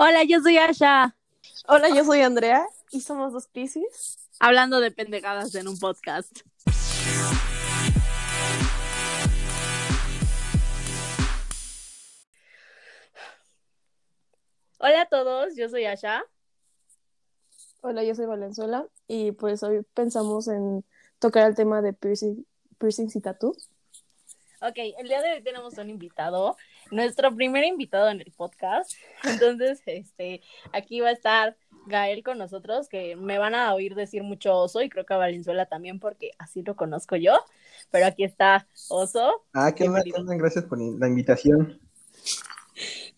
Hola, 0.00 0.22
yo 0.22 0.40
soy 0.40 0.56
Asha. 0.58 1.16
Hola, 1.66 1.88
yo 1.88 2.04
soy 2.04 2.20
Andrea 2.20 2.64
y 2.92 3.00
somos 3.00 3.32
dos 3.32 3.48
Pisces. 3.48 4.30
Hablando 4.38 4.78
de 4.78 4.92
pendejadas 4.92 5.52
en 5.56 5.66
un 5.66 5.76
podcast. 5.76 6.42
Hola 14.78 15.02
a 15.02 15.06
todos, 15.06 15.56
yo 15.56 15.68
soy 15.68 15.86
Asha. 15.86 16.22
Hola, 17.80 18.04
yo 18.04 18.14
soy 18.14 18.26
Valenzuela 18.26 18.86
y 19.08 19.32
pues 19.32 19.64
hoy 19.64 19.82
pensamos 19.94 20.46
en 20.46 20.84
tocar 21.18 21.48
el 21.48 21.56
tema 21.56 21.82
de 21.82 21.92
piercing, 21.92 22.46
piercings 22.78 23.16
y 23.16 23.20
tattoos. 23.20 23.68
Ok, 24.60 24.76
el 24.98 25.08
día 25.08 25.22
de 25.22 25.34
hoy 25.34 25.42
tenemos 25.42 25.76
un 25.78 25.88
invitado, 25.90 26.56
nuestro 26.90 27.34
primer 27.34 27.64
invitado 27.64 28.08
en 28.08 28.20
el 28.20 28.32
podcast. 28.32 28.92
Entonces, 29.24 29.82
este, 29.86 30.42
aquí 30.72 31.00
va 31.00 31.08
a 31.08 31.12
estar 31.12 31.56
Gael 31.86 32.22
con 32.22 32.38
nosotros, 32.38 32.88
que 32.88 33.16
me 33.16 33.38
van 33.38 33.54
a 33.54 33.74
oír 33.74 33.94
decir 33.94 34.22
mucho 34.22 34.56
oso 34.56 34.82
y 34.82 34.88
creo 34.88 35.06
que 35.06 35.14
a 35.14 35.18
Valenzuela 35.18 35.66
también, 35.66 35.98
porque 36.00 36.32
así 36.38 36.62
lo 36.62 36.76
conozco 36.76 37.16
yo. 37.16 37.38
Pero 37.90 38.06
aquí 38.06 38.24
está 38.24 38.66
Oso. 38.88 39.44
Ah, 39.54 39.72
qué 39.74 39.88
onda, 39.88 40.02
gracias 40.36 40.64
por 40.64 40.78
la 40.80 41.08
invitación. 41.08 41.80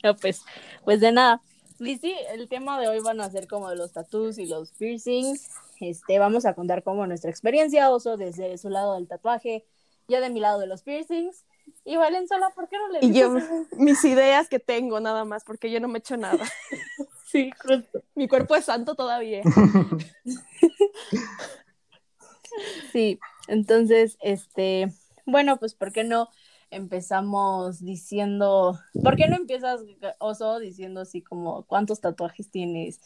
No, 0.03 0.17
pues, 0.17 0.41
pues 0.83 0.99
de 1.01 1.13
nada. 1.13 1.43
Y 1.79 1.99
sí, 1.99 2.17
el 2.33 2.49
tema 2.49 2.81
de 2.81 2.89
hoy 2.89 3.01
van 3.01 3.21
a 3.21 3.31
ser 3.31 3.47
como 3.47 3.69
de 3.69 3.77
los 3.77 3.93
tattoos 3.93 4.39
y 4.39 4.47
los 4.47 4.73
piercings. 4.73 5.51
Este, 5.79 6.19
vamos 6.19 6.47
a 6.47 6.55
contar 6.55 6.83
como 6.83 7.07
nuestra 7.07 7.31
experiencia, 7.31 7.91
Oso, 7.91 8.17
desde 8.17 8.57
su 8.57 8.71
lado 8.71 8.95
del 8.95 9.09
tatuaje, 9.09 9.67
yo 10.09 10.23
de 10.23 10.31
mi 10.31 10.41
lado 10.41 10.59
de 10.59 10.67
los 10.67 10.83
piercings. 10.83 11.45
Y 11.85 11.97
Valenzuela, 11.97 12.51
¿por 12.55 12.69
qué 12.69 12.77
no 12.79 12.89
le 12.89 13.07
Y 13.07 13.13
yo, 13.13 13.35
mis 13.77 14.05
ideas 14.05 14.49
que 14.49 14.59
tengo 14.59 15.01
nada 15.01 15.25
más, 15.25 15.45
porque 15.45 15.71
yo 15.71 15.81
no 15.81 15.89
me 15.89 15.99
echo 15.99 16.17
nada. 16.17 16.45
sí, 17.27 17.51
justo. 17.63 18.03
Mi 18.15 18.29
cuerpo 18.29 18.57
es 18.57 18.67
santo 18.67 18.95
todavía. 18.95 19.43
sí, 22.93 23.19
entonces, 23.49 24.17
este, 24.21 24.93
bueno, 25.27 25.59
pues, 25.59 25.75
¿por 25.75 25.93
qué 25.93 26.05
no 26.05 26.29
empezamos 26.71 27.85
diciendo, 27.85 28.79
¿por 29.03 29.17
qué 29.17 29.29
no 29.29 29.37
empiezas, 29.37 29.81
Oso, 30.19 30.59
diciendo 30.59 31.01
así 31.01 31.23
como 31.23 31.65
cuántos 31.65 32.01
tatuajes 32.01 32.51
tienes? 32.51 33.01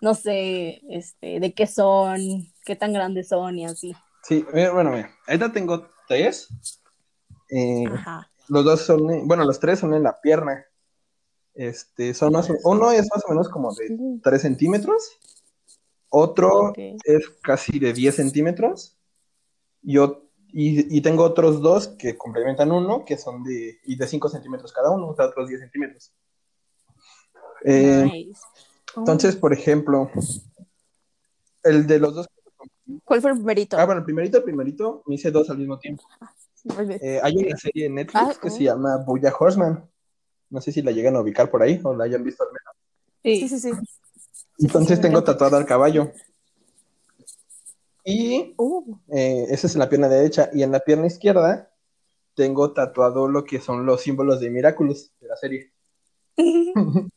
No 0.00 0.14
sé, 0.14 0.80
este, 0.88 1.40
de 1.40 1.52
qué 1.52 1.66
son, 1.66 2.46
qué 2.64 2.76
tan 2.76 2.92
grandes 2.92 3.28
son 3.28 3.58
y 3.58 3.66
así. 3.66 3.94
Sí, 4.22 4.44
bueno, 4.52 4.90
mira, 4.90 5.10
ahorita 5.26 5.52
tengo 5.52 5.88
tres. 6.08 6.48
Eh, 7.50 7.84
los 8.48 8.64
dos 8.64 8.80
son, 8.82 9.26
bueno, 9.26 9.44
los 9.44 9.60
tres 9.60 9.78
son 9.78 9.94
en 9.94 10.02
la 10.02 10.20
pierna. 10.20 10.64
Este, 11.54 12.14
son 12.14 12.32
más, 12.32 12.48
uno 12.64 12.90
es 12.92 13.08
más 13.12 13.24
o 13.26 13.30
menos 13.30 13.48
como 13.48 13.74
de 13.74 14.18
3 14.22 14.40
centímetros, 14.40 15.18
otro 16.08 16.72
es 16.76 17.28
casi 17.42 17.78
de 17.78 17.92
10 17.92 18.14
centímetros, 18.14 18.96
y, 19.82 19.98
y, 20.52 21.00
tengo 21.00 21.24
otros 21.24 21.60
dos 21.60 21.88
que 21.88 22.16
complementan 22.16 22.70
uno, 22.70 23.04
que 23.04 23.18
son 23.18 23.42
de, 23.42 23.78
y 23.84 23.96
de 23.96 24.06
5 24.06 24.28
centímetros 24.28 24.72
cada 24.72 24.90
uno, 24.90 25.08
o 25.08 25.14
sea, 25.14 25.26
otros 25.26 25.48
10 25.48 25.60
centímetros. 25.60 26.12
Eh, 27.64 28.30
entonces, 28.96 29.36
por 29.36 29.52
ejemplo, 29.52 30.10
el 31.62 31.86
de 31.86 31.98
los 31.98 32.14
dos 32.14 32.26
¿Cuál 33.04 33.20
fue 33.20 33.30
el 33.30 33.36
primerito? 33.36 33.76
Ah, 33.78 33.84
bueno, 33.86 34.00
el 34.00 34.04
primerito, 34.04 34.38
el 34.38 34.44
primerito, 34.44 35.02
me 35.06 35.14
hice 35.14 35.30
dos 35.30 35.48
al 35.50 35.58
mismo 35.58 35.78
tiempo. 35.78 36.04
Eh, 36.64 37.20
hay 37.22 37.36
una 37.36 37.56
serie 37.56 37.86
en 37.86 37.94
Netflix 37.94 38.36
ah, 38.36 38.38
que 38.40 38.50
se 38.50 38.64
llama 38.64 38.98
Boya 38.98 39.32
Horseman. 39.38 39.88
No 40.50 40.60
sé 40.60 40.72
si 40.72 40.82
la 40.82 40.90
llegan 40.90 41.16
a 41.16 41.20
ubicar 41.20 41.50
por 41.50 41.62
ahí 41.62 41.80
o 41.82 41.94
la 41.94 42.04
hayan 42.04 42.24
visto 42.24 42.42
al 42.42 42.50
menos. 42.50 42.76
Sí, 43.22 43.48
sí, 43.48 43.58
sí. 43.58 43.70
Entonces 44.58 45.00
tengo 45.00 45.22
tatuado 45.24 45.56
al 45.56 45.64
caballo. 45.64 46.12
Y 48.04 48.54
uh. 48.56 48.98
eh, 49.08 49.46
esa 49.50 49.66
es 49.66 49.74
en 49.74 49.78
la 49.78 49.88
pierna 49.88 50.08
derecha. 50.08 50.50
Y 50.52 50.62
en 50.62 50.72
la 50.72 50.80
pierna 50.80 51.06
izquierda 51.06 51.70
tengo 52.34 52.72
tatuado 52.72 53.28
lo 53.28 53.44
que 53.44 53.60
son 53.60 53.86
los 53.86 54.02
símbolos 54.02 54.40
de 54.40 54.50
Miraculous 54.50 55.12
de 55.20 55.28
la 55.28 55.36
serie. 55.36 55.72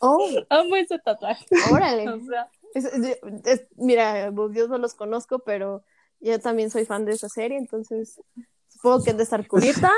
oh, 0.00 0.30
amo 0.50 0.76
ese 0.76 0.98
tatuaje. 0.98 1.46
Órale. 1.72 2.08
o 2.08 2.20
sea, 2.20 2.50
mira, 3.76 4.32
pues, 4.34 4.56
yo 4.56 4.68
no 4.68 4.78
los 4.78 4.94
conozco, 4.94 5.40
pero 5.40 5.84
yo 6.20 6.38
también 6.40 6.70
soy 6.70 6.84
fan 6.84 7.04
de 7.04 7.12
esa 7.12 7.28
serie, 7.28 7.58
entonces 7.58 8.20
supongo 8.78 9.04
que 9.04 9.10
es 9.10 9.16
de. 9.16 9.88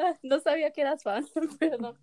No 0.22 0.40
sabía 0.40 0.70
que 0.70 0.80
eras 0.80 1.02
fan, 1.02 1.26
perdón. 1.58 1.98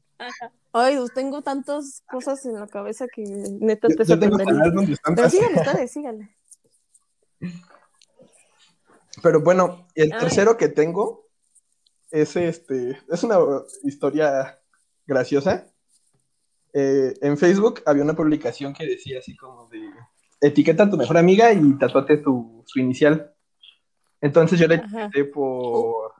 Ay, 0.72 0.97
pues, 0.97 1.13
tengo 1.13 1.41
tantas 1.41 2.03
cosas 2.09 2.45
en 2.45 2.59
la 2.59 2.67
cabeza 2.67 3.07
que 3.07 3.23
neta 3.23 3.88
te 3.88 4.05
sorprendería. 4.05 4.72
Pero 5.16 5.29
síganle 5.29 5.61
ustedes, 5.61 5.91
síganle. 5.91 6.35
Pero 9.23 9.41
bueno, 9.41 9.88
el 9.95 10.11
tercero 10.11 10.57
que 10.57 10.69
tengo 10.69 11.28
es 12.11 12.35
este, 12.35 12.99
es 13.09 13.23
una 13.23 13.39
historia 13.84 14.59
graciosa. 15.05 15.67
Eh, 16.73 17.13
en 17.22 17.38
Facebook 17.38 17.81
había 17.85 18.03
una 18.03 18.16
publicación 18.16 18.73
que 18.73 18.85
decía 18.85 19.19
así 19.19 19.35
como 19.35 19.67
de 19.69 19.89
etiqueta 20.41 20.84
a 20.84 20.89
tu 20.89 20.97
mejor 20.97 21.17
amiga 21.17 21.51
y 21.51 21.78
tatuate 21.78 22.17
tu, 22.17 22.63
su 22.67 22.79
inicial. 22.79 23.34
Entonces 24.22 24.59
yo 24.59 24.67
le 24.67 24.75
etiqueté 24.75 25.25
por, 25.25 26.13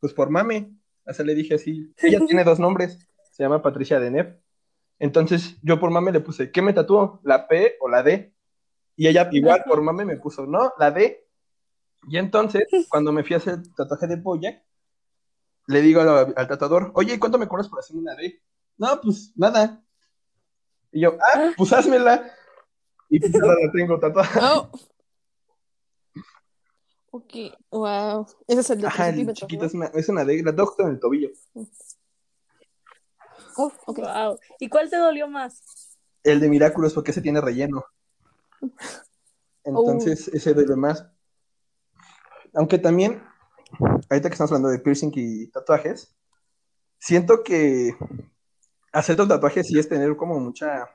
pues 0.00 0.12
por 0.12 0.30
mame. 0.30 0.72
O 1.06 1.12
sea, 1.12 1.24
le 1.24 1.34
dije 1.34 1.54
así, 1.54 1.92
ella 1.98 2.20
tiene 2.26 2.44
dos 2.44 2.58
nombres, 2.58 2.98
se 3.32 3.42
llama 3.42 3.62
Patricia 3.62 4.00
Deneb. 4.00 4.40
Entonces 4.98 5.56
yo 5.62 5.78
por 5.78 5.90
mame 5.90 6.12
le 6.12 6.20
puse, 6.20 6.50
¿qué 6.50 6.60
me 6.60 6.72
tatuó? 6.72 7.20
¿La 7.22 7.46
P 7.46 7.76
o 7.80 7.88
la 7.88 8.02
D? 8.02 8.34
Y 8.96 9.06
ella 9.06 9.28
igual 9.32 9.62
por 9.64 9.80
mame 9.80 10.04
me 10.04 10.16
puso, 10.16 10.46
no, 10.46 10.72
la 10.78 10.90
D. 10.90 11.24
Y 12.08 12.18
entonces, 12.18 12.66
cuando 12.90 13.12
me 13.12 13.24
fui 13.24 13.34
a 13.34 13.38
hacer 13.38 13.62
tatuaje 13.76 14.06
de 14.06 14.18
polla, 14.18 14.62
le 15.66 15.80
digo 15.82 16.00
al, 16.00 16.34
al 16.36 16.48
tatuador, 16.48 16.92
oye, 16.94 17.18
¿cuánto 17.18 17.38
me 17.38 17.46
cobras 17.46 17.68
por 17.68 17.78
hacer 17.78 17.96
una 17.96 18.14
D? 18.14 18.42
No, 18.76 19.00
pues 19.00 19.32
nada. 19.36 19.82
Y 20.92 21.02
yo, 21.02 21.16
ah, 21.20 21.32
ah. 21.34 21.52
pues 21.56 21.72
házmela. 21.72 22.32
Y 23.10 23.20
pues 23.20 23.34
ahora 23.34 23.56
la 23.64 23.72
tengo 23.72 23.98
tatuada. 23.98 24.28
Oh. 24.40 24.70
Ok, 27.10 27.34
wow. 27.70 28.26
Ese 28.46 28.60
es 28.60 28.70
el 28.70 28.80
de 28.80 28.86
Ajá, 28.86 29.08
el 29.08 29.32
chiquito 29.32 29.64
es 29.64 29.74
una, 29.74 29.86
es 29.86 30.08
una 30.08 30.24
de 30.24 30.42
la 30.42 30.52
doctor 30.52 30.86
en 30.86 30.92
el 30.92 31.00
tobillo. 31.00 31.30
Oh, 33.56 33.72
okay. 33.86 34.04
Wow. 34.04 34.38
¿Y 34.58 34.68
cuál 34.68 34.90
te 34.90 34.96
dolió 34.96 35.26
más? 35.28 35.96
El 36.22 36.40
de 36.40 36.48
Miraculous, 36.48 36.94
porque 36.94 37.10
ese 37.12 37.22
tiene 37.22 37.40
relleno. 37.40 37.84
Entonces, 39.64 40.28
oh. 40.28 40.36
ese 40.36 40.54
duele 40.54 40.76
más. 40.76 41.06
Aunque 42.54 42.78
también, 42.78 43.22
ahorita 43.80 44.28
que 44.28 44.34
estamos 44.34 44.52
hablando 44.52 44.68
de 44.68 44.78
piercing 44.78 45.12
y 45.14 45.46
tatuajes, 45.48 46.14
siento 46.98 47.42
que 47.42 47.96
hacer 48.92 49.20
un 49.20 49.28
tatuaje 49.28 49.64
sí 49.64 49.78
es 49.78 49.88
tener 49.88 50.16
como 50.16 50.38
mucha, 50.40 50.88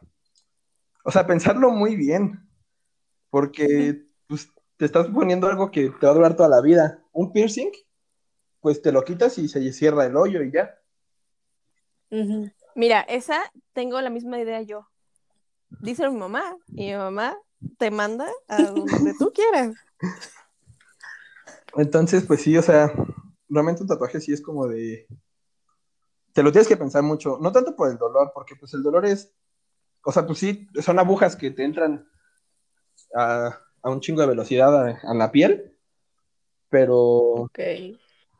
o 1.03 1.11
sea, 1.11 1.25
pensarlo 1.25 1.71
muy 1.71 1.95
bien, 1.95 2.47
porque 3.29 4.05
te 4.77 4.85
estás 4.85 5.07
poniendo 5.07 5.47
algo 5.47 5.71
que 5.71 5.89
te 5.89 6.05
va 6.05 6.11
a 6.11 6.15
durar 6.15 6.35
toda 6.35 6.49
la 6.49 6.61
vida. 6.61 7.03
Un 7.11 7.31
piercing, 7.31 7.71
pues 8.59 8.81
te 8.81 8.91
lo 8.91 9.03
quitas 9.03 9.37
y 9.37 9.47
se 9.47 9.71
cierra 9.73 10.05
el 10.05 10.15
hoyo 10.15 10.41
y 10.43 10.51
ya. 10.51 10.79
Mira, 12.75 13.01
esa 13.01 13.41
tengo 13.73 13.99
la 14.01 14.09
misma 14.09 14.39
idea 14.39 14.61
yo. 14.61 14.87
Dice 15.81 16.07
mi 16.09 16.17
mamá, 16.17 16.55
y 16.67 16.91
mi 16.91 16.95
mamá 16.95 17.35
te 17.77 17.91
manda 17.91 18.27
a 18.47 18.63
donde 18.63 19.13
tú 19.17 19.31
quieras. 19.33 19.75
Entonces, 21.75 22.23
pues 22.25 22.41
sí, 22.41 22.55
o 22.57 22.61
sea, 22.61 22.93
realmente 23.49 23.81
un 23.81 23.87
tatuaje 23.87 24.21
sí 24.21 24.31
es 24.31 24.41
como 24.41 24.67
de, 24.67 25.07
te 26.33 26.43
lo 26.43 26.51
tienes 26.51 26.67
que 26.67 26.77
pensar 26.77 27.03
mucho, 27.03 27.37
no 27.41 27.51
tanto 27.51 27.75
por 27.75 27.89
el 27.89 27.97
dolor, 27.97 28.31
porque 28.33 28.55
pues 28.55 28.73
el 28.73 28.83
dolor 28.83 29.05
es, 29.05 29.33
o 30.03 30.11
sea, 30.11 30.25
pues 30.25 30.39
sí, 30.39 30.67
son 30.81 30.99
agujas 30.99 31.35
que 31.35 31.51
te 31.51 31.63
entran 31.63 32.07
a, 33.15 33.59
un 33.89 33.99
chingo 33.99 34.21
de 34.21 34.27
velocidad 34.27 34.87
a, 35.03 35.13
la 35.13 35.31
piel, 35.31 35.75
pero... 36.69 36.99
Ok. 36.99 37.59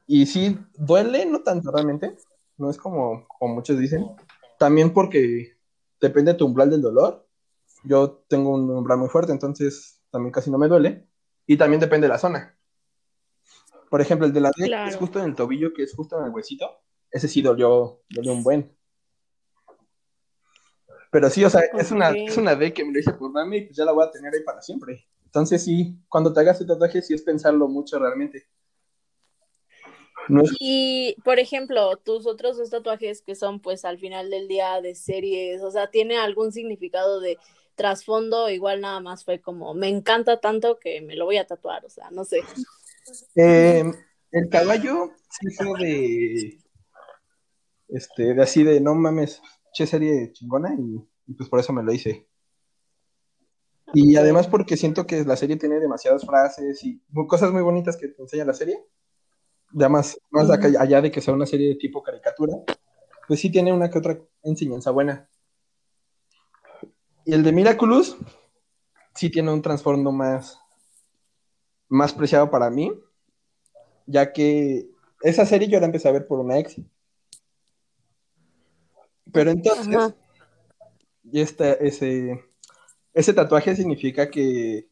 Y 0.08 0.26
sí, 0.26 0.58
duele, 0.76 1.26
no 1.26 1.44
tanto 1.44 1.72
realmente, 1.72 2.16
no 2.58 2.70
es 2.70 2.78
como, 2.78 3.28
como 3.28 3.56
muchos 3.56 3.80
dicen, 3.80 4.06
también 4.58 4.94
porque 4.94 5.58
depende 6.00 6.34
de 6.34 6.38
tu 6.38 6.46
umbral 6.46 6.70
del 6.70 6.82
dolor, 6.82 7.28
yo 7.84 8.24
tengo 8.28 8.52
un 8.52 8.70
umbral 8.70 9.00
muy 9.00 9.10
fuerte, 9.10 9.32
entonces 9.32 10.02
también 10.12 10.32
casi 10.32 10.52
no 10.52 10.58
me 10.58 10.68
duele, 10.68 11.08
y 11.46 11.58
también 11.58 11.80
depende 11.80 12.08
de 12.08 12.14
la 12.14 12.20
zona. 12.20 12.58
Por 13.90 14.02
ejemplo, 14.02 14.26
el 14.26 14.34
de 14.34 14.42
la 14.42 14.52
D 14.56 14.72
es 14.88 14.96
justo 14.96 15.20
en 15.20 15.26
el 15.26 15.36
tobillo, 15.36 15.74
que 15.74 15.84
es 15.84 15.94
justo 15.94 16.20
en 16.20 16.26
el 16.26 16.32
huesito, 16.32 16.82
ese 17.12 17.28
sí 17.28 17.42
dolió, 17.42 18.02
dolió 18.10 18.34
un 18.34 18.44
buen. 18.44 18.76
Pero 21.12 21.30
sí, 21.30 21.46
o 21.46 21.50
sea, 21.50 21.62
es, 21.78 21.92
una, 21.92 22.10
es 22.10 22.38
una 22.38 22.56
D 22.56 22.74
que 22.74 22.84
me 22.84 22.92
lo 22.92 23.00
hice 23.00 23.14
por 23.14 23.32
mami 23.32 23.58
y 23.58 23.62
pues 23.66 23.78
ya 23.78 23.86
la 23.86 23.92
voy 23.92 24.04
a 24.04 24.10
tener 24.10 24.34
ahí 24.34 24.44
para 24.44 24.64
siempre. 24.64 25.08
Entonces 25.34 25.64
sí, 25.64 25.98
cuando 26.10 26.32
te 26.32 26.42
hagas 26.42 26.62
el 26.62 26.68
tatuaje 26.68 27.02
sí 27.02 27.16
es 27.16 27.24
pensarlo 27.24 27.68
mucho 27.68 27.98
realmente. 27.98 28.46
No 30.30 30.44
es- 30.44 30.56
Y, 30.60 31.16
por 31.24 31.40
ejemplo, 31.40 31.98
tus 31.98 32.28
otros 32.28 32.58
dos 32.58 32.70
tatuajes 32.70 33.24
que 33.24 33.34
son 33.34 33.60
pues 33.60 33.84
al 33.84 33.98
final 33.98 34.30
del 34.30 34.48
día 34.48 34.80
de 34.80 34.94
series, 34.94 35.64
o 35.64 35.72
sea, 35.72 35.90
¿tiene 35.90 36.18
algún 36.18 36.52
significado 36.52 37.20
de 37.20 37.40
trasfondo? 37.74 38.48
Igual 38.48 38.82
nada 38.82 39.00
más 39.00 39.26
fue 39.26 39.42
como, 39.42 39.74
me 39.74 39.90
encanta 39.90 40.40
tanto 40.40 40.78
que 40.78 41.02
me 41.02 41.16
lo 41.16 41.26
voy 41.26 41.38
a 41.38 41.48
tatuar, 41.48 41.84
o 41.84 41.90
sea, 41.90 42.12
no 42.12 42.26
sé. 42.26 42.44
Eh, 43.36 43.84
el 44.32 44.50
caballo 44.50 45.14
sí 45.32 45.48
fue 45.56 45.84
de. 45.84 46.60
Este, 47.88 48.36
de 48.36 48.42
así 48.44 48.64
de 48.64 48.80
no 48.80 48.94
mames, 48.94 49.42
che 49.74 49.88
serie 49.88 50.32
chingona 50.32 50.76
y, 50.76 51.04
y 51.26 51.34
pues 51.34 51.50
por 51.50 51.60
eso 51.60 51.74
me 51.74 51.82
lo 51.82 51.92
hice. 51.92 52.28
Y 53.94 54.16
además 54.16 54.48
porque 54.48 54.76
siento 54.76 55.06
que 55.06 55.24
la 55.24 55.36
serie 55.36 55.56
tiene 55.58 55.80
demasiadas 55.80 56.26
frases 56.26 56.84
y 56.84 57.00
cosas 57.28 57.52
muy 57.52 57.62
bonitas 57.62 57.96
que 57.96 58.08
te 58.08 58.22
enseña 58.22 58.44
la 58.44 58.54
serie. 58.54 58.84
Ya 59.72 59.88
más, 59.88 60.18
acá- 60.52 60.72
allá 60.80 61.02
de 61.02 61.12
que 61.12 61.22
sea 61.22 61.34
una 61.34 61.46
serie 61.46 61.70
de 61.70 61.76
tipo 61.76 62.02
caricatura, 62.02 62.54
pues 63.28 63.40
sí 63.40 63.52
tiene 63.52 63.72
una 63.72 63.90
que 63.90 64.00
otra 64.00 64.20
enseñanza 64.42 64.92
buena. 64.92 65.30
Y 67.26 67.34
el 67.34 67.44
de 67.44 67.52
Miraculous 67.52 68.18
sí 69.16 69.30
tiene 69.30 69.52
un 69.54 69.62
trasfondo 69.62 70.12
más, 70.12 70.60
más 71.88 72.14
preciado 72.14 72.50
para 72.50 72.70
mí, 72.70 72.92
ya 74.08 74.34
que 74.34 74.90
esa 75.22 75.46
serie 75.46 75.68
yo 75.68 75.80
la 75.80 75.86
empecé 75.86 76.10
a 76.10 76.14
ver 76.14 76.28
por 76.28 76.40
una 76.40 76.58
ex. 76.58 76.76
Pero 79.32 79.52
entonces, 79.52 80.16
y 81.32 81.42
este, 81.42 81.88
ese, 81.88 82.44
ese 83.14 83.34
tatuaje 83.34 83.76
significa 83.76 84.30
que, 84.30 84.88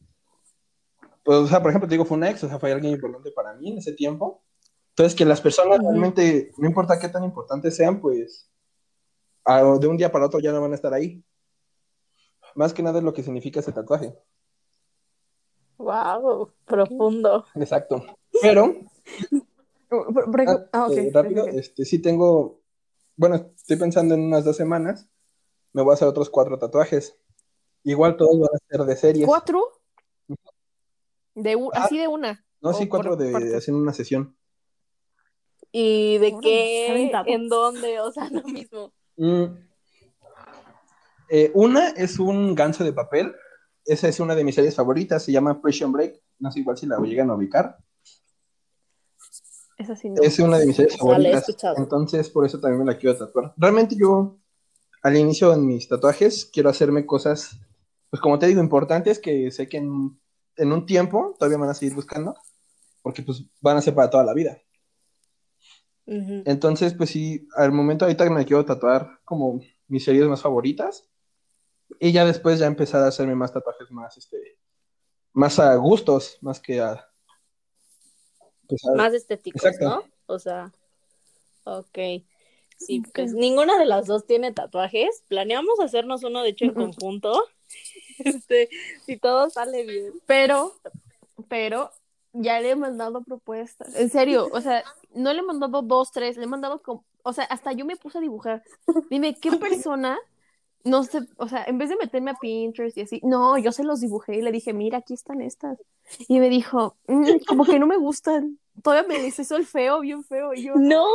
pues, 1.24 1.38
o 1.38 1.46
sea, 1.46 1.60
por 1.60 1.70
ejemplo, 1.70 1.88
te 1.88 1.94
digo, 1.94 2.04
fue 2.04 2.16
una 2.16 2.30
ex, 2.30 2.42
o 2.44 2.48
sea, 2.48 2.58
fue 2.58 2.72
alguien 2.72 2.94
importante 2.94 3.30
para 3.32 3.54
mí 3.54 3.70
en 3.70 3.78
ese 3.78 3.92
tiempo. 3.92 4.42
Entonces, 4.90 5.14
que 5.16 5.24
las 5.24 5.40
personas 5.40 5.78
realmente, 5.80 6.52
no 6.58 6.68
importa 6.68 6.98
qué 6.98 7.08
tan 7.08 7.24
importantes 7.24 7.74
sean, 7.76 8.00
pues, 8.00 8.48
a- 9.44 9.62
de 9.78 9.86
un 9.86 9.96
día 9.96 10.12
para 10.12 10.26
otro 10.26 10.40
ya 10.40 10.52
no 10.52 10.60
van 10.60 10.72
a 10.72 10.76
estar 10.76 10.92
ahí. 10.92 11.22
Más 12.54 12.74
que 12.74 12.82
nada 12.82 12.98
es 12.98 13.04
lo 13.04 13.12
que 13.14 13.22
significa 13.22 13.60
ese 13.60 13.72
tatuaje. 13.72 14.14
Wow, 15.78 16.52
profundo. 16.64 17.44
Exacto. 17.54 18.04
Pero, 18.40 18.74
ah, 20.72 20.88
eh, 20.92 21.10
rápido, 21.12 21.46
este, 21.46 21.84
sí 21.84 21.98
tengo, 22.00 22.60
bueno, 23.16 23.52
estoy 23.56 23.76
pensando 23.76 24.14
en 24.14 24.20
unas 24.22 24.44
dos 24.44 24.56
semanas, 24.56 25.08
me 25.72 25.82
voy 25.82 25.92
a 25.92 25.94
hacer 25.94 26.08
otros 26.08 26.28
cuatro 26.30 26.58
tatuajes. 26.58 27.16
Igual 27.84 28.16
todos 28.16 28.38
van 28.38 28.50
a 28.54 28.58
ser 28.68 28.86
de 28.86 28.96
series. 28.96 29.26
¿Cuatro? 29.26 29.62
De 31.34 31.56
u- 31.56 31.70
Ah. 31.72 31.84
así 31.84 31.98
de 31.98 32.08
una. 32.08 32.44
No, 32.60 32.72
sí, 32.72 32.86
cuatro 32.88 33.16
de 33.16 33.32
partes. 33.32 33.54
haciendo 33.54 33.82
una 33.82 33.92
sesión. 33.92 34.36
¿Y 35.72 36.18
de 36.18 36.36
qué? 36.42 37.10
¿En 37.26 37.48
dónde? 37.48 37.98
O 38.00 38.12
sea, 38.12 38.28
lo 38.30 38.42
mismo. 38.44 38.92
Mm. 39.16 39.44
Eh, 41.30 41.50
una 41.54 41.88
es 41.90 42.18
un 42.18 42.54
ganso 42.54 42.84
de 42.84 42.92
papel. 42.92 43.34
Esa 43.84 44.06
es 44.08 44.20
una 44.20 44.34
de 44.34 44.44
mis 44.44 44.54
series 44.54 44.76
favoritas. 44.76 45.24
Se 45.24 45.32
llama 45.32 45.60
Prison 45.60 45.90
Break. 45.92 46.20
No 46.38 46.52
sé 46.52 46.60
igual 46.60 46.76
si 46.76 46.86
la 46.86 46.98
llegan 46.98 47.30
a 47.30 47.34
ubicar. 47.34 47.78
Es 49.78 49.90
así, 49.90 50.10
¿no? 50.10 50.22
Es 50.22 50.38
una 50.38 50.58
de 50.58 50.66
mis 50.66 50.76
series 50.76 50.96
favoritas. 50.98 51.46
Entonces, 51.76 52.28
por 52.30 52.44
eso 52.46 52.60
también 52.60 52.84
me 52.84 52.92
la 52.92 52.98
quiero 52.98 53.16
tatuar. 53.18 53.54
Realmente 53.56 53.96
yo, 53.98 54.36
al 55.02 55.16
inicio 55.16 55.52
en 55.52 55.66
mis 55.66 55.88
tatuajes, 55.88 56.44
quiero 56.44 56.68
hacerme 56.68 57.06
cosas, 57.06 57.56
pues 58.12 58.20
como 58.20 58.38
te 58.38 58.46
digo, 58.46 58.60
importantes 58.60 59.18
que 59.18 59.50
sé 59.50 59.70
que 59.70 59.78
en, 59.78 60.20
en 60.56 60.70
un 60.70 60.84
tiempo 60.84 61.34
todavía 61.38 61.56
van 61.56 61.70
a 61.70 61.74
seguir 61.74 61.94
buscando, 61.94 62.34
porque 63.00 63.22
pues 63.22 63.42
van 63.62 63.78
a 63.78 63.80
ser 63.80 63.94
para 63.94 64.10
toda 64.10 64.22
la 64.22 64.34
vida. 64.34 64.60
Entonces, 66.04 66.92
pues 66.92 67.08
sí, 67.08 67.48
al 67.56 67.72
momento 67.72 68.04
ahorita 68.04 68.28
me 68.28 68.44
quiero 68.44 68.66
tatuar 68.66 69.20
como 69.24 69.62
mis 69.88 70.04
series 70.04 70.26
más 70.26 70.42
favoritas. 70.42 71.08
Y 72.00 72.12
ya 72.12 72.26
después 72.26 72.58
ya 72.58 72.66
empezar 72.66 73.02
a 73.02 73.06
hacerme 73.06 73.34
más 73.34 73.50
tatuajes 73.50 73.90
más, 73.90 74.18
este, 74.18 74.58
más 75.32 75.58
a 75.58 75.74
gustos, 75.76 76.36
más 76.42 76.60
que 76.60 76.82
a... 76.82 77.08
pues, 78.68 78.84
a- 78.84 78.94
Más 78.94 79.14
estéticos, 79.14 79.64
Exacto. 79.64 79.88
¿no? 79.88 80.04
O 80.26 80.38
sea, 80.38 80.70
ok. 81.64 81.98
Sí, 82.76 83.02
pues 83.14 83.32
ninguna 83.32 83.78
de 83.78 83.86
las 83.86 84.06
dos 84.06 84.26
tiene 84.26 84.52
tatuajes. 84.52 85.24
Planeamos 85.28 85.80
hacernos 85.80 86.24
uno, 86.24 86.42
de 86.42 86.50
hecho, 86.50 86.66
en 86.66 86.74
conjunto. 86.74 87.42
Este, 88.18 88.68
si 89.04 89.16
todo 89.16 89.50
sale 89.50 89.84
bien. 89.84 90.12
Pero, 90.26 90.72
pero, 91.48 91.90
ya 92.32 92.60
le 92.60 92.70
he 92.70 92.76
mandado 92.76 93.22
propuestas. 93.22 93.94
En 93.96 94.10
serio, 94.10 94.48
o 94.52 94.60
sea, 94.60 94.84
no 95.14 95.32
le 95.32 95.40
he 95.40 95.42
mandado 95.42 95.82
dos, 95.82 96.12
tres, 96.12 96.36
le 96.36 96.44
he 96.44 96.46
mandado 96.46 96.82
como, 96.82 97.04
o 97.22 97.32
sea, 97.32 97.44
hasta 97.44 97.72
yo 97.72 97.84
me 97.84 97.96
puse 97.96 98.18
a 98.18 98.20
dibujar. 98.20 98.62
Dime, 99.10 99.34
¿qué 99.34 99.50
persona, 99.58 100.18
no 100.84 101.04
sé, 101.04 101.20
o 101.36 101.48
sea, 101.48 101.64
en 101.64 101.78
vez 101.78 101.90
de 101.90 101.96
meterme 101.96 102.32
a 102.32 102.34
Pinterest 102.34 102.96
y 102.96 103.02
así, 103.02 103.20
no, 103.22 103.58
yo 103.58 103.72
se 103.72 103.84
los 103.84 104.00
dibujé 104.00 104.36
y 104.36 104.42
le 104.42 104.52
dije, 104.52 104.72
mira, 104.72 104.98
aquí 104.98 105.14
están 105.14 105.40
estas. 105.40 105.78
Y 106.28 106.40
me 106.40 106.48
dijo, 106.48 106.96
"Mm, 107.06 107.44
como 107.46 107.64
que 107.64 107.78
no 107.78 107.86
me 107.86 107.96
gustan. 107.96 108.58
Todavía 108.82 109.20
me 109.20 109.26
hizo 109.26 109.56
el 109.56 109.66
feo, 109.66 110.00
bien 110.00 110.24
feo. 110.24 110.54
Y 110.54 110.64
yo, 110.64 110.74
No, 110.76 111.06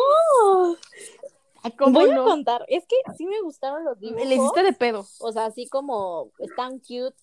"Ay, 1.68 1.78
¿cómo 1.78 2.00
voy 2.00 2.10
a 2.12 2.16
no? 2.16 2.25
contar. 2.25 2.66
Es 2.68 2.86
que 2.86 2.96
sí 3.18 3.25
me 3.25 3.42
gustaron 3.42 3.84
los 3.84 4.00
dibujos. 4.00 4.28
Le 4.28 4.36
hiciste 4.36 4.64
de 4.64 4.74
pedo. 4.74 5.06
O 5.19 5.31
sea, 5.31 5.46
así 5.46 5.68
como 5.68 6.31
están 6.40 6.80
cute, 6.80 7.16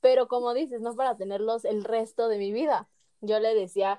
pero 0.00 0.28
como 0.28 0.54
dices, 0.54 0.80
no 0.80 0.94
para 0.94 1.16
tenerlos 1.16 1.64
el 1.64 1.84
resto 1.84 2.28
de 2.28 2.38
mi 2.38 2.52
vida. 2.52 2.88
Yo 3.20 3.40
le 3.40 3.54
decía, 3.54 3.98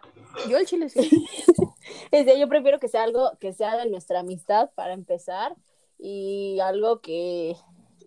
Yo 0.50 0.58
el 0.58 0.66
chile 0.66 0.90
sí. 0.90 1.00
decía, 2.12 2.38
yo 2.38 2.48
prefiero 2.48 2.80
que 2.80 2.88
sea 2.88 3.04
algo 3.04 3.32
que 3.40 3.54
sea 3.54 3.76
de 3.78 3.90
nuestra 3.90 4.20
amistad 4.20 4.70
para 4.76 4.94
empezar 4.94 5.56
y 5.98 6.60
algo 6.60 7.02
que, 7.02 7.56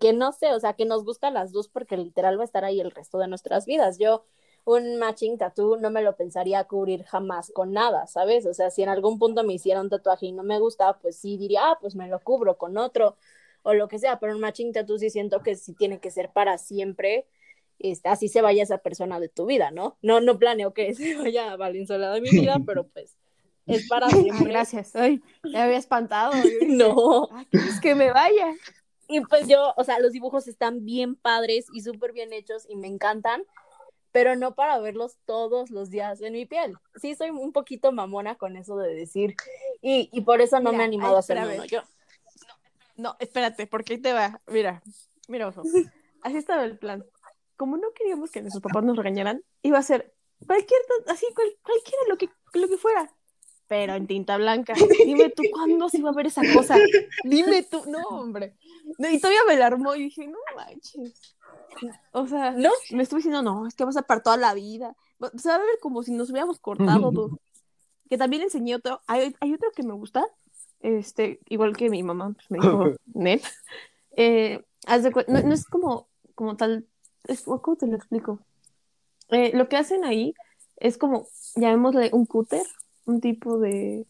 que 0.01 0.13
no 0.13 0.33
sé, 0.33 0.55
o 0.55 0.61
sea, 0.61 0.75
que 0.75 0.85
nos 0.85 1.05
gusta 1.05 1.29
a 1.29 1.33
las 1.33 1.53
dos 1.53 1.69
porque 1.69 1.97
literal 1.97 2.39
va 2.39 2.43
a 2.43 2.45
estar 2.45 2.65
ahí 2.65 2.81
el 2.81 2.91
resto 2.91 3.19
de 3.19 3.29
nuestras 3.29 3.67
vidas. 3.67 3.99
Yo 3.99 4.25
un 4.77 4.97
matching 4.99 5.39
tattoo 5.39 5.77
no 5.77 5.91
me 5.91 6.03
lo 6.03 6.17
pensaría 6.17 6.65
cubrir 6.65 7.05
jamás 7.05 7.51
con 7.55 7.73
nada, 7.73 8.07
¿sabes? 8.07 8.47
O 8.47 8.55
sea, 8.55 8.71
si 8.71 8.83
en 8.83 8.89
algún 8.89 9.19
punto 9.19 9.45
me 9.45 9.55
hiciera 9.55 9.81
un 9.81 9.91
tatuaje 9.91 10.27
y 10.27 10.33
no 10.33 10.43
me 10.43 10.59
gusta, 10.59 10.99
pues 10.99 11.17
sí 11.17 11.37
diría, 11.37 11.61
ah, 11.71 11.79
pues 11.81 11.95
me 11.95 12.09
lo 12.09 12.21
cubro 12.21 12.57
con 12.59 12.77
otro 12.79 13.17
o 13.63 13.75
lo 13.75 13.89
que 13.89 13.99
sea, 13.99 14.19
pero 14.19 14.35
un 14.35 14.41
matching 14.41 14.73
tattoo 14.73 14.99
sí 14.99 15.11
siento 15.11 15.43
que 15.43 15.55
sí 15.55 15.75
tiene 15.75 15.99
que 16.01 16.11
ser 16.11 16.31
para 16.31 16.59
siempre. 16.59 17.27
Este, 17.79 18.09
así 18.11 18.29
se 18.29 18.43
vaya 18.43 18.63
esa 18.63 18.79
persona 18.79 19.19
de 19.21 19.29
tu 19.29 19.47
vida, 19.47 19.71
¿no? 19.71 19.97
No, 20.03 20.21
no 20.21 20.39
planeo 20.39 20.75
que 20.75 20.95
se 20.95 21.17
vaya 21.17 21.57
Valenzuela 21.57 22.13
de 22.13 22.21
mi 22.21 22.31
vida, 22.31 22.59
pero 22.67 22.87
pues 22.89 23.17
es 23.67 23.89
para 23.89 24.07
Ay, 24.09 24.23
siempre. 24.23 24.51
gracias. 24.53 24.97
Ay, 24.97 25.23
me 25.45 25.59
había 25.61 25.79
espantado. 25.79 26.33
Dije, 26.43 26.67
No. 26.67 27.29
"Ah, 27.33 27.45
¿quieres 27.51 27.81
que 27.81 27.95
me 27.95 28.11
vaya? 28.13 28.55
Y 29.09 29.21
pues 29.23 29.49
yo, 29.49 29.73
o 29.77 29.83
sea, 29.85 29.99
los 29.99 30.13
dibujos 30.13 30.47
están 30.47 30.85
bien 30.85 31.17
padres 31.17 31.67
y 31.73 31.81
súper 31.81 32.13
bien 32.13 32.33
hechos 32.33 32.65
y 32.69 32.77
me 32.77 32.87
encantan, 32.87 33.43
pero 34.13 34.37
no 34.37 34.55
para 34.55 34.79
verlos 34.79 35.17
todos 35.25 35.71
los 35.71 35.91
días 35.91 36.21
en 36.23 36.33
mi 36.33 36.47
piel. 36.47 36.75
Sí, 37.01 37.15
soy 37.15 37.31
un 37.31 37.53
poquito 37.53 37.93
mamona 37.93 38.35
con 38.37 38.57
eso 38.57 38.77
de 38.77 38.95
decir, 38.95 39.35
y, 39.81 40.09
y 40.13 40.21
por 40.23 40.41
eso 40.41 40.59
no 40.61 40.71
Mira, 40.71 40.79
me 40.79 40.83
he 40.85 40.87
animado 40.87 41.13
ay, 41.13 41.17
a 41.17 41.19
hacer 41.21 41.37
espérame. 41.39 41.57
uno 41.59 41.65
yo. 41.67 41.83
No, 42.97 43.17
espérate, 43.19 43.67
porque 43.67 43.95
ahí 43.95 43.99
te 44.01 44.13
va. 44.13 44.41
Mira, 44.47 44.83
mira, 45.29 45.49
oso. 45.49 45.63
Así 46.23 46.37
estaba 46.37 46.65
el 46.65 46.77
plan. 46.79 47.05
Como 47.57 47.77
no 47.77 47.93
queríamos 47.95 48.31
que 48.31 48.41
nuestros 48.43 48.63
papás 48.63 48.85
nos 48.85 48.97
regañaran, 48.97 49.43
iba 49.63 49.79
a 49.79 49.83
ser 49.83 50.15
cualquier, 50.47 50.81
así, 51.09 51.27
cual- 51.35 51.57
cualquiera, 51.63 52.03
lo 52.09 52.17
que, 52.19 52.29
lo 52.55 52.69
que 52.69 52.77
fuera. 52.77 53.11
Pero 53.69 53.95
en 53.95 54.07
tinta 54.07 54.37
blanca. 54.37 54.75
Dime 55.05 55.31
tú, 55.31 55.43
¿cuándo 55.53 55.89
se 55.89 55.99
iba 55.99 56.11
a 56.11 56.15
ver 56.15 56.27
esa 56.27 56.43
cosa? 56.53 56.77
Dime 57.23 57.63
tú, 57.63 57.85
no, 57.87 58.01
hombre. 58.09 58.57
No, 58.99 59.09
Y 59.09 59.19
todavía 59.21 59.45
me 59.47 59.57
la 59.57 59.67
armó 59.67 59.95
y 59.95 60.05
dije, 60.05 60.27
no 60.27 60.39
manches. 60.57 61.37
O 62.13 62.27
sea, 62.27 62.53
No, 62.53 62.71
me 62.93 63.03
estuve 63.03 63.19
diciendo, 63.19 63.43
no, 63.43 63.67
es 63.67 63.75
que 63.75 63.85
vas 63.85 63.97
a 63.97 64.03
para 64.03 64.23
toda 64.23 64.37
la 64.37 64.55
vida. 64.55 64.95
Se 65.37 65.49
va 65.49 65.57
a 65.57 65.59
ver 65.59 65.79
como 65.81 66.03
si 66.03 66.13
nos 66.13 66.31
hubiéramos 66.31 66.59
cortado. 66.59 67.11
tú. 67.13 67.39
Que 68.09 68.19
también 68.19 68.43
enseñé 68.43 68.75
otro. 68.75 69.01
Hay, 69.07 69.35
hay 69.41 69.55
otro 69.55 69.71
que 69.75 69.83
me 69.83 69.95
gusta. 69.95 70.25
Este, 70.81 71.41
igual 71.49 71.77
que 71.77 71.91
mi 71.91 72.03
mamá 72.03 72.33
pues, 72.35 72.51
me 72.51 72.59
dijo, 72.59 72.85
net. 73.15 73.43
Eh, 74.17 74.65
haz 74.87 75.03
de 75.03 75.13
cuen- 75.13 75.27
no, 75.29 75.41
no 75.43 75.55
es 75.55 75.65
como, 75.65 76.09
como 76.35 76.57
tal. 76.57 76.87
Es, 77.25 77.43
¿Cómo 77.43 77.77
te 77.77 77.87
lo 77.87 77.97
explico? 77.97 78.41
Eh, 79.29 79.53
lo 79.55 79.69
que 79.69 79.77
hacen 79.77 80.05
ahí 80.05 80.35
es 80.77 80.99
como, 80.99 81.29
llamémosle 81.55 82.11
un 82.13 82.27
cúter, 82.27 82.67
un 83.05 83.21
tipo 83.21 83.59
de. 83.59 84.07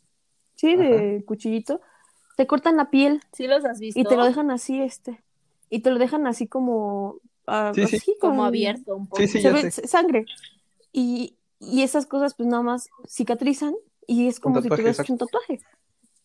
Sí, 0.54 0.76
de 0.76 1.24
cuchillito. 1.26 1.80
Te 2.36 2.46
cortan 2.46 2.76
la 2.76 2.90
piel 2.90 3.22
sí 3.32 3.46
los 3.46 3.64
has 3.64 3.80
visto. 3.80 3.98
y 4.00 4.04
te 4.04 4.16
lo 4.16 4.24
dejan 4.24 4.50
así, 4.50 4.80
este. 4.80 5.22
Y 5.68 5.80
te 5.80 5.90
lo 5.90 5.98
dejan 5.98 6.26
así 6.26 6.46
como. 6.46 7.16
Ah, 7.50 7.72
Sí, 7.74 7.86
sí. 7.86 7.96
así 7.96 8.16
como 8.20 8.36
con- 8.38 8.46
abierto 8.46 8.96
un 8.96 9.06
poco. 9.08 9.20
Sí, 9.22 9.28
sí, 9.28 9.40
se 9.42 9.50
ve 9.50 9.70
sé. 9.70 9.86
sangre. 9.86 10.24
Y, 10.92 11.36
y 11.58 11.82
esas 11.82 12.06
cosas, 12.06 12.34
pues 12.34 12.48
nada 12.48 12.62
más 12.62 12.88
cicatrizan 13.08 13.74
y 14.06 14.28
es 14.28 14.40
como 14.40 14.62
si 14.62 14.68
tuvieras 14.68 14.98
exacto. 14.98 15.12
un 15.12 15.18
tatuaje. 15.18 15.60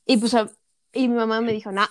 Y 0.05 0.17
pues, 0.17 0.34
a- 0.34 0.50
y 0.94 1.08
mi 1.08 1.15
mamá 1.15 1.41
me 1.41 1.51
dijo, 1.51 1.72
nah, 1.72 1.88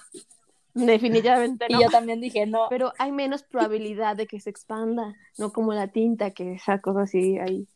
definitivamente 0.72 1.66
no. 1.68 1.78
Y 1.78 1.82
yo 1.84 1.90
también 1.90 2.20
dije, 2.20 2.46
no, 2.46 2.66
Pero 2.68 2.92
hay 2.98 3.12
menos 3.12 3.42
probabilidad 3.42 4.16
de 4.16 4.26
que 4.26 4.40
se 4.40 4.50
expanda, 4.50 5.14
no 5.38 5.52
como 5.52 5.72
la 5.72 5.88
tinta, 5.88 6.30
que 6.32 6.54
esa 6.54 6.80
cosa 6.80 7.02
así 7.02 7.38
ahí. 7.38 7.68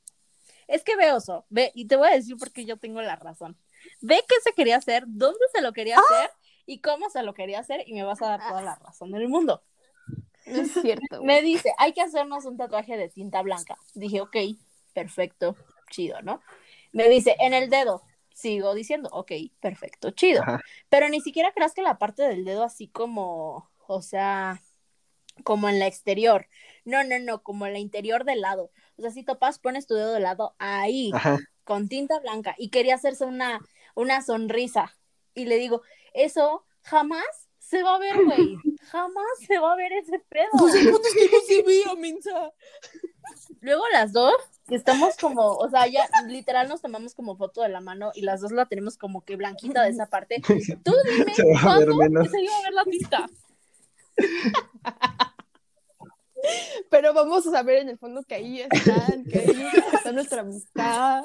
Es 0.67 0.85
que 0.85 0.97
ve 0.97 1.13
oso, 1.13 1.47
ve, 1.49 1.71
y 1.75 1.87
te 1.87 1.97
voy 1.97 2.09
a 2.09 2.15
decir 2.15 2.37
porque 2.39 2.65
yo 2.65 2.77
tengo 2.77 3.01
la 3.01 3.17
razón. 3.17 3.57
Ve 4.01 4.21
qué 4.29 4.35
se 4.43 4.53
quería 4.53 4.77
hacer, 4.77 5.05
dónde 5.07 5.39
se 5.55 5.63
lo 5.63 5.73
quería 5.73 5.97
hacer 5.99 6.31
y 6.67 6.81
cómo 6.81 7.09
se 7.09 7.23
lo 7.23 7.33
quería 7.33 7.61
hacer 7.61 7.85
y 7.87 7.95
me 7.95 8.03
vas 8.03 8.21
a 8.21 8.27
dar 8.29 8.41
toda 8.49 8.63
la 8.63 8.75
razón 8.75 9.11
del 9.13 9.29
mundo. 9.29 9.63
No 10.49 10.63
es 10.63 10.73
cierto. 10.73 11.23
Me 11.23 11.43
dice, 11.43 11.73
hay 11.79 11.93
que 11.93 12.01
hacernos 12.01 12.45
un 12.45 12.57
tatuaje 12.57 12.97
de 12.97 13.09
tinta 13.09 13.43
blanca. 13.43 13.77
Dije, 13.95 14.21
ok, 14.21 14.37
perfecto, 14.93 15.57
chido, 15.91 16.23
¿no? 16.23 16.41
Me 16.93 17.09
dice, 17.09 17.37
en 17.41 17.55
el 17.55 17.71
dedo. 17.71 18.03
Sigo 18.33 18.75
diciendo, 18.75 19.09
ok, 19.13 19.33
perfecto, 19.61 20.13
chido. 20.13 20.43
Ajá. 20.43 20.61
Pero 20.89 21.09
ni 21.09 21.21
siquiera 21.21 21.53
creas 21.53 21.75
que 21.75 21.83
la 21.83 21.99
parte 21.99 22.23
del 22.23 22.45
dedo 22.45 22.63
así 22.63 22.87
como, 22.87 23.69
o 23.89 24.01
sea, 24.01 24.63
como 25.43 25.69
en 25.69 25.79
la 25.79 25.87
exterior. 25.87 26.49
No, 26.85 27.03
no, 27.05 27.19
no, 27.19 27.43
como 27.43 27.67
en 27.67 27.73
la 27.73 27.79
interior 27.79 28.25
del 28.25 28.41
lado. 28.41 28.71
O 28.97 29.03
sea, 29.03 29.11
si 29.11 29.25
topas, 29.25 29.59
pones 29.59 29.87
tu 29.87 29.95
dedo 29.95 30.13
de 30.13 30.21
lado 30.21 30.55
ahí, 30.59 31.11
Ajá. 31.15 31.39
con 31.65 31.89
tinta 31.89 32.19
blanca, 32.21 32.55
y 32.59 32.71
quería 32.71 32.95
hacerse 32.95 33.25
una, 33.25 33.61
una 33.95 34.23
sonrisa. 34.23 34.97
Y 35.35 35.47
le 35.47 35.57
digo, 35.57 35.83
eso 36.15 36.65
jamás 36.83 37.49
se 37.59 37.83
va 37.83 37.97
a 37.97 37.99
ver, 37.99 38.25
güey. 38.25 38.57
Jamás 38.91 39.27
se 39.47 39.59
va 39.59 39.73
a 39.73 39.77
ver 39.77 39.93
ese 39.93 40.19
pedo. 40.19 40.49
Pues 40.59 40.75
el 40.75 40.91
punto 40.91 41.07
es 41.09 41.15
que 41.15 41.31
no 41.31 41.41
se 41.47 41.63
veía, 41.63 41.95
mensa. 41.97 42.53
Luego 43.61 43.83
las 43.93 44.13
dos, 44.13 44.35
que 44.69 44.75
estamos 44.75 45.17
como, 45.17 45.55
o 45.57 45.69
sea, 45.71 45.87
ya 45.87 46.09
literal 46.27 46.69
nos 46.69 46.81
tomamos 46.81 47.15
como 47.15 47.37
foto 47.37 47.63
de 47.63 47.69
la 47.69 47.81
mano 47.81 48.11
y 48.15 48.23
las 48.23 48.41
dos 48.41 48.53
la 48.53 48.67
tenemos 48.67 48.97
como 48.97 49.25
que 49.25 49.37
blanquita 49.37 49.83
de 49.83 49.91
esa 49.91 50.07
parte. 50.07 50.41
Tú 50.85 50.93
dime 51.05 51.35
Se 51.35 51.45
va 51.45 51.75
a 51.75 51.79
ver 51.79 51.91
cuándo 51.91 52.21
menos. 52.21 52.31
se 52.31 52.43
iba 52.43 52.57
a 52.57 52.63
ver 52.63 52.73
la 52.73 52.85
tinta. 52.85 53.27
Pero 56.91 57.13
vamos 57.15 57.47
a 57.47 57.51
saber 57.51 57.79
en 57.79 57.89
el 57.91 57.99
fondo 57.99 58.23
que 58.23 58.37
ahí 58.37 58.61
están, 58.61 59.25
que 59.25 59.41
ahí 59.41 59.67
está 59.93 60.13
nuestra 60.13 60.43
amistad. 60.43 61.25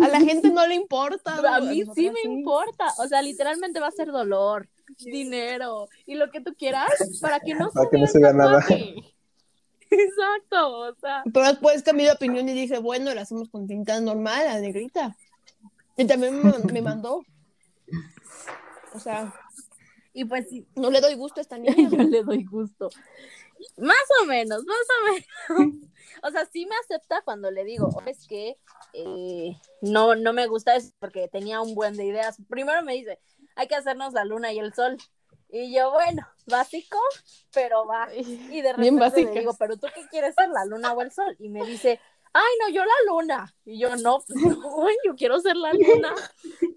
A 0.00 0.08
la 0.08 0.20
gente 0.20 0.50
no 0.50 0.66
le 0.66 0.74
importa. 0.74 1.56
A 1.56 1.60
mí 1.60 1.82
sí 1.94 2.10
me 2.10 2.20
importa. 2.30 2.92
O 2.98 3.08
sea, 3.08 3.22
literalmente 3.22 3.80
va 3.80 3.86
a 3.88 3.92
ser 3.92 4.08
dolor, 4.08 4.68
dinero 4.98 5.88
y 6.06 6.14
lo 6.14 6.30
que 6.30 6.40
tú 6.40 6.54
quieras 6.54 6.90
para 7.20 7.40
que 7.40 7.54
no 7.54 7.70
Para 7.70 7.84
se 7.84 7.90
que 7.90 7.96
no 7.98 8.02
vea 8.02 8.12
se 8.12 8.18
el 8.18 8.24
vea 8.24 8.32
nada. 8.32 8.64
Exacto, 9.90 10.78
o 10.78 10.94
sea. 10.94 11.22
Pero 11.32 11.46
después 11.46 11.82
cambié 11.82 12.06
de 12.06 12.12
opinión 12.12 12.48
y 12.48 12.54
dije, 12.54 12.78
bueno, 12.78 13.12
la 13.14 13.22
hacemos 13.22 13.50
con 13.50 13.66
tinta 13.66 14.00
normal, 14.00 14.46
la 14.46 14.58
negrita. 14.58 15.16
Y 15.98 16.06
también 16.06 16.42
me, 16.42 16.72
me 16.72 16.80
mandó. 16.82 17.22
O 18.94 18.98
sea, 18.98 19.32
Y 20.14 20.24
pues 20.24 20.48
sí, 20.48 20.66
no 20.76 20.90
le 20.90 21.00
doy 21.00 21.14
gusto 21.14 21.40
a 21.40 21.42
esta 21.42 21.58
niña. 21.58 21.74
yo 21.90 21.98
le 21.98 22.22
doy 22.22 22.44
gusto. 22.44 22.90
Más 23.76 23.96
o 24.22 24.26
menos, 24.26 24.64
más 24.64 24.76
o 24.98 25.58
menos. 25.58 25.74
O 26.22 26.30
sea, 26.30 26.46
sí 26.46 26.66
me 26.66 26.74
acepta 26.76 27.22
cuando 27.24 27.50
le 27.50 27.64
digo, 27.64 27.88
es 28.06 28.26
que 28.26 28.56
eh, 28.92 29.56
no, 29.80 30.14
no 30.14 30.32
me 30.32 30.46
gusta 30.46 30.74
eso 30.76 30.92
porque 30.98 31.28
tenía 31.28 31.60
un 31.60 31.74
buen 31.74 31.96
de 31.96 32.04
ideas. 32.04 32.36
Primero 32.48 32.82
me 32.82 32.94
dice, 32.94 33.18
hay 33.56 33.68
que 33.68 33.74
hacernos 33.74 34.12
la 34.12 34.24
luna 34.24 34.52
y 34.52 34.58
el 34.58 34.74
sol. 34.74 34.96
Y 35.48 35.74
yo, 35.74 35.90
bueno, 35.92 36.26
básico, 36.46 36.98
pero 37.52 37.86
va. 37.86 38.08
Y 38.16 38.62
de 38.62 38.72
repente 38.72 39.24
le 39.24 39.40
digo, 39.40 39.54
¿pero 39.58 39.76
tú 39.76 39.86
qué 39.94 40.06
quieres 40.10 40.34
ser, 40.34 40.48
la 40.48 40.64
luna 40.64 40.92
o 40.92 41.02
el 41.02 41.12
sol? 41.12 41.36
Y 41.38 41.48
me 41.48 41.64
dice, 41.66 42.00
ay, 42.32 42.52
no, 42.60 42.68
yo 42.70 42.84
la 42.84 43.12
luna. 43.12 43.54
Y 43.64 43.78
yo, 43.78 43.94
no, 43.96 44.22
pues 44.26 44.38
no, 44.40 44.86
yo 45.04 45.14
quiero 45.14 45.38
ser 45.40 45.56
la 45.56 45.72
luna. 45.72 46.14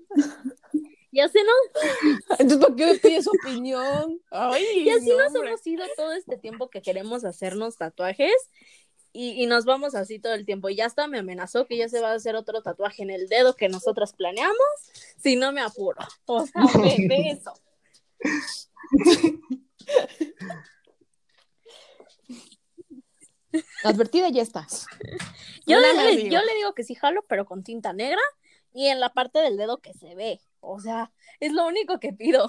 Y 1.16 1.22
así 1.22 1.40
nos, 1.42 2.40
Entonces, 2.40 2.58
¿por 2.58 2.76
qué 2.76 2.88
me 2.88 2.96
pides 2.96 3.26
opinión? 3.26 4.22
Ay, 4.32 4.66
y 4.80 4.90
así 4.90 5.08
no, 5.08 5.18
nos 5.24 5.34
hemos 5.34 5.66
ido 5.66 5.86
todo 5.96 6.12
este 6.12 6.38
tiempo 6.38 6.70
que 6.70 6.82
queremos 6.82 7.24
hacernos 7.24 7.78
tatuajes. 7.78 8.34
Y, 9.18 9.42
y 9.42 9.46
nos 9.46 9.64
vamos 9.64 9.96
así 9.96 10.20
todo 10.20 10.34
el 10.34 10.46
tiempo. 10.46 10.68
Y 10.68 10.76
ya 10.76 10.86
hasta 10.86 11.08
me 11.08 11.20
amenazó 11.20 11.66
que 11.66 11.78
ya 11.78 11.88
se 11.88 12.02
va 12.02 12.12
a 12.12 12.16
hacer 12.16 12.36
otro 12.36 12.62
tatuaje 12.62 13.02
en 13.02 13.10
el 13.10 13.30
dedo 13.30 13.56
que 13.56 13.70
nosotros 13.70 14.12
planeamos, 14.12 14.58
si 15.18 15.38
no 15.38 15.54
me 15.54 15.62
apuro. 15.62 16.02
O 16.26 16.46
sea, 16.46 16.62
de, 16.84 17.08
de 17.08 17.30
eso. 17.32 17.54
Advertida 23.86 24.30
ya 24.30 24.42
estás. 24.42 24.86
Yo, 25.66 25.80
No 25.80 26.04
le, 26.04 26.30
yo 26.30 26.42
le 26.42 26.54
digo 26.56 26.76
que 26.76 26.84
sí 26.84 26.94
jalo, 26.94 27.26
pero 27.28 27.46
con 27.46 27.64
tinta 27.64 27.92
negra 27.92 28.22
y 28.72 28.88
en 28.88 29.00
la 29.00 29.14
parte 29.14 29.40
del 29.40 29.58
dedo 29.58 29.80
que 29.80 29.94
se 29.94 30.14
ve. 30.14 30.40
O 30.60 30.80
sea, 30.80 31.12
es 31.40 31.54
lo 31.54 31.66
único 31.66 32.00
que 32.00 32.14
pido. 32.14 32.48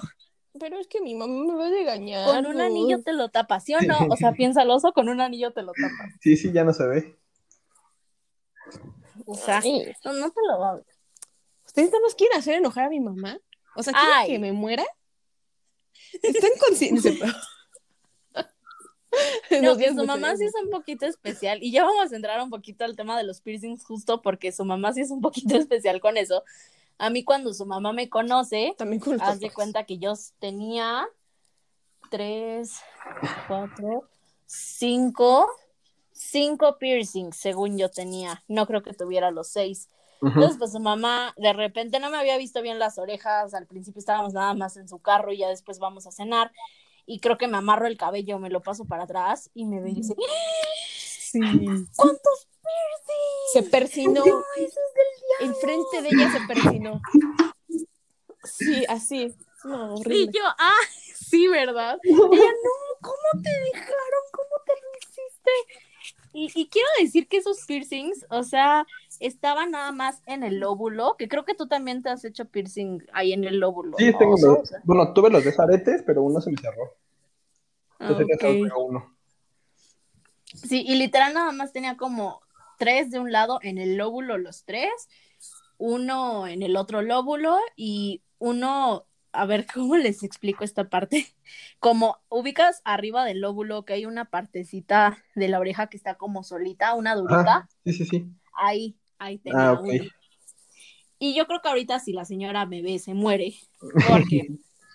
Pero 0.59 0.79
es 0.79 0.87
que 0.87 1.01
mi 1.01 1.15
mamá 1.15 1.43
me 1.45 1.53
va 1.55 1.67
a 1.67 1.69
regañar. 1.69 2.25
Con 2.25 2.45
un 2.45 2.61
anillo 2.61 3.01
te 3.03 3.13
lo 3.13 3.29
tapas, 3.29 3.63
¿sí 3.63 3.73
o 3.75 3.81
no? 3.81 3.97
O 4.09 4.17
sea, 4.17 4.31
piensa 4.33 4.63
el 4.63 4.69
oso, 4.69 4.93
con 4.93 5.09
un 5.09 5.21
anillo 5.21 5.51
te 5.51 5.61
lo 5.61 5.71
tapas. 5.73 6.13
Sí, 6.21 6.37
sí, 6.37 6.51
ya 6.51 6.63
no 6.63 6.73
se 6.73 6.87
ve. 6.87 7.17
O 9.25 9.35
sea, 9.35 9.59
Ay, 9.59 9.93
no, 10.05 10.13
no 10.13 10.31
te 10.31 10.41
lo 10.49 10.59
va 10.59 10.71
a 10.71 10.75
ver. 10.75 10.85
¿Ustedes 11.65 11.91
no 11.91 11.99
nos 11.99 12.15
quieren 12.15 12.37
hacer 12.37 12.55
enojar 12.55 12.85
a 12.85 12.89
mi 12.89 12.99
mamá? 12.99 13.39
O 13.75 13.83
sea, 13.83 13.93
¿quieren 13.93 14.13
Ay. 14.13 14.31
que 14.31 14.39
me 14.39 14.51
muera? 14.53 14.85
¿Están 16.21 16.51
conscientes? 16.59 17.19
No, 19.61 19.77
que 19.77 19.89
su 19.93 20.05
mamá 20.05 20.35
sí 20.35 20.45
es 20.45 20.53
un 20.61 20.69
poquito 20.69 21.05
especial. 21.05 21.59
Y 21.61 21.71
ya 21.71 21.83
vamos 21.83 22.11
a 22.11 22.15
entrar 22.15 22.41
un 22.41 22.49
poquito 22.49 22.85
al 22.85 22.95
tema 22.95 23.17
de 23.17 23.23
los 23.23 23.41
piercings, 23.41 23.83
justo 23.83 24.21
porque 24.21 24.51
su 24.51 24.65
mamá 24.65 24.93
sí 24.93 25.01
es 25.01 25.11
un 25.11 25.21
poquito 25.21 25.55
especial 25.57 25.99
con 25.99 26.17
eso. 26.17 26.43
A 26.97 27.09
mí, 27.09 27.23
cuando 27.23 27.53
su 27.53 27.65
mamá 27.65 27.93
me 27.93 28.09
conoce, 28.09 28.73
También 28.77 29.01
haz 29.21 29.39
de 29.39 29.51
cuenta 29.51 29.85
que 29.85 29.97
yo 29.99 30.13
tenía 30.39 31.07
tres, 32.09 32.79
cuatro, 33.47 34.09
cinco, 34.45 35.47
cinco 36.11 36.77
piercings, 36.77 37.37
según 37.37 37.77
yo 37.77 37.89
tenía. 37.89 38.43
No 38.47 38.65
creo 38.65 38.81
que 38.81 38.93
tuviera 38.93 39.31
los 39.31 39.49
seis. 39.49 39.89
Entonces, 40.21 40.57
pues 40.57 40.71
su 40.71 40.79
mamá 40.79 41.33
de 41.37 41.53
repente 41.53 41.99
no 41.99 42.09
me 42.09 42.17
había 42.17 42.37
visto 42.37 42.61
bien 42.63 42.79
las 42.79 42.97
orejas. 42.97 43.53
Al 43.53 43.67
principio 43.67 43.99
estábamos 43.99 44.33
nada 44.33 44.55
más 44.55 44.75
en 44.77 44.87
su 44.87 44.99
carro 44.99 45.31
y 45.31 45.37
ya 45.37 45.49
después 45.49 45.77
vamos 45.77 46.07
a 46.07 46.11
cenar. 46.11 46.51
Y 47.05 47.19
creo 47.19 47.37
que 47.37 47.47
me 47.47 47.57
amarro 47.57 47.85
el 47.85 47.97
cabello, 47.97 48.39
me 48.39 48.49
lo 48.49 48.61
paso 48.61 48.85
para 48.85 49.03
atrás 49.03 49.51
y 49.53 49.65
me 49.65 49.79
ve 49.79 49.91
y 49.91 49.93
dice: 49.95 50.15
Sí. 50.97 51.39
¿Cuántos 51.39 51.87
piercings? 51.95 52.56
Se 53.53 53.63
persinó. 53.63 54.23
Enfrente 55.39 56.01
de 56.01 56.09
ella 56.09 56.31
se 56.31 56.39
persinó. 56.47 57.01
Sí, 58.43 58.85
así. 58.87 59.35
No, 59.63 59.95
Y 60.05 60.27
yo, 60.27 60.41
ah, 60.45 60.79
sí, 61.15 61.47
¿verdad? 61.47 61.97
Ella, 62.03 62.17
no, 62.19 62.97
¿cómo 63.01 63.43
te 63.43 63.49
dejaron? 63.49 64.23
¿Cómo 64.31 64.49
te 64.65 64.71
lo 64.73 64.97
hiciste? 65.01 65.51
Y, 66.33 66.51
y 66.53 66.69
quiero 66.69 66.87
decir 66.99 67.27
que 67.27 67.37
esos 67.37 67.65
piercings, 67.65 68.25
o 68.29 68.43
sea, 68.43 68.85
estaban 69.19 69.71
nada 69.71 69.91
más 69.91 70.21
en 70.25 70.43
el 70.43 70.59
lóbulo, 70.59 71.15
que 71.17 71.27
creo 71.27 71.43
que 71.43 71.55
tú 71.55 71.67
también 71.67 72.03
te 72.03 72.09
has 72.09 72.23
hecho 72.23 72.45
piercing 72.45 73.03
ahí 73.13 73.33
en 73.33 73.43
el 73.43 73.59
lóbulo. 73.59 73.97
Sí, 73.97 74.11
¿no? 74.11 74.17
tengo 74.17 74.33
O 74.35 74.37
sea, 74.37 74.49
los, 74.49 74.71
bueno, 74.83 75.13
tuve 75.13 75.29
los 75.31 75.43
de 75.43 75.53
aretes, 75.57 76.03
pero 76.05 76.21
uno 76.21 76.39
se 76.39 76.51
me 76.51 76.57
cerró. 76.57 76.93
ah, 77.99 78.07
Entonces 78.09 78.37
tengo 78.39 78.85
uno. 78.85 79.17
Sí, 80.45 80.83
y 80.87 80.95
literal 80.95 81.33
nada 81.33 81.51
más 81.51 81.73
tenía 81.73 81.97
como 81.97 82.41
tres 82.77 83.11
de 83.11 83.19
un 83.19 83.31
lado 83.31 83.59
en 83.61 83.77
el 83.77 83.97
lóbulo, 83.97 84.37
los 84.37 84.63
tres, 84.65 84.89
uno 85.77 86.47
en 86.47 86.63
el 86.63 86.75
otro 86.77 87.01
lóbulo 87.01 87.57
y 87.75 88.21
uno, 88.39 89.05
a 89.31 89.45
ver 89.45 89.65
cómo 89.73 89.97
les 89.97 90.23
explico 90.23 90.63
esta 90.63 90.89
parte, 90.89 91.27
como 91.79 92.17
ubicas 92.29 92.81
arriba 92.85 93.25
del 93.25 93.41
lóbulo 93.41 93.85
que 93.85 93.93
hay 93.93 94.05
una 94.05 94.25
partecita 94.25 95.23
de 95.35 95.47
la 95.49 95.59
oreja 95.59 95.87
que 95.87 95.97
está 95.97 96.15
como 96.15 96.43
solita, 96.43 96.93
una 96.95 97.15
durita, 97.15 97.35
Ajá, 97.35 97.67
sí, 97.85 97.93
sí, 97.93 98.05
sí. 98.05 98.25
ahí, 98.53 98.95
ahí 99.19 99.37
tenía 99.39 99.59
Ah, 99.59 99.73
ok. 99.73 99.83
uno. 99.83 100.03
Y 101.19 101.35
yo 101.35 101.47
creo 101.47 101.61
que 101.61 101.69
ahorita 101.69 101.99
si 101.99 102.13
la 102.13 102.25
señora 102.25 102.65
me 102.65 102.81
ve, 102.81 102.99
se 102.99 103.13
muere, 103.13 103.55
porque 104.07 104.47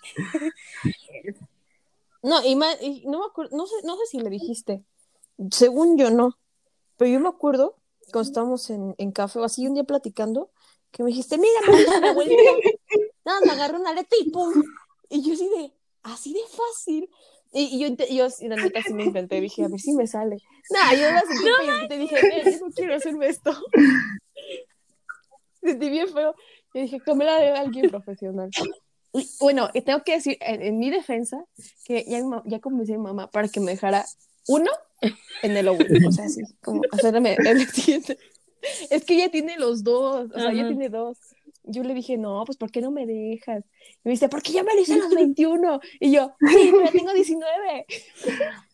No, 2.22 2.44
y, 2.44 2.54
ma- 2.54 2.80
y 2.80 3.04
no 3.06 3.18
me 3.18 3.26
acuerdo, 3.26 3.56
no 3.56 3.66
sé, 3.66 3.74
no 3.84 3.96
sé 3.96 4.06
si 4.06 4.20
le 4.20 4.30
dijiste. 4.30 4.84
Según 5.50 5.98
yo 5.98 6.10
no. 6.10 6.38
Pero 7.02 7.14
yo 7.14 7.18
me 7.18 7.30
acuerdo 7.30 7.74
cuando 8.12 8.28
estábamos 8.28 8.70
en, 8.70 8.94
en 8.96 9.10
café 9.10 9.40
o 9.40 9.42
así 9.44 9.66
un 9.66 9.74
día 9.74 9.82
platicando, 9.82 10.52
que 10.92 11.02
me 11.02 11.08
dijiste, 11.08 11.36
mira, 11.36 11.98
mi 12.00 12.06
abuelita, 12.06 12.52
nada, 13.24 13.40
me 13.44 13.50
agarró 13.50 13.80
una 13.80 13.90
arete 13.90 14.14
y 14.20 14.30
pum. 14.30 14.62
Y 15.08 15.20
yo 15.20 15.34
así 15.34 15.48
de, 15.48 15.72
así 16.04 16.32
de 16.32 16.38
fácil. 16.48 17.10
Y, 17.50 17.62
y 17.74 17.80
yo, 17.80 17.88
yo 18.08 18.30
sí, 18.30 18.46
la 18.46 18.54
neta 18.54 18.82
sí 18.82 18.94
me 18.94 19.02
intenté, 19.02 19.40
dije, 19.40 19.64
a 19.64 19.68
ver 19.68 19.80
si 19.80 19.94
me 19.94 20.06
sale. 20.06 20.36
Nah, 20.70 20.92
yo 20.94 21.10
la 21.10 21.22
sentí 21.22 21.48
y 21.84 21.88
te 21.88 21.98
dije, 21.98 22.22
"Nel, 22.22 22.52
yo 22.52 22.66
no 22.66 22.72
quiero 22.72 22.94
hacerme 22.94 23.26
esto. 23.26 23.52
Sentí 25.60 25.90
bien 25.90 26.06
feo. 26.06 26.36
Y 26.72 26.82
dije, 26.82 27.00
me 27.16 27.24
la 27.24 27.40
de 27.40 27.50
alguien 27.50 27.90
profesional. 27.90 28.48
Y, 29.12 29.28
bueno, 29.40 29.70
y 29.74 29.80
tengo 29.80 30.04
que 30.04 30.12
decir, 30.12 30.38
en, 30.40 30.62
en 30.62 30.78
mi 30.78 30.88
defensa, 30.90 31.44
que 31.84 32.04
ya, 32.04 32.20
ya 32.44 32.60
convencí 32.60 32.92
a 32.92 32.98
mi 32.98 33.02
mamá 33.02 33.28
para 33.28 33.48
que 33.48 33.58
me 33.58 33.72
dejara 33.72 34.06
uno 34.48 34.70
en 35.42 35.56
el 35.56 35.68
óvulo. 35.68 36.08
O 36.08 36.12
sea, 36.12 36.26
así, 36.26 36.42
como 36.62 36.82
hacerme 36.90 37.36
el 37.44 37.66
siguiente. 37.68 38.18
Es 38.90 39.04
que 39.04 39.14
ella 39.14 39.30
tiene 39.30 39.58
los 39.58 39.82
dos, 39.82 40.30
o 40.32 40.38
sea, 40.38 40.52
ella 40.52 40.68
tiene 40.68 40.88
dos. 40.88 41.18
Yo 41.64 41.82
le 41.84 41.94
dije, 41.94 42.16
no, 42.16 42.44
pues, 42.44 42.58
¿por 42.58 42.70
qué 42.70 42.80
no 42.80 42.90
me 42.90 43.06
dejas? 43.06 43.64
Y 44.04 44.08
me 44.08 44.10
dice, 44.12 44.28
porque 44.28 44.52
ya 44.52 44.64
me 44.64 44.74
lo 44.74 44.80
hice 44.80 44.94
a 44.94 44.98
los 44.98 45.14
21. 45.14 45.80
Y 46.00 46.12
yo, 46.12 46.34
sí, 46.40 46.70
pero 46.70 46.84
ya 46.84 46.90
tengo 46.92 47.12
19. 47.12 47.86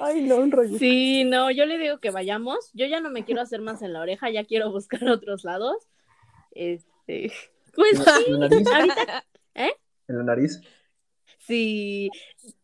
Ay, 0.00 0.22
no, 0.22 0.36
un 0.36 0.50
rollo. 0.52 0.78
Sí, 0.78 1.24
no, 1.24 1.50
yo 1.50 1.66
le 1.66 1.76
digo 1.76 1.98
que 1.98 2.10
vayamos. 2.10 2.70
Yo 2.72 2.86
ya 2.86 3.00
no 3.00 3.10
me 3.10 3.24
quiero 3.24 3.40
hacer 3.40 3.60
más 3.60 3.82
en 3.82 3.92
la 3.92 4.00
oreja, 4.00 4.30
ya 4.30 4.44
quiero 4.44 4.70
buscar 4.70 5.02
otros 5.08 5.44
lados. 5.44 5.76
Este, 6.52 7.32
pues 7.74 7.98
sí, 7.98 8.24
¿En 8.26 8.40
la 8.40 8.48
nariz? 8.48 8.68
ahorita, 8.68 9.24
¿eh? 9.54 9.72
¿En 10.08 10.18
la 10.18 10.24
nariz? 10.24 10.60
Sí, 11.48 12.10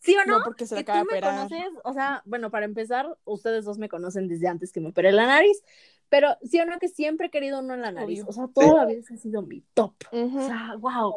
sí 0.01 0.15
o 0.15 0.25
no. 0.27 0.39
No, 0.39 0.45
porque 0.45 0.67
se 0.67 0.75
tú 0.77 0.81
acaba 0.83 1.01
de 1.01 1.07
me 1.07 1.21
conoces, 1.21 1.65
o 1.85 1.93
sea, 1.95 2.23
bueno, 2.27 2.51
para 2.51 2.67
empezar, 2.67 3.17
ustedes 3.25 3.65
dos 3.65 3.79
me 3.79 3.89
conocen 3.89 4.29
desde 4.29 4.47
antes 4.47 4.71
que 4.73 4.81
me 4.81 4.91
operé 4.91 5.11
la 5.11 5.27
nariz, 5.27 5.63
pero 6.11 6.37
sí 6.43 6.61
o 6.61 6.67
no 6.67 6.79
que 6.79 6.89
siempre 6.89 7.29
he 7.29 7.31
querido 7.31 7.61
uno 7.61 7.75
en 7.75 7.81
la 7.81 7.91
nariz, 7.93 8.21
Obvio. 8.21 8.31
o 8.31 8.33
sea, 8.33 8.47
toda 8.55 8.75
la 8.75 8.85
vida 8.85 9.01
ha 9.11 9.17
sido 9.17 9.41
mi 9.43 9.63
top, 9.73 9.95
o 10.13 10.47
sea, 10.47 10.77
wow. 10.79 11.15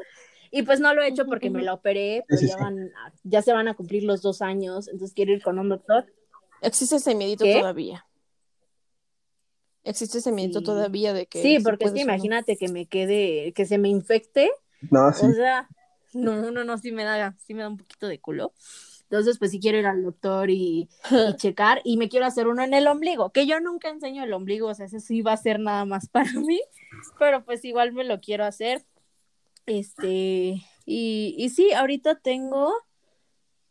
Y 0.49 0.63
pues 0.63 0.79
no 0.79 0.93
lo 0.93 1.01
he 1.03 1.09
hecho 1.09 1.25
porque 1.25 1.49
me 1.49 1.61
la 1.61 1.73
operé, 1.73 2.23
pero 2.25 2.39
Sí, 2.39 2.47
sí, 2.47 2.53
ya 2.53 2.57
van, 2.57 2.79
a- 2.79 3.13
ya 3.23 3.41
se 3.41 3.51
van 3.51 3.67
a 3.67 3.73
cumplir 3.75 4.03
los 4.05 4.21
dos 4.21 4.41
años, 4.41 4.87
entonces 4.87 5.13
quiero 5.13 5.33
ir 5.33 5.43
con 5.43 5.59
un 5.59 5.67
doctor. 5.67 6.05
Existe 6.61 6.95
ese 6.95 7.15
miedito 7.15 7.43
¿Qué? 7.43 7.59
todavía. 7.59 8.05
Existe 9.83 10.17
ese 10.17 10.31
miedito 10.31 10.59
Sí. 10.59 10.65
todavía 10.65 11.13
de 11.13 11.27
que. 11.27 11.41
Sí, 11.41 11.59
porque 11.63 11.85
es 11.85 11.91
que 11.91 11.99
no. 12.05 12.13
imagínate 12.13 12.57
que 12.57 12.67
me 12.69 12.87
quede, 12.87 13.53
que 13.53 13.65
se 13.65 13.77
me 13.77 13.89
infecte, 13.89 14.51
No, 14.91 15.11
sí. 15.13 15.25
o 15.25 15.33
sea, 15.33 15.67
no, 16.17 16.51
no, 16.51 16.63
no, 16.63 16.77
sí 16.77 16.91
me 16.91 17.03
da, 17.03 17.35
sí 17.45 17.53
me 17.53 17.61
da 17.61 17.69
un 17.69 17.77
poquito 17.77 18.07
de 18.07 18.19
culo. 18.19 18.53
Entonces, 19.09 19.37
pues 19.39 19.51
sí 19.51 19.59
quiero 19.59 19.77
ir 19.77 19.85
al 19.85 20.03
doctor 20.03 20.49
y, 20.49 20.89
y 21.09 21.35
checar 21.37 21.81
y 21.85 21.97
me 21.97 22.09
quiero 22.09 22.25
hacer 22.25 22.47
uno 22.47 22.63
en 22.63 22.73
el 22.73 22.87
ombligo, 22.87 23.31
que 23.31 23.47
yo 23.47 23.59
nunca 23.59 23.89
enseño 23.89 24.23
el 24.23 24.33
ombligo, 24.33 24.67
o 24.67 24.73
sea, 24.73 24.85
eso 24.85 24.99
sí 24.99 25.21
va 25.21 25.33
a 25.33 25.37
ser 25.37 25.59
nada 25.59 25.85
más 25.85 26.09
para 26.09 26.31
mí, 26.33 26.61
pero 27.17 27.45
pues 27.45 27.63
igual 27.63 27.93
me 27.93 28.03
lo 28.03 28.19
quiero 28.19 28.45
hacer. 28.45 28.85
Este, 29.65 30.61
y, 30.85 31.35
y 31.37 31.49
sí, 31.49 31.73
ahorita 31.73 32.19
tengo 32.19 32.73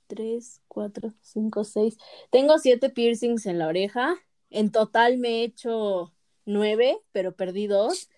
tres, 0.06 0.62
cuatro, 0.68 1.14
cinco, 1.20 1.64
seis, 1.64 1.98
tengo 2.30 2.58
siete 2.58 2.90
piercings 2.90 3.46
en 3.46 3.58
la 3.58 3.66
oreja, 3.66 4.16
en 4.50 4.70
total 4.70 5.18
me 5.18 5.40
he 5.40 5.44
hecho 5.44 6.12
nueve, 6.44 6.98
pero 7.12 7.34
perdí 7.34 7.66
dos. 7.66 8.08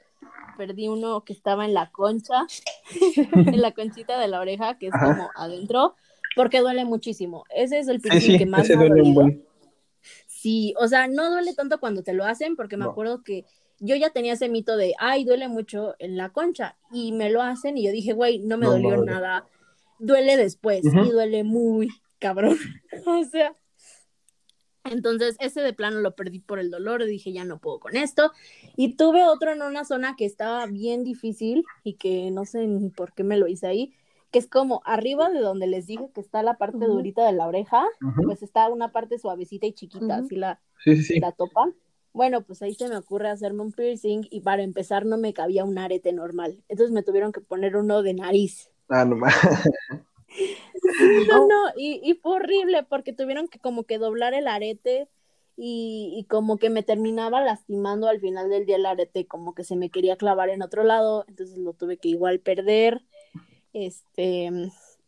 Perdí 0.56 0.88
uno 0.88 1.24
que 1.24 1.32
estaba 1.32 1.64
en 1.64 1.74
la 1.74 1.90
concha, 1.90 2.46
en 3.46 3.60
la 3.60 3.72
conchita 3.72 4.18
de 4.18 4.28
la 4.28 4.40
oreja, 4.40 4.78
que 4.78 4.88
es 4.88 4.94
Ajá. 4.94 5.06
como 5.06 5.30
adentro, 5.36 5.94
porque 6.34 6.60
duele 6.60 6.84
muchísimo. 6.84 7.44
Ese 7.54 7.78
es 7.78 7.88
el 7.88 8.00
piercing 8.00 8.32
sí, 8.32 8.38
que 8.38 8.46
más 8.46 8.68
me 8.68 8.74
ha 8.74 8.78
duele 8.78 8.92
un 8.94 8.98
dolido. 9.14 9.22
buen. 9.22 9.44
Sí, 10.26 10.74
o 10.78 10.88
sea, 10.88 11.06
no 11.08 11.30
duele 11.30 11.54
tanto 11.54 11.78
cuando 11.80 12.02
te 12.02 12.12
lo 12.14 12.24
hacen, 12.24 12.56
porque 12.56 12.76
me 12.76 12.84
No. 12.84 12.90
acuerdo 12.90 13.22
que 13.22 13.44
yo 13.80 13.94
ya 13.96 14.10
tenía 14.10 14.32
ese 14.32 14.48
mito 14.48 14.76
de, 14.76 14.94
ay, 14.98 15.24
duele 15.24 15.48
mucho 15.48 15.94
en 15.98 16.16
la 16.16 16.30
concha, 16.30 16.76
y 16.92 17.12
me 17.12 17.30
lo 17.30 17.42
hacen, 17.42 17.76
y 17.76 17.84
yo 17.84 17.92
dije, 17.92 18.12
güey, 18.12 18.38
no 18.40 18.56
me 18.58 18.66
No, 18.66 18.72
dolió 18.72 19.04
nada. 19.04 19.46
Duele 19.98 20.36
después, 20.36 20.84
y 20.84 21.10
duele 21.10 21.44
muy 21.44 21.88
cabrón. 22.18 22.56
o 23.06 23.24
sea, 23.24 23.54
entonces 24.90 25.36
ese 25.40 25.60
de 25.60 25.72
plano 25.72 26.00
lo 26.00 26.14
perdí 26.14 26.40
por 26.40 26.58
el 26.58 26.70
dolor, 26.70 27.04
dije, 27.04 27.32
ya 27.32 27.44
no 27.44 27.58
puedo 27.58 27.80
con 27.80 27.96
esto. 27.96 28.32
Y 28.76 28.96
tuve 28.96 29.24
otro 29.24 29.52
en 29.52 29.62
una 29.62 29.84
zona 29.84 30.14
que 30.16 30.24
estaba 30.24 30.66
bien 30.66 31.04
difícil 31.04 31.64
y 31.84 31.94
que 31.94 32.30
no 32.30 32.44
sé 32.44 32.66
ni 32.66 32.90
por 32.90 33.12
qué 33.14 33.24
me 33.24 33.36
lo 33.36 33.46
hice 33.48 33.66
ahí, 33.66 33.94
que 34.30 34.38
es 34.38 34.46
como 34.46 34.82
arriba 34.84 35.30
de 35.30 35.40
donde 35.40 35.66
les 35.66 35.86
dije 35.86 36.10
que 36.14 36.20
está 36.20 36.42
la 36.42 36.54
parte 36.58 36.78
Ujú. 36.78 36.94
durita 36.94 37.24
de 37.26 37.32
la 37.32 37.46
oreja, 37.46 37.84
pues 38.24 38.42
está 38.42 38.68
una 38.68 38.92
parte 38.92 39.18
suavecita 39.18 39.66
y 39.66 39.72
chiquita, 39.72 40.16
así 40.16 40.36
la, 40.36 40.60
Sí, 40.84 40.96
sí, 40.96 41.02
sí. 41.14 41.20
la 41.20 41.32
topa. 41.32 41.72
Bueno, 42.12 42.42
pues 42.42 42.62
ahí 42.62 42.74
se 42.74 42.88
me 42.88 42.96
ocurre 42.96 43.28
hacerme 43.28 43.62
un 43.62 43.72
piercing 43.72 44.22
y 44.30 44.40
para 44.40 44.62
empezar 44.62 45.06
no 45.06 45.18
me 45.18 45.32
cabía 45.32 45.64
un 45.64 45.78
arete 45.78 46.12
normal. 46.12 46.62
Entonces 46.68 46.92
me 46.92 47.02
tuvieron 47.02 47.32
que 47.32 47.40
poner 47.40 47.76
uno 47.76 48.02
de 48.02 48.14
nariz. 48.14 48.70
Ah, 48.88 49.04
no 49.04 49.16
más. 49.16 49.34
No, 51.28 51.46
no, 51.46 51.72
y, 51.76 52.00
y 52.02 52.14
fue 52.14 52.36
horrible 52.36 52.82
porque 52.82 53.12
tuvieron 53.12 53.48
que 53.48 53.58
como 53.58 53.84
que 53.84 53.98
doblar 53.98 54.34
el 54.34 54.48
arete 54.48 55.08
y, 55.56 56.14
y 56.16 56.24
como 56.24 56.56
que 56.56 56.70
me 56.70 56.82
terminaba 56.82 57.42
lastimando 57.42 58.08
al 58.08 58.20
final 58.20 58.48
del 58.48 58.66
día 58.66 58.76
el 58.76 58.86
arete, 58.86 59.26
como 59.26 59.54
que 59.54 59.64
se 59.64 59.76
me 59.76 59.90
quería 59.90 60.16
clavar 60.16 60.50
en 60.50 60.62
otro 60.62 60.84
lado, 60.84 61.24
entonces 61.28 61.58
lo 61.58 61.72
tuve 61.72 61.96
que 61.96 62.08
igual 62.08 62.40
perder. 62.40 63.02
Este, 63.72 64.50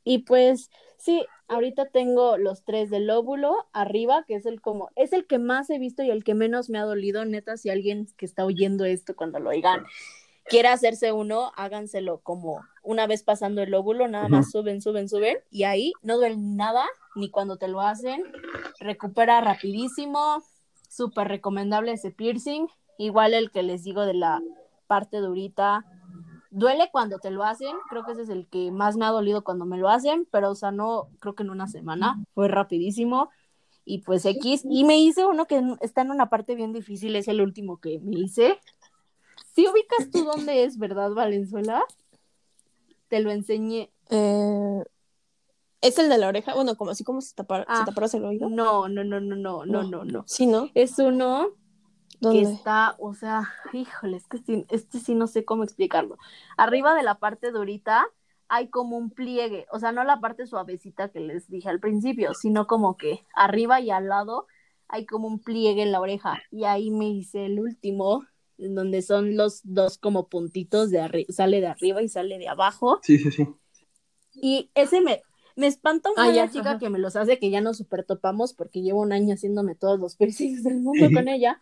y 0.05 0.19
pues 0.19 0.71
sí, 0.97 1.25
ahorita 1.49 1.87
tengo 1.87 2.37
los 2.37 2.65
tres 2.65 2.91
del 2.91 3.07
lóbulo 3.07 3.69
arriba, 3.73 4.25
que 4.27 4.35
es 4.35 4.47
el 4.47 4.61
como, 4.61 4.91
es 4.97 5.13
el 5.13 5.27
que 5.27 5.39
más 5.39 5.71
he 5.71 5.79
visto 5.79 6.03
y 6.03 6.11
el 6.11 6.25
que 6.25 6.35
menos 6.35 6.69
me 6.69 6.79
ha 6.79 6.85
dolido, 6.85 7.25
neta, 7.25 7.57
si 7.57 7.71
alguien 7.71 8.09
que 8.17 8.27
está 8.27 8.45
oyendo 8.45 8.85
esto 8.85 9.15
cuando 9.17 9.39
lo 9.39 9.51
oigan 9.51 9.85
quiere 10.51 10.69
hacerse 10.69 11.13
uno, 11.13 11.53
háganselo 11.57 12.19
como 12.19 12.61
una 12.83 13.07
vez 13.07 13.23
pasando 13.23 13.63
el 13.63 13.71
lóbulo, 13.71 14.09
nada 14.09 14.29
más 14.29 14.51
suben, 14.51 14.83
suben, 14.83 15.09
suben, 15.09 15.39
y 15.49 15.63
ahí 15.63 15.93
no 16.03 16.17
duele 16.17 16.37
nada, 16.37 16.85
ni 17.15 17.31
cuando 17.31 17.57
te 17.57 17.69
lo 17.69 17.81
hacen, 17.81 18.25
recupera 18.81 19.41
rapidísimo, 19.41 20.43
súper 20.89 21.29
recomendable 21.29 21.93
ese 21.93 22.11
piercing, 22.11 22.67
igual 22.99 23.33
el 23.33 23.53
que 23.53 23.63
les 23.63 23.85
digo 23.85 24.05
de 24.05 24.15
la 24.15 24.43
parte 24.89 25.19
durita, 25.19 25.87
duele 26.51 26.89
cuando 26.91 27.21
te 27.21 27.31
lo 27.31 27.45
hacen, 27.45 27.77
creo 27.89 28.05
que 28.05 28.13
ese 28.13 28.23
es 28.23 28.29
el 28.29 28.49
que 28.49 28.73
más 28.73 28.97
me 28.97 29.05
ha 29.05 29.11
dolido 29.11 29.45
cuando 29.45 29.67
me 29.67 29.79
lo 29.79 29.89
hacen, 29.89 30.27
pero 30.33 30.51
o 30.51 30.57
sea, 30.57 30.73
no, 30.73 31.09
creo 31.21 31.37
que 31.37 31.45
en 31.45 31.51
una 31.51 31.69
semana, 31.69 32.23
fue 32.35 32.49
rapidísimo, 32.49 33.31
y 33.85 33.99
pues 33.99 34.27
X, 34.27 34.63
y 34.69 34.85
me 34.85 34.99
hice 34.99 35.25
uno 35.25 35.47
que 35.47 35.63
está 35.81 36.03
en 36.03 36.11
una 36.11 36.29
parte 36.29 36.57
bien 36.57 36.73
difícil, 36.73 37.15
es 37.15 37.29
el 37.29 37.41
último 37.41 37.79
que 37.79 38.01
me 38.01 38.19
hice, 38.19 38.59
si 39.55 39.67
ubicas 39.69 40.11
tú 40.11 40.25
dónde 40.25 40.65
es, 40.65 40.79
¿verdad, 40.79 41.11
Valenzuela? 41.11 41.85
Te 43.09 43.21
lo 43.21 43.31
enseñé. 43.31 43.91
Eh, 44.09 44.85
¿Es 45.81 45.99
el 45.99 46.09
de 46.09 46.19
la 46.19 46.29
oreja? 46.29 46.55
Bueno, 46.55 46.77
como 46.77 46.91
así 46.91 47.05
como 47.05 47.21
se, 47.21 47.35
tapara, 47.35 47.65
Ah, 47.69 47.79
se 47.79 47.85
taparas 47.85 48.15
el 48.15 48.25
oído. 48.25 48.49
No, 48.49 48.89
no, 48.89 49.03
no, 49.03 49.21
no, 49.21 49.37
no, 49.37 49.65
no, 49.65 49.83
no, 49.83 50.05
no. 50.05 50.25
Sí, 50.27 50.47
¿no? 50.47 50.71
Es 50.75 50.99
uno 50.99 51.49
que 52.11 52.19
¿Dónde? 52.21 52.53
está, 52.53 52.97
o 52.99 53.15
sea, 53.15 53.49
híjole, 53.73 54.19
es 54.19 54.27
que 54.27 54.39
sí, 54.39 54.67
este 54.69 54.99
sí 54.99 55.15
no 55.15 55.27
sé 55.27 55.45
cómo 55.45 55.65
explicarlo. 55.65 56.19
Arriba 56.57 56.95
de 56.95 57.03
la 57.03 57.15
parte 57.19 57.51
durita 57.51 58.07
hay 58.49 58.69
como 58.69 58.97
un 58.99 59.11
pliegue, 59.11 59.67
o 59.73 59.79
sea, 59.79 59.93
no 59.93 60.05
la 60.05 60.21
parte 60.21 60.47
suavecita 60.47 61.09
que 61.09 61.21
les 61.21 61.49
dije 61.49 61.69
al 61.69 61.81
principio, 61.81 62.35
sino 62.35 62.67
como 62.67 62.97
que 62.97 63.25
arriba 63.35 63.81
y 63.81 63.91
al 63.91 64.09
lado 64.09 64.47
hay 64.89 65.07
como 65.07 65.29
un 65.29 65.39
pliegue 65.39 65.83
en 65.83 65.93
la 65.93 66.01
oreja 66.01 66.43
y 66.51 66.65
ahí 66.65 66.91
me 66.91 67.09
hice 67.09 67.47
el 67.47 67.61
último, 67.61 68.25
donde 68.61 69.03
son 69.03 69.37
los 69.37 69.61
dos 69.65 69.99
como 69.99 70.29
puntitos 70.29 70.91
de 70.91 71.01
arriba, 71.01 71.33
sale 71.33 71.61
de 71.61 71.67
arriba 71.69 72.03
y 72.03 72.09
sale 72.09 72.39
de 72.39 72.49
abajo. 72.49 73.01
Sí, 73.03 73.19
sí, 73.19 73.31
sí. 73.31 73.47
Y 74.33 74.71
ese 74.75 75.01
me, 75.01 75.23
me 75.57 75.67
espanta 75.67 76.11
un 76.11 76.17
buen 76.17 76.35
ya, 76.35 76.47
la 76.47 76.51
chica 76.51 76.71
ajá. 76.71 76.79
que 76.79 76.91
me 76.91 76.99
los 76.99 77.17
hace, 77.17 77.39
que 77.39 77.51
ya 77.51 77.61
nos 77.61 77.79
super 77.79 78.05
topamos 78.05 78.55
porque 78.55 78.83
llevo 78.83 79.01
un 79.01 79.13
año 79.13 79.35
haciéndome 79.35 79.75
todos 79.75 79.99
los 79.99 80.17
piercings 80.17 80.63
del 80.63 80.81
mundo 80.81 81.09
con 81.13 81.29
ella. 81.29 81.61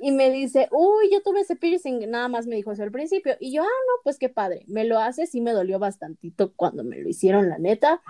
Y 0.00 0.10
me 0.10 0.30
dice, 0.30 0.68
uy, 0.72 1.10
yo 1.12 1.22
tuve 1.22 1.40
ese 1.42 1.54
piercing, 1.54 2.10
nada 2.10 2.26
más 2.28 2.46
me 2.46 2.56
dijo 2.56 2.72
eso 2.72 2.82
al 2.82 2.90
principio. 2.90 3.36
Y 3.38 3.52
yo, 3.52 3.62
ah, 3.62 3.66
no, 3.66 4.02
pues 4.02 4.18
qué 4.18 4.28
padre, 4.28 4.64
me 4.66 4.84
lo 4.84 4.98
hace, 4.98 5.26
sí 5.26 5.40
me 5.40 5.52
dolió 5.52 5.78
bastantito 5.78 6.52
cuando 6.54 6.82
me 6.82 6.98
lo 6.98 7.08
hicieron, 7.08 7.48
la 7.48 7.58
neta. 7.58 8.02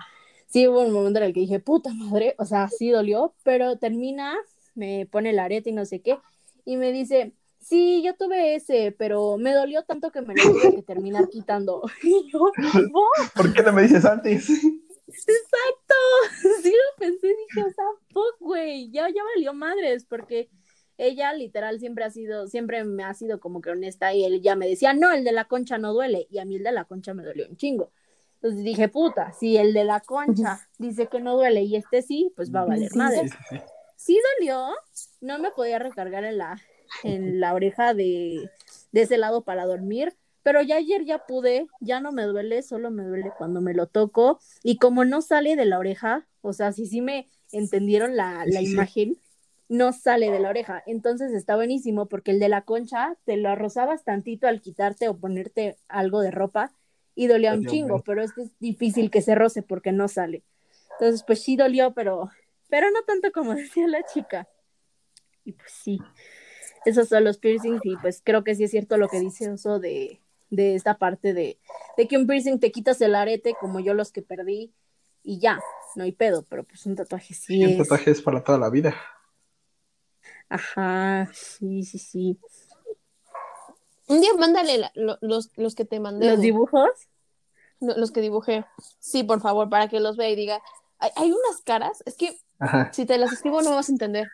Sí 0.47 0.67
hubo 0.67 0.81
un 0.81 0.91
momento 0.91 1.19
en 1.19 1.25
el 1.25 1.33
que 1.33 1.41
dije, 1.41 1.59
puta 1.59 1.93
madre, 1.93 2.35
o 2.39 2.45
sea, 2.45 2.67
sí 2.67 2.89
dolió, 2.89 3.35
pero 3.43 3.77
termina, 3.77 4.35
me 4.75 5.05
pone 5.05 5.31
el 5.31 5.39
arete 5.39 5.69
y 5.69 5.73
no 5.73 5.85
sé 5.85 6.01
qué, 6.01 6.17
y 6.65 6.77
me 6.77 6.91
dice, 6.91 7.33
sí, 7.63 8.03
yo 8.03 8.15
tuve 8.15 8.55
ese, 8.55 8.93
pero 8.97 9.37
me 9.37 9.53
dolió 9.53 9.83
tanto 9.83 10.11
que 10.11 10.21
me 10.21 10.35
lo 10.35 10.43
tuve 10.43 10.75
que 10.75 10.83
terminar 10.83 11.29
quitando. 11.29 11.81
Y 12.03 12.29
yo, 12.31 12.39
"¿What?". 12.41 13.29
¿Por 13.35 13.53
qué 13.53 13.63
no 13.63 13.73
me 13.73 13.83
dices 13.83 14.05
antes? 14.05 14.49
Exacto, 14.49 15.95
sí 16.63 16.71
lo 16.71 16.99
pensé, 16.99 17.27
dije, 17.27 17.63
o 17.67 17.71
sea, 17.71 17.85
fuck, 18.11 18.39
güey, 18.39 18.89
ya, 18.89 19.07
ya 19.09 19.23
valió 19.35 19.53
madres, 19.53 20.05
porque 20.05 20.49
ella 20.97 21.33
literal 21.33 21.79
siempre 21.79 22.03
ha 22.03 22.09
sido, 22.09 22.47
siempre 22.47 22.83
me 22.83 23.03
ha 23.03 23.13
sido 23.13 23.39
como 23.39 23.61
que 23.61 23.71
honesta 23.71 24.13
y 24.13 24.23
él 24.23 24.41
ya 24.41 24.55
me 24.55 24.67
decía, 24.67 24.93
no, 24.93 25.11
el 25.11 25.23
de 25.23 25.31
la 25.31 25.45
concha 25.45 25.77
no 25.77 25.93
duele, 25.93 26.27
y 26.29 26.39
a 26.39 26.45
mí 26.45 26.55
el 26.55 26.63
de 26.63 26.71
la 26.71 26.85
concha 26.85 27.13
me 27.13 27.23
dolió 27.23 27.47
un 27.47 27.57
chingo. 27.57 27.91
Entonces 28.35 28.63
dije, 28.63 28.89
puta, 28.89 29.31
si 29.31 29.57
el 29.57 29.73
de 29.73 29.85
la 29.85 30.01
concha 30.01 30.67
dice 30.77 31.07
que 31.07 31.21
no 31.21 31.35
duele 31.35 31.61
y 31.63 31.77
este 31.77 32.01
sí, 32.01 32.33
pues 32.35 32.53
va 32.53 32.61
a 32.61 32.65
valer 32.65 32.89
Sí, 32.89 32.97
madres. 32.97 33.31
Sí, 33.31 33.37
sí, 33.49 33.57
sí. 33.57 33.63
Sí 33.95 34.21
dolió, 34.37 34.67
no 35.21 35.39
me 35.39 35.51
podía 35.51 35.79
recargar 35.79 36.25
en 36.25 36.37
la, 36.39 36.61
en 37.01 37.39
la 37.39 37.53
oreja 37.53 37.93
de, 37.93 38.51
de 38.91 39.01
ese 39.01 39.17
lado 39.17 39.43
para 39.43 39.65
dormir, 39.65 40.15
pero 40.43 40.61
ya 40.61 40.77
ayer 40.77 41.05
ya 41.05 41.25
pude, 41.25 41.67
ya 41.79 41.99
no 42.01 42.11
me 42.11 42.23
duele, 42.23 42.63
solo 42.63 42.91
me 42.91 43.03
duele 43.03 43.33
cuando 43.37 43.61
me 43.61 43.73
lo 43.73 43.87
toco, 43.87 44.39
y 44.61 44.77
como 44.77 45.05
no 45.05 45.21
sale 45.21 45.55
de 45.55 45.65
la 45.65 45.79
oreja, 45.79 46.27
o 46.41 46.53
sea, 46.53 46.71
si 46.73 46.85
sí 46.85 47.01
me 47.01 47.29
entendieron 47.51 48.15
la, 48.15 48.45
la 48.45 48.61
Sí, 48.61 48.65
sí. 48.65 48.87
imagen, 48.87 49.17
no 49.69 49.93
sale 49.93 50.29
de 50.31 50.39
la 50.39 50.49
oreja, 50.49 50.83
entonces 50.85 51.33
está 51.33 51.55
buenísimo 51.55 52.07
porque 52.07 52.31
el 52.31 52.39
de 52.39 52.49
la 52.49 52.63
concha 52.63 53.17
te 53.25 53.37
lo 53.37 53.55
rozabas 53.55 54.03
tantito 54.03 54.47
al 54.47 54.61
quitarte 54.61 55.07
o 55.09 55.17
ponerte 55.17 55.77
algo 55.87 56.21
de 56.21 56.31
ropa 56.31 56.73
y 57.15 57.27
dolía 57.27 57.53
un 57.53 57.65
chingo, 57.65 58.03
pero 58.03 58.21
este 58.23 58.43
es 58.43 58.59
difícil 58.59 59.09
que 59.11 59.21
se 59.21 59.35
roce 59.35 59.63
porque 59.63 59.91
no 59.91 60.07
sale. 60.07 60.43
Entonces, 60.99 61.23
pues 61.23 61.41
sí 61.43 61.55
dolió, 61.55 61.93
pero, 61.93 62.29
pero 62.69 62.89
no 62.91 63.01
tanto 63.03 63.31
como 63.31 63.55
decía 63.55 63.87
la 63.87 64.03
chica. 64.03 64.47
Y 65.45 65.53
pues 65.53 65.71
sí, 65.71 66.05
esos 66.85 67.07
son 67.09 67.23
los 67.23 67.37
piercings 67.37 67.81
y 67.85 67.95
pues 67.97 68.21
creo 68.23 68.43
que 68.43 68.55
sí 68.55 68.63
es 68.65 68.71
cierto 68.71 68.97
lo 68.97 69.07
que 69.07 69.19
dice 69.19 69.49
Oso 69.49 69.79
de, 69.79 70.19
de 70.49 70.75
esta 70.75 70.97
parte 70.97 71.33
de, 71.33 71.57
de 71.97 72.07
que 72.07 72.17
un 72.17 72.27
piercing 72.27 72.59
te 72.59 72.71
quitas 72.71 72.99
el 73.01 73.15
arete 73.15 73.55
como 73.59 73.79
yo 73.79 73.93
los 73.93 74.11
que 74.11 74.21
perdí 74.21 74.71
y 75.23 75.39
ya. 75.39 75.59
no 75.95 76.03
hay 76.03 76.11
pedo, 76.11 76.43
pero 76.49 76.63
pues 76.63 76.85
un 76.85 76.95
tatuaje 76.95 77.33
sí, 77.33 77.55
Sí, 77.57 77.63
un 77.65 77.71
es. 77.71 77.77
tatuaje 77.77 78.11
es 78.11 78.21
para 78.21 78.43
toda 78.43 78.57
la 78.57 78.69
vida. 78.69 78.95
Ajá, 80.49 81.29
sí, 81.33 81.83
sí, 81.83 81.97
sí. 81.99 82.39
Un 84.07 84.21
día 84.21 84.33
mándale 84.37 84.77
la- 84.77 84.91
lo- 84.95 85.17
los, 85.21 85.49
los 85.57 85.75
que 85.75 85.85
te 85.85 85.99
mandé. 85.99 86.29
¿Los 86.29 86.41
dibujos? 86.41 86.89
Lo- 87.79 87.97
los 87.97 88.11
que 88.11 88.21
dibujé. 88.21 88.65
Sí, 88.99 89.23
por 89.23 89.41
favor, 89.41 89.69
para 89.69 89.87
que 89.87 89.99
los 89.99 90.17
vea 90.17 90.29
y 90.29 90.35
diga. 90.35 90.61
Hay, 90.99 91.11
hay 91.15 91.31
unas 91.31 91.61
caras, 91.65 92.03
es 92.05 92.15
que 92.15 92.37
Ajá. 92.59 92.91
si 92.93 93.05
te 93.05 93.17
las 93.17 93.31
escribo 93.33 93.61
no 93.61 93.71
vas 93.75 93.89
a 93.89 93.91
entender. 93.91 94.29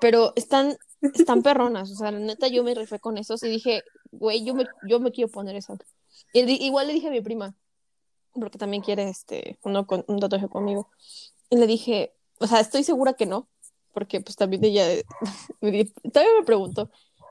Pero 0.00 0.32
están, 0.36 0.76
están 1.14 1.42
perronas. 1.42 1.90
O 1.90 1.94
sea, 1.94 2.10
la 2.10 2.18
neta, 2.18 2.48
yo 2.48 2.62
me 2.62 2.74
rifé 2.74 2.98
con 2.98 3.18
esos 3.18 3.42
y 3.42 3.48
dije, 3.48 3.82
güey, 4.10 4.44
yo 4.44 4.54
me, 4.54 4.66
yo 4.88 5.00
me 5.00 5.12
quiero 5.12 5.30
poner 5.30 5.56
eso. 5.56 5.78
Y 6.32 6.40
igual 6.64 6.86
le 6.86 6.94
dije 6.94 7.08
a 7.08 7.10
mi 7.10 7.20
prima, 7.20 7.54
porque 8.32 8.58
también 8.58 8.82
quiere 8.82 9.08
este, 9.08 9.58
uno 9.64 9.86
con, 9.86 10.04
un 10.08 10.20
tatuaje 10.20 10.48
conmigo. 10.48 10.88
Y 11.50 11.56
le 11.56 11.66
dije, 11.66 12.12
o 12.38 12.46
sea, 12.46 12.60
estoy 12.60 12.84
segura 12.84 13.14
que 13.14 13.26
no, 13.26 13.48
porque 13.92 14.20
pues 14.20 14.36
también 14.36 14.64
ella 14.64 14.84
todavía 15.60 16.32
me 16.38 16.44
preguntó, 16.44 16.90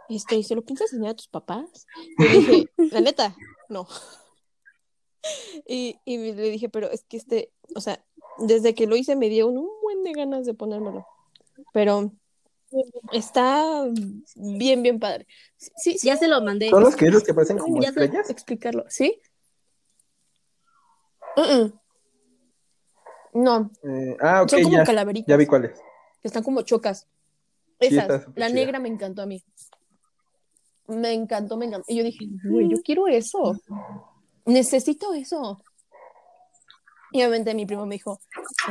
este, 0.09 0.35
¿y 0.35 0.43
se 0.43 0.55
lo 0.55 0.63
piensas 0.63 0.91
enseñar 0.93 1.11
a 1.11 1.15
tus 1.15 1.27
papás? 1.27 1.87
Y 2.17 2.23
le 2.23 2.29
dije, 2.29 2.69
la 2.91 3.01
neta, 3.01 3.35
no. 3.69 3.87
Y, 5.67 5.99
y 6.05 6.33
le 6.33 6.51
dije, 6.51 6.69
pero 6.69 6.91
es 6.91 7.03
que 7.03 7.17
este, 7.17 7.51
o 7.75 7.81
sea, 7.81 8.05
desde 8.37 8.75
que 8.75 8.85
lo 8.85 8.95
hice 8.95 9.15
me 9.15 9.27
dio 9.27 9.47
un 9.47 9.67
buen 9.81 10.03
de 10.03 10.13
ganas 10.13 10.45
de 10.45 10.53
ponérmelo. 10.53 11.07
Pero 11.73 12.11
está 13.11 13.85
bien, 14.35 14.81
bien 14.83 14.99
padre. 14.99 15.27
Sí, 15.57 15.71
sí, 15.77 15.97
sí, 15.99 16.07
Ya 16.07 16.17
se 16.17 16.27
los 16.27 16.43
mandé. 16.43 16.69
Son 16.69 16.83
los 16.83 16.95
que 16.95 17.07
esos 17.07 17.23
que 17.23 17.33
parecen 17.33 17.57
como 17.57 17.81
ya 17.81 17.89
estrellas. 17.89 18.29
explicarlo, 18.29 18.85
¿sí? 18.89 19.19
No, 23.33 23.69
Eh, 23.83 24.15
ah, 24.21 24.43
ok, 24.43 24.49
son 24.49 24.63
como 24.63 24.77
ya, 24.77 24.83
calaveritas. 24.85 25.27
ya 25.27 25.35
vi 25.37 25.45
cuáles. 25.45 25.77
que 26.21 26.27
están 26.27 26.43
como 26.43 26.61
chocas. 26.61 27.07
Sí, 27.81 27.87
Esas, 27.87 28.07
la 28.35 28.47
chida. 28.47 28.49
negra 28.49 28.79
me 28.79 28.87
encantó 28.87 29.21
a 29.21 29.25
mí. 29.25 29.43
Me 30.87 31.11
encantó, 31.13 31.57
me 31.57 31.65
encantó. 31.65 31.85
Y 31.89 31.97
yo 31.97 32.03
dije, 32.03 32.25
güey, 32.49 32.69
yo 32.69 32.77
quiero 32.83 33.07
eso. 33.07 33.55
Necesito 34.45 35.13
eso. 35.13 35.61
Y 37.11 37.19
obviamente 37.19 37.53
mi 37.53 37.65
primo 37.65 37.85
me 37.85 37.95
dijo, 37.95 38.19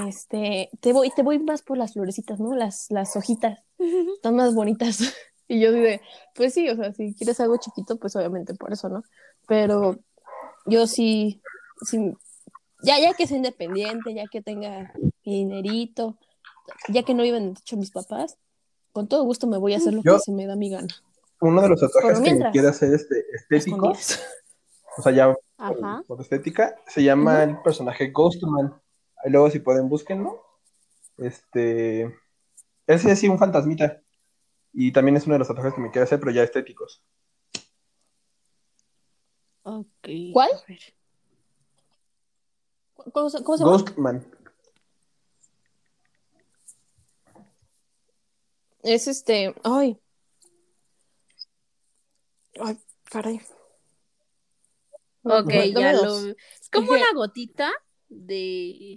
este, 0.06 0.70
te 0.80 0.92
voy, 0.92 1.10
te 1.10 1.22
voy 1.22 1.38
más 1.38 1.62
por 1.62 1.76
las 1.76 1.92
florecitas, 1.92 2.40
¿no? 2.40 2.54
Las, 2.54 2.86
las 2.90 3.16
hojitas. 3.16 3.63
Están 4.16 4.36
más 4.36 4.54
bonitas. 4.54 4.98
Y 5.46 5.60
yo 5.60 5.72
dije, 5.72 6.00
pues 6.34 6.54
sí, 6.54 6.70
o 6.70 6.74
sea, 6.74 6.94
si 6.94 7.14
quieres 7.14 7.38
algo 7.38 7.58
chiquito, 7.58 7.98
pues 7.98 8.16
obviamente 8.16 8.54
por 8.54 8.72
eso, 8.72 8.88
¿no? 8.88 9.02
Pero 9.46 9.98
yo 10.64 10.86
sí, 10.86 11.42
sí, 11.86 12.14
ya, 12.82 12.98
ya 12.98 13.12
que 13.12 13.26
sea 13.26 13.36
independiente, 13.36 14.14
ya 14.14 14.24
que 14.32 14.40
tenga 14.40 14.94
mi 15.22 15.34
dinerito, 15.44 16.16
ya 16.88 17.02
que 17.02 17.12
no 17.12 17.22
viven 17.22 17.42
en 17.42 17.54
techo 17.56 17.76
mis 17.76 17.90
papás, 17.90 18.38
con 18.92 19.06
todo 19.06 19.22
gusto 19.24 19.46
me 19.46 19.58
voy 19.58 19.74
a 19.74 19.76
hacer 19.76 19.92
lo 19.92 20.02
Yo- 20.02 20.14
que 20.14 20.20
se 20.20 20.32
me 20.32 20.46
da 20.46 20.56
mi 20.56 20.70
gana. 20.70 20.88
Uno 21.42 21.60
de 21.60 21.68
los 21.68 21.78
tatuajes 21.80 22.20
que 22.20 22.34
me 22.36 22.50
quiere 22.50 22.68
hacer 22.68 22.94
este, 22.94 23.26
estético, 23.34 23.90
Escondidas. 23.92 24.22
o 24.96 25.02
sea, 25.02 25.12
ya 25.12 25.34
por, 25.58 26.06
por 26.06 26.20
estética, 26.22 26.74
se 26.86 27.02
llama 27.02 27.42
el 27.42 27.60
personaje 27.60 28.10
Ghostman. 28.12 28.80
Ahí 29.22 29.30
luego 29.30 29.50
si 29.50 29.58
pueden 29.58 29.90
búsquenlo. 29.90 30.42
Este, 31.18 32.16
ese 32.86 33.12
es 33.12 33.18
sí 33.20 33.28
un 33.28 33.38
fantasmita. 33.38 34.00
Y 34.72 34.92
también 34.92 35.16
es 35.16 35.24
uno 35.26 35.34
de 35.34 35.38
los 35.40 35.48
tatuajes 35.48 35.74
que 35.74 35.80
me 35.80 35.90
quiere 35.90 36.04
hacer, 36.04 36.18
pero 36.20 36.32
ya 36.32 36.42
estéticos. 36.42 37.02
Ok. 39.62 40.08
¿Cuál? 40.32 40.50
a 40.52 40.66
ver. 40.68 40.80
¿Cómo, 43.12 43.30
se- 43.30 43.42
cómo 43.44 43.56
se 43.58 43.64
llama? 43.64 43.76
Ghostman. 43.76 44.26
Es 48.82 49.08
este, 49.08 49.54
ay. 49.64 49.98
Ay, 52.60 52.78
caray. 53.10 53.40
Ok, 55.22 55.50
ya 55.74 55.92
dos. 55.94 56.22
lo. 56.24 56.30
Es 56.60 56.68
como 56.70 56.90
una 56.92 57.12
gotita 57.14 57.70
de. 58.08 58.96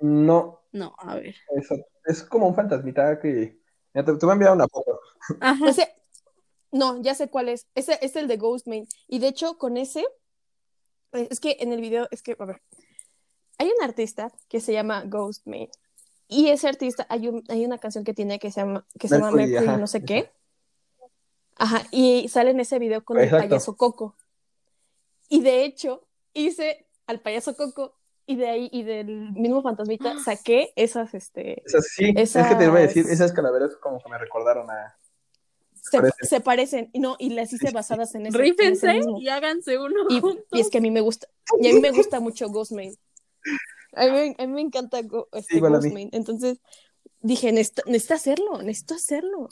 No, 0.00 0.60
No, 0.72 0.94
a 0.98 1.14
ver. 1.14 1.36
eso, 1.56 1.76
es 2.04 2.22
como 2.22 2.46
un 2.48 2.54
fantasmita 2.54 3.18
que... 3.20 3.60
Ya 3.94 4.04
te, 4.04 4.12
te 4.14 4.24
voy 4.26 4.30
a 4.30 4.32
enviar 4.32 4.52
una 4.52 4.66
foto. 4.68 5.00
Ajá. 5.40 5.68
Ese, 5.68 5.94
no, 6.70 7.00
ya 7.02 7.14
sé 7.14 7.28
cuál 7.28 7.50
es. 7.50 7.66
Ese 7.74 7.98
es 8.00 8.16
el 8.16 8.26
de 8.26 8.38
Ghostman. 8.38 8.86
Y 9.06 9.18
de 9.18 9.28
hecho, 9.28 9.58
con 9.58 9.76
ese, 9.76 10.00
eh, 11.12 11.28
es 11.30 11.40
que 11.40 11.58
en 11.60 11.72
el 11.74 11.80
video, 11.82 12.08
es 12.10 12.22
que, 12.22 12.34
a 12.38 12.44
ver, 12.46 12.62
hay 13.58 13.68
un 13.68 13.82
artista 13.84 14.32
que 14.48 14.60
se 14.60 14.72
llama 14.72 15.04
Ghostman. 15.04 15.68
Y 16.26 16.48
ese 16.48 16.68
artista, 16.68 17.06
hay, 17.10 17.28
un- 17.28 17.44
hay 17.48 17.66
una 17.66 17.76
canción 17.76 18.02
que 18.04 18.14
tiene 18.14 18.38
que 18.38 18.50
se 18.50 18.60
llama, 18.62 18.86
que 18.98 19.08
se 19.08 19.16
llama 19.16 19.30
Mercury, 19.32 19.68
ajá, 19.68 19.76
no 19.76 19.86
sé 19.86 20.02
qué. 20.04 20.30
Ajá, 21.56 21.82
y 21.90 22.28
sale 22.28 22.50
en 22.52 22.60
ese 22.60 22.78
video 22.78 23.04
con 23.04 23.18
el 23.18 23.28
payaso 23.42 23.76
Coco. 23.76 24.16
Y 25.28 25.42
de 25.42 25.64
hecho, 25.64 26.06
hice 26.32 26.86
al 27.06 27.20
payaso 27.20 27.54
Coco 27.54 27.94
y 28.26 28.36
de 28.36 28.48
ahí, 28.48 28.68
y 28.72 28.82
del 28.82 29.32
mismo 29.32 29.62
fantasmita, 29.62 30.18
saqué 30.22 30.72
esas, 30.76 31.14
este, 31.14 31.62
Esas, 31.66 31.86
sí, 31.86 32.12
es 32.16 32.32
que 32.32 32.54
te 32.56 32.64
iba 32.64 32.78
a 32.78 32.82
decir, 32.82 33.06
Esas- 33.08 33.32
calaveras 33.32 33.76
como 33.76 34.00
que 34.00 34.08
me 34.08 34.18
recordaron 34.18 34.70
a... 34.70 34.96
se, 35.74 35.98
parecen. 35.98 36.28
se 36.28 36.40
parecen, 36.40 36.90
y 36.92 37.00
no, 37.00 37.16
y 37.18 37.30
las 37.30 37.52
hice 37.52 37.70
basadas 37.72 38.14
en 38.14 38.22
en 38.22 38.26
ese 38.28 38.38
Rífense 38.38 39.00
y 39.20 39.28
háganse 39.28 39.78
uno. 39.78 40.04
Y, 40.08 40.20
juntos. 40.20 40.44
y 40.52 40.60
es 40.60 40.70
que 40.70 40.78
a 40.78 40.80
mí 40.80 40.90
me 40.90 41.00
gusta, 41.00 41.26
y 41.60 41.68
a 41.68 41.74
mí 41.74 41.80
me 41.80 41.90
gusta 41.90 42.20
mucho 42.20 42.48
Ghostman. 42.48 42.94
A 43.94 44.06
mí, 44.06 44.34
a 44.38 44.46
mí 44.46 44.52
me 44.52 44.60
encanta 44.62 45.02
Go- 45.02 45.28
este. 45.32 45.58
Ghostman. 45.60 46.08
Entonces 46.12 46.60
dije, 47.20 47.52
necesito, 47.52 47.82
necesito 47.86 48.14
hacerlo, 48.14 48.62
necesito 48.62 48.94
hacerlo. 48.94 49.48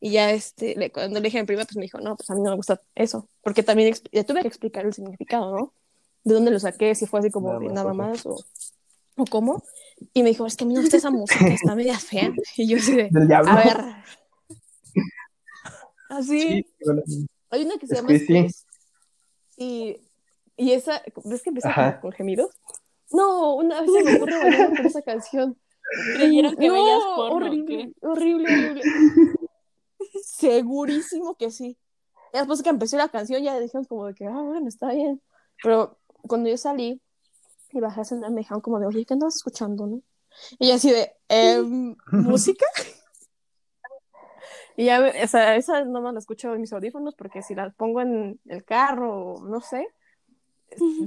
Y 0.00 0.12
ya 0.12 0.30
este, 0.30 0.74
le- 0.76 0.90
cuando 0.90 1.20
le 1.20 1.24
dije 1.24 1.40
mi 1.40 1.46
prima, 1.46 1.64
pues 1.64 1.76
me 1.76 1.82
dijo, 1.82 1.98
no, 2.00 2.16
pues 2.16 2.30
a 2.30 2.34
mí 2.34 2.40
no 2.40 2.50
me 2.50 2.56
gusta 2.56 2.80
eso. 2.94 3.28
Porque 3.42 3.62
también 3.62 3.94
le 4.12 4.24
tuve 4.24 4.42
que 4.42 4.48
explicar 4.48 4.86
el 4.86 4.94
significado, 4.94 5.54
¿no? 5.56 5.74
De 6.28 6.34
dónde 6.34 6.50
lo 6.50 6.60
saqué, 6.60 6.94
si 6.94 7.06
fue 7.06 7.20
así 7.20 7.30
como 7.30 7.54
Nada 7.54 7.64
más, 7.64 7.72
nada 7.72 7.94
más 7.94 8.26
o, 8.26 8.36
o 9.16 9.24
cómo. 9.24 9.62
Y 10.12 10.22
me 10.22 10.28
dijo, 10.28 10.44
es 10.46 10.56
que 10.56 10.64
a 10.64 10.66
mí 10.66 10.74
no 10.74 10.80
me 10.80 10.84
gusta 10.84 10.98
esa 10.98 11.10
música, 11.10 11.46
está 11.48 11.74
media 11.74 11.98
fea. 11.98 12.32
Y 12.56 12.68
yo 12.68 12.76
así 12.76 12.94
de, 12.94 13.08
a 13.34 13.56
ver. 13.56 13.78
Así. 16.10 16.66
Sí. 16.84 17.26
Hay 17.50 17.64
una 17.64 17.78
que 17.78 17.86
se 17.86 17.94
Es 17.94 18.00
llama 18.00 18.08
que 18.08 18.18
sí. 18.18 18.24
Squeeze. 18.24 18.64
Y, 19.56 19.96
y 20.56 20.72
esa, 20.72 21.02
¿ves 21.24 21.42
que 21.42 21.48
empieza 21.48 21.70
Ajá. 21.70 22.00
con 22.00 22.12
gemidos? 22.12 22.50
No, 23.10 23.54
una 23.54 23.80
vez 23.80 23.90
se 23.90 24.04
me 24.04 24.16
ocurre 24.16 24.38
bailar 24.38 24.76
con 24.76 24.86
esa 24.86 25.02
canción. 25.02 25.58
Creyeron 26.16 26.56
que 26.56 26.68
no, 26.68 26.74
veías 26.74 27.02
porno, 27.16 27.46
horrible, 27.46 27.92
horrible, 28.02 28.54
horrible. 28.54 28.82
Segurísimo 30.22 31.34
que 31.36 31.50
sí. 31.50 31.78
Y 32.34 32.38
después 32.38 32.62
que 32.62 32.68
empecé 32.68 32.98
la 32.98 33.08
canción 33.08 33.42
ya 33.42 33.58
dijeron 33.58 33.86
como 33.86 34.06
de 34.06 34.14
que, 34.14 34.26
ah, 34.26 34.42
bueno, 34.42 34.68
está 34.68 34.92
bien. 34.92 35.22
Pero 35.62 35.98
cuando 36.28 36.48
yo 36.48 36.56
salí 36.56 37.00
y 37.72 37.80
bajé 37.80 38.00
a 38.02 38.04
cenar 38.04 38.30
me 38.30 38.38
dijeron 38.40 38.60
como 38.60 38.78
de, 38.78 38.86
oye, 38.86 39.04
¿qué 39.04 39.14
andabas 39.14 39.36
escuchando, 39.36 39.86
no? 39.86 40.02
Y 40.58 40.68
yo 40.68 40.74
así 40.74 40.90
de, 40.90 41.12
"Em, 41.28 41.96
¿música? 42.12 42.66
Y 44.76 44.84
ya, 44.84 45.00
o 45.24 45.26
sea, 45.26 45.56
esa 45.56 45.84
no 45.84 46.00
me 46.00 46.12
la 46.12 46.20
escucho 46.20 46.54
en 46.54 46.60
mis 46.60 46.72
audífonos 46.72 47.16
porque 47.16 47.42
si 47.42 47.54
la 47.54 47.70
pongo 47.70 48.00
en 48.00 48.38
el 48.46 48.64
carro 48.64 49.40
no 49.42 49.60
sé, 49.60 49.88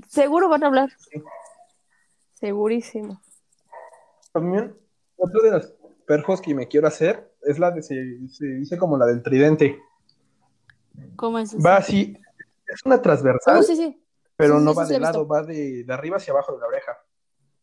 seguro 0.10 0.50
van 0.50 0.64
a 0.64 0.68
hablar. 0.68 0.90
Segurísimo. 2.34 3.22
También, 4.34 4.76
otro 5.16 5.42
de 5.42 5.52
los 5.52 5.74
perfos 6.06 6.42
que 6.42 6.54
me 6.54 6.68
quiero 6.68 6.88
hacer 6.88 7.32
es 7.44 7.60
la 7.60 7.72
de, 7.72 7.82
se, 7.82 7.96
se 8.30 8.46
dice 8.46 8.78
como 8.78 8.98
la 8.98 9.06
del 9.06 9.24
tridente. 9.24 9.80
¿Cómo 11.16 11.40
es 11.40 11.54
eso? 11.54 11.64
Va 11.64 11.78
así, 11.78 12.18
es 12.68 12.82
una 12.86 13.02
transversal, 13.02 13.60
Oh, 13.60 13.64
sí, 13.64 13.76
sí. 13.76 14.01
Pero 14.42 14.60
sí, 14.60 14.66
no 14.66 14.74
va 14.74 14.86
de 14.86 15.00
lado, 15.00 15.20
visto. 15.20 15.28
va 15.28 15.44
de, 15.44 15.84
de 15.84 15.94
arriba 15.94 16.18
hacia 16.18 16.34
abajo 16.34 16.54
de 16.54 16.60
la 16.60 16.68
oreja. 16.68 16.98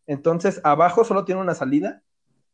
Entonces, 0.06 0.60
abajo 0.64 1.04
solo 1.04 1.24
tiene 1.24 1.40
una 1.40 1.54
salida, 1.54 2.02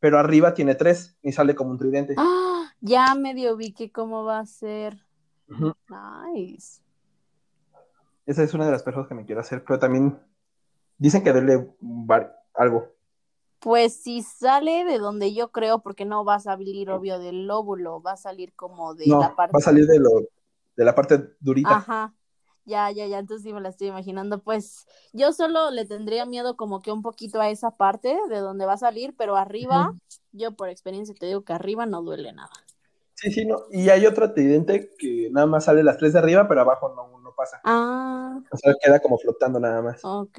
pero 0.00 0.18
arriba 0.18 0.54
tiene 0.54 0.74
tres 0.74 1.16
y 1.22 1.32
sale 1.32 1.54
como 1.54 1.70
un 1.70 1.78
tridente. 1.78 2.14
Ah, 2.16 2.72
ya 2.80 3.14
medio 3.14 3.56
vi 3.56 3.72
que 3.72 3.92
cómo 3.92 4.24
va 4.24 4.40
a 4.40 4.46
ser. 4.46 5.06
Nice. 5.88 6.82
Esa 8.26 8.42
es 8.42 8.54
una 8.54 8.66
de 8.66 8.72
las 8.72 8.82
perfos 8.82 9.06
que 9.06 9.14
me 9.14 9.24
quiero 9.26 9.40
hacer, 9.40 9.62
pero 9.64 9.78
también 9.78 10.18
dicen 10.98 11.22
que 11.22 11.32
duele 11.32 11.74
algo. 12.54 12.88
Pues 13.60 14.02
si 14.02 14.22
sale 14.22 14.84
de 14.84 14.98
donde 14.98 15.32
yo 15.34 15.50
creo, 15.50 15.80
porque 15.80 16.04
no 16.04 16.24
va 16.24 16.34
a 16.34 16.40
salir 16.40 16.90
obvio 16.90 17.18
del 17.18 17.46
lóbulo, 17.46 18.02
va 18.02 18.12
a 18.12 18.16
salir 18.16 18.52
como 18.54 18.94
de 18.94 19.06
No, 19.06 19.20
la 19.20 19.34
parte. 19.34 19.54
va 19.54 19.58
a 19.58 19.62
salir 19.62 19.86
de, 19.86 19.98
lo, 19.98 20.10
de 20.76 20.84
la 20.84 20.94
parte 20.94 21.34
durita. 21.40 21.76
Ajá. 21.76 22.14
Ya, 22.66 22.90
ya, 22.90 23.06
ya, 23.06 23.18
entonces 23.18 23.44
sí 23.44 23.52
me 23.52 23.60
la 23.60 23.68
estoy 23.68 23.88
imaginando. 23.88 24.42
Pues 24.42 24.86
yo 25.12 25.32
solo 25.32 25.70
le 25.70 25.84
tendría 25.84 26.24
miedo 26.26 26.56
como 26.56 26.80
que 26.82 26.92
un 26.92 27.02
poquito 27.02 27.40
a 27.40 27.50
esa 27.50 27.72
parte 27.76 28.16
de 28.30 28.38
donde 28.38 28.64
va 28.66 28.74
a 28.74 28.76
salir, 28.78 29.14
pero 29.16 29.36
arriba, 29.36 29.94
yo 30.32 30.52
por 30.56 30.68
experiencia 30.70 31.14
te 31.14 31.26
digo 31.26 31.44
que 31.44 31.52
arriba 31.52 31.84
no 31.86 32.02
duele 32.02 32.32
nada. 32.32 32.50
Sí, 33.14 33.30
sí, 33.32 33.46
no. 33.46 33.64
Y 33.70 33.88
hay 33.90 34.06
otro 34.06 34.32
tridente 34.32 34.94
que 34.98 35.28
nada 35.32 35.46
más 35.46 35.64
sale 35.64 35.82
las 35.82 35.98
tres 35.98 36.12
de 36.12 36.18
arriba, 36.18 36.48
pero 36.48 36.60
abajo 36.62 36.92
no, 36.94 37.20
no 37.20 37.34
pasa. 37.34 37.64
Ah, 37.64 38.40
O 38.50 38.56
sea, 38.56 38.74
queda 38.82 39.00
como 39.00 39.18
flotando 39.18 39.60
nada 39.60 39.82
más. 39.82 40.02
ok. 40.02 40.38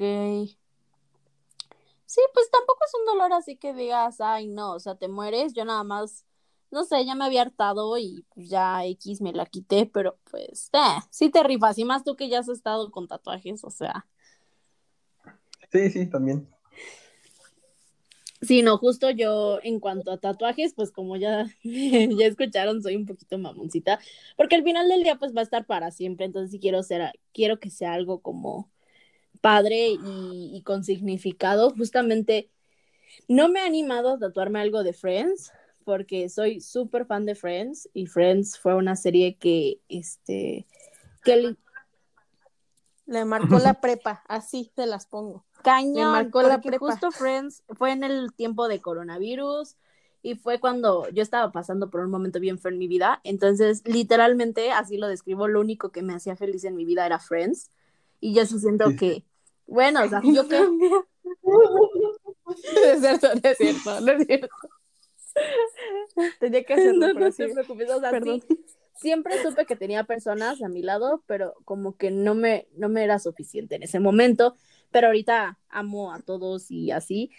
Sí, 2.06 2.20
pues 2.34 2.50
tampoco 2.50 2.84
es 2.84 2.92
un 3.00 3.06
dolor 3.06 3.32
así 3.32 3.56
que 3.56 3.74
digas, 3.74 4.20
ay, 4.20 4.46
no, 4.48 4.74
o 4.74 4.80
sea, 4.80 4.94
te 4.96 5.08
mueres, 5.08 5.54
yo 5.54 5.64
nada 5.64 5.82
más, 5.84 6.25
no 6.70 6.84
sé, 6.84 7.04
ya 7.04 7.14
me 7.14 7.24
había 7.24 7.42
hartado 7.42 7.96
y 7.98 8.24
pues 8.34 8.48
ya 8.48 8.84
X 8.84 9.20
me 9.20 9.32
la 9.32 9.46
quité, 9.46 9.86
pero 9.86 10.18
pues, 10.30 10.70
eh, 10.72 11.00
sí 11.10 11.30
te 11.30 11.42
rifas, 11.42 11.78
y 11.78 11.84
más 11.84 12.04
tú 12.04 12.16
que 12.16 12.28
ya 12.28 12.40
has 12.40 12.48
estado 12.48 12.90
con 12.90 13.08
tatuajes, 13.08 13.64
o 13.64 13.70
sea. 13.70 14.06
Sí, 15.72 15.90
sí, 15.90 16.06
también. 16.06 16.48
Sí, 18.42 18.62
no, 18.62 18.76
justo 18.76 19.10
yo 19.10 19.60
en 19.62 19.80
cuanto 19.80 20.12
a 20.12 20.18
tatuajes, 20.18 20.74
pues 20.74 20.90
como 20.90 21.16
ya, 21.16 21.46
ya 21.62 22.26
escucharon, 22.26 22.82
soy 22.82 22.96
un 22.96 23.06
poquito 23.06 23.38
mamoncita, 23.38 23.98
porque 24.36 24.56
al 24.56 24.62
final 24.62 24.88
del 24.88 25.02
día 25.02 25.16
pues 25.16 25.34
va 25.34 25.40
a 25.40 25.44
estar 25.44 25.64
para 25.66 25.90
siempre, 25.90 26.26
entonces 26.26 26.50
sí 26.50 26.58
quiero 26.58 26.82
ser, 26.82 27.12
quiero 27.32 27.58
que 27.58 27.70
sea 27.70 27.94
algo 27.94 28.20
como 28.20 28.70
padre 29.40 29.88
y, 29.88 30.50
y 30.54 30.62
con 30.62 30.84
significado. 30.84 31.70
Justamente 31.70 32.50
no 33.28 33.48
me 33.48 33.60
he 33.60 33.66
animado 33.66 34.10
a 34.10 34.18
tatuarme 34.18 34.60
algo 34.60 34.82
de 34.82 34.92
Friends, 34.92 35.52
porque 35.86 36.28
soy 36.28 36.60
súper 36.60 37.06
fan 37.06 37.24
de 37.26 37.36
Friends 37.36 37.88
y 37.94 38.06
Friends 38.06 38.58
fue 38.58 38.74
una 38.74 38.96
serie 38.96 39.36
que, 39.36 39.80
este, 39.88 40.66
que 41.22 41.56
Le 43.06 43.24
marcó 43.24 43.60
la 43.60 43.74
prepa, 43.80 44.24
así 44.26 44.72
te 44.74 44.84
las 44.84 45.06
pongo. 45.06 45.44
cañón, 45.62 46.10
marcó 46.10 46.42
la 46.42 46.60
prepa. 46.60 46.78
justo 46.84 47.12
Friends 47.12 47.62
fue 47.68 47.92
en 47.92 48.02
el 48.02 48.32
tiempo 48.34 48.66
de 48.66 48.80
coronavirus 48.80 49.76
y 50.22 50.34
fue 50.34 50.58
cuando 50.58 51.08
yo 51.10 51.22
estaba 51.22 51.52
pasando 51.52 51.88
por 51.88 52.00
un 52.00 52.10
momento 52.10 52.40
bien 52.40 52.58
feo 52.58 52.72
en 52.72 52.78
mi 52.78 52.88
vida, 52.88 53.20
entonces 53.22 53.82
literalmente, 53.86 54.72
así 54.72 54.96
lo 54.96 55.06
describo, 55.06 55.46
lo 55.46 55.60
único 55.60 55.92
que 55.92 56.02
me 56.02 56.14
hacía 56.14 56.34
feliz 56.34 56.64
en 56.64 56.74
mi 56.74 56.84
vida 56.84 57.06
era 57.06 57.20
Friends 57.20 57.70
y 58.18 58.34
yo 58.34 58.44
sí 58.44 58.58
siento 58.58 58.90
Sí. 58.90 58.96
que, 58.96 59.24
bueno, 59.68 60.02
o 60.02 60.08
sea, 60.08 60.20
yo 60.24 60.48
que... 60.48 60.58
Es 62.84 63.00
cierto, 63.00 63.28
no 63.34 63.40
es 63.50 63.56
cierto, 63.58 64.00
no 64.00 64.12
es 64.12 64.26
cierto. 64.26 64.48
Tenía 66.38 66.64
que 66.64 66.74
hacerlo, 66.74 67.10
No, 67.10 67.12
pero 67.12 67.30
no 67.30 67.32
sí. 67.32 67.46
te 67.46 67.48
preocupes, 67.48 67.90
o 67.90 68.00
sea, 68.00 68.14
Perdón. 68.14 68.42
sí, 68.42 68.46
siempre 68.92 69.38
supe 69.38 69.66
que 69.66 69.76
tenía 69.76 70.04
personas 70.04 70.62
a 70.62 70.68
mi 70.68 70.82
lado, 70.82 71.22
pero 71.26 71.54
como 71.64 71.96
que 71.96 72.10
no 72.10 72.34
me, 72.34 72.68
no 72.76 72.88
me 72.88 73.04
era 73.04 73.18
suficiente 73.18 73.76
en 73.76 73.82
ese 73.82 74.00
momento, 74.00 74.56
pero 74.90 75.08
ahorita 75.08 75.58
amo 75.68 76.12
a 76.12 76.20
todos 76.20 76.70
y 76.70 76.90
así, 76.90 77.30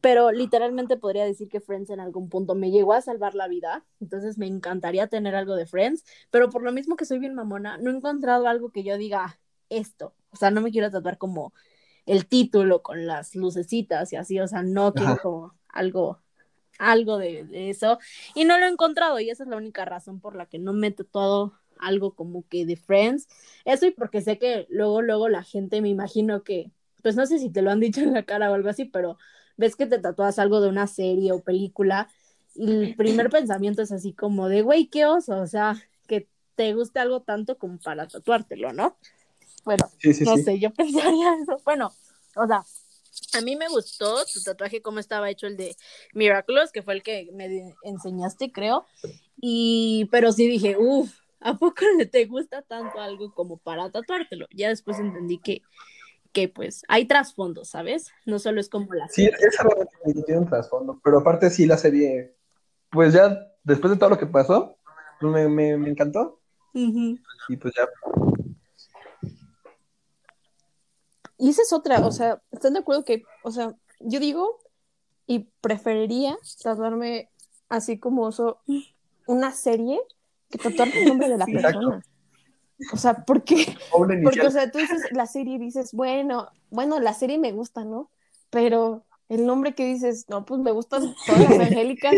pero 0.00 0.32
literalmente 0.32 0.96
podría 0.98 1.24
decir 1.24 1.48
que 1.48 1.60
Friends 1.60 1.90
en 1.90 2.00
algún 2.00 2.28
punto 2.28 2.54
me 2.54 2.70
llegó 2.70 2.92
a 2.92 3.00
salvar 3.00 3.34
la 3.34 3.48
vida, 3.48 3.86
entonces 4.00 4.38
me 4.38 4.46
encantaría 4.46 5.06
tener 5.08 5.34
algo 5.34 5.54
de 5.56 5.66
Friends, 5.66 6.04
pero 6.30 6.50
por 6.50 6.62
lo 6.62 6.72
mismo 6.72 6.96
que 6.96 7.06
soy 7.06 7.18
bien 7.18 7.34
mamona, 7.34 7.78
no 7.78 7.90
he 7.90 7.96
encontrado 7.96 8.46
algo 8.48 8.70
que 8.70 8.84
yo 8.84 8.98
diga 8.98 9.40
esto, 9.70 10.14
o 10.30 10.36
sea, 10.36 10.50
no 10.50 10.60
me 10.60 10.70
quiero 10.72 10.90
tatuar 10.90 11.16
como 11.18 11.54
el 12.06 12.26
título 12.26 12.82
con 12.82 13.06
las 13.06 13.34
lucecitas 13.34 14.12
y 14.12 14.16
así, 14.16 14.38
o 14.40 14.46
sea, 14.48 14.62
no 14.62 14.94
quiero 14.94 15.16
Ajá. 15.16 15.20
como 15.20 15.54
algo 15.68 16.20
algo 16.78 17.18
de, 17.18 17.44
de 17.44 17.70
eso 17.70 17.98
y 18.34 18.44
no 18.44 18.58
lo 18.58 18.66
he 18.66 18.68
encontrado 18.68 19.20
y 19.20 19.30
esa 19.30 19.44
es 19.44 19.48
la 19.48 19.56
única 19.56 19.84
razón 19.84 20.20
por 20.20 20.36
la 20.36 20.46
que 20.46 20.58
no 20.58 20.72
me 20.72 20.88
he 20.88 20.90
tatuado 20.92 21.54
algo 21.78 22.14
como 22.14 22.46
que 22.48 22.64
de 22.66 22.76
Friends. 22.76 23.28
Eso 23.64 23.86
y 23.86 23.90
porque 23.90 24.20
sé 24.20 24.38
que 24.38 24.66
luego, 24.70 25.02
luego 25.02 25.28
la 25.28 25.42
gente 25.42 25.80
me 25.82 25.88
imagino 25.88 26.42
que, 26.44 26.70
pues 27.02 27.16
no 27.16 27.26
sé 27.26 27.38
si 27.38 27.50
te 27.50 27.62
lo 27.62 27.70
han 27.70 27.80
dicho 27.80 28.00
en 28.00 28.12
la 28.14 28.24
cara 28.24 28.50
o 28.50 28.54
algo 28.54 28.68
así, 28.68 28.84
pero 28.84 29.18
ves 29.56 29.76
que 29.76 29.86
te 29.86 29.98
tatúas 29.98 30.38
algo 30.38 30.60
de 30.60 30.68
una 30.68 30.86
serie 30.86 31.32
o 31.32 31.42
película 31.42 32.08
y 32.54 32.70
el 32.72 32.94
primer 32.96 33.30
pensamiento 33.30 33.82
es 33.82 33.92
así 33.92 34.12
como 34.14 34.48
de, 34.48 34.62
güey, 34.62 34.86
qué 34.88 35.06
oso, 35.06 35.38
o 35.40 35.46
sea, 35.46 35.76
que 36.06 36.28
te 36.54 36.72
guste 36.74 37.00
algo 37.00 37.22
tanto 37.22 37.58
como 37.58 37.78
para 37.78 38.06
tatuártelo, 38.08 38.72
¿no? 38.72 38.96
Bueno, 39.64 39.92
Sí, 39.98 40.12
sí, 40.14 40.24
no 40.24 40.36
sí. 40.36 40.38
sé, 40.38 40.58
yo 40.60 40.70
pensaría 40.74 41.34
eso. 41.42 41.60
Bueno, 41.64 41.96
o 42.36 42.46
sea, 42.46 42.62
a 43.36 43.40
mí 43.40 43.56
me 43.56 43.68
gustó 43.68 44.24
tu 44.26 44.42
tatuaje, 44.42 44.82
cómo 44.82 44.98
estaba 44.98 45.30
hecho 45.30 45.46
el 45.46 45.56
de 45.56 45.76
Miraculous, 46.12 46.72
que 46.72 46.82
fue 46.82 46.94
el 46.94 47.02
que 47.02 47.28
me 47.32 47.74
enseñaste, 47.82 48.52
creo. 48.52 48.86
Y, 49.40 50.08
pero 50.10 50.32
sí 50.32 50.46
dije, 50.48 50.76
uff, 50.78 51.12
¿a 51.40 51.54
poco 51.54 51.84
te 52.12 52.24
gusta 52.26 52.62
tanto 52.62 53.00
algo 53.00 53.32
como 53.34 53.58
para 53.58 53.90
tatuártelo? 53.90 54.46
Ya 54.50 54.68
después 54.68 54.98
entendí 54.98 55.38
que, 55.38 55.62
que 56.32 56.48
pues 56.48 56.82
hay 56.88 57.06
trasfondos, 57.06 57.68
¿sabes? 57.68 58.10
No 58.24 58.38
solo 58.38 58.60
es 58.60 58.68
como 58.68 58.92
la 58.94 59.08
Sí, 59.08 59.26
esa 59.26 59.68
tiene 60.24 60.40
un 60.40 60.48
trasfondo, 60.48 61.00
pero 61.02 61.18
aparte 61.18 61.50
sí 61.50 61.66
la 61.66 61.76
serie, 61.76 62.34
pues 62.90 63.12
ya 63.12 63.38
después 63.62 63.92
de 63.92 63.98
todo 63.98 64.10
lo 64.10 64.18
que 64.18 64.26
pasó, 64.26 64.76
me, 65.20 65.48
me, 65.48 65.76
me 65.76 65.90
encantó 65.90 66.40
y 67.48 67.56
pues 67.56 67.74
ya. 67.76 67.88
Y 71.44 71.50
esa 71.50 71.60
es 71.60 71.74
otra, 71.74 72.06
o 72.06 72.10
sea, 72.10 72.40
¿están 72.52 72.72
de 72.72 72.78
acuerdo 72.78 73.04
que, 73.04 73.22
o 73.42 73.50
sea, 73.50 73.74
yo 74.00 74.18
digo 74.18 74.60
y 75.26 75.40
preferiría 75.60 76.38
tatuarme 76.62 77.28
así 77.68 77.98
como 77.98 78.22
oso 78.22 78.62
una 79.26 79.52
serie 79.52 80.00
que 80.48 80.56
tatuarme 80.56 81.02
el 81.02 81.08
nombre 81.08 81.28
de 81.28 81.36
la 81.36 81.44
exacto. 81.44 81.80
persona? 81.80 82.02
O 82.94 82.96
sea, 82.96 83.26
¿por 83.26 83.44
qué? 83.44 83.76
Porque, 83.92 84.40
o 84.40 84.50
sea, 84.50 84.70
tú 84.70 84.78
dices 84.78 85.02
la 85.10 85.26
serie 85.26 85.56
y 85.56 85.58
dices, 85.58 85.92
bueno, 85.92 86.48
bueno, 86.70 86.98
la 86.98 87.12
serie 87.12 87.36
me 87.36 87.52
gusta, 87.52 87.84
¿no? 87.84 88.10
Pero 88.48 89.04
el 89.28 89.44
nombre 89.44 89.74
que 89.74 89.84
dices, 89.84 90.24
no, 90.30 90.46
pues 90.46 90.62
me 90.62 90.70
gustan 90.70 91.14
todas 91.26 91.42
las 91.42 91.60
angélicas, 91.68 92.14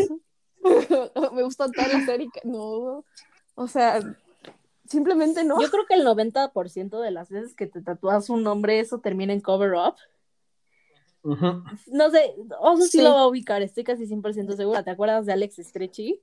me 1.32 1.42
gustan 1.42 1.72
todas 1.72 1.92
las 1.92 2.06
ericas, 2.06 2.44
no, 2.44 3.04
o 3.56 3.66
sea, 3.66 3.98
simplemente 4.88 5.44
no. 5.44 5.60
Yo 5.60 5.70
creo 5.70 5.86
que 5.86 5.94
el 5.94 6.04
90% 6.04 7.00
de 7.00 7.10
las 7.10 7.28
veces 7.30 7.54
que 7.54 7.66
te 7.66 7.82
tatúas 7.82 8.28
un 8.30 8.42
nombre, 8.42 8.80
eso 8.80 8.98
termina 9.00 9.32
en 9.32 9.40
cover 9.40 9.72
up. 9.74 9.94
No 11.22 12.10
sé, 12.10 12.34
Oso 12.60 12.82
sí, 12.84 12.98
Sí. 12.98 13.02
lo 13.02 13.12
va 13.14 13.22
a 13.22 13.26
ubicar, 13.26 13.60
estoy 13.62 13.82
casi 13.84 14.06
100% 14.06 14.52
segura. 14.56 14.84
¿Te 14.84 14.90
acuerdas 14.90 15.26
de 15.26 15.32
Alex 15.32 15.56
Stretchy? 15.56 16.20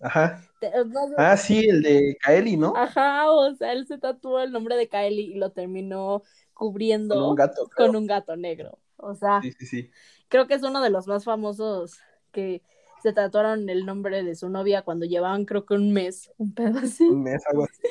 Ajá. 0.00 0.42
Te- 0.60 0.70
no 0.84 1.08
sé- 1.08 1.14
Ah, 1.16 1.36
sí, 1.36 1.68
el 1.68 1.82
de 1.82 2.16
Kaeli, 2.20 2.56
¿no? 2.56 2.72
Ajá, 2.76 3.30
o 3.30 3.54
sea, 3.54 3.72
él 3.72 3.86
se 3.86 3.98
tatuó 3.98 4.40
el 4.40 4.50
nombre 4.52 4.76
de 4.76 4.88
Kylie 4.88 5.22
y 5.32 5.34
lo 5.34 5.50
terminó 5.50 6.22
cubriendo 6.54 7.14
Con 7.16 7.24
un 7.30 7.34
gato. 7.36 7.68
creo. 7.68 7.86
con 7.86 7.96
un 7.96 8.06
gato 8.06 8.36
negro. 8.36 8.78
O 8.96 9.14
sea, 9.14 9.40
Sí, 9.42 9.52
sí, 9.52 9.66
sí. 9.66 9.90
creo 10.28 10.46
que 10.48 10.54
es 10.54 10.62
uno 10.64 10.82
de 10.82 10.90
los 10.90 11.06
más 11.06 11.24
famosos 11.24 11.98
que 12.32 12.62
se 13.02 13.12
tatuaron 13.12 13.68
el 13.68 13.86
nombre 13.86 14.22
de 14.22 14.34
su 14.34 14.48
novia 14.48 14.82
cuando 14.82 15.06
llevaban 15.06 15.44
creo 15.44 15.64
que 15.66 15.74
un 15.74 15.92
mes, 15.92 16.30
un 16.36 16.54
pedo 16.54 16.78
así. 16.78 17.04
Un 17.04 17.22
mes, 17.22 17.42
algo 17.46 17.64
así. 17.64 17.82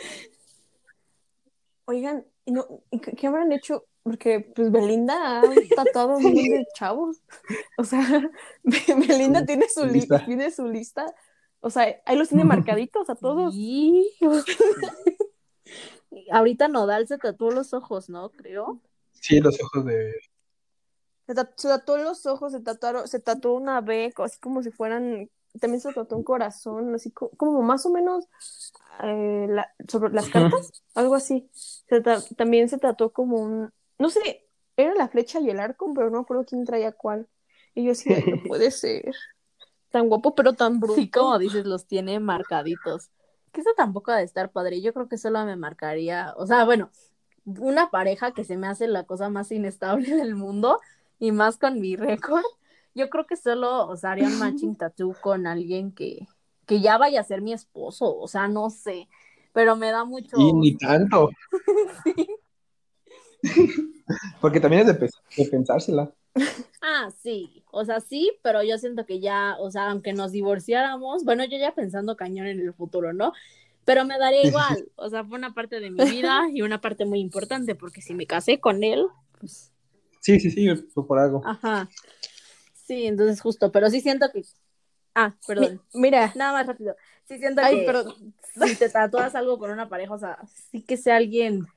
Oigan, 1.86 2.26
¿y 2.46 2.52
no, 2.52 2.66
¿y 2.92 3.00
qué, 3.00 3.28
habrán 3.28 3.52
hecho? 3.52 3.86
Porque 4.04 4.40
pues 4.40 4.72
Belinda 4.72 5.40
ha 5.40 5.42
tatuado 5.76 6.18
un 6.18 6.24
montón 6.24 6.44
de 6.44 6.66
chavos. 6.76 7.22
O 7.78 7.84
sea, 7.84 8.30
Belinda 8.64 9.46
tiene 9.46 9.68
su, 9.70 9.82
su 9.82 9.86
li- 9.88 9.94
lista. 9.94 10.26
tiene 10.26 10.52
su 10.52 10.68
lista. 10.68 11.14
O 11.60 11.70
sea, 11.70 12.02
ahí 12.06 12.18
los 12.18 12.30
tiene 12.30 12.44
marcaditos 12.44 13.10
a 13.10 13.16
todos. 13.16 13.54
Sí. 13.54 14.10
Ahorita 16.32 16.68
Nodal 16.68 17.08
se 17.08 17.18
tatuó 17.18 17.52
los 17.52 17.74
ojos, 17.74 18.10
¿no? 18.10 18.30
Creo. 18.32 18.82
Sí, 19.14 19.40
los 19.40 19.62
ojos 19.62 19.86
de. 19.86 20.14
Se, 21.28 21.34
tat- 21.36 21.54
se 21.58 21.68
tatuó 21.68 21.98
los 21.98 22.26
ojos, 22.26 22.54
se 22.54 22.62
tatuaron, 22.62 23.08
se 23.08 23.20
tatuó 23.20 23.54
una 23.56 23.82
B, 23.82 24.14
así 24.18 24.40
como 24.40 24.64
si 24.64 24.72
fueran, 24.72 25.30
también 25.60 25.82
se 25.82 25.94
tatuó 25.94 26.18
un 26.18 26.24
corazón, 26.24 26.96
así 26.96 27.12
co- 27.12 27.32
como, 27.38 27.62
más 27.62 27.86
o 27.86 27.92
menos 27.92 28.26
eh, 29.04 29.48
la- 29.50 29.72
sobre 29.88 30.14
las 30.14 30.30
cartas, 30.30 30.72
algo 30.96 31.16
así. 31.16 31.50
Se 31.54 32.02
ta- 32.02 32.22
también 32.38 32.70
se 32.70 32.78
tatuó 32.78 33.12
como 33.12 33.38
un, 33.38 33.72
no 34.00 34.10
sé, 34.10 34.48
era 34.78 34.94
la 34.96 35.08
flecha 35.10 35.40
y 35.40 35.50
el 35.50 35.60
arco, 35.60 35.92
pero 35.94 36.10
no 36.10 36.18
me 36.18 36.22
acuerdo 36.24 36.46
quién 36.46 36.66
traía 36.66 36.92
cuál. 36.92 37.28
Y 37.76 37.86
yo 37.86 37.92
así, 37.92 38.12
"Ay, 38.14 38.24
no 38.28 38.38
puede 38.48 38.72
ser. 38.72 39.14
Tan 39.92 40.10
guapo, 40.10 40.36
pero 40.36 40.54
tan 40.54 40.80
bruto. 40.80 40.96
Sí, 40.96 41.10
como 41.10 41.40
dices, 41.40 41.66
los 41.66 41.88
tiene 41.88 42.20
marcaditos. 42.20 43.10
Que 43.52 43.62
eso 43.62 43.70
tampoco 43.78 44.12
ha 44.12 44.18
de 44.18 44.24
estar 44.24 44.52
padre. 44.52 44.82
Yo 44.82 44.94
creo 44.94 45.08
que 45.08 45.18
solo 45.18 45.44
me 45.46 45.56
marcaría, 45.56 46.34
o 46.38 46.46
sea, 46.46 46.66
bueno, 46.66 46.90
una 47.46 47.90
pareja 47.90 48.34
que 48.34 48.44
se 48.44 48.58
me 48.58 48.68
hace 48.68 48.88
la 48.88 49.06
cosa 49.06 49.30
más 49.30 49.52
inestable 49.52 50.10
del 50.16 50.36
mundo 50.36 50.80
y 51.20 51.32
más 51.32 51.58
con 51.58 51.80
mi 51.80 51.96
récord. 51.98 52.44
Yo 52.96 53.10
creo 53.10 53.26
que 53.28 53.36
solo, 53.36 53.88
o 53.88 53.96
sea, 53.96 54.12
haría 54.12 54.28
un 54.28 54.40
matching 54.40 54.76
tattoo 54.78 55.16
con 55.22 55.48
alguien 55.48 55.92
que, 55.92 56.28
que 56.66 56.82
ya 56.82 56.98
vaya 56.98 57.22
a 57.22 57.26
ser 57.26 57.42
mi 57.42 57.54
esposo, 57.54 58.18
o 58.18 58.28
sea, 58.28 58.48
no 58.48 58.70
sé, 58.70 59.08
pero 59.54 59.76
me 59.76 59.92
da 59.92 60.04
mucho... 60.04 60.38
Y 60.38 60.54
ni 60.54 60.76
tanto. 60.78 61.30
Porque 64.42 64.60
también 64.60 64.88
es 64.88 65.00
de, 65.00 65.10
de 65.38 65.50
pensársela. 65.50 66.12
Ah, 66.82 67.10
sí, 67.22 67.64
o 67.72 67.84
sea, 67.86 68.00
sí, 68.00 68.32
pero 68.42 68.64
yo 68.64 68.78
siento 68.78 69.06
que 69.06 69.20
ya, 69.20 69.56
o 69.60 69.72
sea, 69.72 69.90
aunque 69.90 70.14
nos 70.14 70.32
divorciáramos, 70.32 71.24
bueno, 71.24 71.44
yo 71.46 71.58
ya 71.58 71.74
pensando 71.74 72.16
cañón 72.16 72.48
en 72.48 72.60
el 72.60 72.74
futuro, 72.74 73.14
¿no? 73.14 73.34
Pero 73.86 74.06
me 74.06 74.18
daría 74.20 74.46
igual, 74.46 74.90
o 74.96 75.10
sea, 75.10 75.24
fue 75.24 75.38
una 75.38 75.54
parte 75.54 75.80
de 75.80 75.90
mi 75.90 76.04
vida 76.10 76.48
y 76.54 76.62
una 76.62 76.82
parte 76.82 77.06
muy 77.06 77.20
importante, 77.20 77.74
porque 77.74 78.02
si 78.02 78.14
me 78.14 78.28
casé 78.28 78.60
con 78.60 78.84
él, 78.84 79.08
pues, 79.40 79.72
Sí, 80.20 80.40
sí, 80.40 80.52
sí, 80.52 80.68
fue 80.94 81.08
por 81.08 81.20
algo. 81.20 81.42
ajá. 81.42 81.90
Sí, 82.74 83.06
entonces 83.08 83.42
justo, 83.42 83.72
pero 83.72 83.90
sí 83.90 84.02
siento 84.02 84.28
que, 84.34 84.44
ah, 85.16 85.38
perdón, 85.48 85.72
Mi- 85.94 86.02
mira, 86.02 86.34
nada 86.36 86.54
más 86.54 86.68
rápido, 86.68 86.96
sí 87.26 87.40
siento 87.40 87.62
ay, 87.62 87.70
que 87.70 87.86
pero 87.86 88.16
si 88.62 88.76
te 88.78 88.90
tatúas 88.90 89.36
algo 89.36 89.60
con 89.60 89.72
una 89.72 89.90
pareja, 89.90 90.14
o 90.14 90.20
sea, 90.20 90.40
sí 90.72 90.84
que 90.84 90.98
sea 90.98 91.18
alguien, 91.18 91.68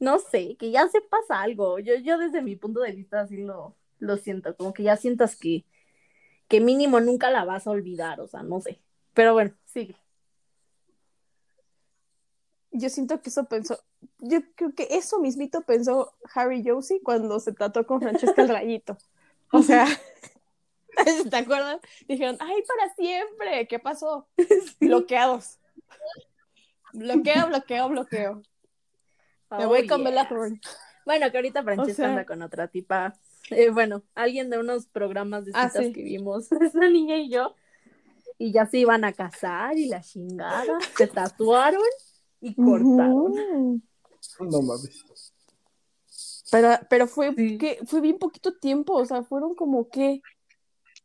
no 0.00 0.18
sé, 0.20 0.56
que 0.58 0.70
ya 0.72 0.88
se 0.88 1.00
pasa 1.02 1.42
algo, 1.42 1.78
yo, 1.80 1.94
yo 1.96 2.18
desde 2.18 2.42
mi 2.42 2.56
punto 2.56 2.80
de 2.80 2.92
vista 2.92 3.22
así 3.22 3.38
lo, 3.38 3.76
Lo 3.98 4.16
siento, 4.18 4.56
como 4.56 4.72
que 4.74 4.84
ya 4.84 4.96
sientas 4.96 5.36
que, 5.36 5.66
que 6.48 6.60
mínimo 6.60 7.00
nunca 7.00 7.30
la 7.30 7.44
vas 7.44 7.66
a 7.66 7.70
olvidar, 7.70 8.20
o 8.20 8.28
sea, 8.28 8.42
no 8.44 8.60
sé. 8.60 8.80
Pero 9.14 9.34
bueno, 9.34 9.54
sigue. 9.66 9.96
Yo 12.72 12.88
siento 12.88 13.20
que 13.20 13.30
eso 13.30 13.44
pensó, 13.44 13.78
yo 14.18 14.38
creo 14.54 14.72
que 14.74 14.86
eso 14.90 15.18
mismito 15.18 15.62
pensó 15.62 16.12
Harry 16.34 16.62
Josie 16.64 17.00
cuando 17.02 17.40
se 17.40 17.52
trató 17.52 17.84
con 17.86 18.00
Francesca 18.00 18.42
el 18.42 18.48
Rayito. 18.56 18.96
O 19.52 19.62
sea, 19.62 19.86
¿te 21.30 21.36
acuerdas? 21.36 21.78
Dijeron, 22.06 22.36
ay, 22.40 22.62
para 22.68 22.94
siempre, 22.94 23.66
¿qué 23.66 23.78
pasó? 23.78 24.28
Bloqueados. 24.80 25.58
Bloqueo, 26.92 27.46
bloqueo, 27.48 27.88
bloqueo. 27.88 28.42
Me 29.50 29.66
voy 29.66 29.82
Oh, 29.84 29.88
con 29.88 30.04
Bella. 30.04 30.28
Thorne. 30.28 30.60
Bueno, 31.04 31.30
que 31.30 31.38
ahorita 31.38 31.62
Francesca 31.62 31.92
O 31.92 31.96
sea- 31.96 32.08
anda 32.08 32.24
con 32.26 32.42
otra 32.42 32.68
tipa. 32.68 33.14
Eh, 33.50 33.70
bueno, 33.70 34.02
alguien 34.14 34.48
de 34.50 34.58
unos 34.58 34.86
programas 34.86 35.44
de 35.44 35.52
Ah, 35.54 35.68
citas 35.68 35.86
sí. 35.86 35.92
que 35.92 36.02
vimos, 36.04 36.48
esa 36.60 36.88
niña 36.88 37.16
y 37.16 37.30
yo, 37.30 37.56
y 38.38 38.52
ya 38.52 38.66
se 38.66 38.78
iban 38.78 39.04
a 39.04 39.12
casar 39.12 39.76
y 39.76 39.86
la 39.88 40.00
chingada, 40.02 40.78
se 40.96 41.08
tatuaron 41.08 41.82
y 42.40 42.54
cortaron. 42.54 43.34
No 44.40 44.62
mames. 44.62 45.04
Pero, 46.50 46.68
pero 46.88 47.06
fue 47.06 47.32
Sí. 47.36 47.58
que 47.58 47.78
fue 47.86 48.00
bien 48.00 48.18
poquito 48.18 48.54
tiempo, 48.58 48.94
o 48.94 49.04
sea, 49.06 49.22
fueron 49.22 49.54
como 49.54 49.88
que 49.88 50.20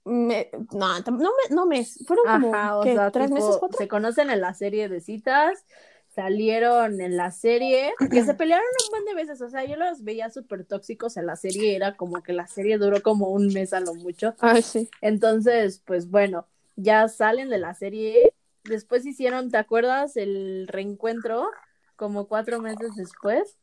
me- 0.04 0.50
no, 0.74 1.00
no, 1.00 1.12
me, 1.12 1.56
no 1.56 1.66
mes, 1.66 2.00
fueron 2.08 2.26
como 2.32 2.52
Ajá, 2.52 2.78
o 2.80 2.84
¿qué? 2.84 2.94
sea, 2.94 3.12
tres 3.12 3.28
tipo, 3.30 3.36
meses, 3.42 3.58
cuatro. 3.60 3.78
se 3.78 3.88
conocen 3.88 4.30
en 4.30 4.42
la 4.42 4.54
serie 4.54 4.90
de 4.90 5.02
citas, 5.02 5.66
salieron 6.14 7.02
en 7.02 7.18
la 7.18 7.32
serie, 7.32 7.94
que 8.10 8.24
se 8.24 8.34
pelearon 8.34 8.66
un 8.86 8.90
buen 8.92 9.06
de 9.06 9.14
veces, 9.16 9.42
o 9.42 9.50
sea, 9.50 9.66
yo 9.66 9.76
los 9.76 10.04
veía 10.04 10.30
súper 10.30 10.66
tóxicos 10.66 11.18
en 11.18 11.26
la 11.26 11.36
serie, 11.36 11.76
era 11.76 11.96
como 11.98 12.22
que 12.24 12.34
la 12.34 12.48
serie 12.48 12.78
duró 12.78 13.02
como 13.02 13.30
un 13.30 13.48
mes 13.48 13.74
a 13.74 13.80
lo 13.80 13.94
mucho, 13.96 14.36
Ay, 14.40 14.62
sí. 14.62 14.90
entonces, 15.02 15.82
pues 15.86 16.10
bueno, 16.10 16.48
ya 16.76 17.08
salen 17.08 17.50
de 17.50 17.58
la 17.58 17.74
serie, 17.74 18.34
después 18.70 19.06
hicieron, 19.06 19.50
¿te 19.50 19.58
acuerdas? 19.58 20.18
El 20.18 20.68
reencuentro, 20.68 21.50
como 21.96 22.28
cuatro 22.28 22.60
meses 22.62 22.96
después, 22.96 23.58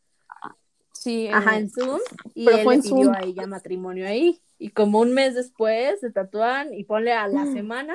Sí, 0.93 1.27
eh, 1.27 1.33
ajá, 1.33 1.59
en 1.59 1.71
Zoom, 1.71 1.99
y 2.35 2.45
pero 2.45 2.59
él 2.59 2.65
fue 2.65 2.75
en 2.75 2.83
pidió 2.83 2.97
Zoom. 3.05 3.15
a 3.15 3.21
ella 3.23 3.47
matrimonio 3.47 4.07
ahí, 4.07 4.41
y 4.59 4.71
como 4.71 5.01
un 5.01 5.13
mes 5.15 5.35
después 5.35 5.99
se 6.01 6.11
tatúan 6.13 6.73
y 6.75 6.85
ponle 6.85 7.13
a 7.13 7.27
la 7.29 7.45
semana, 7.47 7.95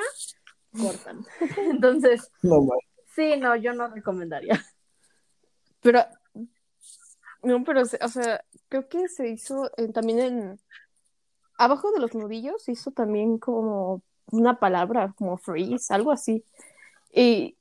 cortan, 0.77 1.23
entonces... 1.71 2.31
No 2.41 2.61
mames. 2.61 2.83
Sí, 3.15 3.35
no, 3.37 3.55
yo 3.55 3.73
no 3.73 3.87
recomendaría. 3.87 4.63
pero 5.81 6.05
no, 7.43 7.63
pero 7.63 7.81
o 7.81 8.09
sea, 8.09 8.43
creo 8.67 8.87
que 8.89 9.07
se 9.07 9.29
hizo 9.29 9.71
eh, 9.77 9.91
también 9.91 10.19
en 10.19 10.59
abajo 11.57 11.91
de 11.91 11.99
los 11.99 12.13
nudillos 12.13 12.63
se 12.63 12.73
hizo 12.73 12.91
también 12.91 13.37
como 13.37 14.03
una 14.31 14.59
palabra 14.59 15.13
como 15.17 15.37
freeze, 15.37 15.93
algo 15.93 16.11
así. 16.11 16.43
Y 17.11 17.57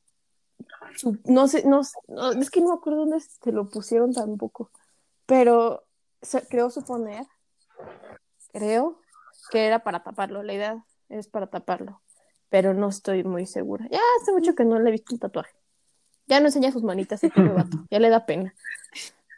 su- 0.96 1.18
no 1.24 1.48
sé, 1.48 1.64
no, 1.66 1.80
no, 2.08 2.32
es 2.32 2.50
que 2.50 2.60
no 2.60 2.68
me 2.68 2.74
acuerdo 2.74 3.00
dónde 3.00 3.20
se 3.20 3.52
lo 3.52 3.68
pusieron 3.68 4.12
tampoco, 4.12 4.70
pero 5.26 5.84
se- 6.22 6.46
creo 6.48 6.70
suponer, 6.70 7.26
creo 8.52 9.00
que 9.50 9.66
era 9.66 9.80
para 9.80 10.02
taparlo, 10.02 10.42
la 10.42 10.54
idea 10.54 10.84
es 11.08 11.28
para 11.28 11.46
taparlo, 11.48 12.00
pero 12.48 12.74
no 12.74 12.88
estoy 12.88 13.24
muy 13.24 13.46
segura. 13.46 13.86
Ya 13.90 14.00
hace 14.20 14.32
mucho 14.32 14.54
que 14.54 14.64
no 14.64 14.78
le 14.78 14.88
he 14.88 14.92
visto 14.92 15.14
un 15.14 15.20
tatuaje. 15.20 15.54
Ya 16.26 16.40
no 16.40 16.46
enseña 16.46 16.72
sus 16.72 16.82
manitas 16.82 17.22
el 17.22 17.30
vato, 17.54 17.86
ya 17.90 18.00
le 18.00 18.08
da 18.10 18.26
pena. 18.26 18.54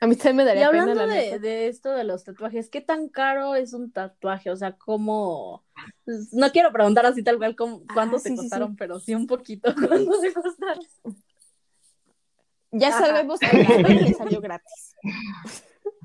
A 0.01 0.07
mí 0.07 0.15
también 0.17 0.37
me 0.37 0.43
Y 0.45 0.47
daría 0.47 0.71
pena 0.71 0.83
hablando 0.83 1.07
la 1.07 1.15
de, 1.15 1.21
neta. 1.23 1.39
de 1.41 1.67
esto 1.69 1.91
de 1.93 2.05
los 2.05 2.23
tatuajes, 2.25 2.71
¿qué 2.71 2.81
tan 2.81 3.09
caro 3.09 3.55
es 3.57 3.73
un 3.73 3.91
tatuaje? 3.91 4.51
O 4.51 4.57
sea, 4.57 4.77
¿cómo? 4.77 5.65
Pues, 6.05 6.33
No 6.33 6.51
quiero 6.53 6.73
preguntar 6.73 7.05
así 7.07 7.23
tal 7.25 7.39
cual 7.39 7.57
cómo, 7.57 7.83
cuánto 7.93 8.17
Ah, 8.17 8.21
sí, 8.21 8.31
sí, 8.31 8.37
costaron, 8.37 8.71
sí. 8.71 8.77
pero 8.79 9.01
sí 9.01 9.15
un 9.15 9.27
poquito 9.27 9.75
cuánto 9.75 10.21
te 10.21 10.33
costaron. 10.33 10.85
Ya 12.71 12.89
Ajá. 12.89 13.07
sabemos 13.07 13.41
que 13.41 13.47
le 13.57 14.15
salió 14.15 14.41
gratis. 14.41 14.95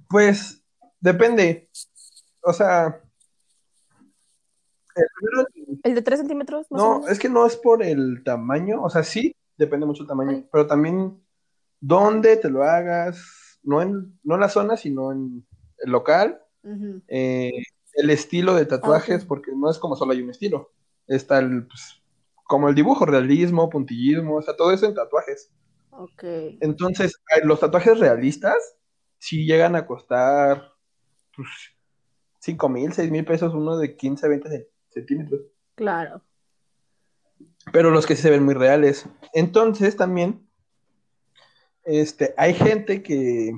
Pues 0.10 0.64
depende. 1.00 1.70
O 2.42 2.54
sea, 2.54 3.00
el 4.96 5.06
primero- 5.16 5.48
¿El 5.84 5.96
de 5.96 6.02
3 6.02 6.20
centímetros? 6.20 6.66
Más 6.72 6.82
o 6.82 6.86
no, 6.86 6.94
menos? 6.96 7.12
es 7.12 7.20
que 7.20 7.30
no 7.30 7.46
es 7.46 7.56
por 7.58 7.84
el 7.84 8.24
tamaño. 8.24 8.82
O 8.82 8.90
sea, 8.90 9.04
sí, 9.04 9.36
depende 9.58 9.86
mucho 9.86 10.04
el 10.04 10.08
tamaño. 10.08 10.32
Ay. 10.32 10.48
Pero 10.52 10.66
también 10.68 11.22
dónde 11.80 12.38
te 12.38 12.50
lo 12.50 12.64
hagas. 12.64 13.22
No 13.64 13.82
en, 13.82 14.20
no 14.24 14.36
en 14.36 14.42
la 14.42 14.50
zona, 14.50 14.78
sino 14.78 15.12
en 15.12 15.46
el 15.80 15.92
local. 15.92 16.40
Eh, 17.08 17.52
el 17.96 18.10
estilo 18.10 18.56
de 18.56 18.66
tatuajes, 18.66 19.26
porque 19.26 19.52
no 19.56 19.70
es 19.70 19.78
como 19.80 19.96
solo 19.96 20.14
hay 20.14 20.22
un 20.22 20.30
estilo. 20.30 20.72
Está 21.08 21.40
el, 21.40 21.68
pues, 21.68 22.02
como 22.46 22.70
el 22.70 22.76
dibujo, 22.76 23.06
realismo, 23.06 23.70
puntillismo, 23.70 24.38
o 24.38 24.42
sea, 24.42 24.56
todo 24.56 24.72
eso 24.72 24.86
en 24.86 24.94
tatuajes. 24.96 25.52
Ok. 25.92 26.24
Entonces, 26.62 27.22
los 27.44 27.60
tatuajes 27.60 28.00
realistas 28.00 28.56
sí 29.20 29.46
llegan 29.46 29.76
a 29.76 29.86
costar 29.86 30.74
pues, 31.36 31.48
5 32.40 32.68
mil, 32.70 32.94
6 32.94 33.12
mil 33.12 33.24
pesos 33.26 33.54
uno 33.54 33.78
de 33.78 33.96
15 33.96 34.26
a 34.26 34.30
20 34.30 34.50
ce- 34.50 34.70
centímetros. 34.90 35.42
Claro. 35.76 36.22
Pero 37.72 37.92
los 37.92 38.06
que 38.06 38.16
sí 38.16 38.24
se 38.24 38.30
ven 38.30 38.44
muy 38.44 38.54
reales. 38.54 39.06
Entonces, 39.34 39.96
también, 39.96 40.48
este, 41.84 42.34
hay 42.38 42.54
gente 42.54 43.04
que 43.04 43.52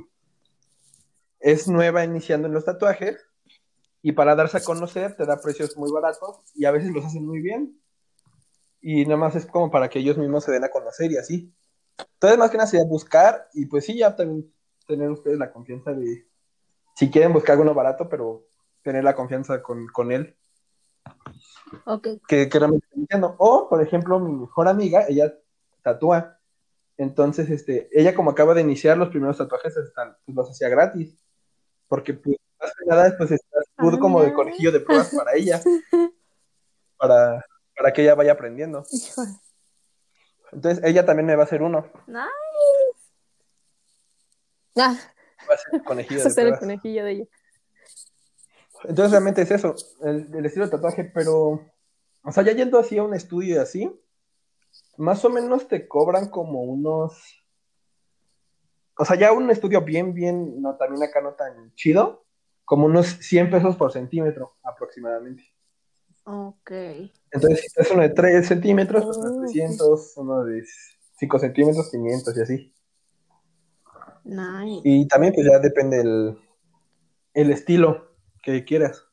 es 1.39 1.67
nueva 1.67 2.03
iniciando 2.03 2.47
en 2.47 2.53
los 2.53 2.65
tatuajes 2.65 3.17
y 4.01 4.11
para 4.11 4.35
darse 4.35 4.57
a 4.57 4.63
conocer 4.63 5.15
te 5.15 5.25
da 5.25 5.41
precios 5.41 5.75
muy 5.77 5.91
baratos 5.91 6.39
y 6.53 6.65
a 6.65 6.71
veces 6.71 6.91
los 6.91 7.05
hacen 7.05 7.25
muy 7.25 7.41
bien. 7.41 7.79
Y 8.81 9.05
nada 9.05 9.17
más 9.17 9.35
es 9.35 9.45
como 9.45 9.71
para 9.71 9.89
que 9.89 9.99
ellos 9.99 10.17
mismos 10.17 10.43
se 10.43 10.51
den 10.51 10.63
a 10.63 10.69
conocer 10.69 11.11
y 11.11 11.17
así. 11.17 11.53
Entonces, 11.97 12.37
más 12.37 12.51
que 12.51 12.57
nada 12.57 12.67
sería 12.67 12.85
buscar 12.85 13.47
y 13.53 13.65
pues 13.65 13.85
sí, 13.85 13.97
ya 13.97 14.15
también 14.15 14.53
tener 14.87 15.09
ustedes 15.09 15.39
la 15.39 15.51
confianza 15.51 15.91
de, 15.91 16.27
si 16.95 17.09
quieren 17.09 17.33
buscar 17.33 17.59
uno 17.59 17.73
barato, 17.73 18.07
pero 18.07 18.47
tener 18.83 19.03
la 19.03 19.15
confianza 19.15 19.63
con, 19.63 19.87
con 19.87 20.11
él 20.11 20.35
Ok. 21.85 22.07
que, 22.27 22.49
que 22.49 22.59
realmente. 22.59 22.87
O, 23.37 23.67
por 23.69 23.81
ejemplo, 23.81 24.19
mi 24.19 24.33
mejor 24.33 24.67
amiga, 24.67 25.05
ella 25.07 25.33
tatúa. 25.81 26.39
Entonces, 26.97 27.49
este, 27.49 27.89
ella 27.91 28.15
como 28.15 28.31
acaba 28.31 28.53
de 28.53 28.61
iniciar 28.61 28.97
los 28.97 29.09
primeros 29.09 29.37
tatuajes, 29.37 29.73
pues, 29.73 30.35
los 30.35 30.49
hacía 30.49 30.69
gratis. 30.69 31.15
Porque, 31.87 32.13
pues, 32.13 32.37
más 32.59 32.71
que 32.77 32.85
nada, 32.85 33.15
pues, 33.17 33.31
está 33.31 33.59
Ah, 33.77 33.97
como 33.99 34.23
de 34.23 34.33
conejillo 34.33 34.71
de 34.71 34.79
pruebas 34.79 35.13
para 35.13 35.35
ella. 35.35 35.61
Para, 36.97 37.45
para 37.75 37.91
que 37.91 38.03
ella 38.03 38.15
vaya 38.15 38.31
aprendiendo. 38.31 38.85
Híjole. 38.89 39.31
Entonces, 40.53 40.81
ella 40.85 41.05
también 41.05 41.25
me 41.25 41.35
va 41.35 41.41
a 41.41 41.45
hacer 41.45 41.61
uno. 41.61 41.91
Nice. 42.07 42.23
Ah, 44.77 44.97
Va 45.49 45.53
a 45.53 45.57
ser 45.57 45.83
conejillo 45.83 46.19
ese 46.25 46.41
de 46.41 46.47
es 46.47 46.53
el 46.53 46.59
conejillo 46.59 47.03
de 47.03 47.11
ella. 47.11 47.25
Entonces, 48.85 49.11
realmente 49.11 49.41
es 49.41 49.51
eso, 49.51 49.75
el, 50.03 50.33
el 50.33 50.45
estilo 50.45 50.65
de 50.65 50.71
tatuaje, 50.71 51.03
pero, 51.03 51.65
o 52.23 52.31
sea, 52.31 52.43
ya 52.43 52.53
yendo 52.53 52.79
así 52.79 52.97
a 52.97 53.03
un 53.03 53.13
estudio 53.13 53.55
y 53.55 53.59
así, 53.59 54.01
más 54.97 55.23
o 55.25 55.29
menos 55.29 55.67
te 55.67 55.87
cobran 55.87 56.29
como 56.29 56.61
unos, 56.63 57.13
o 58.97 59.05
sea, 59.05 59.17
ya 59.17 59.31
un 59.31 59.49
estudio 59.49 59.81
bien, 59.81 60.13
bien, 60.13 60.61
no, 60.61 60.75
también 60.75 61.03
acá 61.03 61.21
no 61.21 61.33
tan 61.33 61.73
chido, 61.75 62.25
como 62.63 62.85
unos 62.85 63.07
100 63.07 63.51
pesos 63.51 63.75
por 63.75 63.91
centímetro 63.91 64.55
aproximadamente. 64.63 65.43
Ok. 66.23 66.71
Entonces, 67.31 67.71
si 67.71 67.81
es 67.81 67.91
uno 67.91 68.01
de 68.01 68.09
3 68.09 68.47
centímetros, 68.47 69.05
pues 69.05 69.17
unos 69.17 69.31
ok. 69.31 69.41
300, 69.41 70.13
uno 70.17 70.43
de 70.43 70.63
5 71.17 71.39
centímetros, 71.39 71.91
500 71.91 72.37
y 72.37 72.41
así. 72.41 72.73
Nice. 74.23 74.81
Y 74.83 75.07
también, 75.07 75.33
pues 75.33 75.45
ya 75.45 75.59
depende 75.59 76.01
el, 76.01 76.39
el 77.35 77.51
estilo 77.51 78.15
que 78.41 78.65
quieras. 78.65 79.05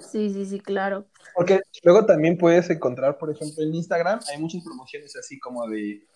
Sí, 0.00 0.30
sí, 0.32 0.44
sí, 0.46 0.60
claro. 0.60 1.06
Porque 1.34 1.60
luego 1.82 2.04
también 2.04 2.36
puedes 2.36 2.68
encontrar, 2.70 3.18
por 3.18 3.30
ejemplo, 3.30 3.62
en 3.62 3.74
Instagram, 3.74 4.20
hay 4.28 4.40
muchas 4.40 4.62
promociones 4.64 5.14
así 5.16 5.38
como 5.38 5.66
de 5.68 6.06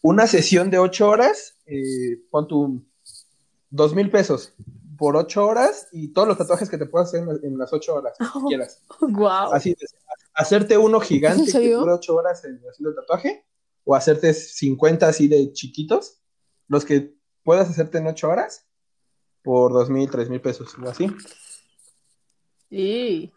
una 0.00 0.26
sesión 0.26 0.70
de 0.70 0.78
ocho 0.78 1.08
horas, 1.08 1.56
eh, 1.66 2.20
pon 2.30 2.46
tu 2.48 2.84
dos 3.70 3.94
mil 3.94 4.10
pesos 4.10 4.52
por 4.98 5.16
ocho 5.16 5.46
horas 5.46 5.88
y 5.90 6.08
todos 6.12 6.28
los 6.28 6.38
tatuajes 6.38 6.68
que 6.68 6.78
te 6.78 6.86
puedas 6.86 7.08
hacer 7.08 7.22
en, 7.22 7.44
en 7.44 7.58
las 7.58 7.72
ocho 7.72 7.94
horas, 7.94 8.16
quieras. 8.48 8.82
Wow. 9.00 9.52
Así, 9.52 9.70
de- 9.70 9.86
hacerte 10.34 10.78
uno 10.78 11.00
gigante 11.00 11.50
¿En 11.50 11.60
que 11.60 11.72
dure 11.74 11.92
ocho 11.92 12.14
horas 12.14 12.44
en, 12.44 12.60
haciendo 12.68 12.90
el 12.90 12.96
tatuaje, 12.96 13.44
o 13.84 13.94
hacerte 13.96 14.32
50 14.32 15.08
así 15.08 15.26
de 15.28 15.52
chiquitos, 15.52 16.20
los 16.68 16.84
que 16.84 17.16
puedas 17.42 17.68
hacerte 17.68 17.98
en 17.98 18.06
ocho 18.06 18.28
horas, 18.28 18.66
por 19.42 19.72
dos 19.72 19.90
mil, 19.90 20.08
tres 20.08 20.28
mil 20.30 20.40
pesos, 20.40 20.76
o 20.78 20.88
así. 20.88 21.10
Sí. 22.72 23.30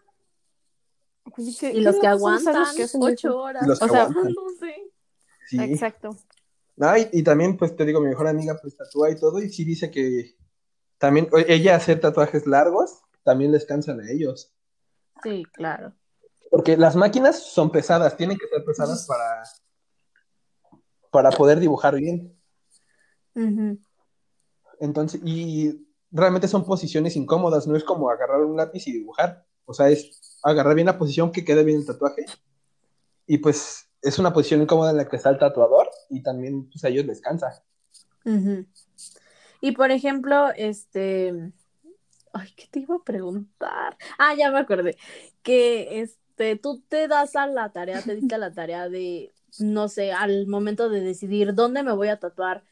Pues, 1.36 1.58
¿qué- 1.60 1.72
Y 1.74 1.82
los 1.82 1.98
que 2.00 2.08
aguantan 2.08 2.74
que 2.76 2.86
ocho 2.98 3.38
horas. 3.42 3.68
Los 3.68 3.82
O 3.82 3.90
sea, 3.90 4.04
aguantan. 4.04 4.34
No 4.36 4.50
sé. 4.58 4.76
Sí. 5.48 5.62
Exacto. 5.62 6.18
Y, 6.78 7.20
y 7.20 7.24
también, 7.24 7.58
pues 7.58 7.76
te 7.76 7.84
digo, 7.86 8.00
mi 8.00 8.08
mejor 8.08 8.28
amiga 8.28 8.58
pues 8.62 8.76
tatúa 8.78 9.10
y 9.12 9.20
todo, 9.20 9.42
y 9.42 9.50
sí 9.50 9.64
dice 9.66 9.92
que 9.92 10.36
también 10.98 11.28
ella 11.48 11.76
hacer 11.76 12.00
tatuajes 12.00 12.48
largos, 12.48 13.02
también 13.24 13.52
les 13.52 13.66
cansan 13.66 14.00
a 14.00 14.10
ellos. 14.10 14.54
Sí, 15.22 15.44
claro. 15.52 15.94
Porque 16.50 16.78
las 16.78 16.96
máquinas 16.96 17.44
son 17.44 17.72
pesadas, 17.72 18.16
tienen 18.16 18.38
que 18.38 18.48
ser 18.48 18.64
pesadas 18.64 19.06
para, 19.06 19.44
para 21.12 21.30
poder 21.32 21.60
dibujar 21.60 21.96
bien. 21.96 22.34
Entonces, 24.80 25.20
y 25.24 25.85
realmente 26.16 26.48
son 26.48 26.64
posiciones 26.64 27.16
incómodas, 27.18 27.68
no 27.68 27.76
es 27.76 27.84
como 27.84 28.10
agarrar 28.10 28.42
un 28.42 28.56
lápiz 28.56 28.88
y 28.88 28.94
dibujar. 28.94 29.46
O 29.66 29.74
sea, 29.74 29.90
es 29.90 30.40
agarrar 30.44 30.74
bien 30.74 30.88
la 30.88 30.98
posición 30.98 31.32
que 31.32 31.44
quede 31.44 31.64
bien 31.64 31.80
el 31.80 31.86
tatuaje. 31.86 32.26
Y 33.28 33.40
pues 33.40 33.90
es 34.02 34.18
una 34.18 34.32
posición 34.32 34.62
incómoda 34.62 34.92
en 34.92 34.98
la 34.98 35.10
que 35.10 35.18
está 35.18 35.30
el 35.30 35.40
tatuador 35.40 35.90
y 36.10 36.24
también 36.24 36.70
pues, 36.70 36.86
a 36.86 36.88
ellos 36.88 37.06
les 37.06 37.20
cansa. 37.20 37.64
Y 39.62 39.72
por 39.74 39.92
ejemplo, 39.92 40.52
este. 40.56 41.52
Ay, 42.32 42.50
¿qué 42.56 42.68
te 42.70 42.80
iba 42.80 42.96
a 42.96 43.04
preguntar? 43.04 43.98
Ah, 44.18 44.36
ya 44.36 44.52
me 44.52 44.60
acordé. 44.60 44.98
Que 45.44 46.02
este, 46.02 46.56
tú 46.56 46.82
te 46.88 47.08
das 47.08 47.36
a 47.36 47.48
la 47.48 47.72
tarea, 47.72 48.02
te 48.02 48.16
diste 48.16 48.36
a 48.36 48.38
la 48.38 48.54
tarea 48.54 48.90
de, 48.90 49.34
no 49.60 49.90
sé, 49.90 50.14
al 50.14 50.48
momento 50.48 50.90
de 50.90 51.02
decidir 51.02 51.54
dónde 51.54 51.84
me 51.84 51.94
voy 51.94 52.08
a 52.08 52.20
tatuar 52.20 52.64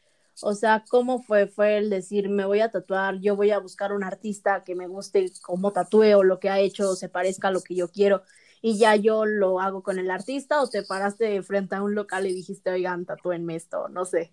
o 0.42 0.54
sea, 0.54 0.84
¿cómo 0.88 1.22
fue? 1.22 1.46
Fue 1.46 1.78
el 1.78 1.90
decir, 1.90 2.28
me 2.28 2.44
voy 2.44 2.60
a 2.60 2.70
tatuar, 2.70 3.20
yo 3.20 3.36
voy 3.36 3.50
a 3.50 3.58
buscar 3.58 3.92
un 3.92 4.02
artista 4.02 4.64
que 4.64 4.74
me 4.74 4.88
guste 4.88 5.30
cómo 5.42 5.72
tatúe 5.72 6.16
o 6.16 6.24
lo 6.24 6.40
que 6.40 6.50
ha 6.50 6.58
hecho 6.58 6.96
se 6.96 7.08
parezca 7.08 7.48
a 7.48 7.50
lo 7.52 7.60
que 7.60 7.74
yo 7.74 7.88
quiero 7.88 8.22
y 8.60 8.78
ya 8.78 8.96
yo 8.96 9.26
lo 9.26 9.60
hago 9.60 9.82
con 9.82 9.98
el 9.98 10.10
artista 10.10 10.62
o 10.62 10.68
te 10.68 10.82
paraste 10.82 11.42
frente 11.42 11.74
a 11.76 11.82
un 11.82 11.94
local 11.94 12.26
y 12.26 12.34
dijiste, 12.34 12.70
oigan, 12.70 13.04
tatúenme 13.04 13.56
esto, 13.56 13.88
no 13.88 14.04
sé. 14.04 14.32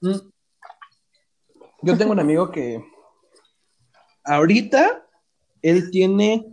Mm. 0.00 0.30
Yo 1.82 1.98
tengo 1.98 2.12
un 2.12 2.20
amigo 2.20 2.50
que 2.50 2.82
ahorita 4.24 5.04
él 5.60 5.90
tiene 5.90 6.46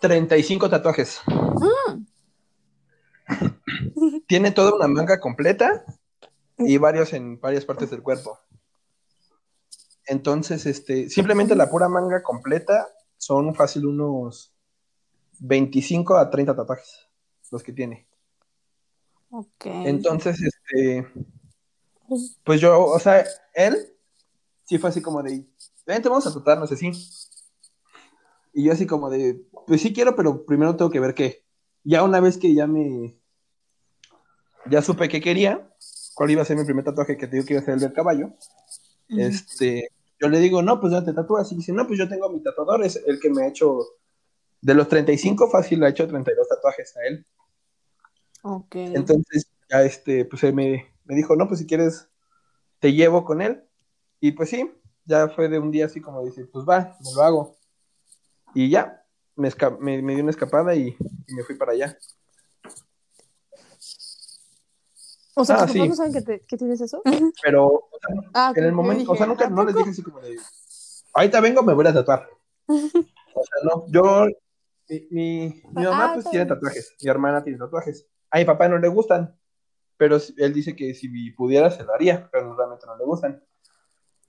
35 0.00 0.68
tatuajes. 0.68 1.20
Mm. 1.26 2.04
Tiene 4.26 4.50
toda 4.50 4.74
una 4.74 4.88
manga 4.88 5.20
completa 5.20 5.84
y 6.60 6.76
varios 6.78 7.12
en 7.12 7.40
varias 7.40 7.64
partes 7.64 7.90
del 7.90 8.02
cuerpo. 8.02 8.38
Entonces, 10.06 10.66
este, 10.66 11.08
simplemente 11.08 11.54
la 11.54 11.70
pura 11.70 11.88
manga 11.88 12.22
completa 12.22 12.88
son 13.16 13.54
fácil 13.54 13.86
unos 13.86 14.52
25 15.40 16.16
a 16.16 16.30
30 16.30 16.56
tatuajes 16.56 17.08
los 17.50 17.62
que 17.62 17.72
tiene. 17.72 18.06
Ok. 19.30 19.66
Entonces, 19.66 20.40
este, 20.42 21.06
pues 22.44 22.60
yo, 22.60 22.84
o 22.84 22.98
sea, 22.98 23.24
él 23.54 23.76
sí 24.64 24.78
fue 24.78 24.90
así 24.90 25.00
como 25.00 25.22
de, 25.22 25.46
vente, 25.86 26.08
vamos 26.08 26.26
a 26.26 26.34
tatuarnos 26.34 26.70
así. 26.72 26.90
Y 28.52 28.64
yo 28.64 28.72
así 28.72 28.86
como 28.86 29.10
de, 29.10 29.44
pues 29.66 29.80
sí 29.80 29.92
quiero, 29.92 30.16
pero 30.16 30.44
primero 30.44 30.76
tengo 30.76 30.90
que 30.90 31.00
ver 31.00 31.14
qué. 31.14 31.44
Ya 31.84 32.02
una 32.02 32.20
vez 32.20 32.36
que 32.36 32.52
ya 32.54 32.66
me, 32.66 33.16
ya 34.66 34.82
supe 34.82 35.08
que 35.08 35.20
quería, 35.20 35.72
cuál 36.20 36.32
iba 36.32 36.42
a 36.42 36.44
ser 36.44 36.58
mi 36.58 36.64
primer 36.64 36.84
tatuaje 36.84 37.16
que 37.16 37.26
te 37.26 37.36
digo 37.36 37.46
que 37.46 37.54
iba 37.54 37.62
a 37.62 37.64
ser 37.64 37.72
el 37.72 37.80
del 37.80 37.94
caballo, 37.94 38.34
este, 39.08 39.88
yo 40.20 40.28
le 40.28 40.38
digo, 40.38 40.60
no, 40.60 40.78
pues 40.78 40.92
ya 40.92 41.02
te 41.02 41.14
tatúas. 41.14 41.50
Y 41.50 41.56
dice, 41.56 41.72
no, 41.72 41.86
pues 41.86 41.98
yo 41.98 42.10
tengo 42.10 42.28
mi 42.28 42.42
tatuador, 42.42 42.84
es 42.84 43.02
el 43.06 43.18
que 43.18 43.30
me 43.30 43.42
ha 43.42 43.48
hecho, 43.48 43.78
de 44.60 44.74
los 44.74 44.86
35, 44.86 45.48
fácil, 45.48 45.80
le 45.80 45.86
ha 45.86 45.88
hecho 45.88 46.06
32 46.06 46.46
tatuajes 46.46 46.94
a 46.98 47.06
él. 47.06 47.26
Ok. 48.42 48.74
Entonces, 48.74 49.50
ya 49.70 49.82
este, 49.82 50.26
pues 50.26 50.44
él 50.44 50.52
me, 50.52 50.92
dijo, 51.06 51.36
no, 51.36 51.48
pues 51.48 51.60
si 51.60 51.66
quieres, 51.66 52.06
te 52.80 52.92
llevo 52.92 53.24
con 53.24 53.40
él. 53.40 53.64
Y 54.20 54.32
pues 54.32 54.50
sí, 54.50 54.70
ya 55.06 55.30
fue 55.30 55.48
de 55.48 55.58
un 55.58 55.70
día 55.70 55.86
así 55.86 56.02
como 56.02 56.22
dice, 56.22 56.44
pues 56.44 56.66
va, 56.68 56.98
me 57.02 57.14
lo 57.14 57.22
hago. 57.22 57.56
Y 58.54 58.68
ya, 58.68 59.06
me, 59.36 59.48
me, 60.02 60.14
dio 60.14 60.22
una 60.22 60.32
escapada 60.32 60.74
y, 60.74 60.88
y 61.28 61.34
me 61.34 61.44
fui 61.44 61.54
para 61.54 61.72
allá. 61.72 61.98
O 65.40 65.44
sea, 65.44 65.62
ah, 65.62 65.66
¿tus 65.66 65.76
no 65.76 65.94
saben 65.94 66.12
que, 66.46 66.56
tienes 66.58 66.80
eso? 66.82 67.02
Pero, 67.42 67.88
ah, 68.34 68.52
en 68.54 68.64
el 68.64 68.72
momento, 68.72 69.12
o 69.12 69.16
sea, 69.16 69.26
nunca 69.26 69.48
no 69.48 69.64
les 69.64 69.74
dije 69.74 69.88
así 69.88 70.02
como 70.02 70.20
de, 70.20 70.36
ahorita 71.14 71.40
vengo, 71.40 71.62
me 71.62 71.72
voy 71.72 71.86
a 71.86 71.94
tatuar. 71.94 72.28
o 72.66 72.74
sea, 72.76 73.64
no, 73.64 73.86
yo, 73.88 74.26
mi, 75.10 75.62
mi, 75.72 75.84
mamá 75.84 76.10
ah, 76.10 76.14
pues 76.14 76.28
tiene 76.28 76.44
tatuajes, 76.44 76.94
mi 77.02 77.08
hermana 77.08 77.42
tiene 77.42 77.58
tatuajes. 77.58 78.06
A 78.30 78.38
mi 78.38 78.44
papá 78.44 78.68
no 78.68 78.76
le 78.76 78.88
gustan, 78.88 79.34
pero 79.96 80.18
él 80.36 80.52
dice 80.52 80.76
que 80.76 80.94
si 80.94 81.30
pudiera 81.30 81.70
se 81.70 81.84
lo 81.84 81.94
haría, 81.94 82.28
pero 82.30 82.54
realmente 82.54 82.86
no 82.86 82.98
le 82.98 83.04
gustan. 83.04 83.42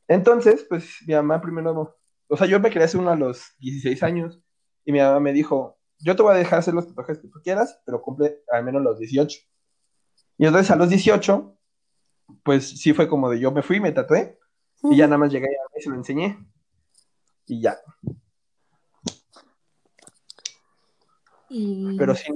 Entonces, 0.07 0.66
pues 0.70 0.97
mi 1.05 1.14
mamá 1.14 1.41
primero, 1.41 1.97
o 2.28 2.38
sea, 2.38 2.47
yo 2.47 2.59
me 2.62 2.70
quería 2.70 2.86
hacer 2.86 3.01
uno 3.01 3.12
a 3.12 3.18
los 3.18 3.53
16 3.59 4.01
años 4.03 4.41
y 4.86 4.93
mi 4.93 4.99
mamá 4.99 5.20
me 5.20 5.34
dijo, 5.34 5.78
yo 5.99 6.16
te 6.16 6.24
voy 6.24 6.34
a 6.34 6.38
dejar 6.38 6.59
hacer 6.59 6.74
los 6.74 6.88
tatuajes 6.88 7.20
que 7.20 7.28
tú 7.28 7.41
quieras, 7.43 7.82
pero 7.86 8.01
cumple 8.01 8.43
al 8.49 8.64
menos 8.64 8.82
los 8.82 8.97
18. 8.97 9.51
Y 10.42 10.48
entonces 10.48 10.72
a 10.72 10.76
los 10.76 10.89
18, 10.89 11.56
pues 12.42 12.68
sí 12.68 12.94
fue 12.94 13.08
como 13.08 13.30
de 13.30 13.39
yo 13.39 13.52
me 13.52 13.62
fui, 13.62 13.80
me 13.80 13.92
tatué, 13.92 14.39
y 14.82 14.98
ya 14.98 15.06
nada 15.06 15.20
más 15.20 15.32
llegué 15.32 15.46
y 15.78 15.82
se 15.84 15.89
lo 15.92 15.96
enseñé. 15.96 16.36
Y 17.46 17.62
ya. 17.62 17.80
Pero 21.48 22.16
sí, 22.16 22.34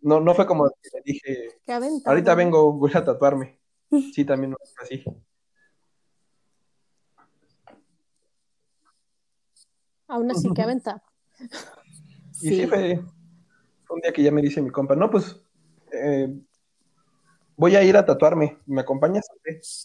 no, 0.00 0.20
no, 0.20 0.34
fue 0.34 0.46
como 0.46 0.70
que 0.70 0.88
le 0.94 1.02
dije, 1.04 1.60
ahorita 2.06 2.34
vengo, 2.34 2.72
voy 2.72 2.90
a 2.94 3.04
tatuarme. 3.04 3.60
Sí, 4.14 4.24
también 4.24 4.52
no 4.52 4.56
fue 4.74 4.84
así. 4.84 5.04
Aún 10.08 10.30
así, 10.30 10.48
qué 10.54 10.62
aventado. 10.62 11.02
Y 12.40 12.48
sí. 12.48 12.66
fue 12.66 12.98
un 13.90 14.00
día 14.00 14.10
que 14.10 14.22
ya 14.22 14.32
me 14.32 14.40
dice 14.40 14.62
mi 14.62 14.70
compa, 14.70 14.96
no, 14.96 15.10
pues 15.10 15.38
eh, 15.92 16.34
voy 17.60 17.76
a 17.76 17.82
ir 17.82 17.94
a 17.94 18.06
tatuarme, 18.06 18.56
¿me 18.64 18.80
acompañas? 18.80 19.28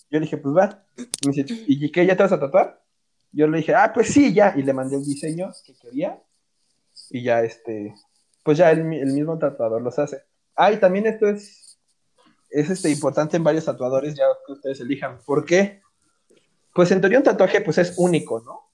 Yo 0.09 0.17
le 0.17 0.21
dije, 0.21 0.37
pues 0.37 0.55
va. 0.55 0.85
Y 0.97 1.27
me 1.27 1.33
dice, 1.33 1.63
¿y 1.67 1.91
qué, 1.91 2.05
ya 2.05 2.15
te 2.15 2.23
vas 2.23 2.31
a 2.31 2.39
tatuar? 2.39 2.81
Yo 3.33 3.47
le 3.47 3.57
dije, 3.57 3.75
ah, 3.75 3.91
pues 3.93 4.07
sí, 4.07 4.33
ya. 4.33 4.53
Y 4.55 4.63
le 4.63 4.71
mandé 4.71 4.95
el 4.95 5.03
diseño 5.03 5.51
que 5.65 5.75
quería. 5.75 6.23
Y 7.09 7.21
ya, 7.21 7.43
este, 7.43 7.93
pues 8.43 8.57
ya 8.57 8.71
el, 8.71 8.85
mismo 8.85 9.37
tatuador 9.37 9.81
los 9.81 9.99
hace. 9.99 10.23
Ah, 10.55 10.71
y 10.71 10.77
también 10.77 11.05
esto 11.05 11.27
es, 11.27 11.77
es 12.49 12.69
este, 12.69 12.89
importante 12.89 13.35
en 13.35 13.43
varios 13.43 13.65
tatuadores, 13.65 14.15
ya 14.15 14.23
que 14.47 14.53
ustedes 14.53 14.79
elijan. 14.79 15.19
¿Por 15.25 15.43
qué? 15.43 15.81
Pues 16.73 16.89
en 16.91 17.01
teoría 17.01 17.17
un 17.17 17.25
tatuaje, 17.25 17.59
pues 17.59 17.77
es 17.77 17.95
único, 17.97 18.41
¿no? 18.41 18.71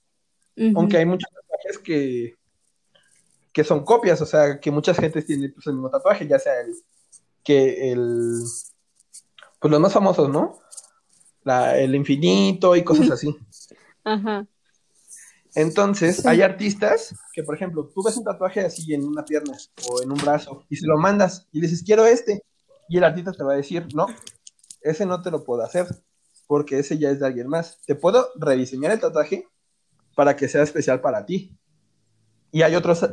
Aunque 0.76 0.98
hay 0.98 1.06
muchos 1.06 1.28
tatuajes 1.28 1.78
que, 1.78 2.36
que 3.52 3.64
son 3.64 3.84
copias, 3.84 4.20
o 4.20 4.26
sea, 4.26 4.60
que 4.60 4.70
muchas 4.70 4.96
gentes 4.96 5.26
tienen 5.26 5.52
pues, 5.52 5.66
el 5.66 5.72
mismo 5.72 5.90
tatuaje, 5.90 6.28
ya 6.28 6.38
sea 6.38 6.60
el, 6.60 6.72
que 7.42 7.90
el 7.90 8.44
pues 9.62 9.70
los 9.70 9.80
más 9.80 9.92
famosos, 9.92 10.28
¿no? 10.28 10.58
el 11.44 11.94
infinito 11.94 12.76
y 12.76 12.84
cosas 12.84 13.12
así. 13.12 13.36
Ajá. 14.04 14.46
Entonces, 15.54 16.24
hay 16.26 16.42
artistas 16.42 17.14
que, 17.32 17.42
por 17.42 17.54
ejemplo, 17.54 17.90
tú 17.94 18.02
ves 18.02 18.16
un 18.16 18.24
tatuaje 18.24 18.60
así 18.60 18.92
en 18.94 19.04
una 19.04 19.24
pierna 19.24 19.56
o 19.88 20.02
en 20.02 20.10
un 20.10 20.18
brazo 20.18 20.64
y 20.68 20.76
se 20.76 20.86
lo 20.86 20.96
mandas 20.96 21.46
y 21.52 21.60
le 21.60 21.68
dices, 21.68 21.84
quiero 21.84 22.06
este. 22.06 22.42
Y 22.88 22.98
el 22.98 23.04
artista 23.04 23.32
te 23.32 23.44
va 23.44 23.52
a 23.52 23.56
decir, 23.56 23.86
no, 23.94 24.06
ese 24.80 25.06
no 25.06 25.22
te 25.22 25.30
lo 25.30 25.44
puedo 25.44 25.62
hacer 25.62 25.86
porque 26.46 26.78
ese 26.78 26.98
ya 26.98 27.10
es 27.10 27.20
de 27.20 27.26
alguien 27.26 27.48
más. 27.48 27.80
Te 27.86 27.94
puedo 27.94 28.28
rediseñar 28.36 28.92
el 28.92 29.00
tatuaje 29.00 29.46
para 30.14 30.36
que 30.36 30.48
sea 30.48 30.62
especial 30.62 31.00
para 31.00 31.24
ti. 31.24 31.56
Y 32.50 32.62
hay 32.62 32.74
otros, 32.74 33.06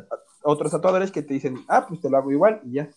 otros 0.44 0.72
tatuadores 0.72 1.12
que 1.12 1.22
te 1.22 1.34
dicen, 1.34 1.64
ah, 1.68 1.86
pues 1.88 2.02
te 2.02 2.10
lo 2.10 2.18
hago 2.18 2.32
igual 2.32 2.62
y 2.64 2.74
ya. 2.74 2.90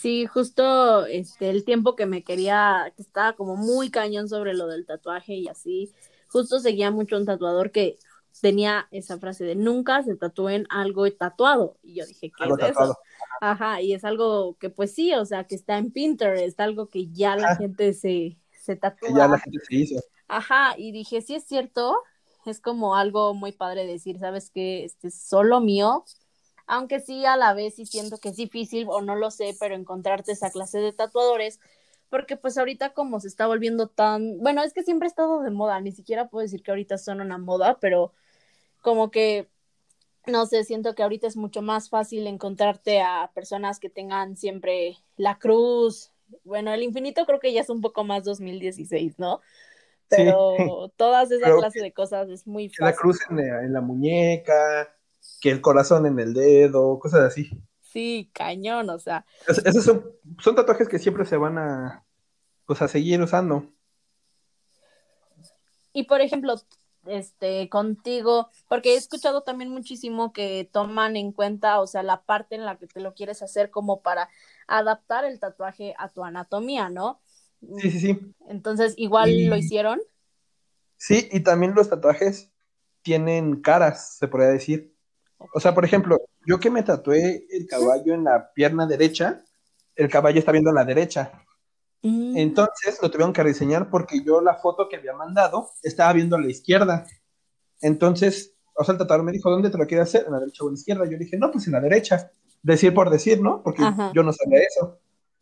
Sí, 0.00 0.24
justo 0.24 1.04
este 1.04 1.50
el 1.50 1.62
tiempo 1.62 1.94
que 1.94 2.06
me 2.06 2.24
quería, 2.24 2.90
que 2.96 3.02
estaba 3.02 3.34
como 3.34 3.56
muy 3.56 3.90
cañón 3.90 4.30
sobre 4.30 4.54
lo 4.54 4.66
del 4.66 4.86
tatuaje 4.86 5.34
y 5.34 5.48
así, 5.48 5.92
justo 6.28 6.58
seguía 6.58 6.90
mucho 6.90 7.18
un 7.18 7.26
tatuador 7.26 7.70
que 7.70 7.98
tenía 8.40 8.88
esa 8.92 9.18
frase 9.18 9.44
de 9.44 9.56
nunca 9.56 10.02
se 10.02 10.16
tatúen 10.16 10.66
algo 10.70 11.10
tatuado. 11.12 11.76
Y 11.82 11.96
yo 11.96 12.06
dije, 12.06 12.32
¿qué 12.34 12.44
es 12.44 12.70
eso? 12.70 12.96
Ajá, 13.42 13.82
y 13.82 13.92
es 13.92 14.04
algo 14.04 14.56
que 14.58 14.70
pues 14.70 14.94
sí, 14.94 15.12
o 15.12 15.26
sea, 15.26 15.44
que 15.44 15.54
está 15.54 15.76
en 15.76 15.90
Pinterest, 15.90 16.58
algo 16.60 16.88
que 16.88 17.08
ya 17.08 17.36
la 17.36 17.56
gente 17.56 17.92
se, 17.92 18.38
se 18.58 18.76
tatúa. 18.76 19.10
ya 19.14 19.28
la 19.28 19.38
gente 19.38 19.58
se 19.68 19.74
hizo. 19.74 20.00
Ajá, 20.28 20.76
y 20.78 20.92
dije, 20.92 21.20
sí 21.20 21.34
es 21.34 21.44
cierto, 21.44 21.98
es 22.46 22.58
como 22.60 22.96
algo 22.96 23.34
muy 23.34 23.52
padre 23.52 23.86
decir, 23.86 24.18
¿sabes 24.18 24.50
qué? 24.50 24.84
Este 24.84 25.08
es 25.08 25.14
solo 25.14 25.60
mío, 25.60 26.06
aunque 26.70 27.00
sí 27.00 27.26
a 27.26 27.36
la 27.36 27.54
vez 27.54 27.76
sí 27.76 27.86
siento 27.86 28.18
que 28.20 28.30
es 28.30 28.36
difícil 28.36 28.86
o 28.90 29.02
no 29.02 29.16
lo 29.16 29.30
sé, 29.32 29.56
pero 29.60 29.74
encontrarte 29.76 30.32
esa 30.32 30.50
clase 30.52 30.78
de 30.80 30.92
tatuadores, 30.92 31.60
porque 32.10 32.36
pues 32.38 32.58
ahorita 32.58 32.94
como 32.94 33.20
se 33.20 33.28
está 33.28 33.46
volviendo 33.48 33.88
tan, 33.88 34.38
bueno, 34.40 34.62
es 34.64 34.74
que 34.74 34.84
siempre 34.84 35.06
ha 35.06 35.10
estado 35.10 35.42
de 35.42 35.50
moda, 35.50 35.80
ni 35.80 35.92
siquiera 35.92 36.28
puedo 36.28 36.42
decir 36.44 36.62
que 36.62 36.72
ahorita 36.72 36.98
son 36.98 37.20
una 37.22 37.38
moda, 37.38 37.78
pero 37.80 38.14
como 38.82 39.10
que, 39.10 39.48
no 40.26 40.46
sé, 40.46 40.64
siento 40.64 40.94
que 40.94 41.02
ahorita 41.02 41.26
es 41.26 41.36
mucho 41.36 41.62
más 41.62 41.88
fácil 41.90 42.26
encontrarte 42.26 43.00
a 43.02 43.30
personas 43.34 43.80
que 43.80 43.90
tengan 43.90 44.36
siempre 44.36 44.98
la 45.16 45.38
cruz, 45.38 46.12
bueno, 46.44 46.72
el 46.74 46.82
infinito 46.82 47.26
creo 47.26 47.40
que 47.40 47.52
ya 47.52 47.62
es 47.62 47.70
un 47.70 47.80
poco 47.80 48.04
más 48.04 48.24
2016, 48.24 49.18
¿no? 49.18 49.40
pero 50.08 50.92
todas 50.96 51.30
esas 51.32 51.56
clases 51.56 51.82
de 51.82 51.92
cosas 51.92 52.28
es 52.30 52.46
muy 52.46 52.68
Que 52.76 52.84
la 52.84 52.94
fácil. 52.94 52.96
cruz 52.96 53.18
en 53.30 53.36
la, 53.36 53.62
en 53.64 53.72
la 53.72 53.80
muñeca, 53.80 54.94
que 55.40 55.50
el 55.50 55.60
corazón 55.60 56.06
en 56.06 56.18
el 56.18 56.34
dedo, 56.34 56.98
cosas 56.98 57.20
así. 57.22 57.50
Sí, 57.80 58.30
cañón, 58.32 58.88
o 58.90 58.98
sea, 58.98 59.24
Es- 59.48 59.58
esos 59.64 59.84
son, 59.84 60.04
son 60.40 60.54
tatuajes 60.54 60.88
que 60.88 60.98
siempre 60.98 61.24
se 61.26 61.36
van 61.36 61.58
a, 61.58 62.04
pues, 62.66 62.80
a 62.82 62.88
seguir 62.88 63.20
usando. 63.20 63.64
y 65.92 66.04
por 66.04 66.20
ejemplo, 66.20 66.54
este, 67.06 67.68
contigo, 67.68 68.48
porque 68.68 68.94
he 68.94 68.96
escuchado 68.96 69.42
también 69.42 69.70
muchísimo 69.70 70.32
que 70.32 70.68
toman 70.70 71.16
en 71.16 71.32
cuenta, 71.32 71.80
o 71.80 71.86
sea, 71.86 72.02
la 72.02 72.22
parte 72.22 72.54
en 72.54 72.64
la 72.64 72.76
que 72.76 72.86
te 72.86 73.00
lo 73.00 73.14
quieres 73.14 73.42
hacer 73.42 73.70
como 73.70 74.00
para 74.02 74.28
adaptar 74.68 75.24
el 75.24 75.40
tatuaje 75.40 75.94
a 75.98 76.08
tu 76.08 76.24
anatomía, 76.24 76.88
¿no? 76.90 77.20
Sí, 77.78 77.90
sí, 77.90 78.00
sí. 78.00 78.34
Entonces, 78.48 78.94
igual 78.96 79.30
Y- 79.30 79.46
lo 79.48 79.56
hicieron. 79.56 80.00
Sí, 80.96 81.28
y 81.32 81.40
también 81.40 81.74
los 81.74 81.88
tatuajes 81.88 82.50
tienen 83.02 83.62
caras, 83.62 84.16
se 84.18 84.28
podría 84.28 84.50
decir. 84.50 84.94
O 85.54 85.60
sea, 85.60 85.74
por 85.74 85.84
ejemplo, 85.84 86.20
yo 86.46 86.60
que 86.60 86.70
me 86.70 86.82
tatué 86.82 87.46
el 87.50 87.66
caballo 87.66 88.14
en 88.14 88.24
la 88.24 88.52
pierna 88.52 88.86
derecha, 88.86 89.42
el 89.96 90.08
caballo 90.08 90.38
está 90.38 90.52
viendo 90.52 90.70
a 90.70 90.74
la 90.74 90.84
derecha. 90.84 91.32
Mm, 92.02 92.36
Entonces 92.36 92.98
lo 93.02 93.10
tuvieron 93.10 93.32
que 93.32 93.42
rediseñar 93.42 93.90
porque 93.90 94.22
yo 94.22 94.40
la 94.40 94.54
foto 94.56 94.88
que 94.88 94.96
había 94.96 95.12
mandado 95.14 95.70
estaba 95.82 96.12
viendo 96.12 96.36
a 96.36 96.40
la 96.40 96.48
izquierda. 96.48 97.06
Entonces, 97.80 98.54
o 98.74 98.84
sea, 98.84 98.92
el 98.92 98.98
tatuador 98.98 99.24
me 99.24 99.32
dijo, 99.32 99.50
¿dónde 99.50 99.70
te 99.70 99.78
lo 99.78 99.86
quieres 99.86 100.08
hacer? 100.08 100.24
¿En 100.26 100.32
la 100.32 100.40
derecha 100.40 100.64
o 100.64 100.68
en 100.68 100.74
la 100.74 100.78
izquierda? 100.78 101.04
Yo 101.06 101.18
dije, 101.18 101.36
no, 101.38 101.50
pues 101.50 101.66
en 101.66 101.72
la 101.72 101.80
derecha. 101.80 102.30
Decir 102.62 102.92
por 102.94 103.08
decir, 103.10 103.40
¿no? 103.40 103.62
Porque 103.62 103.82
Ajá. 103.82 104.12
yo 104.14 104.22
no 104.22 104.32
sabía 104.32 104.60
eso. 104.60 104.98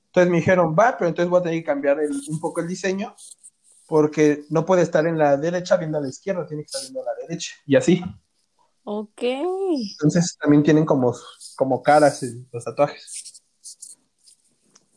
Entonces 0.07 0.30
me 0.30 0.38
dijeron, 0.38 0.74
va, 0.78 0.96
pero 0.96 1.09
entonces 1.09 1.28
voy 1.28 1.40
a 1.40 1.42
tener 1.42 1.59
que 1.61 1.64
cambiar 1.64 2.01
el- 2.01 2.20
un 2.28 2.40
poco 2.40 2.61
el 2.61 2.68
diseño 2.68 3.14
porque 3.86 4.44
no 4.51 4.64
puede 4.64 4.82
estar 4.82 5.07
en 5.07 5.18
la 5.18 5.36
derecha 5.36 5.76
viendo 5.76 5.99
a 5.99 6.01
la 6.01 6.09
izquierda, 6.09 6.46
tiene 6.46 6.62
que 6.62 6.66
estar 6.66 6.82
viendo 6.82 7.03
a 7.03 7.05
la 7.05 7.14
derecha. 7.26 7.55
Y 7.66 7.76
así. 7.76 8.05
Ok. 8.91 9.20
Entonces 9.20 10.39
también 10.41 10.62
tienen 10.62 10.86
como, 10.86 11.14
como 11.57 11.82
caras 11.82 12.24
los 12.51 12.64
tatuajes. 12.64 13.43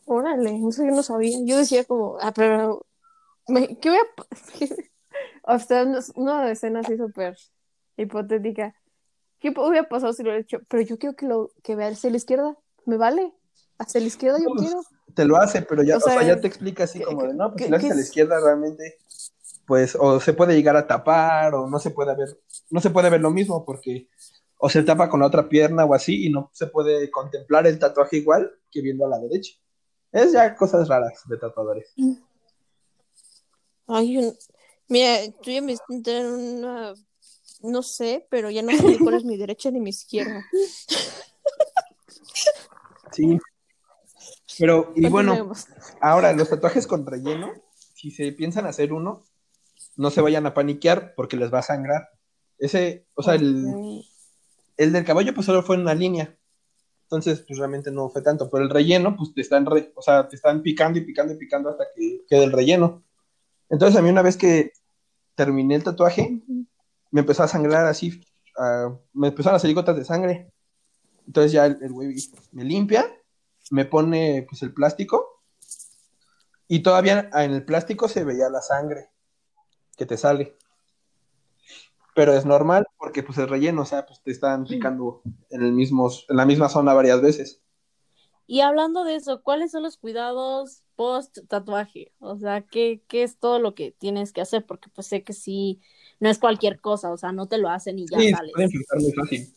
Órale, 0.06 0.58
eso 0.66 0.82
yo 0.82 0.92
no 0.92 1.02
sabía. 1.02 1.36
Yo 1.44 1.58
decía 1.58 1.84
como, 1.84 2.16
ah, 2.18 2.32
pero, 2.34 2.86
me- 3.48 3.78
¿qué 3.78 3.90
voy 3.90 3.98
a...? 3.98 4.12
o 5.54 5.58
sea, 5.58 5.86
una, 6.14 6.50
escena 6.50 6.80
así 6.80 6.96
súper 6.96 7.36
hipotética. 7.98 8.74
¿Qué 9.40 9.50
hubiera 9.50 9.86
pasado 9.86 10.14
si 10.14 10.22
lo 10.22 10.30
hubiera 10.30 10.40
hecho? 10.42 10.60
Pero 10.68 10.82
yo 10.84 10.96
quiero 10.98 11.14
que 11.14 11.26
lo 11.26 11.50
que 11.62 11.76
vea 11.76 11.88
hacia 11.88 12.08
la 12.08 12.16
izquierda. 12.16 12.56
¿Me 12.86 12.96
vale? 12.96 13.34
Hacia 13.78 14.00
la 14.00 14.06
izquierda 14.06 14.38
yo 14.38 14.48
Pues, 14.54 14.68
quiero. 14.68 14.82
Te 15.14 15.26
lo 15.26 15.36
hace, 15.36 15.60
pero 15.60 15.82
ya, 15.82 15.98
O 15.98 16.00
sea, 16.00 16.22
ya 16.22 16.40
te 16.40 16.46
explica 16.46 16.84
así 16.84 16.98
¿qué- 17.00 17.04
como 17.04 17.24
de, 17.24 17.34
no, 17.34 17.52
pues 17.52 17.64
si 17.64 17.70
lo 17.70 17.76
haces 17.76 17.90
a 17.90 17.94
la 17.94 18.00
izquierda 18.00 18.40
realmente, 18.40 18.96
pues, 19.66 19.96
o 19.98 20.20
se 20.20 20.32
puede 20.32 20.54
llegar 20.54 20.76
a 20.76 20.86
tapar, 20.86 21.54
o 21.54 21.68
no 21.68 21.78
se 21.78 21.90
puede 21.90 22.14
ver, 22.14 22.40
no 22.70 22.80
se 22.80 22.90
puede 22.90 23.10
ver 23.10 23.20
lo 23.20 23.30
mismo 23.30 23.64
porque 23.64 24.08
o 24.56 24.68
se 24.68 24.82
tapa 24.82 25.08
con 25.08 25.20
la 25.20 25.26
otra 25.26 25.48
pierna 25.48 25.84
o 25.84 25.94
así, 25.94 26.26
y 26.26 26.30
no 26.30 26.50
se 26.52 26.68
puede 26.68 27.10
contemplar 27.10 27.66
el 27.66 27.78
tatuaje 27.78 28.18
igual 28.18 28.52
que 28.70 28.80
viendo 28.80 29.04
a 29.04 29.08
la 29.08 29.18
derecha. 29.18 29.54
Es 30.12 30.32
ya 30.32 30.54
cosas 30.54 30.88
raras 30.88 31.22
de 31.26 31.36
tatuadores. 31.36 31.92
Ay, 33.86 34.14
yo- 34.14 34.32
mira, 34.88 35.18
tú 35.42 35.50
ya 35.50 35.62
me 35.62 35.72
estás 35.72 36.24
una... 36.24 36.94
No 37.62 37.82
sé, 37.82 38.26
pero 38.28 38.50
ya 38.50 38.62
no 38.62 38.70
sé 38.76 38.82
ni 38.82 38.98
cuál 38.98 39.14
es 39.14 39.24
mi 39.24 39.36
derecha 39.36 39.70
ni 39.70 39.80
mi 39.80 39.90
izquierda. 39.90 40.44
Sí. 43.12 43.38
Pero, 44.58 44.92
y 44.96 45.08
bueno, 45.08 45.52
ahora 46.00 46.32
los 46.32 46.48
tatuajes 46.48 46.86
con 46.86 47.06
relleno, 47.06 47.52
si 47.94 48.10
se 48.10 48.32
piensan 48.32 48.66
hacer 48.66 48.92
uno, 48.92 49.22
no 49.96 50.10
se 50.10 50.20
vayan 50.20 50.46
a 50.46 50.54
paniquear 50.54 51.14
porque 51.14 51.36
les 51.36 51.52
va 51.52 51.58
a 51.60 51.62
sangrar. 51.62 52.10
Ese, 52.58 53.06
o 53.14 53.22
sea, 53.22 53.34
el, 53.34 54.02
el 54.76 54.92
del 54.92 55.04
caballo 55.04 55.34
pues 55.34 55.46
solo 55.46 55.62
fue 55.62 55.76
en 55.76 55.82
una 55.82 55.94
línea. 55.94 56.36
Entonces, 57.04 57.44
pues 57.46 57.58
realmente 57.58 57.90
no 57.90 58.08
fue 58.08 58.22
tanto. 58.22 58.48
Pero 58.50 58.64
el 58.64 58.70
relleno, 58.70 59.16
pues 59.16 59.34
te 59.34 59.42
están, 59.42 59.66
re- 59.66 59.92
o 59.94 60.02
sea, 60.02 60.28
te 60.28 60.36
están 60.36 60.62
picando 60.62 60.98
y 60.98 61.02
picando 61.02 61.34
y 61.34 61.36
picando 61.36 61.68
hasta 61.68 61.84
que 61.94 62.22
quede 62.28 62.44
el 62.44 62.52
relleno. 62.52 63.02
Entonces, 63.68 63.98
a 63.98 64.02
mí 64.02 64.08
una 64.08 64.22
vez 64.22 64.36
que 64.36 64.72
terminé 65.34 65.74
el 65.74 65.84
tatuaje, 65.84 66.42
me 67.10 67.20
empezó 67.20 67.42
a 67.42 67.48
sangrar 67.48 67.86
así, 67.86 68.24
ah, 68.58 68.94
me 69.12 69.28
empezaron 69.28 69.56
a 69.56 69.58
salir 69.58 69.76
gotas 69.76 69.96
de 69.96 70.04
sangre. 70.04 70.50
Entonces 71.26 71.52
ya 71.52 71.66
el, 71.66 71.78
el 71.82 71.92
güey 71.92 72.16
me 72.52 72.64
limpia, 72.64 73.06
me 73.70 73.84
pone 73.84 74.44
pues 74.48 74.62
el 74.62 74.74
plástico 74.74 75.42
y 76.66 76.80
todavía 76.82 77.30
en 77.34 77.52
el 77.52 77.64
plástico 77.64 78.08
se 78.08 78.24
veía 78.24 78.48
la 78.48 78.60
sangre 78.60 79.11
que 80.02 80.06
te 80.06 80.16
sale. 80.16 80.56
Pero 82.14 82.34
es 82.34 82.44
normal 82.44 82.86
porque 82.98 83.22
pues 83.22 83.38
el 83.38 83.48
relleno, 83.48 83.82
o 83.82 83.84
sea, 83.84 84.04
pues 84.04 84.20
te 84.20 84.32
están 84.32 84.64
picando 84.64 85.22
en 85.48 85.62
el 85.62 85.72
mismo, 85.72 86.10
en 86.28 86.36
la 86.36 86.44
misma 86.44 86.68
zona 86.68 86.92
varias 86.92 87.22
veces. 87.22 87.62
Y 88.48 88.60
hablando 88.60 89.04
de 89.04 89.14
eso, 89.14 89.42
¿cuáles 89.42 89.70
son 89.70 89.84
los 89.84 89.96
cuidados 89.96 90.82
post 90.96 91.38
tatuaje? 91.48 92.12
O 92.18 92.36
sea, 92.36 92.62
¿qué, 92.62 93.02
qué 93.06 93.22
es 93.22 93.38
todo 93.38 93.60
lo 93.60 93.76
que 93.76 93.92
tienes 93.92 94.32
que 94.32 94.40
hacer? 94.40 94.66
Porque 94.66 94.90
pues 94.92 95.06
sé 95.06 95.22
que 95.22 95.32
sí, 95.32 95.80
no 96.18 96.28
es 96.28 96.38
cualquier 96.40 96.80
cosa, 96.80 97.12
o 97.12 97.16
sea, 97.16 97.30
no 97.30 97.46
te 97.46 97.58
lo 97.58 97.70
hacen 97.70 98.00
y 98.00 98.06
ya 98.08 98.18
Sí, 98.18 98.30
sales. 98.30 98.52
puede 98.52 98.68
muy 99.00 99.12
fácil. 99.12 99.54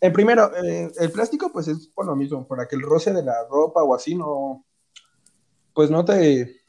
El 0.00 0.12
primero, 0.12 0.50
eh, 0.56 0.90
el 0.98 1.12
plástico, 1.12 1.52
pues 1.52 1.68
es 1.68 1.86
por 1.86 2.04
lo 2.04 2.16
mismo, 2.16 2.46
para 2.48 2.66
que 2.66 2.74
el 2.74 2.82
roce 2.82 3.12
de 3.12 3.22
la 3.22 3.46
ropa 3.48 3.82
o 3.84 3.94
así 3.94 4.16
no, 4.16 4.66
pues 5.72 5.88
no 5.90 6.04
te, 6.04 6.65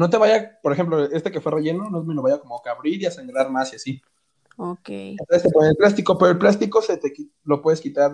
no 0.00 0.08
te 0.08 0.16
vaya, 0.16 0.58
por 0.62 0.72
ejemplo, 0.72 1.04
este 1.04 1.30
que 1.30 1.42
fue 1.42 1.52
relleno, 1.52 1.90
no 1.90 2.02
me 2.02 2.14
lo 2.14 2.22
vaya 2.22 2.38
como 2.38 2.62
que 2.62 2.70
a 2.70 2.72
abrir 2.72 3.02
y 3.02 3.04
a 3.04 3.10
sangrar 3.10 3.50
más 3.50 3.70
y 3.74 3.76
así. 3.76 4.02
Ok. 4.56 4.88
Entonces 4.88 5.42
te 5.42 5.50
ponen 5.50 5.70
el 5.72 5.76
plástico, 5.76 6.16
pero 6.16 6.30
el 6.30 6.38
plástico 6.38 6.80
se 6.80 6.96
te 6.96 7.12
lo 7.44 7.60
puedes 7.60 7.82
quitar 7.82 8.12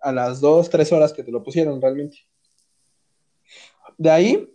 a 0.00 0.12
las 0.12 0.42
dos, 0.42 0.68
tres 0.68 0.92
horas 0.92 1.14
que 1.14 1.24
te 1.24 1.32
lo 1.32 1.42
pusieron 1.42 1.80
realmente. 1.80 2.18
De 3.96 4.10
ahí, 4.10 4.54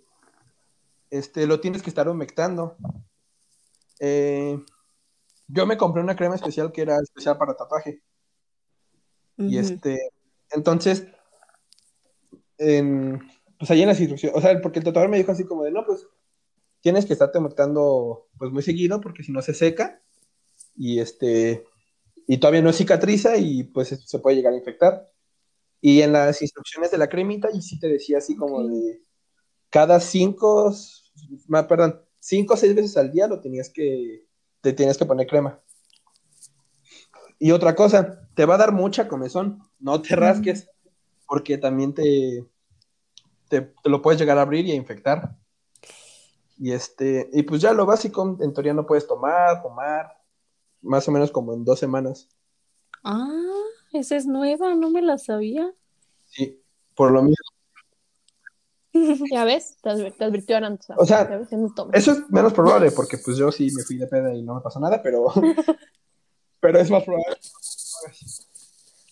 este, 1.10 1.48
lo 1.48 1.60
tienes 1.60 1.82
que 1.82 1.90
estar 1.90 2.08
humectando. 2.08 2.78
Eh, 4.00 4.64
yo 5.48 5.66
me 5.66 5.76
compré 5.76 6.04
una 6.04 6.16
crema 6.16 6.36
especial 6.36 6.72
que 6.72 6.84
era 6.84 7.00
especial 7.00 7.36
para 7.40 7.58
tatuaje. 7.58 8.04
Y 9.38 9.58
este, 9.58 10.12
entonces, 10.52 11.08
en, 12.60 13.28
pues 13.58 13.72
ahí 13.72 13.82
en 13.82 13.88
las 13.88 14.00
instrucciones, 14.00 14.38
o 14.38 14.42
sea, 14.42 14.62
porque 14.62 14.78
el 14.78 14.86
tatuador 14.86 15.10
me 15.10 15.18
dijo 15.18 15.32
así 15.32 15.46
como 15.46 15.64
de, 15.64 15.72
no, 15.72 15.84
pues 15.84 16.06
tienes 16.82 17.06
que 17.06 17.14
estarte 17.14 17.38
humectando 17.38 18.28
pues 18.38 18.52
muy 18.52 18.64
seguido 18.64 19.02
porque 19.02 19.24
si 19.24 19.32
no 19.32 19.42
se 19.42 19.54
seca 19.54 20.02
y 20.76 21.00
este, 21.00 21.66
y 22.28 22.38
todavía 22.38 22.62
no 22.62 22.72
cicatriza 22.72 23.38
y 23.38 23.64
pues 23.64 23.90
se 23.90 24.20
puede 24.20 24.36
llegar 24.38 24.54
a 24.54 24.58
infectar. 24.58 25.08
Y 25.82 26.02
en 26.02 26.12
las 26.14 26.42
instrucciones 26.42 26.92
de 26.92 26.98
la 26.98 27.08
cremita, 27.08 27.50
y 27.54 27.62
sí 27.62 27.80
te 27.80 27.88
decía 27.88 28.18
así 28.18 28.36
como 28.36 28.68
de 28.68 29.02
cada 29.70 30.00
cinco, 30.00 30.74
perdón, 31.68 32.02
cinco 32.20 32.54
o 32.54 32.58
seis 32.58 32.76
veces 32.76 32.98
al 32.98 33.12
día 33.12 33.28
lo 33.28 33.40
tenías 33.40 33.70
que, 33.70 34.26
te 34.62 34.74
tienes 34.74 34.98
que 34.98 35.06
poner 35.06 35.28
crema. 35.28 35.60
Y 37.40 37.52
otra 37.52 37.76
cosa, 37.76 38.28
te 38.36 38.46
va 38.46 38.56
a 38.56 38.60
dar 38.60 38.74
mucha 38.74 39.08
comezón, 39.08 39.60
no 39.80 40.02
te 40.02 40.16
rasques, 40.16 40.70
porque 41.26 41.58
también 41.58 41.94
te, 41.94 42.46
te, 43.48 43.62
te 43.62 43.90
lo 43.90 44.02
puedes 44.02 44.20
llegar 44.20 44.38
a 44.38 44.42
abrir 44.42 44.66
y 44.66 44.72
a 44.72 44.76
infectar. 44.76 45.39
Y 46.60 46.74
este, 46.74 47.30
y 47.32 47.44
pues 47.44 47.62
ya 47.62 47.74
lo 47.74 47.86
básico, 47.86 48.38
en 48.42 48.54
teoría 48.54 48.74
no 48.74 48.86
puedes 48.86 49.08
tomar, 49.08 49.62
tomar, 49.64 50.22
más 50.82 51.08
o 51.08 51.12
menos 51.12 51.32
como 51.32 51.54
en 51.54 51.64
dos 51.64 51.80
semanas. 51.80 52.28
Ah, 53.04 53.28
esa 53.94 54.18
es 54.18 54.26
nueva, 54.26 54.76
no 54.76 54.90
me 54.90 55.02
la 55.02 55.18
sabía. 55.18 55.74
Sí, 56.26 56.62
por 56.96 57.12
lo 57.12 57.24
mismo. 57.24 57.36
Ya 59.32 59.46
ves, 59.46 59.78
te, 59.82 59.90
adver- 59.90 60.18
te 60.18 60.24
advirtieron 60.26 60.64
antes. 60.66 60.90
O 60.98 61.06
sea, 61.06 61.30
Ya 61.30 61.38
ves, 61.38 61.52
no. 61.52 61.74
Eso 61.94 62.12
es 62.12 62.30
menos 62.30 62.54
probable, 62.54 62.92
porque 62.92 63.18
pues 63.18 63.38
yo 63.38 63.52
sí 63.52 63.72
me 63.72 63.84
fui 63.84 63.98
de 63.98 64.08
peda 64.08 64.34
y 64.34 64.42
no 64.42 64.56
me 64.56 64.62
pasó 64.62 64.80
nada, 64.80 65.02
pero, 65.02 65.28
pero 66.60 66.80
es 66.80 66.90
más 66.90 67.04
probable. 67.04 67.38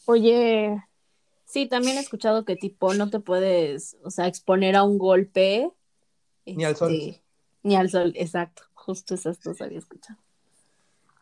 Oye, 0.06 0.82
Sí, 1.48 1.66
también 1.66 1.98
he 1.98 2.02
escuchado 2.02 2.44
que 2.44 2.58
tipo 2.58 2.94
no 2.94 3.10
te 3.10 3.22
puedes, 3.22 3.96
o 4.04 4.12
sea, 4.12 4.28
exponer 4.28 4.76
a 4.76 4.84
un 4.84 4.98
golpe. 4.98 5.72
Ni 6.46 6.66
al 6.66 6.76
sol. 6.76 6.92
Ni 7.68 7.76
al 7.76 7.90
sol, 7.90 8.14
exacto. 8.16 8.64
Justo 8.74 9.16
esas 9.16 9.42
dos 9.42 9.60
había 9.60 9.80
escuchado. 9.80 10.18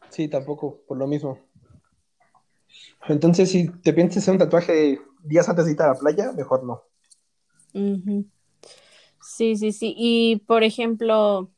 Sí, 0.10 0.28
tampoco, 0.28 0.82
por 0.88 0.96
lo 0.96 1.08
mismo. 1.08 1.39
Entonces, 3.08 3.50
si 3.50 3.68
te 3.68 3.93
piensas 3.93 4.22
hacer 4.22 4.34
un 4.34 4.38
tatuaje 4.38 5.02
días 5.24 5.50
antes 5.50 5.66
de 5.66 5.72
ir 5.72 5.82
a 5.82 5.88
la 5.88 5.96
playa, 5.96 6.32
mejor 6.34 6.64
no. 6.64 6.84
Sí, 9.24 9.56
sí, 9.56 9.72
sí. 9.72 9.96
Y 9.98 10.36
por 10.46 10.64
ejemplo, 10.64 11.50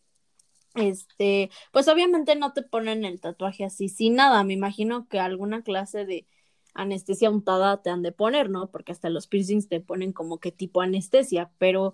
este, 0.75 1.49
pues 1.73 1.89
obviamente 1.89 2.37
no 2.37 2.53
te 2.53 2.61
ponen 2.61 3.03
el 3.03 3.19
tatuaje 3.19 3.65
así 3.65 3.89
sin 3.89 4.15
nada. 4.15 4.45
Me 4.45 4.53
imagino 4.53 5.09
que 5.09 5.19
alguna 5.19 5.63
clase 5.63 6.05
de 6.05 6.25
anestesia 6.73 7.29
untada 7.29 7.81
te 7.81 7.89
han 7.89 8.03
de 8.03 8.13
poner, 8.13 8.49
¿no? 8.49 8.71
Porque 8.71 8.93
hasta 8.93 9.09
los 9.09 9.27
piercings 9.27 9.67
te 9.67 9.81
ponen 9.81 10.13
como 10.13 10.39
que 10.39 10.53
tipo 10.53 10.79
anestesia, 10.79 11.51
pero 11.57 11.93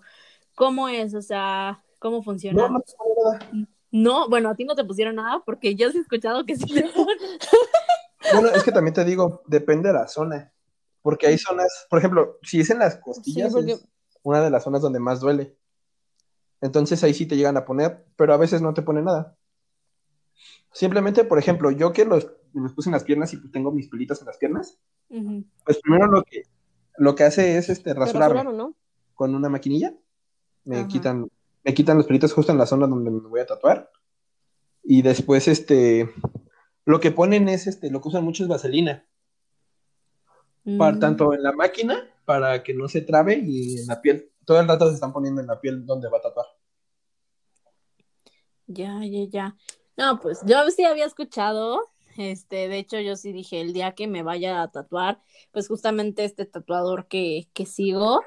¿cómo 0.53 0.89
es? 0.89 1.15
O 1.15 1.23
sea, 1.23 1.83
¿Cómo 2.03 2.21
funciona? 2.21 2.69
No, 3.91 4.27
bueno, 4.27 4.49
a 4.49 4.55
ti 4.55 4.65
no 4.65 4.75
te 4.75 4.83
pusieron 4.83 5.15
nada 5.15 5.41
porque 5.45 5.73
yo 5.75 5.89
sí 5.89 5.99
he 5.99 6.01
escuchado 6.01 6.45
que 6.45 6.57
sí 6.57 6.65
te 6.65 6.83
ponen. 6.93 7.17
Bueno, 8.33 8.49
es 8.49 8.61
que 8.61 8.73
también 8.73 8.93
te 8.93 9.05
digo, 9.05 9.41
depende 9.47 9.87
de 9.87 9.93
la 9.93 10.07
zona. 10.09 10.51
Porque 11.01 11.27
hay 11.27 11.37
zonas, 11.37 11.87
por 11.89 11.99
ejemplo, 11.99 12.39
si 12.43 12.59
es 12.59 12.69
en 12.71 12.79
las 12.79 12.97
costillas, 12.97 13.53
Sí, 13.53 13.55
porque- 13.57 13.71
es 13.73 13.85
una 14.21 14.41
de 14.41 14.49
las 14.49 14.63
zonas 14.65 14.81
donde 14.81 14.99
más 14.99 15.21
duele. 15.21 15.55
Entonces 16.59 17.01
ahí 17.05 17.13
sí 17.13 17.25
te 17.25 17.37
llegan 17.37 17.55
a 17.55 17.63
poner, 17.63 18.05
pero 18.17 18.33
a 18.33 18.37
veces 18.37 18.61
no 18.61 18.73
te 18.73 18.81
pone 18.81 19.01
nada. 19.01 19.37
Simplemente, 20.73 21.23
por 21.23 21.39
ejemplo, 21.39 21.71
yo 21.71 21.93
que 21.93 22.03
los, 22.03 22.25
puse 22.75 22.89
en 22.89 22.93
las 22.93 23.03
piernas 23.05 23.31
y 23.33 23.37
pues 23.37 23.51
tengo 23.53 23.71
mis 23.71 23.87
pelitas 23.87 24.19
en 24.19 24.27
las 24.27 24.37
piernas, 24.37 24.77
pues 25.65 25.79
primero 25.81 26.07
lo 26.07 26.23
que, 26.23 26.43
lo 26.97 27.15
que 27.15 27.23
hace 27.23 27.57
es 27.57 27.69
este 27.69 27.93
¿Te 27.93 27.99
rasurarme 27.99 28.35
rasuraron, 28.43 28.57
no? 28.57 28.75
con 29.13 29.35
una 29.35 29.47
maquinilla. 29.47 29.93
Me 30.65 30.79
Ajá. 30.79 30.87
quitan, 30.87 31.29
me 31.63 31.73
quitan 31.73 31.97
los 31.97 32.05
pelitos 32.07 32.33
justo 32.33 32.51
en 32.51 32.57
la 32.57 32.65
zona 32.65 32.87
donde 32.87 33.09
me 33.11 33.19
voy 33.27 33.39
a 33.39 33.45
tatuar. 33.45 33.89
Y 34.83 35.01
después, 35.01 35.47
este, 35.47 36.09
lo 36.85 36.99
que 36.99 37.11
ponen 37.11 37.47
es, 37.47 37.67
este, 37.67 37.89
lo 37.89 38.01
que 38.01 38.09
usan 38.09 38.23
mucho 38.23 38.43
es 38.43 38.49
vaselina. 38.49 39.05
para- 40.77 40.95
Mm. 40.95 40.99
tanto 41.01 41.33
en 41.33 41.43
la 41.43 41.51
máquina 41.51 42.09
para 42.23 42.63
que 42.63 42.73
no 42.73 42.87
se 42.87 43.01
trabe 43.01 43.37
y 43.45 43.79
en 43.79 43.87
la 43.87 44.01
piel. 44.01 44.31
Todo 44.45 44.61
el 44.61 44.67
rato 44.69 44.87
se 44.87 44.93
están 44.93 45.11
poniendo 45.11 45.41
en 45.41 45.47
la 45.47 45.59
piel 45.59 45.85
donde 45.85 46.07
va 46.09 46.19
a 46.19 46.21
tatuar. 46.21 46.45
Ya, 48.67 48.99
ya, 49.05 49.25
ya. 49.29 49.57
No, 49.97 50.19
pues 50.21 50.39
yo 50.45 50.69
sí 50.71 50.85
había 50.85 51.05
escuchado, 51.05 51.91
este, 52.17 52.69
de 52.69 52.77
hecho 52.79 52.99
yo 52.99 53.15
sí 53.17 53.33
dije, 53.33 53.59
el 53.61 53.73
día 53.73 53.93
que 53.93 54.07
me 54.07 54.23
vaya 54.23 54.61
a 54.61 54.71
tatuar, 54.71 55.21
pues 55.51 55.67
justamente 55.67 56.23
este 56.23 56.45
tatuador 56.45 57.07
que, 57.07 57.49
que 57.53 57.65
sigo, 57.65 58.21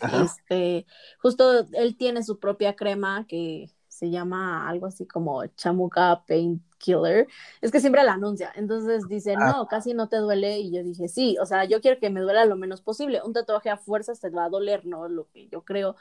Ajá. 0.00 0.24
este, 0.24 0.86
justo 1.20 1.66
él 1.72 1.96
tiene 1.96 2.22
su 2.22 2.38
propia 2.38 2.76
crema 2.76 3.26
que 3.26 3.70
se 3.88 4.10
llama 4.10 4.68
algo 4.68 4.86
así 4.86 5.06
como 5.06 5.44
Chamuca 5.56 6.24
Paint 6.26 6.62
Killer, 6.78 7.26
es 7.60 7.72
que 7.72 7.80
siempre 7.80 8.04
la 8.04 8.12
anuncia, 8.12 8.52
entonces 8.54 9.08
dice, 9.08 9.34
Ah. 9.36 9.52
no, 9.56 9.66
casi 9.66 9.92
no 9.94 10.08
te 10.08 10.18
duele, 10.18 10.58
y 10.60 10.70
yo 10.70 10.84
dije, 10.84 11.08
sí, 11.08 11.36
o 11.40 11.46
sea, 11.46 11.64
yo 11.64 11.80
quiero 11.80 11.98
que 11.98 12.08
me 12.10 12.20
duela 12.20 12.44
lo 12.44 12.54
menos 12.56 12.80
posible, 12.80 13.20
un 13.24 13.32
tatuaje 13.32 13.70
a 13.70 13.76
fuerzas 13.76 14.20
te 14.20 14.30
va 14.30 14.44
a 14.44 14.48
doler, 14.50 14.86
¿no? 14.86 15.08
Lo 15.08 15.28
que 15.30 15.48
yo 15.48 15.64
creo, 15.64 15.96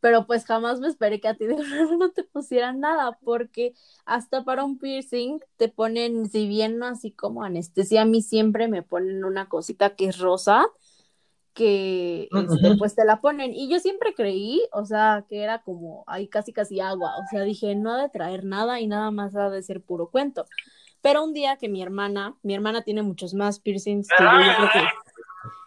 pero 0.00 0.26
pues 0.26 0.44
jamás 0.46 0.80
me 0.80 0.88
esperé 0.88 1.20
que 1.20 1.28
a 1.28 1.34
ti 1.36 1.46
de 1.46 1.56
no 1.98 2.10
te 2.12 2.24
pusieran 2.24 2.80
nada, 2.80 3.18
porque 3.24 3.74
hasta 4.04 4.44
para 4.44 4.64
un 4.64 4.78
piercing 4.78 5.40
te 5.56 5.68
ponen, 5.68 6.28
si 6.30 6.48
bien 6.48 6.78
no 6.78 6.86
así 6.86 7.12
como 7.12 7.44
anestesia, 7.44 8.02
a 8.02 8.04
mí 8.04 8.22
siempre 8.22 8.68
me 8.68 8.82
ponen 8.82 9.24
una 9.24 9.48
cosita 9.48 9.96
que 9.96 10.06
es 10.08 10.18
rosa, 10.18 10.64
que 11.54 12.28
este, 12.32 12.72
Ujú. 12.72 12.78
pues 12.78 12.94
te 12.94 13.04
la 13.04 13.20
ponen, 13.20 13.52
y 13.54 13.68
yo 13.70 13.78
siempre 13.80 14.14
creí, 14.14 14.62
o 14.72 14.84
sea, 14.84 15.26
que 15.28 15.42
era 15.42 15.62
como 15.62 16.04
ahí 16.06 16.28
casi 16.28 16.52
casi 16.52 16.80
agua, 16.80 17.16
o 17.18 17.26
sea, 17.30 17.42
dije, 17.42 17.74
no 17.74 17.92
ha 17.94 18.02
de 18.02 18.08
traer 18.08 18.44
nada 18.44 18.80
y 18.80 18.86
nada 18.86 19.10
más 19.10 19.36
ha 19.36 19.50
de 19.50 19.62
ser 19.62 19.82
puro 19.82 20.10
cuento. 20.10 20.46
Pero 21.02 21.24
un 21.24 21.32
día 21.34 21.56
que 21.58 21.68
mi 21.68 21.82
hermana, 21.82 22.36
mi 22.42 22.54
hermana 22.54 22.82
tiene 22.82 23.02
muchos 23.02 23.34
más 23.34 23.60
piercings 23.60 24.08
que 24.08 24.30
yo, 24.30 24.42
yo 24.42 24.54
creo 24.56 24.70
que 24.70 24.78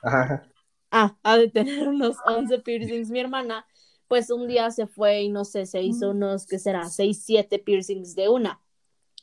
Ajá, 0.03 0.21
ajá. 0.23 0.49
ah, 0.91 1.17
ha 1.23 1.37
de 1.37 1.49
tener 1.49 1.87
unos 1.87 2.17
11 2.25 2.59
piercings 2.59 3.09
mi 3.09 3.19
hermana, 3.19 3.65
pues 4.07 4.29
un 4.29 4.47
día 4.47 4.71
se 4.71 4.87
fue 4.87 5.23
y 5.23 5.29
no 5.29 5.45
sé, 5.45 5.65
se 5.65 5.81
hizo 5.81 6.11
unos, 6.11 6.45
¿qué 6.47 6.59
será? 6.59 6.85
6, 6.89 7.23
7 7.25 7.59
piercings 7.59 8.15
de 8.15 8.29
una. 8.29 8.61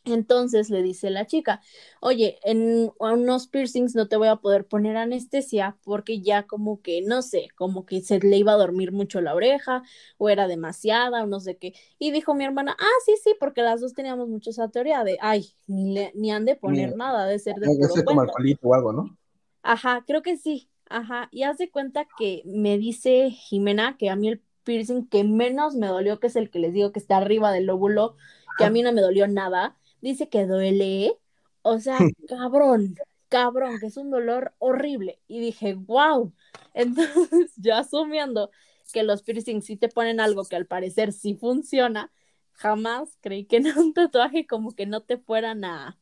Entonces 0.04 0.68
le 0.70 0.82
dice 0.82 1.10
la 1.10 1.26
chica, 1.26 1.60
oye, 2.00 2.38
en 2.42 2.90
unos 2.98 3.46
piercings 3.46 3.94
no 3.94 4.08
te 4.08 4.16
voy 4.16 4.28
a 4.28 4.36
poder 4.36 4.66
poner 4.66 4.96
anestesia 4.96 5.78
porque 5.84 6.20
ya 6.20 6.44
como 6.46 6.82
que, 6.82 7.02
no 7.02 7.22
sé, 7.22 7.48
como 7.54 7.86
que 7.86 8.00
se 8.02 8.18
le 8.18 8.36
iba 8.36 8.52
a 8.52 8.56
dormir 8.56 8.90
mucho 8.92 9.20
la 9.20 9.34
oreja 9.34 9.82
o 10.18 10.28
era 10.28 10.48
demasiada 10.48 11.22
o 11.22 11.26
no 11.26 11.38
sé 11.40 11.56
qué. 11.56 11.72
Y 12.00 12.10
dijo 12.10 12.34
mi 12.34 12.44
hermana, 12.44 12.76
ah, 12.80 12.84
sí, 13.06 13.14
sí, 13.22 13.34
porque 13.38 13.62
las 13.62 13.80
dos 13.80 13.94
teníamos 13.94 14.28
mucho 14.28 14.50
esa 14.50 14.68
teoría 14.70 15.04
de, 15.04 15.18
ay, 15.20 15.54
ni, 15.68 15.94
le, 15.94 16.10
ni 16.16 16.32
han 16.32 16.44
de 16.46 16.56
poner 16.56 16.90
Ni- 16.90 16.96
nada, 16.96 17.26
de 17.26 17.38
ser 17.38 17.56
de 17.56 17.70
Debe 17.70 17.88
ser 17.88 18.04
como 18.04 18.20
cuento. 18.20 18.22
alcoholito 18.22 18.68
o 18.68 18.74
algo, 18.74 18.92
¿no? 18.92 19.16
Ajá, 19.62 20.04
creo 20.06 20.22
que 20.22 20.36
sí. 20.36 20.68
Ajá. 20.88 21.28
Y 21.32 21.44
haz 21.44 21.58
de 21.58 21.70
cuenta 21.70 22.06
que 22.18 22.42
me 22.44 22.78
dice 22.78 23.30
Jimena 23.30 23.96
que 23.96 24.10
a 24.10 24.16
mí 24.16 24.28
el 24.28 24.42
piercing 24.64 25.06
que 25.08 25.24
menos 25.24 25.74
me 25.74 25.86
dolió, 25.86 26.20
que 26.20 26.26
es 26.28 26.36
el 26.36 26.50
que 26.50 26.58
les 26.58 26.72
digo 26.72 26.92
que 26.92 26.98
está 26.98 27.16
arriba 27.16 27.52
del 27.52 27.66
lóbulo, 27.66 28.16
que 28.56 28.64
a 28.64 28.70
mí 28.70 28.82
no 28.82 28.92
me 28.92 29.00
dolió 29.00 29.26
nada, 29.28 29.76
dice 30.02 30.28
que 30.28 30.46
duele. 30.46 31.16
O 31.62 31.78
sea, 31.78 31.96
cabrón, 32.28 32.96
cabrón, 33.28 33.78
que 33.80 33.86
es 33.86 33.96
un 33.96 34.10
dolor 34.10 34.52
horrible. 34.58 35.18
Y 35.28 35.40
dije, 35.40 35.74
wow. 35.74 36.32
Entonces, 36.74 37.52
yo 37.56 37.74
asumiendo 37.74 38.50
que 38.92 39.02
los 39.02 39.22
piercings 39.22 39.64
sí 39.64 39.76
te 39.76 39.88
ponen 39.88 40.20
algo 40.20 40.44
que 40.44 40.56
al 40.56 40.66
parecer 40.66 41.12
sí 41.12 41.34
funciona, 41.34 42.12
jamás 42.52 43.16
creí 43.22 43.46
que 43.46 43.56
en 43.56 43.78
un 43.78 43.94
tatuaje 43.94 44.46
como 44.46 44.74
que 44.74 44.84
no 44.84 45.00
te 45.00 45.16
fueran 45.16 45.64
a, 45.64 45.98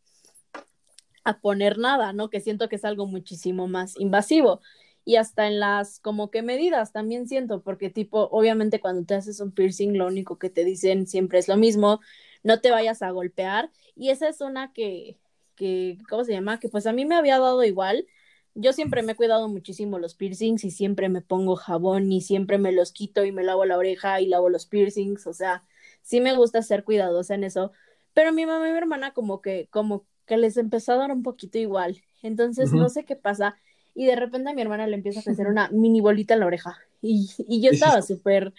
a 1.25 1.41
poner 1.41 1.79
nada, 1.79 2.13
¿no? 2.13 2.31
Que 2.31 2.41
siento 2.41 2.69
que 2.69 2.77
es 2.77 2.85
algo 2.85 3.07
muchísimo 3.07 3.69
más 3.69 3.99
invasivo. 4.01 4.61
Y 5.05 5.17
hasta 5.17 5.47
en 5.47 5.61
las 5.61 5.99
como 6.01 6.31
que 6.31 6.43
medidas 6.43 6.93
también 6.93 7.27
siento, 7.27 7.63
porque 7.63 7.91
tipo, 7.91 8.29
obviamente 8.33 8.81
cuando 8.81 9.05
te 9.05 9.15
haces 9.15 9.41
un 9.41 9.53
piercing, 9.53 9.97
lo 9.97 10.07
único 10.07 10.39
que 10.39 10.51
te 10.51 10.65
dicen 10.65 11.07
siempre 11.07 11.39
es 11.39 11.49
lo 11.49 11.57
mismo, 11.57 12.01
no 12.43 12.61
te 12.61 12.71
vayas 12.71 13.03
a 13.03 13.11
golpear. 13.11 13.71
Y 13.95 14.11
esa 14.11 14.29
es 14.29 14.41
una 14.41 14.73
que, 14.73 15.19
que, 15.57 15.99
¿cómo 16.09 16.25
se 16.25 16.33
llama? 16.33 16.59
Que 16.59 16.69
pues 16.69 16.87
a 16.87 16.93
mí 16.93 17.05
me 17.05 17.15
había 17.15 17.39
dado 17.39 17.63
igual. 17.65 18.07
Yo 18.55 18.73
siempre 18.73 19.03
me 19.03 19.13
he 19.13 19.17
cuidado 19.17 19.49
muchísimo 19.49 19.99
los 19.99 20.15
piercings 20.15 20.65
y 20.65 20.71
siempre 20.71 21.09
me 21.09 21.21
pongo 21.21 21.55
jabón 21.57 22.11
y 22.11 22.21
siempre 22.21 22.59
me 22.59 22.73
los 22.73 22.93
quito 22.93 23.25
y 23.25 23.33
me 23.33 23.45
lavo 23.45 23.65
la 23.65 23.79
oreja 23.79 24.21
y 24.21 24.27
lavo 24.27 24.49
los 24.49 24.67
piercings, 24.67 25.27
o 25.29 25.33
sea, 25.33 25.63
sí 26.03 26.21
me 26.21 26.35
gusta 26.35 26.61
ser 26.63 26.83
cuidadosa 26.83 27.35
en 27.37 27.45
eso, 27.45 27.71
pero 28.13 28.33
mi 28.33 28.47
mamá 28.47 28.69
y 28.69 28.73
mi 28.73 28.79
hermana 28.79 29.13
como 29.13 29.41
que, 29.41 29.69
como 29.71 30.05
que 30.27 30.37
les 30.37 30.57
empezó 30.57 30.93
a 30.93 30.97
dar 30.97 31.13
un 31.13 31.23
poquito 31.23 31.59
igual, 31.59 32.03
entonces 32.23 32.73
no 32.73 32.89
sé 32.89 33.05
qué 33.05 33.15
pasa 33.15 33.57
y 33.95 34.07
de 34.07 34.17
repente 34.17 34.51
a 34.51 34.55
mi 34.55 34.63
hermana 34.63 34.89
le 34.89 34.97
empieza 34.97 35.21
a 35.21 35.23
crecer 35.23 35.47
una 35.47 35.69
mini 35.71 36.01
bolita 36.01 36.35
en 36.35 36.41
la 36.41 36.47
oreja 36.47 36.77
y, 37.03 37.31
y 37.47 37.63
yo 37.63 37.71
estaba 37.71 38.03
súper 38.03 38.53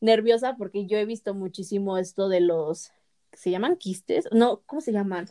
nerviosa 0.00 0.56
porque 0.56 0.86
yo 0.86 0.98
he 0.98 1.04
visto 1.04 1.32
muchísimo 1.32 1.96
esto 1.96 2.28
de 2.28 2.40
los, 2.40 2.90
¿se 3.32 3.50
llaman 3.50 3.76
quistes? 3.76 4.28
No, 4.32 4.62
¿cómo 4.66 4.80
se 4.80 4.92
llaman? 4.92 5.28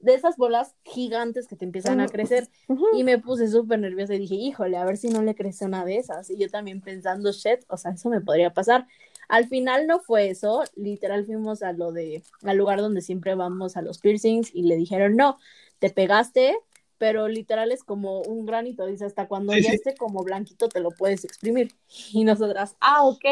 De 0.00 0.14
esas 0.14 0.36
bolas 0.36 0.76
gigantes 0.84 1.48
que 1.48 1.56
te 1.56 1.64
empiezan 1.64 2.00
a 2.00 2.06
crecer 2.08 2.48
y 2.92 3.02
me 3.02 3.18
puse 3.18 3.48
súper 3.48 3.80
nerviosa 3.80 4.14
y 4.14 4.20
dije, 4.20 4.36
híjole, 4.36 4.76
a 4.76 4.84
ver 4.84 4.96
si 4.96 5.08
no 5.08 5.22
le 5.22 5.34
crece 5.34 5.64
una 5.64 5.84
de 5.84 5.96
esas. 5.96 6.30
Y 6.30 6.38
yo 6.38 6.48
también 6.48 6.80
pensando, 6.80 7.32
shit, 7.32 7.60
o 7.68 7.76
sea, 7.76 7.92
eso 7.92 8.08
me 8.08 8.20
podría 8.20 8.52
pasar. 8.52 8.86
Al 9.28 9.48
final 9.48 9.86
no 9.86 9.98
fue 10.00 10.30
eso, 10.30 10.62
literal 10.76 11.26
fuimos 11.26 11.62
a 11.62 11.72
lo 11.72 11.92
de, 11.92 12.22
al 12.42 12.56
lugar 12.56 12.80
donde 12.80 13.00
siempre 13.02 13.34
vamos 13.34 13.76
a 13.76 13.82
los 13.82 13.98
piercings 13.98 14.54
y 14.54 14.62
le 14.62 14.76
dijeron, 14.76 15.16
no, 15.16 15.38
te 15.80 15.90
pegaste, 15.90 16.56
pero 16.96 17.28
literal 17.28 17.70
es 17.72 17.84
como 17.84 18.22
un 18.22 18.46
granito, 18.46 18.86
dice, 18.86 19.04
hasta 19.04 19.28
cuando 19.28 19.52
Sí, 19.52 19.62
ya 19.62 19.70
sí. 19.70 19.76
esté 19.76 19.94
como 19.96 20.22
blanquito 20.24 20.68
te 20.68 20.80
lo 20.80 20.90
puedes 20.90 21.24
exprimir. 21.24 21.74
Y 22.12 22.24
nosotras, 22.24 22.76
ah, 22.80 23.04
ok. 23.04 23.24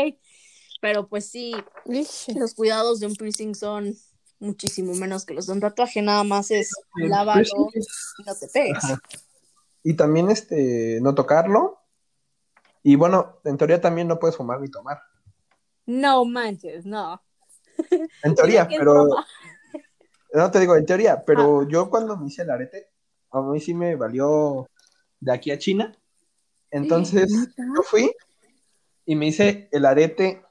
Pero 0.81 1.09
pues 1.09 1.29
sí, 1.31 1.55
los 2.35 2.55
cuidados 2.55 3.01
de 3.01 3.07
un 3.07 3.15
piercing 3.17 3.55
son 3.55 3.95
muchísimo 4.39 4.95
menos 4.95 5.25
que 5.25 5.35
los 5.35 5.47
de 5.47 5.53
un 5.55 5.61
tatuaje, 5.61 6.03
nada 6.03 6.23
más 6.25 6.51
es 6.51 6.71
es- 6.71 8.15
y 8.19 8.23
no 8.25 8.35
te 8.39 8.49
pegues. 8.49 8.85
Ajá. 8.85 9.01
Y 9.83 9.95
también 9.95 10.31
este, 10.31 10.99
no 11.01 11.15
tocarlo. 11.15 11.79
Y 12.83 12.97
bueno, 12.97 13.41
en 13.45 13.57
teoría 13.57 13.81
también 13.81 14.09
no 14.09 14.19
puedes 14.19 14.37
fumar 14.37 14.61
ni 14.61 14.69
tomar. 14.71 15.01
No 15.87 16.25
manches, 16.25 16.85
no. 16.85 17.23
En 18.23 18.35
teoría, 18.35 18.67
pero 18.69 19.07
no 20.33 20.51
te 20.51 20.61
digo 20.61 20.77
en 20.77 20.87
teoría, 20.87 21.23
pero 21.25 21.61
Ah. 21.63 21.67
yo 21.69 21.91
cuando 21.91 22.17
me 22.17 22.27
hice 22.29 22.43
el 22.43 22.51
arete, 22.51 22.91
a 23.31 23.41
mí 23.43 23.61
sí 23.61 23.75
me 23.75 23.97
valió 23.97 24.69
de 25.21 25.33
aquí 25.33 25.51
a 25.51 25.59
China. 25.59 25.97
Entonces, 26.71 27.31
yo 27.57 27.83
fui 27.85 28.13
y 29.05 29.15
me 29.15 29.27
hice 29.29 29.69
el 29.73 29.85
arete 29.87 30.43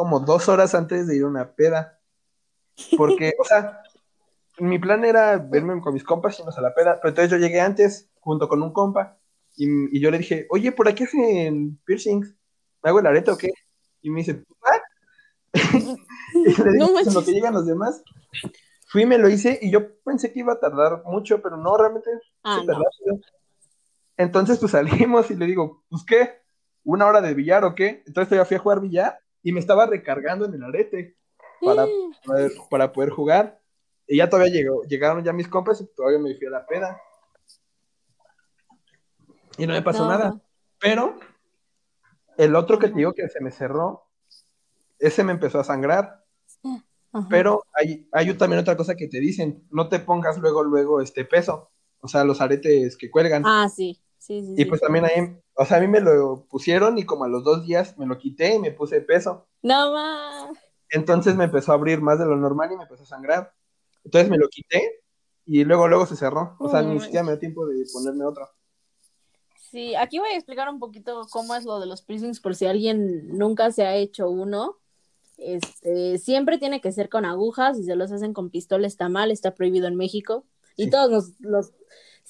como 0.00 0.18
dos 0.18 0.48
horas 0.48 0.74
antes 0.74 1.06
de 1.06 1.16
ir 1.16 1.24
a 1.24 1.26
una 1.26 1.52
peda. 1.52 2.00
Porque, 2.96 3.34
o 3.38 3.44
sea, 3.44 3.82
mi 4.58 4.78
plan 4.78 5.04
era 5.04 5.36
verme 5.36 5.78
con 5.82 5.92
mis 5.92 6.04
compas 6.04 6.38
y 6.38 6.40
irnos 6.40 6.56
a 6.56 6.62
la 6.62 6.74
peda, 6.74 6.94
pero 6.96 7.10
entonces 7.10 7.30
yo 7.30 7.36
llegué 7.36 7.60
antes 7.60 8.08
junto 8.18 8.48
con 8.48 8.62
un 8.62 8.72
compa 8.72 9.18
y, 9.56 9.94
y 9.94 10.00
yo 10.00 10.10
le 10.10 10.16
dije, 10.16 10.46
oye, 10.48 10.72
¿por 10.72 10.88
aquí 10.88 11.04
hacen 11.04 11.78
piercings? 11.84 12.34
¿Me 12.82 12.88
hago 12.88 13.00
el 13.00 13.08
arete 13.08 13.30
o 13.30 13.36
qué? 13.36 13.50
Y 14.00 14.08
me 14.08 14.20
dice, 14.20 14.42
¿ah? 14.64 14.80
y 15.52 16.44
le 16.44 16.48
dije, 16.48 16.64
No 16.78 16.88
"Pues 16.94 17.06
en 17.06 17.12
lo 17.12 17.22
que 17.22 17.32
llegan 17.32 17.52
los 17.52 17.66
demás. 17.66 18.02
Fui, 18.86 19.04
me 19.04 19.18
lo 19.18 19.28
hice 19.28 19.58
y 19.60 19.70
yo 19.70 20.00
pensé 20.02 20.32
que 20.32 20.38
iba 20.38 20.54
a 20.54 20.60
tardar 20.60 21.02
mucho, 21.04 21.42
pero 21.42 21.58
no, 21.58 21.76
realmente 21.76 22.08
Ah, 22.42 22.62
no. 22.66 22.72
rápido. 22.72 23.20
Entonces, 24.16 24.58
pues 24.58 24.72
salimos 24.72 25.30
y 25.30 25.36
le 25.36 25.44
digo, 25.44 25.84
pues 25.90 26.04
qué, 26.06 26.40
una 26.84 27.04
hora 27.04 27.20
de 27.20 27.34
billar 27.34 27.64
o 27.66 27.74
qué. 27.74 28.02
Entonces 28.06 28.38
yo 28.38 28.46
fui 28.46 28.56
a 28.56 28.60
jugar 28.60 28.80
billar 28.80 29.20
y 29.42 29.52
me 29.52 29.60
estaba 29.60 29.86
recargando 29.86 30.44
en 30.46 30.54
el 30.54 30.64
arete 30.64 31.16
para 31.62 31.86
poder, 32.24 32.52
para 32.70 32.92
poder 32.92 33.10
jugar. 33.10 33.60
Y 34.06 34.16
ya 34.18 34.28
todavía 34.28 34.52
llegó, 34.52 34.82
llegaron 34.84 35.22
ya 35.22 35.32
mis 35.32 35.48
compas 35.48 35.80
y 35.80 35.86
todavía 35.94 36.18
me 36.18 36.34
fui 36.34 36.46
a 36.46 36.50
la 36.50 36.66
peda. 36.66 37.00
Y 39.56 39.66
no 39.66 39.74
me 39.74 39.82
pasó 39.82 40.04
No. 40.04 40.10
nada. 40.10 40.40
Pero 40.80 41.18
el 42.36 42.56
otro 42.56 42.78
que 42.78 42.88
te 42.88 42.94
digo 42.94 43.12
que 43.12 43.28
se 43.28 43.40
me 43.40 43.50
cerró, 43.50 44.06
ese 44.98 45.22
me 45.24 45.32
empezó 45.32 45.60
a 45.60 45.64
sangrar. 45.64 46.24
Ajá. 47.12 47.26
Pero 47.28 47.64
hay, 47.74 48.08
hay 48.12 48.32
también 48.34 48.60
otra 48.60 48.76
cosa 48.76 48.94
que 48.94 49.08
te 49.08 49.20
dicen, 49.20 49.66
no 49.70 49.88
te 49.88 49.98
pongas 49.98 50.38
luego, 50.38 50.62
luego 50.62 51.00
este 51.00 51.24
peso, 51.24 51.70
o 52.00 52.08
sea, 52.08 52.24
los 52.24 52.40
aretes 52.40 52.96
que 52.96 53.10
cuelgan. 53.10 53.42
Ah, 53.44 53.68
sí, 53.68 54.00
sí, 54.16 54.42
sí. 54.42 54.52
y 54.54 54.56
sí. 54.56 54.64
pues 54.64 54.80
también 54.80 55.04
ahí, 55.04 55.36
o 55.60 55.64
sea, 55.66 55.76
a 55.76 55.80
mí 55.80 55.88
me 55.88 56.00
lo 56.00 56.46
pusieron 56.48 56.96
y 56.96 57.04
como 57.04 57.24
a 57.24 57.28
los 57.28 57.44
dos 57.44 57.66
días 57.66 57.98
me 57.98 58.06
lo 58.06 58.16
quité 58.16 58.54
y 58.54 58.58
me 58.58 58.70
puse 58.70 59.02
peso. 59.02 59.46
No 59.62 59.92
más. 59.92 60.50
Entonces 60.88 61.36
me 61.36 61.44
empezó 61.44 61.72
a 61.72 61.74
abrir 61.74 62.00
más 62.00 62.18
de 62.18 62.24
lo 62.24 62.36
normal 62.36 62.72
y 62.72 62.76
me 62.76 62.84
empezó 62.84 63.02
a 63.02 63.06
sangrar. 63.06 63.52
Entonces 64.02 64.30
me 64.30 64.38
lo 64.38 64.48
quité 64.48 65.02
y 65.44 65.64
luego, 65.64 65.86
luego 65.86 66.06
se 66.06 66.16
cerró. 66.16 66.56
O 66.58 66.70
sea, 66.70 66.80
ni 66.80 66.98
siquiera 66.98 67.24
me 67.24 67.32
dio 67.32 67.38
tiempo 67.40 67.66
de 67.66 67.84
ponerme 67.92 68.24
otro. 68.24 68.48
Sí, 69.70 69.94
aquí 69.94 70.18
voy 70.18 70.30
a 70.30 70.36
explicar 70.36 70.68
un 70.70 70.78
poquito 70.80 71.26
cómo 71.30 71.54
es 71.54 71.64
lo 71.64 71.78
de 71.78 71.86
los 71.86 72.00
piercings 72.02 72.40
por 72.40 72.54
si 72.56 72.64
alguien 72.66 73.36
nunca 73.36 73.70
se 73.70 73.84
ha 73.84 73.94
hecho 73.96 74.30
uno. 74.30 74.78
Este, 75.36 76.16
siempre 76.18 76.56
tiene 76.58 76.80
que 76.80 76.90
ser 76.90 77.08
con 77.10 77.24
agujas, 77.26 77.76
si 77.76 77.84
se 77.84 77.96
los 77.96 78.10
hacen 78.12 78.32
con 78.32 78.48
pistola 78.50 78.86
está 78.86 79.08
mal, 79.10 79.30
está 79.30 79.54
prohibido 79.54 79.86
en 79.88 79.96
México. 79.96 80.44
Y 80.76 80.84
Sí. 80.84 80.90
todos 80.90 81.10
los, 81.10 81.40
los 81.40 81.72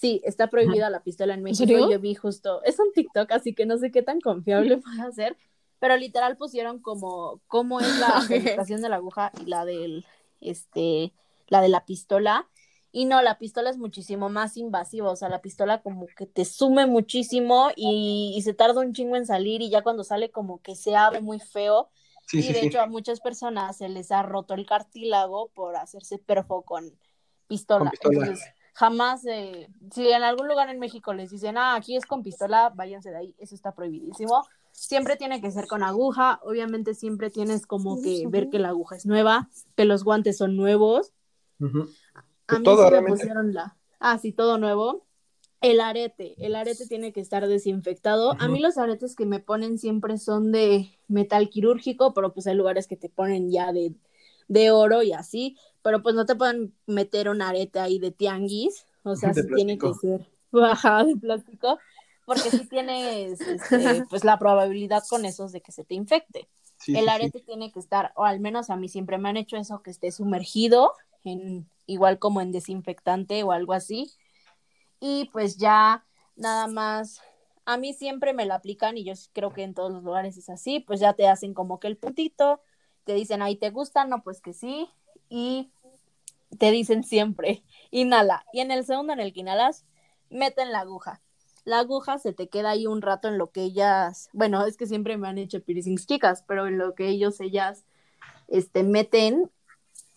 sí, 0.00 0.20
está 0.24 0.48
prohibida 0.48 0.88
la 0.90 1.02
pistola 1.02 1.34
en 1.34 1.42
México. 1.42 1.66
serio? 1.66 1.90
Yo 1.90 2.00
vi 2.00 2.14
justo, 2.14 2.62
es 2.64 2.78
un 2.78 2.92
TikTok, 2.92 3.30
así 3.32 3.54
que 3.54 3.66
no 3.66 3.76
sé 3.78 3.90
qué 3.90 4.02
tan 4.02 4.20
confiable 4.20 4.78
puede 4.78 5.12
ser, 5.12 5.36
pero 5.78 5.96
literal 5.96 6.36
pusieron 6.36 6.80
como 6.80 7.40
cómo 7.46 7.80
es 7.80 7.98
la 7.98 8.22
penetración 8.28 8.80
de 8.80 8.88
la 8.88 8.96
aguja 8.96 9.30
y 9.40 9.44
la 9.44 9.64
del 9.64 10.06
este 10.40 11.12
la 11.48 11.60
de 11.60 11.68
la 11.68 11.84
pistola. 11.84 12.48
Y 12.92 13.04
no, 13.04 13.22
la 13.22 13.38
pistola 13.38 13.70
es 13.70 13.78
muchísimo 13.78 14.30
más 14.30 14.56
invasiva, 14.56 15.12
o 15.12 15.16
sea, 15.16 15.28
la 15.28 15.40
pistola 15.40 15.80
como 15.80 16.08
que 16.08 16.26
te 16.26 16.44
sume 16.44 16.86
muchísimo 16.86 17.70
y, 17.76 18.34
y 18.36 18.42
se 18.42 18.52
tarda 18.52 18.80
un 18.80 18.92
chingo 18.94 19.14
en 19.14 19.26
salir 19.26 19.62
y 19.62 19.70
ya 19.70 19.82
cuando 19.82 20.02
sale 20.02 20.32
como 20.32 20.60
que 20.60 20.74
se 20.74 20.96
abre 20.96 21.20
muy 21.20 21.38
feo. 21.38 21.88
Sí, 22.26 22.38
y 22.38 22.42
sí, 22.42 22.52
de 22.52 22.60
sí. 22.60 22.66
hecho 22.66 22.80
a 22.80 22.86
muchas 22.86 23.20
personas 23.20 23.76
se 23.76 23.88
les 23.88 24.10
ha 24.10 24.22
roto 24.22 24.54
el 24.54 24.66
cartílago 24.66 25.50
por 25.50 25.76
hacerse 25.76 26.18
perfo 26.18 26.62
con 26.62 26.98
pistola. 27.46 27.80
Con 27.80 27.90
pistola. 27.90 28.18
Entonces, 28.26 28.44
jamás, 28.80 29.26
eh, 29.26 29.68
si 29.92 30.08
en 30.08 30.22
algún 30.22 30.48
lugar 30.48 30.70
en 30.70 30.78
México 30.78 31.12
les 31.12 31.30
dicen, 31.30 31.58
ah, 31.58 31.74
aquí 31.74 31.96
es 31.96 32.06
con 32.06 32.22
pistola, 32.22 32.72
váyanse 32.74 33.10
de 33.10 33.18
ahí, 33.18 33.34
eso 33.38 33.54
está 33.54 33.74
prohibidísimo. 33.74 34.42
Siempre 34.72 35.16
tiene 35.16 35.42
que 35.42 35.50
ser 35.50 35.66
con 35.66 35.82
aguja, 35.82 36.40
obviamente 36.42 36.94
siempre 36.94 37.28
tienes 37.28 37.66
como 37.66 38.00
que 38.00 38.24
ver 38.28 38.48
que 38.48 38.58
la 38.58 38.70
aguja 38.70 38.96
es 38.96 39.04
nueva, 39.04 39.50
que 39.76 39.84
los 39.84 40.02
guantes 40.02 40.38
son 40.38 40.56
nuevos. 40.56 41.12
Ujú. 41.60 41.90
A 42.46 42.58
mí 42.58 42.64
Todo, 42.64 42.76
sí 42.76 42.84
me 42.84 42.90
realmente. 42.90 43.18
pusieron 43.18 43.52
la, 43.52 43.76
ah, 43.98 44.16
sí, 44.16 44.32
todo 44.32 44.56
nuevo. 44.56 45.04
El 45.60 45.82
arete, 45.82 46.36
el 46.38 46.54
arete 46.56 46.86
tiene 46.86 47.12
que 47.12 47.20
estar 47.20 47.46
desinfectado. 47.46 48.30
A 48.40 48.44
Ujú. 48.44 48.52
mí 48.52 48.60
los 48.60 48.78
aretes 48.78 49.14
que 49.14 49.26
me 49.26 49.40
ponen 49.40 49.76
siempre 49.76 50.16
son 50.16 50.52
de 50.52 50.88
metal 51.06 51.50
quirúrgico, 51.50 52.14
pero 52.14 52.32
pues 52.32 52.46
hay 52.46 52.54
lugares 52.54 52.86
que 52.86 52.96
te 52.96 53.10
ponen 53.10 53.50
ya 53.50 53.74
de, 53.74 53.94
de 54.48 54.70
oro 54.70 55.02
y 55.02 55.12
así, 55.12 55.58
pero 55.82 56.02
pues 56.02 56.14
no 56.14 56.26
te 56.26 56.36
pueden 56.36 56.74
meter 56.86 57.28
un 57.28 57.42
arete 57.42 57.78
ahí 57.80 57.98
de 57.98 58.10
tianguis, 58.10 58.86
o 59.02 59.16
sea, 59.16 59.32
sí 59.34 59.42
tiene 59.54 59.78
que 59.78 59.92
ser 59.94 60.28
bajada 60.50 61.04
de 61.04 61.16
plástico, 61.16 61.78
porque 62.26 62.50
sí 62.50 62.66
tienes 62.66 63.40
este, 63.40 64.04
pues 64.10 64.24
la 64.24 64.38
probabilidad 64.38 65.02
con 65.08 65.24
esos 65.24 65.52
de 65.52 65.60
que 65.60 65.72
se 65.72 65.84
te 65.84 65.94
infecte. 65.94 66.48
Sí, 66.76 66.96
El 66.96 67.04
sí. 67.04 67.10
arete 67.10 67.40
tiene 67.40 67.72
que 67.72 67.78
estar, 67.78 68.12
o 68.14 68.24
al 68.24 68.40
menos 68.40 68.70
a 68.70 68.76
mí 68.76 68.88
siempre 68.88 69.18
me 69.18 69.28
han 69.28 69.36
hecho 69.36 69.56
eso, 69.56 69.82
que 69.82 69.90
esté 69.90 70.10
sumergido, 70.12 70.92
en, 71.24 71.68
igual 71.86 72.18
como 72.18 72.40
en 72.40 72.52
desinfectante 72.52 73.42
o 73.42 73.52
algo 73.52 73.72
así. 73.74 74.10
Y 74.98 75.28
pues 75.32 75.56
ya 75.56 76.06
nada 76.36 76.66
más, 76.68 77.20
a 77.64 77.76
mí 77.76 77.92
siempre 77.92 78.32
me 78.32 78.46
la 78.46 78.56
aplican 78.56 78.96
y 78.96 79.04
yo 79.04 79.12
creo 79.32 79.52
que 79.52 79.62
en 79.62 79.74
todos 79.74 79.92
los 79.92 80.02
lugares 80.02 80.36
es 80.36 80.48
así, 80.48 80.80
pues 80.80 81.00
ya 81.00 81.12
te 81.12 81.28
hacen 81.28 81.54
como 81.54 81.80
que 81.80 81.88
el 81.88 81.96
puntito, 81.96 82.60
te 83.04 83.14
dicen 83.14 83.42
ahí 83.42 83.56
te 83.56 83.70
gusta, 83.70 84.04
no, 84.04 84.22
pues 84.22 84.40
que 84.40 84.52
sí, 84.52 84.88
y 85.30 85.72
te 86.58 86.70
dicen 86.72 87.04
siempre, 87.04 87.64
inhala. 87.90 88.44
Y 88.52 88.60
en 88.60 88.70
el 88.72 88.84
segundo 88.84 89.14
en 89.14 89.20
el 89.20 89.32
que 89.32 89.40
inhalas, 89.40 89.86
meten 90.30 90.72
la 90.72 90.80
aguja. 90.80 91.22
La 91.64 91.80
aguja 91.80 92.18
se 92.18 92.32
te 92.34 92.48
queda 92.48 92.70
ahí 92.70 92.86
un 92.86 93.02
rato 93.02 93.28
en 93.28 93.38
lo 93.38 93.50
que 93.52 93.62
ellas, 93.62 94.28
bueno, 94.34 94.66
es 94.66 94.76
que 94.76 94.86
siempre 94.86 95.16
me 95.18 95.28
han 95.28 95.38
hecho 95.38 95.62
piercings 95.62 96.06
chicas, 96.06 96.44
pero 96.46 96.66
en 96.66 96.78
lo 96.78 96.94
que 96.94 97.08
ellos, 97.08 97.40
ellas, 97.40 97.84
este, 98.48 98.82
meten. 98.84 99.50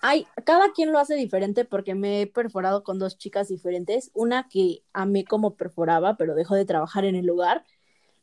Ay, 0.01 0.28
cada 0.45 0.72
quien 0.74 0.91
lo 0.91 0.99
hace 0.99 1.16
diferente 1.16 1.66
porque 1.66 1.95
me 1.95 2.22
he 2.22 2.28
perforado 2.28 2.84
con 2.84 2.99
dos 2.99 3.18
chicas 3.18 3.49
diferentes. 3.49 4.11
Una 4.14 4.49
que 4.49 4.84
amé 4.93 5.26
como 5.26 5.55
perforaba, 5.55 6.18
pero 6.18 6.36
dejó 6.36 6.55
de 6.55 6.66
trabajar 6.66 7.05
en 7.05 7.16
el 7.16 7.26
lugar. 7.26 7.66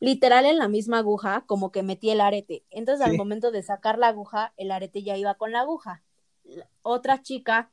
Literal 0.01 0.47
en 0.47 0.59
la 0.59 0.69
misma 0.69 0.99
aguja, 0.99 1.45
como 1.47 1.73
que 1.73 1.83
metí 1.83 2.11
el 2.11 2.21
arete. 2.21 2.65
Entonces, 2.71 3.05
al 3.07 3.13
Sí. 3.13 3.19
momento 3.19 3.51
de 3.51 3.63
sacar 3.63 3.99
la 3.99 4.09
aguja, 4.09 4.53
el 4.57 4.71
arete 4.73 5.03
ya 5.03 5.17
iba 5.17 5.35
con 5.37 5.53
la 5.53 5.61
aguja. 5.61 6.03
Otra 6.83 7.23
chica 7.23 7.71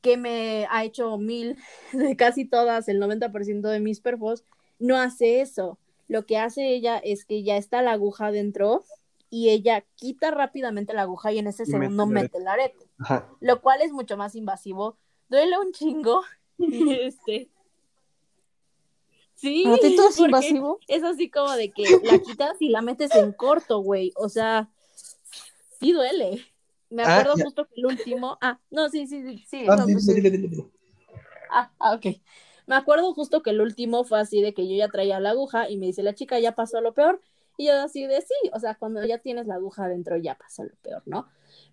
que 0.00 0.16
me 0.16 0.66
ha 0.70 0.84
hecho 0.84 1.18
mil, 1.18 1.56
de 1.92 2.16
casi 2.16 2.44
todas, 2.44 2.88
el 2.88 3.00
90% 3.00 3.68
de 3.68 3.80
mis 3.80 4.00
perfos, 4.00 4.44
no 4.78 4.96
hace 4.96 5.40
eso. 5.40 5.78
Lo 6.06 6.24
que 6.24 6.38
hace 6.38 6.68
ella 6.74 6.98
es 6.98 7.24
que 7.24 7.42
ya 7.42 7.56
está 7.56 7.82
la 7.82 7.92
aguja 7.92 8.30
dentro 8.30 8.84
y 9.30 9.50
ella 9.50 9.84
quita 9.94 10.30
rápidamente 10.30 10.94
la 10.94 11.02
aguja 11.02 11.32
y 11.32 11.38
en 11.38 11.48
ese 11.48 11.64
mete 11.64 11.72
segundo 11.72 12.04
arete. 12.04 12.14
mete 12.14 12.38
el 12.38 12.48
arete, 12.48 12.86
Ajá. 12.98 13.28
lo 13.40 13.60
cual 13.60 13.82
es 13.82 13.92
mucho 13.92 14.16
más 14.16 14.34
invasivo. 14.34 14.96
Duele 15.28 15.58
un 15.58 15.72
chingo. 15.72 16.22
Este. 16.58 17.50
Sí, 19.34 19.62
¿Para 19.62 19.76
ti 19.76 19.94
todo 19.94 20.08
es 20.08 20.18
invasivo? 20.18 20.80
es 20.88 21.04
así 21.04 21.30
como 21.30 21.52
de 21.52 21.70
que 21.70 21.84
la 22.02 22.18
quitas 22.18 22.56
y 22.60 22.70
la 22.70 22.82
metes 22.82 23.14
en 23.14 23.32
corto, 23.32 23.78
güey. 23.78 24.12
O 24.16 24.28
sea, 24.28 24.68
sí 25.78 25.92
duele. 25.92 26.44
Me 26.90 27.02
Ah, 27.02 27.24
acuerdo 27.28 27.38
justo 27.38 27.66
que 27.66 27.74
el 27.80 27.86
último. 27.86 28.38
Ah, 28.40 28.60
no, 28.70 28.88
sí, 28.90 29.06
sí, 29.06 29.22
sí. 29.22 29.44
sí 29.48 29.70
Ah, 29.70 29.76
no, 29.76 29.84
sí, 29.84 29.92
pues 29.92 30.04
sí, 30.06 30.14
sí. 30.22 30.70
Ah, 31.48 31.72
ah, 31.78 31.94
ok. 31.94 32.06
Me 32.66 32.74
acuerdo 32.76 33.14
justo 33.14 33.42
que 33.42 33.50
el 33.50 33.60
último 33.60 34.04
fue 34.04 34.20
así 34.20 34.42
de 34.42 34.52
que 34.54 34.68
yo 34.68 34.76
ya 34.76 34.90
traía 34.90 35.20
la 35.20 35.30
aguja 35.30 35.70
y 35.70 35.76
me 35.78 35.86
dice 35.86 36.02
la 36.02 36.14
chica, 36.14 36.38
ya 36.38 36.54
pasó 36.54 36.80
lo 36.80 36.92
peor. 36.94 37.20
Y 37.56 37.66
yo 37.66 37.80
así 37.80 38.06
de 38.06 38.20
sí, 38.22 38.34
o 38.52 38.60
sea, 38.60 38.74
cuando 38.76 39.04
ya 39.04 39.18
tienes 39.18 39.46
la 39.46 39.54
aguja 39.56 39.84
adentro 39.84 40.16
ya 40.16 40.36
pasó 40.36 40.64
lo 40.64 40.76
peor, 40.82 41.02
¿no? 41.06 41.26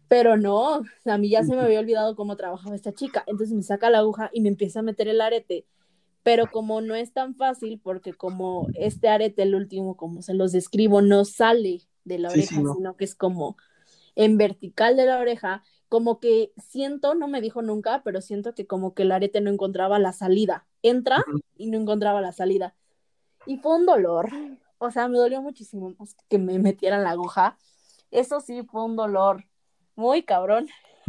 Pero 0.08 0.38
no, 0.38 0.82
a 1.06 1.18
mí 1.18 1.30
ya 1.30 1.44
se 1.44 1.56
me 1.56 1.62
había 1.64 1.80
olvidado 1.80 2.16
cómo 2.16 2.38
trabajaba 2.38 2.76
esta 2.76 2.94
chica. 2.94 3.24
Entonces 3.28 3.56
me 3.56 3.64
saca 3.64 3.90
la 3.90 4.00
aguja 4.00 4.30
y 4.34 4.42
me 4.42 4.50
empieza 4.50 4.80
a 4.80 4.84
meter 4.84 5.08
el 5.08 5.22
arete. 5.22 5.68
Pero 6.24 6.52
como 6.52 6.82
no 6.82 6.96
es 6.96 7.14
tan 7.14 7.36
fácil, 7.36 7.80
porque 7.84 8.14
como 8.14 8.70
este 8.74 9.10
arete, 9.10 9.44
el 9.44 9.56
último, 9.56 9.96
como 9.98 10.22
se 10.24 10.34
los 10.34 10.52
describo, 10.52 11.02
no 11.02 11.26
sale 11.26 11.82
de 12.04 12.20
la 12.20 12.32
Sí, 12.32 12.42
oreja, 12.42 12.62
sí, 12.62 12.62
no. 12.62 12.78
sino 12.78 12.98
que 12.98 13.06
es 13.06 13.16
como 13.16 13.58
en 14.16 14.38
vertical 14.38 14.98
de 14.98 15.06
la 15.06 15.20
oreja, 15.20 15.64
como 15.90 16.20
que 16.20 16.52
siento, 16.58 17.16
no 17.16 17.28
me 17.28 17.42
dijo 17.42 17.62
nunca, 17.62 18.02
pero 18.04 18.22
siento 18.22 18.54
que 18.54 18.66
como 18.66 18.94
que 18.94 19.04
el 19.04 19.12
arete 19.12 19.42
no 19.42 19.52
encontraba 19.52 20.00
la 20.00 20.14
salida. 20.14 20.66
Entra 20.82 21.24
y 21.56 21.68
no 21.68 21.78
encontraba 21.78 22.22
la 22.22 22.32
salida. 22.32 22.76
Y 23.46 23.58
fue 23.58 23.76
un 23.76 23.86
dolor. 23.86 24.30
O 24.78 24.92
sea, 24.92 25.08
me 25.08 25.18
dolió 25.18 25.42
muchísimo 25.42 25.96
más 26.00 26.16
que 26.28 26.38
me 26.38 26.60
metieran 26.60 27.04
la 27.04 27.12
aguja. 27.12 27.58
Eso 28.12 28.40
sí 28.40 28.64
fue 28.64 28.84
un 28.84 28.96
dolor 28.96 29.46
muy 29.96 30.24
cabrón. 30.24 30.68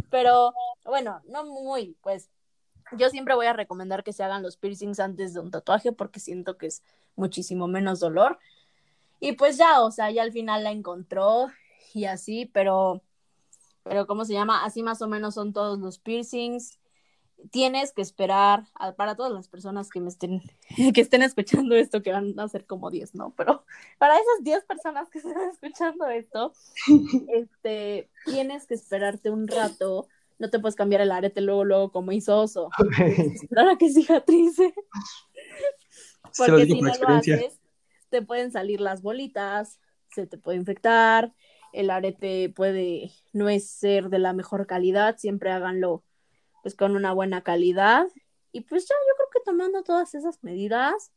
Pero 0.09 0.53
bueno, 0.85 1.21
no 1.25 1.43
muy, 1.45 1.97
pues 2.01 2.29
yo 2.93 3.09
siempre 3.09 3.35
voy 3.35 3.47
a 3.47 3.53
recomendar 3.53 4.03
que 4.03 4.13
se 4.13 4.23
hagan 4.23 4.43
los 4.43 4.57
piercings 4.57 4.99
antes 4.99 5.33
de 5.33 5.39
un 5.39 5.51
tatuaje 5.51 5.91
porque 5.91 6.19
siento 6.19 6.57
que 6.57 6.67
es 6.67 6.83
muchísimo 7.15 7.67
menos 7.67 7.99
dolor. 7.99 8.39
Y 9.19 9.33
pues 9.33 9.57
ya, 9.57 9.81
o 9.81 9.91
sea, 9.91 10.11
ya 10.11 10.21
al 10.21 10.31
final 10.31 10.63
la 10.63 10.71
encontró 10.71 11.47
y 11.93 12.05
así, 12.05 12.45
pero, 12.45 13.01
pero 13.83 14.07
¿cómo 14.07 14.25
se 14.25 14.33
llama? 14.33 14.63
Así 14.65 14.83
más 14.83 15.01
o 15.01 15.07
menos 15.07 15.33
son 15.33 15.53
todos 15.53 15.79
los 15.79 15.99
piercings. 15.99 16.79
Tienes 17.51 17.93
que 17.93 18.01
esperar 18.01 18.65
a- 18.73 18.93
para 18.93 19.15
todas 19.15 19.31
las 19.31 19.47
personas 19.47 19.89
que 19.89 19.99
me 19.99 20.09
estén, 20.09 20.41
que 20.95 21.01
estén 21.01 21.21
escuchando 21.21 21.75
esto, 21.75 22.01
que 22.01 22.11
van 22.11 22.39
a 22.39 22.47
ser 22.47 22.65
como 22.65 22.89
10, 22.89 23.13
¿no? 23.15 23.33
Pero 23.37 23.63
para 23.99 24.15
esas 24.15 24.43
10 24.43 24.63
personas 24.65 25.09
que 25.09 25.19
estén 25.19 25.37
escuchando 25.51 26.07
esto, 26.07 26.53
este, 27.27 28.09
tienes 28.25 28.65
que 28.65 28.73
esperarte 28.73 29.29
un 29.29 29.47
rato. 29.47 30.07
No 30.39 30.51
te 30.51 30.59
puedes 30.59 30.75
cambiar 30.75 31.01
el 31.01 31.11
arete 31.11 31.41
luego, 31.41 31.63
luego 31.65 31.91
como 31.91 32.11
hizo 32.11 32.37
Oso. 32.39 32.69
Tienes 33.49 33.77
que 33.79 33.89
cicatrice. 33.89 34.73
Lo 36.23 36.31
Porque 36.45 36.65
si 36.65 36.81
no 36.81 36.93
lo 36.95 37.07
haces, 37.07 37.59
te 38.09 38.21
pueden 38.21 38.51
salir 38.51 38.79
las 38.79 39.01
bolitas, 39.01 39.79
se 40.13 40.27
te 40.27 40.37
puede 40.37 40.57
infectar, 40.57 41.33
el 41.73 41.89
arete 41.89 42.49
puede 42.55 43.11
no 43.33 43.49
es 43.49 43.69
ser 43.69 44.09
de 44.09 44.19
la 44.19 44.33
mejor 44.33 44.67
calidad, 44.67 45.17
siempre 45.17 45.51
háganlo 45.51 46.03
pues 46.61 46.75
con 46.75 46.95
una 46.95 47.13
buena 47.13 47.43
calidad. 47.43 48.07
Y 48.51 48.61
pues 48.61 48.87
ya 48.87 48.95
yo 48.95 49.15
creo 49.15 49.27
que 49.33 49.51
tomando 49.51 49.83
todas 49.83 50.15
esas 50.15 50.43
medidas, 50.43 51.11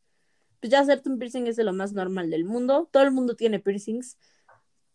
pues 0.61 0.71
ya 0.71 0.81
hacerte 0.81 1.09
un 1.09 1.19
piercing 1.19 1.47
es 1.47 1.57
de 1.57 1.65
lo 1.65 1.73
más 1.73 1.93
normal 1.93 2.31
del 2.31 2.45
mundo. 2.45 2.89
Todo 2.93 3.03
el 3.05 3.13
mundo 3.13 3.37
tiene 3.37 3.61
piercings, 3.61 4.19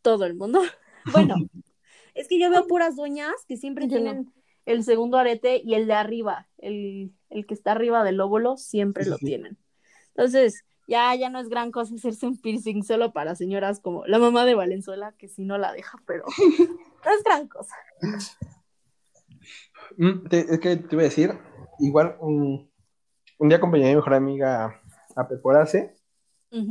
todo 0.02 0.26
el 0.26 0.36
mundo. 0.36 0.62
Bueno, 1.14 1.36
es 2.16 2.28
que 2.28 2.40
yo 2.40 2.50
veo 2.50 2.66
puras 2.68 2.96
doñas 2.96 3.34
que 3.48 3.58
siempre 3.58 3.88
Yo 3.88 4.00
no. 4.00 4.04
tienen 4.04 4.34
el 4.66 4.84
segundo 4.84 5.18
arete 5.18 5.62
y 5.64 5.76
el 5.76 5.86
de 5.86 5.94
arriba, 5.94 6.50
el, 6.58 7.14
el 7.30 7.46
que 7.46 7.54
está 7.54 7.74
arriba 7.74 8.04
del 8.04 8.20
óvulo, 8.20 8.58
siempre 8.58 9.04
Sí, 9.04 9.10
lo 9.12 9.18
sí. 9.18 9.26
tienen. 9.26 9.58
Entonces, 10.16 10.66
ya, 10.88 11.14
ya 11.16 11.30
no 11.30 11.40
es 11.40 11.50
gran 11.50 11.72
cosa 11.72 11.96
hacerse 11.96 12.28
un 12.28 12.38
piercing 12.40 12.84
solo 12.84 13.12
para 13.14 13.36
señoras 13.36 13.80
como 13.80 14.06
la 14.06 14.20
mamá 14.20 14.46
de 14.46 14.56
Valenzuela, 14.56 15.14
que 15.18 15.28
si 15.28 15.44
no 15.46 15.58
la 15.58 15.74
deja, 15.74 15.98
pero 16.06 16.26
no 17.06 17.12
es 17.12 17.24
gran 17.24 17.48
cosa. 17.48 17.76
Mm, 19.98 20.26
es 20.32 20.60
que 20.60 20.76
te 20.78 20.96
iba 20.96 21.02
a 21.02 21.06
decir, 21.06 21.38
igual 21.80 22.18
un, 22.20 22.72
un 23.40 23.50
día 23.50 23.58
acompañé 23.58 23.86
a 23.86 23.90
mi 23.90 23.96
mejor 23.96 24.14
amiga 24.14 24.66
a, 24.66 25.22
a 25.22 25.28
perforarse 25.28 25.96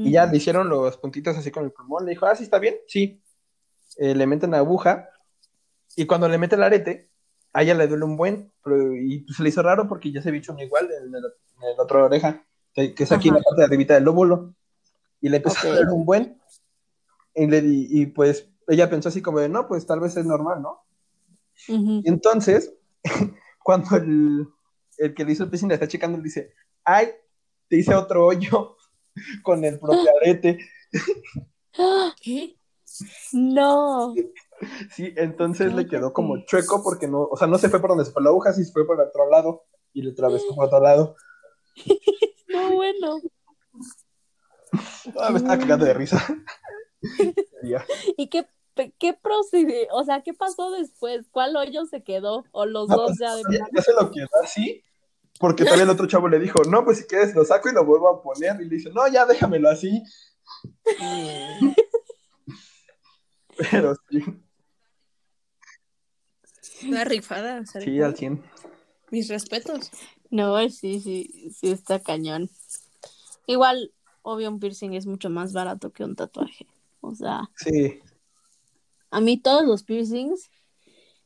y 0.06 0.12
ya 0.12 0.26
le 0.26 0.36
hicieron 0.38 0.68
los 0.68 0.96
puntitos 0.98 1.36
así 1.36 1.50
con 1.50 1.64
el 1.64 1.72
pulmón. 1.72 2.04
Le 2.04 2.10
dijo, 2.12 2.26
ah, 2.26 2.34
sí, 2.34 2.44
está 2.44 2.58
bien, 2.58 2.76
sí. 2.86 3.22
Eh, 3.98 4.14
le 4.14 4.26
meten 4.26 4.50
la 4.52 4.58
aguja 4.58 5.08
y 5.96 6.06
cuando 6.06 6.28
le 6.28 6.38
mete 6.38 6.56
el 6.56 6.62
arete, 6.62 7.10
a 7.52 7.62
ella 7.62 7.74
le 7.74 7.86
duele 7.86 8.04
un 8.04 8.16
buen, 8.16 8.52
pero, 8.62 8.94
y 8.96 9.24
se 9.28 9.42
le 9.42 9.50
hizo 9.50 9.62
raro 9.62 9.86
porque 9.88 10.10
ya 10.10 10.20
se 10.22 10.28
había 10.30 10.40
hecho 10.40 10.52
uno 10.52 10.62
igual 10.62 10.86
en, 10.90 11.14
el- 11.14 11.24
en 11.70 11.76
la 11.76 11.82
otra 11.82 12.04
oreja, 12.04 12.44
que, 12.74 12.94
que 12.94 13.04
es 13.04 13.12
aquí 13.12 13.28
en 13.28 13.34
la 13.34 13.40
parte 13.42 13.60
de 13.60 13.64
arribita 13.66 13.94
del 13.94 14.04
lóbulo. 14.04 14.54
Y 15.20 15.28
le 15.30 15.38
empezó 15.38 15.66
a 15.66 15.70
doler 15.70 15.88
un 15.88 16.04
buen. 16.04 16.40
Y, 17.34 17.46
le 17.46 17.62
di- 17.62 17.88
y 17.90 18.06
pues 18.06 18.48
ella 18.68 18.90
pensó 18.90 19.08
así 19.08 19.22
como 19.22 19.40
de, 19.40 19.48
no, 19.48 19.66
pues 19.68 19.86
tal 19.86 20.00
vez 20.00 20.16
es 20.16 20.26
normal, 20.26 20.62
¿no? 20.62 20.82
Y 21.68 22.08
entonces, 22.08 22.74
cuando 23.62 23.96
el, 23.96 24.48
el 24.98 25.14
que 25.14 25.24
le 25.24 25.32
hizo 25.32 25.44
el 25.44 25.50
piercing 25.50 25.68
le 25.68 25.74
está 25.74 25.88
checando, 25.88 26.18
le 26.18 26.24
dice, 26.24 26.52
ay, 26.84 27.08
te 27.68 27.76
hice 27.76 27.94
otro 27.94 28.26
hoyo 28.26 28.76
con 29.42 29.64
el 29.64 29.78
propio 29.78 30.10
arete. 30.22 30.58
¿Qué? 32.20 32.56
No. 33.32 34.14
Sí, 34.92 35.12
entonces 35.16 35.74
le 35.74 35.88
quedó 35.88 36.12
como 36.12 36.44
chueco 36.44 36.82
porque 36.82 37.08
no, 37.08 37.22
o 37.22 37.36
sea, 37.36 37.48
no 37.48 37.58
se 37.58 37.68
fue 37.68 37.80
por 37.80 37.90
donde 37.90 38.04
se 38.04 38.12
fue 38.12 38.22
la 38.22 38.30
aguja, 38.30 38.52
sí 38.52 38.64
se 38.64 38.72
fue 38.72 38.86
por 38.86 39.00
el 39.00 39.08
otro 39.08 39.28
lado 39.28 39.64
y 39.92 40.02
le 40.02 40.12
atravesó 40.12 40.54
por 40.54 40.66
otro 40.66 40.80
lado. 40.80 41.16
No, 42.54 42.72
bueno. 42.72 43.20
Ah, 45.20 45.30
me 45.30 45.38
estaba 45.38 45.58
cagando 45.58 45.84
de 45.84 45.94
risa. 45.94 46.24
Ya. 47.62 47.84
¿Y 48.16 48.28
qué, 48.28 48.46
qué 48.98 49.12
procede? 49.14 49.88
O 49.92 50.04
sea, 50.04 50.22
¿qué 50.22 50.32
pasó 50.34 50.70
después? 50.70 51.26
¿Cuál 51.30 51.56
hoyo 51.56 51.84
se 51.86 52.02
quedó? 52.02 52.44
¿O 52.52 52.66
los 52.66 52.88
No, 52.88 52.96
dos 52.96 53.16
pues, 53.16 53.18
ya 53.20 53.36
de 53.36 53.42
ya, 53.50 53.66
ya 53.74 53.82
se 53.82 53.92
lo 53.92 54.10
quedó 54.10 54.28
así, 54.42 54.82
porque 55.38 55.64
todavía 55.64 55.84
el 55.84 55.90
otro 55.90 56.06
chavo 56.06 56.28
le 56.28 56.38
dijo, 56.38 56.62
no, 56.64 56.84
pues 56.84 56.98
si 56.98 57.04
quieres 57.04 57.34
lo 57.34 57.44
saco 57.44 57.68
y 57.68 57.74
lo 57.74 57.84
vuelvo 57.84 58.08
a 58.08 58.22
poner. 58.22 58.60
Y 58.60 58.64
le 58.64 58.76
dice, 58.76 58.90
no, 58.90 59.06
ya 59.08 59.26
déjamelo 59.26 59.68
así. 59.68 60.02
Pero 63.70 63.94
sí, 64.08 64.24
Una 66.88 67.04
rifada. 67.04 67.60
o 67.60 67.66
sea, 67.66 67.80
sí, 67.80 68.00
al 68.00 68.16
100. 68.16 68.42
Mis 69.10 69.28
respetos. 69.28 69.90
No, 70.34 70.58
sí, 70.68 71.00
sí, 71.00 71.52
sí 71.54 71.70
está 71.70 72.00
cañón. 72.00 72.50
Igual, 73.46 73.92
obvio, 74.22 74.50
un 74.50 74.58
piercing 74.58 74.94
es 74.94 75.06
mucho 75.06 75.30
más 75.30 75.52
barato 75.52 75.92
que 75.92 76.02
un 76.02 76.16
tatuaje. 76.16 76.66
O 77.00 77.14
sea, 77.14 77.48
Sí, 77.54 78.02
a 79.12 79.20
mí 79.20 79.38
todos 79.38 79.64
los 79.64 79.84
piercings 79.84 80.50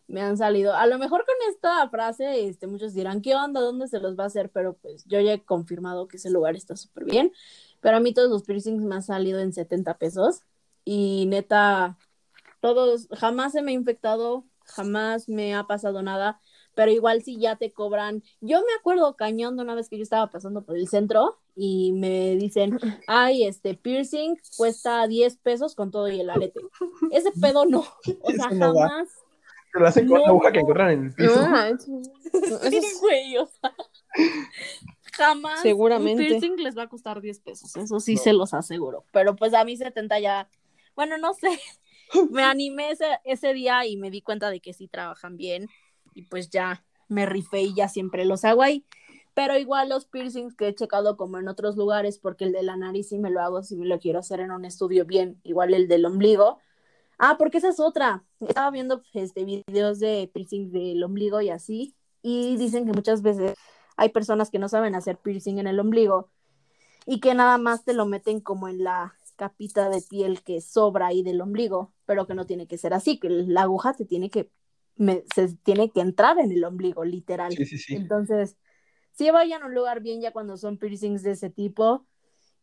me 0.09 0.21
han 0.21 0.37
salido. 0.37 0.75
A 0.75 0.87
lo 0.87 0.99
mejor 0.99 1.25
con 1.25 1.35
esta 1.49 1.89
frase, 1.89 2.49
este, 2.49 2.67
muchos 2.67 2.93
dirán, 2.93 3.23
¿qué 3.23 3.35
onda? 3.35 3.63
¿Dónde 3.63 3.89
se 3.89 3.99
los 3.99 4.15
va 4.15 4.25
a 4.25 4.27
hacer? 4.27 4.51
Pero 4.51 4.75
pues 4.75 5.07
yo 5.07 5.19
ya 5.21 5.33
he 5.33 5.43
confirmado 5.43 6.07
que 6.07 6.19
ese 6.19 6.29
lugar 6.29 6.55
está 6.55 6.77
súper 6.77 7.07
bien. 7.07 7.33
Pero 7.81 7.97
a 7.97 8.01
mí 8.01 8.13
todos 8.13 8.29
los 8.29 8.43
piercings 8.43 8.83
me 8.83 8.97
han 8.97 9.03
salido 9.03 9.41
en 9.41 9.55
70 9.55 9.97
pesos. 9.97 10.43
Y 10.85 11.25
neta, 11.29 11.97
todos, 12.61 13.09
jamás 13.13 13.53
se 13.53 13.63
me 13.63 13.71
ha 13.71 13.75
infectado, 13.75 14.45
jamás 14.67 15.31
me 15.31 15.55
ha 15.55 15.65
pasado 15.65 16.03
nada. 16.03 16.43
Pero 16.79 16.93
igual 16.93 17.25
si 17.25 17.39
ya 17.41 17.57
te 17.57 17.73
cobran. 17.73 18.23
Yo 18.41 18.61
me 18.61 18.73
acuerdo 18.79 19.17
cañón 19.17 19.57
de 19.57 19.65
una 19.65 19.75
vez 19.75 19.89
que 19.89 19.97
yo 19.97 20.05
estaba 20.05 20.31
pasando 20.31 20.63
por 20.63 20.77
el 20.77 20.87
centro 20.87 21.37
y 21.57 21.91
me 21.91 22.37
dicen, 22.37 22.71
ay, 23.09 23.43
este 23.43 23.75
piercing 23.75 24.37
cuesta 24.57 25.05
10 25.09 25.39
pesos 25.39 25.75
con 25.75 25.91
todo 25.91 26.07
y 26.09 26.21
el 26.21 26.31
arete. 26.31 26.61
Ese 27.11 27.33
pedo 27.33 27.65
no. 27.65 27.81
O 28.21 28.31
sea, 28.31 28.51
no 28.51 28.75
jamás. 28.79 29.09
se 29.73 29.81
lo 29.81 29.87
hacen 29.89 30.07
con 30.07 30.19
No. 30.19 30.23
la 30.23 30.29
aguja 30.29 30.53
que 30.53 30.61
encuentran 30.61 30.91
en 30.93 31.05
el 31.07 31.15
piso. 31.15 31.49
No, 31.49 31.65
eso 31.65 32.63
es- 32.63 33.01
güey, 33.01 33.37
o 33.39 33.47
sea, 33.47 33.75
jamás. 35.15 35.61
Seguramente. 35.63 36.23
Un 36.23 36.29
piercing 36.29 36.57
les 36.63 36.79
va 36.79 36.83
a 36.85 36.89
costar 36.89 37.21
10 37.21 37.41
pesos, 37.41 37.75
eso 37.77 37.99
sí 37.99 38.15
No. 38.15 38.21
se 38.23 38.33
los 38.35 38.55
aseguro. 38.55 39.05
Pero 39.13 39.35
pues 39.35 39.53
a 39.53 39.65
mí 39.65 39.77
70 39.77 40.21
ya, 40.21 40.49
bueno, 40.95 41.19
no 41.19 41.35
sé. 41.35 41.49
Me 42.31 42.43
animé 42.45 42.93
ese, 42.93 43.19
ese 43.25 43.53
día 43.53 43.85
y 43.85 43.97
me 43.97 44.11
di 44.11 44.23
cuenta 44.23 44.49
de 44.49 44.61
que 44.61 44.73
sí 44.73 44.89
trabajan 44.89 45.37
bien. 45.37 45.69
Y 46.15 46.23
pues 46.23 46.51
ya 46.51 46.85
me 47.09 47.27
rifé 47.27 47.63
y 47.63 47.75
ya 47.75 47.89
siempre 47.89 48.25
los 48.25 48.45
hago 48.45 48.63
ahí. 48.63 48.85
Pero 49.35 49.57
igual 49.57 49.89
los 49.89 50.05
piercings 50.07 50.55
que 50.57 50.69
he 50.69 50.75
checado 50.75 51.17
como 51.17 51.39
en 51.39 51.49
otros 51.49 51.77
lugares, 51.77 52.19
porque 52.19 52.45
el 52.45 52.53
de 52.53 52.63
la 52.63 52.77
nariz 52.77 53.09
sí 53.09 53.19
me 53.19 53.31
lo 53.31 53.41
hago, 53.41 53.63
si 53.63 53.77
me 53.77 53.87
lo 53.87 54.01
quiero 54.01 54.19
hacer 54.19 54.41
en 54.41 54.51
un 54.51 54.65
estudio 54.65 55.05
bien, 55.05 55.41
igual 55.45 55.75
el 55.75 55.87
del 55.89 56.05
ombligo. 56.07 56.59
Ah, 57.19 57.37
porque 57.39 57.59
esa 57.59 57.69
es 57.69 57.81
otra. 57.81 58.25
Estaba 58.41 58.71
viendo 58.71 59.03
este, 59.15 59.45
videos 59.45 60.01
de 60.01 60.31
piercing 60.33 60.71
del 60.71 61.03
ombligo 61.05 61.41
y 61.41 61.51
así, 61.51 61.95
y 62.23 62.57
dicen 62.57 62.85
que 62.87 62.93
muchas 62.93 63.23
veces 63.23 63.55
hay 63.97 64.11
personas 64.11 64.51
que 64.51 64.59
no 64.59 64.69
saben 64.69 64.95
hacer 64.95 65.19
piercing 65.19 65.59
en 65.59 65.67
el 65.67 65.81
ombligo 65.81 66.31
y 67.07 67.21
que 67.21 67.35
nada 67.35 67.59
más 67.59 67.85
te 67.85 67.95
lo 67.95 68.07
meten 68.07 68.41
como 68.41 68.69
en 68.69 68.85
la 68.85 69.15
capita 69.37 69.89
de 69.89 70.03
piel 70.03 70.43
que 70.43 70.61
sobra 70.61 71.07
ahí 71.07 71.23
del 71.23 71.41
ombligo, 71.41 71.93
pero 72.07 72.27
que 72.27 72.35
no 72.35 72.47
tiene 72.47 72.67
que 72.67 72.79
ser 72.79 72.93
así, 72.93 73.19
que 73.19 73.29
la 73.31 73.63
aguja 73.63 73.95
te 73.95 74.05
tiene 74.05 74.31
que, 74.31 74.51
me- 74.99 75.25
se 75.35 75.57
tiene 75.59 75.91
que 75.91 76.01
entrar 76.01 76.39
en 76.39 76.53
el 76.53 76.65
ombligo, 76.65 77.05
literal. 77.05 77.53
Sí, 77.57 77.65
sí, 77.65 77.79
sí. 77.79 77.95
Entonces, 77.97 78.57
si 79.13 79.31
vayan 79.31 79.63
a 79.63 79.67
un 79.67 79.75
lugar 79.75 80.01
bien 80.01 80.21
ya 80.21 80.33
cuando 80.33 80.57
son 80.57 80.79
piercings 80.79 81.23
de 81.23 81.33
ese 81.33 81.51
tipo, 81.51 82.07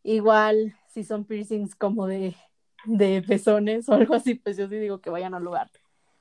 igual 0.02 0.74
si 0.88 1.04
son 1.04 1.24
piercings 1.24 1.74
como 1.74 2.06
de, 2.06 2.36
de 2.84 3.22
pezones 3.22 3.88
o 3.88 3.94
algo 3.94 4.14
así, 4.14 4.34
pues 4.34 4.56
yo 4.56 4.68
sí 4.68 4.76
digo 4.76 5.00
que 5.00 5.10
vayan 5.10 5.34
a 5.34 5.38
un 5.38 5.44
lugar 5.44 5.70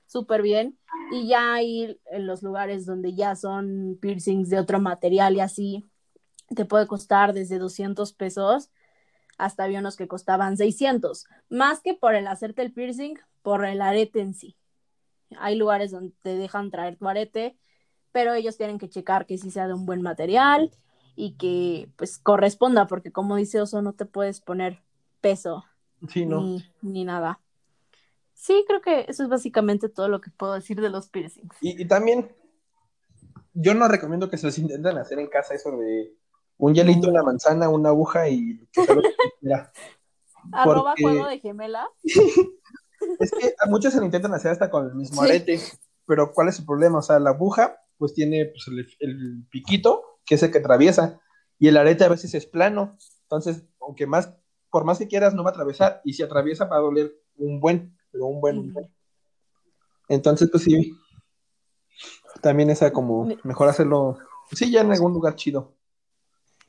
súper 0.08 0.42
bien. 0.42 0.78
Y 1.12 1.28
ya 1.28 1.62
ir 1.62 2.02
en 2.12 2.26
los 2.26 2.42
lugares 2.42 2.86
donde 2.86 3.14
ya 3.14 3.36
son 3.36 3.98
piercings 4.02 4.50
de 4.50 4.60
otro 4.60 4.80
material 4.80 5.36
y 5.36 5.40
así, 5.40 5.86
te 6.56 6.66
puede 6.66 6.88
costar 6.88 7.34
desde 7.34 7.60
200 7.60 8.14
pesos 8.14 8.72
hasta 9.38 9.64
había 9.64 9.80
unos 9.80 9.98
que 9.98 10.08
costaban 10.08 10.58
600, 10.58 11.26
más 11.50 11.82
que 11.82 11.94
por 11.94 12.16
el 12.16 12.28
hacerte 12.28 12.62
el 12.62 12.72
piercing, 12.74 13.16
por 13.42 13.66
el 13.66 13.82
arete 13.82 14.22
en 14.22 14.34
sí. 14.34 14.56
Hay 15.38 15.56
lugares 15.56 15.92
donde 15.92 16.14
te 16.22 16.36
dejan 16.36 16.72
traer 16.72 16.98
tu 16.98 17.08
arete, 17.08 17.58
pero 18.12 18.34
ellos 18.34 18.58
tienen 18.58 18.78
que 18.78 18.90
checar 18.90 19.26
que 19.26 19.38
sí 19.38 19.52
sea 19.52 19.68
de 19.68 19.74
un 19.74 19.86
buen 19.86 20.02
material 20.02 20.72
y 21.16 21.34
que 21.34 21.90
pues 21.96 22.18
corresponda, 22.18 22.88
porque 22.88 23.12
como 23.12 23.36
dice 23.36 23.62
Oso, 23.62 23.82
no 23.82 23.94
te 23.94 24.06
puedes 24.06 24.42
poner 24.42 24.82
peso 25.22 25.66
Sí, 26.10 26.26
no. 26.26 26.42
ni, 26.42 26.64
ni 26.82 27.06
nada. 27.06 27.40
Sí, 28.34 28.64
creo 28.68 28.82
que 28.82 29.06
eso 29.08 29.24
es 29.24 29.30
básicamente 29.30 29.90
todo 29.90 30.08
lo 30.10 30.22
que 30.22 30.30
puedo 30.30 30.54
decir 30.54 30.80
de 30.82 30.90
los 30.90 31.10
piercings. 31.10 31.56
Y, 31.62 31.82
y 31.82 31.88
también, 31.88 32.36
yo 33.54 33.74
no 33.74 33.88
recomiendo 33.88 34.30
que 34.30 34.38
se 34.38 34.46
los 34.48 34.58
intenten 34.58 34.98
hacer 34.98 35.20
en 35.20 35.28
casa 35.28 35.56
eso 35.56 35.72
de 35.72 36.14
un 36.58 36.74
hielito, 36.74 37.10
una 37.10 37.24
manzana, 37.24 37.70
una 37.70 37.90
aguja 37.90 38.30
y. 38.30 38.60
Arroba 40.52 40.94
juego 41.00 41.28
de 41.28 41.40
gemela. 41.40 41.90
Es 43.20 43.32
que 43.32 43.54
a 43.60 43.70
muchos 43.70 43.94
se 43.94 44.00
lo 44.00 44.06
intentan 44.06 44.34
hacer 44.34 44.52
hasta 44.52 44.70
con 44.70 44.88
el 44.88 44.96
mismo 44.96 45.24
Sí. 45.24 45.30
arete, 45.30 45.60
pero 46.06 46.32
¿cuál 46.34 46.50
es 46.50 46.60
el 46.60 46.66
problema? 46.66 47.00
O 47.00 47.02
sea, 47.02 47.20
la 47.20 47.32
aguja 47.32 47.78
pues 47.98 48.14
tiene 48.14 48.46
pues, 48.46 48.68
el, 48.68 48.88
el 49.00 49.48
piquito, 49.50 50.20
que 50.26 50.36
es 50.36 50.44
el 50.44 50.52
que 50.52 50.58
atraviesa, 50.58 51.22
y 51.58 51.68
el 51.70 51.78
arete 51.78 52.04
a 52.04 52.10
veces 52.10 52.34
es 52.34 52.46
plano, 52.46 52.98
entonces, 53.24 53.64
aunque 53.80 54.06
más, 54.06 54.34
por 54.70 54.84
más 54.84 55.00
que 55.00 55.08
quieras, 55.08 55.34
no 55.34 55.44
va 55.44 55.52
a 55.52 55.54
atravesar, 55.54 56.02
y 56.04 56.14
si 56.14 56.24
atraviesa 56.24 56.66
va 56.66 56.78
a 56.78 56.82
doler 56.82 57.16
un 57.38 57.60
buen, 57.60 57.98
pero 58.12 58.26
un 58.26 58.42
buen, 58.42 58.58
un 58.58 58.74
buen. 58.74 58.94
Entonces, 60.10 60.50
pues 60.52 60.64
sí, 60.64 60.94
también 62.42 62.70
esa 62.70 62.92
como 62.92 63.28
mejor 63.44 63.70
hacerlo, 63.70 64.18
sí, 64.52 64.72
ya 64.72 64.82
en 64.82 64.92
algún 64.92 65.14
lugar 65.14 65.36
chido. 65.36 65.74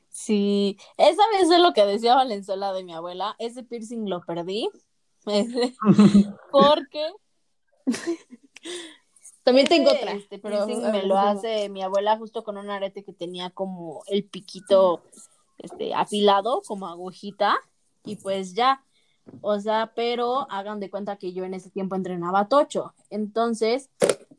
Sí, 0.09 0.77
esa 0.97 1.21
vez 1.33 1.49
es 1.51 1.59
lo 1.59 1.73
que 1.73 1.85
decía 1.85 2.15
Valenzuela 2.15 2.73
de 2.73 2.83
mi 2.83 2.93
abuela, 2.93 3.35
ese 3.37 3.63
piercing 3.63 4.09
lo 4.09 4.21
perdí, 4.21 4.69
porque 6.51 7.11
También 9.43 9.67
tengo 9.67 9.91
otra. 9.91 10.11
Este 10.11 10.39
pero 10.39 10.65
piercing 10.65 10.91
me 10.91 11.03
lo 11.03 11.17
hace 11.17 11.69
mi 11.69 11.81
abuela 11.81 12.17
justo 12.17 12.43
con 12.43 12.57
un 12.57 12.69
arete 12.69 13.03
que 13.03 13.13
tenía 13.13 13.49
como 13.49 14.03
el 14.07 14.25
piquito 14.25 15.01
este 15.57 15.93
afilado, 15.93 16.61
como 16.67 16.87
agujita, 16.87 17.57
y 18.03 18.17
pues 18.17 18.53
ya. 18.53 18.83
O 19.41 19.59
sea, 19.59 19.91
pero 19.95 20.49
hagan 20.51 20.79
de 20.79 20.89
cuenta 20.89 21.17
que 21.17 21.33
yo 21.33 21.43
en 21.43 21.53
ese 21.53 21.69
tiempo 21.69 21.95
entrenaba 21.95 22.47
tocho. 22.47 22.93
Entonces, 23.09 23.89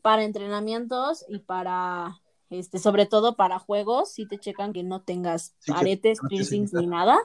para 0.02 0.24
entrenamientos 0.24 1.24
y 1.28 1.40
para 1.40 2.20
este, 2.50 2.78
sobre 2.78 3.06
todo 3.06 3.36
para 3.36 3.58
juegos, 3.58 4.10
sí 4.10 4.26
te 4.26 4.38
checan 4.38 4.72
que 4.72 4.82
no 4.82 5.02
tengas 5.02 5.54
Sí, 5.58 5.72
aretes, 5.74 6.18
piercings 6.28 6.72
ni 6.72 6.86
nada, 6.86 7.18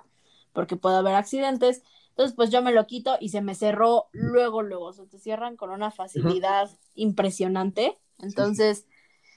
porque 0.52 0.76
puede 0.76 0.98
haber 0.98 1.16
accidentes. 1.16 1.82
Entonces, 2.14 2.36
pues 2.36 2.52
yo 2.52 2.62
me 2.62 2.72
lo 2.72 2.86
quito 2.86 3.18
y 3.20 3.30
se 3.30 3.42
me 3.42 3.56
cerró 3.56 4.06
luego, 4.12 4.62
luego. 4.62 4.86
O 4.86 4.94
sea, 4.94 5.06
te 5.06 5.18
cierran 5.18 5.58
con 5.58 5.72
una 5.72 5.90
facilidad 5.90 6.70
impresionante. 6.94 7.98
Entonces, 8.20 8.86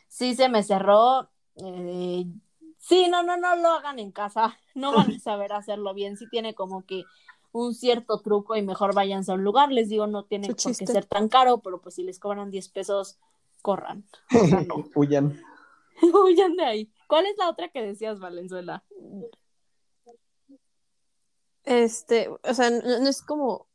sí 0.08 0.34
se 0.34 0.50
me 0.50 0.62
cerró. 0.62 1.30
eh, 1.56 2.26
sí, 2.78 3.08
no, 3.08 3.22
no, 3.22 3.38
no 3.38 3.56
lo 3.56 3.70
hagan 3.70 3.98
en 3.98 4.12
casa. 4.12 4.58
No 4.74 4.92
van 4.92 5.10
a 5.10 5.18
saber 5.18 5.54
hacerlo 5.54 5.94
bien. 5.94 6.18
Sí 6.18 6.28
tiene 6.28 6.54
como 6.54 6.84
que 6.84 7.04
un 7.50 7.74
cierto 7.74 8.20
truco 8.20 8.56
y 8.56 8.62
mejor 8.62 8.94
váyanse 8.94 9.32
a 9.32 9.36
un 9.36 9.42
lugar. 9.42 9.72
Les 9.72 9.88
digo, 9.88 10.06
no 10.06 10.24
tiene 10.24 10.48
por 10.48 10.76
qué 10.76 10.86
ser 10.86 11.06
tan 11.06 11.30
caro, 11.30 11.62
pero 11.62 11.80
pues 11.80 11.94
si 11.94 12.02
les 12.02 12.18
cobran 12.18 12.50
10 12.50 12.68
pesos, 12.68 13.18
corran. 13.62 14.04
O 14.38 14.46
sea, 14.46 14.60
no. 14.68 14.84
Huyan. 14.94 15.40
Huyan 16.02 16.56
de 16.56 16.64
ahí. 16.66 16.92
¿Cuál 17.06 17.24
es 17.24 17.38
la 17.38 17.48
otra 17.48 17.70
que 17.70 17.80
decías, 17.80 18.20
Valenzuela? 18.20 18.84
Este, 21.66 22.28
o 22.28 22.54
sea, 22.54 22.70
no, 22.70 23.00
no 23.00 23.08
es 23.08 23.20
como, 23.22 23.66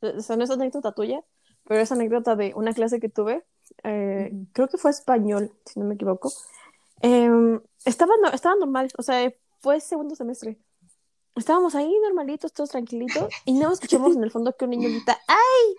o 0.00 0.20
sea, 0.20 0.36
no 0.36 0.44
es 0.44 0.50
anécdota 0.50 0.92
tuya, 0.92 1.22
pero 1.64 1.80
es 1.80 1.92
anécdota 1.92 2.34
de 2.36 2.52
una 2.54 2.72
clase 2.72 2.98
que 3.00 3.08
tuve, 3.08 3.44
eh, 3.84 4.32
creo 4.52 4.68
que 4.68 4.78
fue 4.78 4.90
español, 4.90 5.52
si 5.66 5.78
no 5.78 5.86
me 5.86 5.94
equivoco. 5.96 6.32
Em, 7.02 7.60
estaba, 7.84 8.12
no- 8.22 8.30
estaba 8.30 8.54
normal, 8.56 8.88
o 8.96 9.02
sea, 9.02 9.32
fue 9.60 9.80
segundo 9.80 10.14
semestre. 10.14 10.58
Estábamos 11.36 11.74
ahí 11.74 11.92
normalitos, 12.02 12.52
todos 12.52 12.70
tranquilitos, 12.70 13.32
y 13.44 13.52
no 13.52 13.72
escuchamos 13.72 14.16
en 14.16 14.24
el 14.24 14.30
fondo 14.30 14.56
que 14.56 14.64
un 14.64 14.70
niño 14.72 14.88
grita, 14.88 15.18
¡ay! 15.28 15.76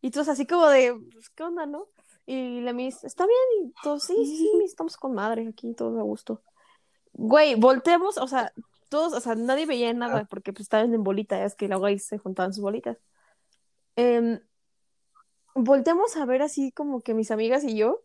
Y 0.00 0.10
todos 0.10 0.28
así 0.28 0.46
como 0.46 0.66
de, 0.68 0.94
pues, 1.12 1.28
¿qué 1.30 1.42
onda, 1.42 1.66
no? 1.66 1.86
Y 2.26 2.60
la 2.60 2.72
Miss, 2.72 3.02
¿está 3.04 3.26
bien? 3.26 3.66
Y 3.68 3.72
todos, 3.82 4.04
sí, 4.04 4.14
sí, 4.14 4.36
sí, 4.36 4.50
estamos 4.64 4.96
con 4.96 5.14
madre 5.14 5.48
aquí, 5.48 5.74
todos 5.74 5.98
a 5.98 6.02
gusto. 6.02 6.42
Güey, 7.12 7.54
volteamos, 7.54 8.18
o 8.18 8.28
sea, 8.28 8.52
todos, 8.88 9.12
o 9.12 9.20
sea, 9.20 9.34
nadie 9.34 9.66
veía 9.66 9.92
nada 9.92 10.24
porque 10.24 10.52
pues 10.52 10.62
estaban 10.62 10.94
en 10.94 11.02
bolita, 11.04 11.44
es 11.44 11.54
que 11.54 11.68
luego 11.68 11.86
ahí 11.86 11.98
se 11.98 12.18
juntaban 12.18 12.52
sus 12.52 12.62
bolitas. 12.62 12.98
Em, 13.96 14.40
volteamos 15.54 16.16
a 16.16 16.24
ver 16.24 16.42
así 16.42 16.72
como 16.72 17.00
que 17.00 17.14
mis 17.14 17.30
amigas 17.30 17.64
y 17.64 17.76
yo 17.76 18.04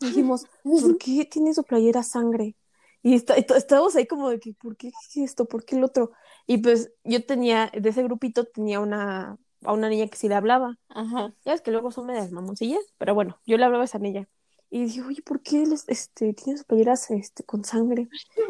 dijimos, 0.00 0.46
¿por 0.62 0.98
qué 0.98 1.24
tiene 1.24 1.54
su 1.54 1.64
playera 1.64 2.02
sangre? 2.02 2.56
Y 3.02 3.14
está- 3.14 3.34
estábamos 3.36 3.96
ahí 3.96 4.06
como 4.06 4.30
de 4.30 4.38
que, 4.38 4.54
¿por 4.54 4.76
qué 4.76 4.92
esto? 5.16 5.46
¿Por 5.46 5.64
qué 5.64 5.76
el 5.76 5.84
otro? 5.84 6.12
Y 6.46 6.58
pues 6.58 6.92
yo 7.04 7.24
tenía, 7.24 7.70
de 7.72 7.88
ese 7.88 8.02
grupito 8.02 8.44
tenía 8.44 8.80
una, 8.80 9.38
a 9.64 9.72
una 9.72 9.88
niña 9.88 10.06
que 10.06 10.16
sí 10.16 10.28
le 10.28 10.36
hablaba. 10.36 10.78
Ajá. 10.88 11.34
Ya 11.44 11.52
ves 11.52 11.62
que 11.62 11.72
luego 11.72 11.90
son 11.90 12.06
medias 12.06 12.30
mamoncillas, 12.30 12.82
pero 12.98 13.14
bueno, 13.14 13.40
yo 13.44 13.56
le 13.58 13.64
hablaba 13.64 13.82
a 13.82 13.86
esa 13.86 13.98
niña. 13.98 14.28
Y 14.74 14.84
dije, 14.84 15.02
oye, 15.02 15.20
¿por 15.20 15.42
qué 15.42 15.64
él 15.64 15.72
es- 15.74 15.84
este, 15.86 16.32
tiene 16.32 16.56
sus 16.56 16.64
playeras 16.66 17.10
este, 17.10 17.44
con 17.44 17.62
sangre? 17.62 18.08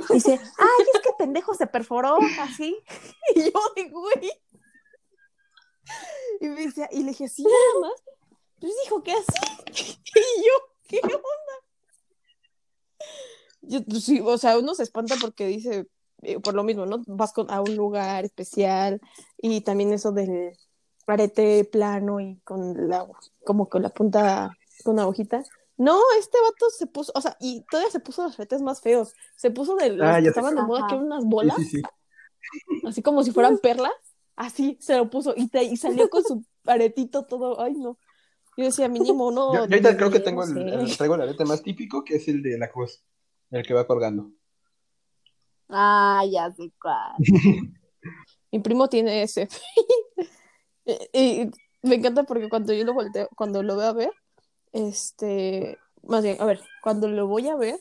Y 0.09 0.15
dice, 0.15 0.39
ay, 0.57 0.87
es 0.95 1.01
que 1.01 1.11
pendejo 1.19 1.53
se 1.53 1.67
perforó 1.67 2.17
así. 2.41 2.79
Y 3.35 3.43
yo 3.51 3.51
digo, 3.75 4.01
güey. 4.03 4.31
Y 6.41 6.47
me 6.49 6.65
decía, 6.67 6.89
y 6.93 7.01
le 7.03 7.09
dije, 7.11 7.29
sí, 7.29 7.43
nada 7.43 7.89
más. 7.91 8.03
Pues 8.61 8.73
dijo 8.85 9.03
que 9.03 9.13
así. 9.13 9.99
Y 10.15 10.43
yo, 10.45 10.53
¿qué 10.87 11.01
onda? 11.03 11.23
Yo, 13.63 13.85
pues, 13.85 14.05
sí, 14.05 14.21
o 14.25 14.39
sea, 14.39 14.59
uno 14.59 14.75
se 14.77 14.85
espanta 14.85 15.17
porque 15.21 15.47
dice, 15.49 15.89
eh, 16.23 16.39
por 16.39 16.55
lo 16.55 16.63
mismo, 16.63 16.87
¿no? 16.87 17.03
Vas 17.09 17.33
con- 17.33 17.51
a 17.51 17.61
un 17.61 17.75
lugar 17.77 18.25
especial 18.25 19.01
y 19.39 19.61
también 19.63 19.93
eso 19.93 20.13
del 20.13 20.57
arete 21.09 21.65
plano 21.65 22.21
y 22.21 22.39
con 22.45 22.89
la, 22.89 23.09
como 23.45 23.69
con 23.69 23.83
la 23.83 23.89
punta, 23.89 24.57
con 24.85 24.95
una 24.95 25.07
hojita. 25.09 25.43
No, 25.83 25.99
este 26.21 26.39
vato 26.41 26.71
se 26.71 26.87
puso, 26.87 27.11
o 27.15 27.21
sea, 27.21 27.37
y 27.41 27.63
todavía 27.69 27.91
se 27.91 27.99
puso 27.99 28.23
los 28.23 28.39
aretes 28.39 28.63
más 28.63 28.81
feos. 28.81 29.15
Se 29.35 29.51
puso 29.51 29.75
de 29.75 29.91
los 29.91 30.07
Ah, 30.07 30.21
que 30.23 30.29
estaban 30.29 30.55
de 30.55 30.63
moda, 30.63 30.87
que 30.87 30.95
eran 30.95 31.07
unas 31.07 31.25
bolas, 31.25 31.57
sí, 31.57 31.65
sí. 31.65 31.83
así 32.87 33.03
como 33.03 33.25
si 33.25 33.33
fueran 33.33 33.59
perlas. 33.59 33.91
Así 34.37 34.79
se 34.81 34.97
lo 34.97 35.11
puso 35.11 35.35
y, 35.37 35.49
te- 35.49 35.65
y 35.65 35.77
salió 35.77 36.09
con 36.09 36.23
su 36.23 36.45
aretito 36.67 37.25
todo. 37.25 37.61
Ay, 37.61 37.75
no. 37.75 37.99
Yo 38.57 38.65
decía, 38.65 38.89
mínimo, 38.89 39.33
no. 39.33 39.53
Yo, 39.53 39.55
yo 39.55 39.61
ahorita 39.63 39.97
creo 39.97 40.11
que 40.13 40.21
tengo 40.21 40.45
el, 40.45 40.69
el- 40.69 40.97
traigo 40.97 41.17
el 41.17 41.23
arete 41.23 41.45
más 41.45 41.63
típico, 41.65 42.05
que 42.05 42.15
es 42.15 42.29
el 42.29 42.45
de 42.45 42.59
la 42.59 42.71
cruz, 42.71 43.03
el 43.51 43.67
que 43.67 43.75
va 43.75 43.85
colgando. 43.85 44.31
Ah, 45.69 46.23
ya 46.31 46.49
sé 46.53 46.71
cuál. 46.81 47.15
Mi 48.53 48.61
primo 48.61 48.89
tiene 48.89 49.23
ese. 49.25 49.49
y, 51.13 51.43
y 51.43 51.51
me 51.83 51.97
encanta 51.97 52.23
porque 52.23 52.49
cuando 52.49 52.73
yo 52.73 52.85
lo 52.85 52.95
volteo, 52.95 53.29
cuando 53.37 53.63
lo 53.65 53.77
veo 53.77 53.87
a 53.89 53.93
ver, 53.93 54.13
este, 54.73 55.79
más 56.03 56.23
bien, 56.23 56.37
a 56.41 56.45
ver, 56.45 56.61
cuando 56.83 57.09
lo 57.09 57.27
voy 57.27 57.49
a 57.49 57.57
ver 57.57 57.81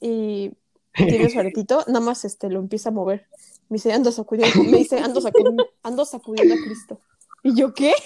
y 0.00 0.52
tiene 0.94 1.30
su 1.30 1.38
aretito, 1.40 1.84
nada 1.86 2.00
más 2.00 2.24
este 2.24 2.50
lo 2.50 2.58
empieza 2.60 2.88
a 2.88 2.92
mover. 2.92 3.26
Me 3.68 3.76
dice, 3.76 3.92
ando 3.92 4.12
sacudiendo, 4.12 4.62
me 4.64 4.78
dice, 4.78 4.98
ando 5.00 5.20
sacudiendo, 5.20 5.66
ando 5.82 6.04
sacudiendo 6.04 6.54
a 6.54 6.58
Cristo. 6.58 7.00
¿Y 7.42 7.54
yo 7.54 7.74
qué? 7.74 7.92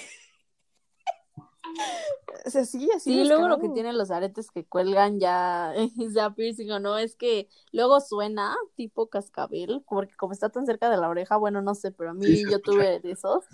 O 2.45 2.49
sea, 2.49 2.65
sí, 2.65 2.89
así. 2.95 3.13
Sí, 3.13 3.23
luego 3.23 3.47
lo 3.47 3.59
que 3.59 3.69
tienen 3.69 3.97
los 3.97 4.09
aretes 4.09 4.49
que 4.51 4.65
cuelgan 4.65 5.19
ya, 5.19 5.73
ya 6.13 6.31
piercing 6.31 6.71
o 6.71 6.79
no, 6.79 6.97
es 6.97 7.15
que 7.15 7.47
luego 7.71 8.01
suena 8.01 8.55
tipo 8.75 9.07
cascabel, 9.07 9.83
porque 9.87 10.15
como 10.15 10.33
está 10.33 10.49
tan 10.49 10.65
cerca 10.65 10.89
de 10.89 10.97
la 10.97 11.07
oreja, 11.07 11.37
bueno, 11.37 11.61
no 11.61 11.75
sé, 11.75 11.91
pero 11.91 12.09
a 12.11 12.13
mí 12.13 12.25
Sí, 12.25 12.43
yo 12.43 12.57
escucha. 12.57 12.61
tuve 12.63 12.99
de 12.99 13.11
esos 13.11 13.45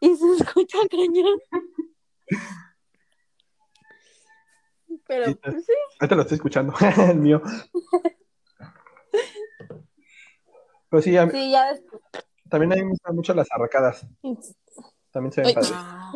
y 0.00 0.14
se 0.14 0.32
escucha 0.44 0.78
cañón. 0.90 1.38
Pero 5.06 5.26
Sí, 5.26 5.34
pues, 5.42 5.64
sí, 5.66 5.72
Ahorita 6.00 6.14
lo 6.16 6.22
estoy 6.22 6.34
escuchando, 6.36 6.72
el 7.10 7.16
mío. 7.18 7.40
Pero 10.90 11.02
sí, 11.02 11.16
a 11.16 11.26
mí- 11.26 11.32
sí, 11.32 11.50
ya 11.50 11.72
después. 11.72 12.02
también 12.48 12.72
a 12.72 12.76
mí 12.76 12.82
me 12.84 12.90
gustan 12.90 13.16
mucho 13.16 13.34
las 13.34 13.50
arracadas. 13.50 14.06
También 15.10 15.32
se 15.32 15.42
ven 15.42 15.54
padres. 15.54 15.72
Ah, 15.74 16.12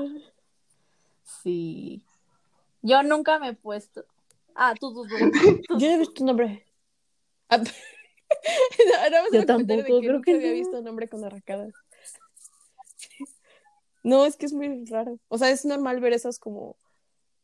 sí. 1.25 2.05
Yo 2.83 3.03
nunca 3.03 3.39
me 3.39 3.49
he 3.51 3.55
puesto. 3.55 4.05
Ah, 4.55 4.75
tú, 4.79 4.93
tú, 4.93 5.07
tú. 5.09 5.17
Yo 5.79 5.89
no 5.89 5.95
he 5.95 5.99
visto 5.99 6.23
un 6.23 6.27
nombre. 6.27 6.65
Ah, 7.49 7.59
no, 7.59 7.65
no, 9.11 9.31
me 9.31 9.39
Yo 9.39 9.47
tampoco, 9.47 9.83
creo 10.01 10.13
nunca 10.13 10.25
que 10.25 10.35
había 10.35 10.49
no. 10.51 10.55
visto 10.55 10.79
un 10.79 10.89
hombre 10.89 11.09
con 11.09 11.25
arracadas. 11.25 11.73
No, 14.05 14.25
es 14.27 14.37
que 14.37 14.47
es 14.47 14.53
muy 14.53 14.85
raro. 14.87 15.19
O 15.29 15.39
sea, 15.39 15.51
es 15.51 15.65
normal 15.65 16.01
ver 16.01 16.13
esas 16.13 16.39
como, 16.39 16.77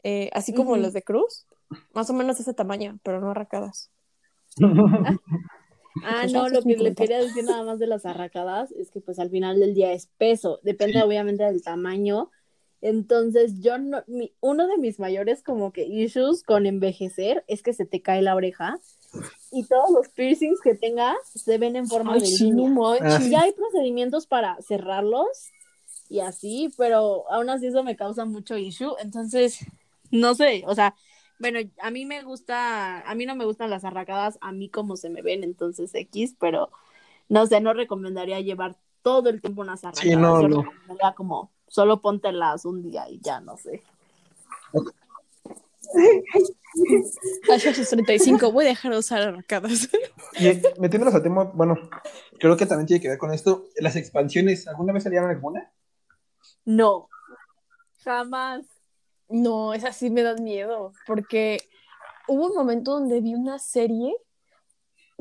eh, 0.04 0.30
así 0.32 0.52
como 0.52 0.72
Ujú. 0.72 0.80
las 0.82 0.92
de 0.92 1.02
Cruz, 1.02 1.46
más 1.92 2.08
o 2.10 2.12
menos 2.12 2.36
de 2.36 2.42
ese 2.42 2.54
tamaño, 2.54 2.98
pero 3.02 3.20
no 3.20 3.30
arracadas. 3.30 3.90
Ah, 6.02 6.22
Pues 6.22 6.32
no, 6.32 6.48
lo 6.48 6.60
que 6.62 6.76
le 6.76 6.94
quería 6.94 7.18
decir 7.18 7.44
nada 7.44 7.62
más 7.62 7.78
de 7.78 7.86
las 7.86 8.04
arracadas 8.04 8.72
es 8.72 8.90
que 8.90 9.00
pues 9.00 9.18
al 9.18 9.30
final 9.30 9.60
del 9.60 9.74
día 9.74 9.92
es 9.92 10.08
peso, 10.18 10.58
depende 10.62 11.02
obviamente 11.02 11.44
del 11.44 11.62
tamaño. 11.62 12.30
Entonces, 12.80 13.60
yo 13.60 13.78
no, 13.78 14.02
mi, 14.08 14.34
uno 14.40 14.66
de 14.66 14.76
mis 14.76 14.98
mayores 14.98 15.42
como 15.42 15.72
que 15.72 15.84
issues 15.84 16.42
con 16.42 16.66
envejecer 16.66 17.44
es 17.46 17.62
que 17.62 17.72
se 17.72 17.86
te 17.86 18.02
cae 18.02 18.20
la 18.20 18.34
oreja 18.34 18.78
y 19.50 19.64
todos 19.64 19.90
los 19.92 20.08
piercings 20.08 20.60
que 20.60 20.74
tengas 20.74 21.16
se 21.32 21.56
ven 21.58 21.76
en 21.76 21.86
forma 21.86 22.14
Ay, 22.14 22.20
de 22.20 22.26
sí, 22.26 22.44
línea. 22.52 22.74
Ah. 23.00 23.20
Ya 23.30 23.42
hay 23.42 23.52
procedimientos 23.52 24.26
para 24.26 24.60
cerrarlos 24.60 25.28
y 26.10 26.20
así, 26.20 26.74
pero 26.76 27.30
aún 27.30 27.48
así 27.48 27.68
eso 27.68 27.82
me 27.82 27.96
causa 27.96 28.24
mucho 28.24 28.58
issue. 28.58 28.94
Entonces, 29.00 29.64
no 30.10 30.34
sé, 30.34 30.64
o 30.66 30.74
sea, 30.74 30.94
bueno, 31.38 31.58
a 31.80 31.90
mí 31.90 32.04
me 32.06 32.22
gusta, 32.22 33.00
a 33.00 33.14
mí 33.14 33.26
no 33.26 33.34
me 33.34 33.44
gustan 33.44 33.70
las 33.70 33.84
arracadas, 33.84 34.38
a 34.40 34.52
mí 34.52 34.68
como 34.68 34.96
se 34.96 35.10
me 35.10 35.22
ven, 35.22 35.44
entonces 35.44 35.94
X, 35.94 36.36
pero 36.38 36.70
no 37.28 37.46
sé, 37.46 37.60
no 37.60 37.74
recomendaría 37.74 38.40
llevar 38.40 38.76
todo 39.02 39.28
el 39.28 39.40
tiempo 39.40 39.62
unas 39.62 39.84
arracadas. 39.84 40.04
Sí, 40.04 40.16
no, 40.16 40.40
Yo 40.40 40.48
no. 40.48 40.62
recomendaría 40.62 41.14
como 41.14 41.50
solo 41.68 42.00
póntelas 42.00 42.64
un 42.64 42.82
día 42.82 43.08
y 43.08 43.20
ya, 43.20 43.40
no 43.40 43.56
sé. 43.56 43.82
Sus 47.74 47.88
35, 47.88 48.52
voy 48.52 48.64
a 48.64 48.68
dejar 48.68 48.92
de 48.92 48.98
usar 48.98 49.22
arracadas. 49.22 49.88
Y 50.38 50.46
metiéndonos 50.80 51.14
al 51.14 51.22
tema, 51.22 51.44
bueno, 51.44 51.76
creo 52.38 52.56
que 52.56 52.66
también 52.66 52.86
tiene 52.86 53.00
que 53.00 53.08
ver 53.08 53.18
con 53.18 53.32
esto. 53.32 53.66
Las 53.76 53.96
expansiones, 53.96 54.66
¿alguna 54.66 54.92
vez 54.92 55.02
salieron 55.04 55.30
alguna? 55.30 55.70
No, 56.64 57.08
jamás. 58.04 58.73
No, 59.28 59.72
esas 59.74 59.96
sí 59.96 60.10
me 60.10 60.22
dan 60.22 60.42
miedo, 60.44 60.92
porque 61.06 61.58
hubo 62.28 62.46
un 62.48 62.54
momento 62.54 62.92
donde 62.92 63.20
vi 63.20 63.34
una 63.34 63.58
serie, 63.58 64.14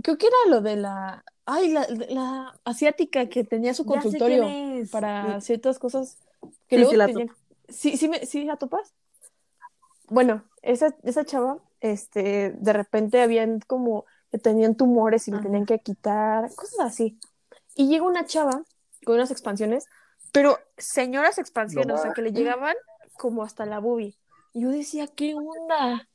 creo 0.01 0.18
que 0.18 0.28
era 0.28 0.36
lo 0.49 0.62
de 0.62 0.76
la, 0.76 1.24
ay, 1.45 1.72
la, 1.72 1.88
la 2.10 2.60
asiática 2.66 3.28
que 3.30 3.43
tenía 3.43 3.74
su 3.74 3.86
consultorio 3.86 4.43
es. 4.49 4.89
para 4.91 5.39
ciertas 5.41 5.80
cosas 5.80 6.18
que 6.68 6.76
Sí, 6.76 6.78
luego 6.78 6.91
sí 6.91 6.97
la 6.97 7.08
tenían- 7.08 7.36
sí, 7.70 7.97
sí, 7.97 8.08
me, 8.10 8.26
sí 8.26 8.43
la 8.43 8.58
topas. 8.58 8.93
Bueno, 10.10 10.43
esa, 10.62 10.95
esa 11.04 11.26
chava, 11.26 11.58
este, 11.80 12.51
de 12.51 12.74
repente 12.74 13.22
habían 13.22 13.60
como 13.62 14.06
que 14.32 14.38
tenían 14.38 14.76
tumores 14.76 15.28
y 15.28 15.32
le 15.32 15.39
tenían 15.39 15.66
que 15.66 15.80
quitar, 15.80 16.54
cosas 16.56 16.80
así. 16.82 17.20
Y 17.76 17.88
llega 17.88 18.06
una 18.06 18.26
chava 18.26 18.64
con 19.06 19.16
unas 19.16 19.32
expansiones, 19.32 19.86
pero 20.32 20.58
señoras 20.78 21.38
expansiones, 21.38 21.88
No 21.88 21.95
o 21.95 21.97
sea, 21.97 22.14
que 22.14 22.22
le 22.22 22.32
llegaban 22.32 22.76
como 23.24 23.43
hasta 23.43 23.65
la 23.65 23.80
boobie. 23.80 24.17
Yo 24.53 24.69
decía, 24.69 25.07
¿qué 25.07 25.36
onda? 25.36 26.09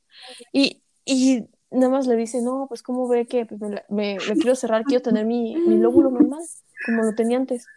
Y, 0.53 0.83
y 1.05 1.45
nada 1.71 1.89
más 1.91 2.07
le 2.07 2.15
dice, 2.15 2.41
no, 2.41 2.67
pues 2.69 2.83
cómo 2.83 3.07
ve 3.07 3.27
que 3.27 3.45
pues, 3.47 3.59
me, 3.61 3.83
me- 3.89 4.21
me 4.27 4.37
quiero 4.37 4.55
cerrar, 4.55 4.85
quiero 4.87 5.01
tener 5.03 5.25
mi, 5.25 5.61
mi 5.65 5.77
lóbulo 5.79 6.11
normal, 6.11 6.49
como 6.81 7.03
lo 7.03 7.15
tenía 7.15 7.37
antes. 7.37 7.71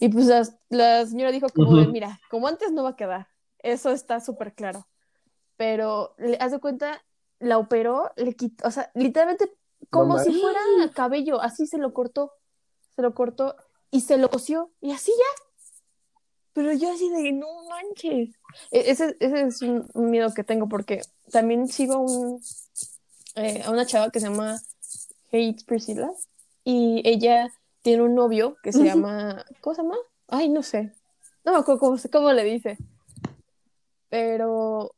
Y 0.00 0.08
pues 0.10 0.26
la, 0.26 0.42
la 0.70 1.06
señora 1.06 1.32
dijo 1.32 1.48
como 1.50 1.76
de, 1.76 1.86
Ujú. 1.86 1.92
mira, 1.92 2.22
como 2.28 2.48
antes 2.48 2.72
no 2.72 2.84
va 2.84 2.90
a 2.90 2.96
quedar, 2.96 3.28
eso 3.60 3.90
está 3.92 4.20
súper 4.20 4.54
claro. 4.54 4.88
Pero, 5.56 6.14
le 6.18 6.36
haz 6.40 6.52
de 6.52 6.60
cuenta, 6.60 7.04
la 7.38 7.58
operó, 7.58 8.12
le 8.16 8.34
quitó, 8.34 8.68
o 8.68 8.70
sea, 8.70 8.90
literalmente 8.94 9.52
como 9.90 10.18
No 10.18 10.24
si 10.24 10.32
fuera 10.34 10.60
cabello, 10.94 11.40
así 11.40 11.66
se 11.66 11.78
lo 11.78 11.92
cortó, 11.94 12.32
se 12.96 13.02
lo 13.02 13.14
cortó 13.14 13.56
y 13.90 14.02
se 14.02 14.18
lo 14.18 14.30
cosió 14.30 14.72
y 14.80 14.92
así 14.92 15.12
ya. 15.12 15.45
Pero 16.56 16.72
yo 16.72 16.90
así 16.90 17.10
de, 17.10 17.32
no 17.32 17.46
manches. 17.68 18.30
E- 18.72 18.90
Ese, 18.90 19.14
ese 19.20 19.42
es 19.42 19.60
un 19.60 19.86
un 19.92 20.10
miedo 20.10 20.32
que 20.32 20.42
tengo 20.42 20.68
porque 20.68 21.02
también 21.30 21.68
sigo 21.68 21.98
un, 21.98 22.40
eh, 23.34 23.62
a 23.62 23.70
una 23.70 23.84
chava 23.84 24.10
que 24.10 24.20
se 24.20 24.28
llama 24.30 24.58
Hate 25.30 25.62
Priscilla 25.66 26.10
y 26.64 27.02
ella 27.04 27.52
tiene 27.82 28.02
un 28.04 28.14
novio 28.14 28.56
que 28.62 28.72
se 28.72 28.84
llama, 28.84 29.44
¿cómo 29.60 29.74
se 29.76 29.82
llama? 29.82 29.96
Ay, 30.28 30.48
no 30.48 30.62
sé. 30.62 30.94
No 31.44 31.62
cómo, 31.62 31.96
cómo 32.10 32.32
le 32.32 32.44
dice. 32.44 32.78
Pero 34.08 34.92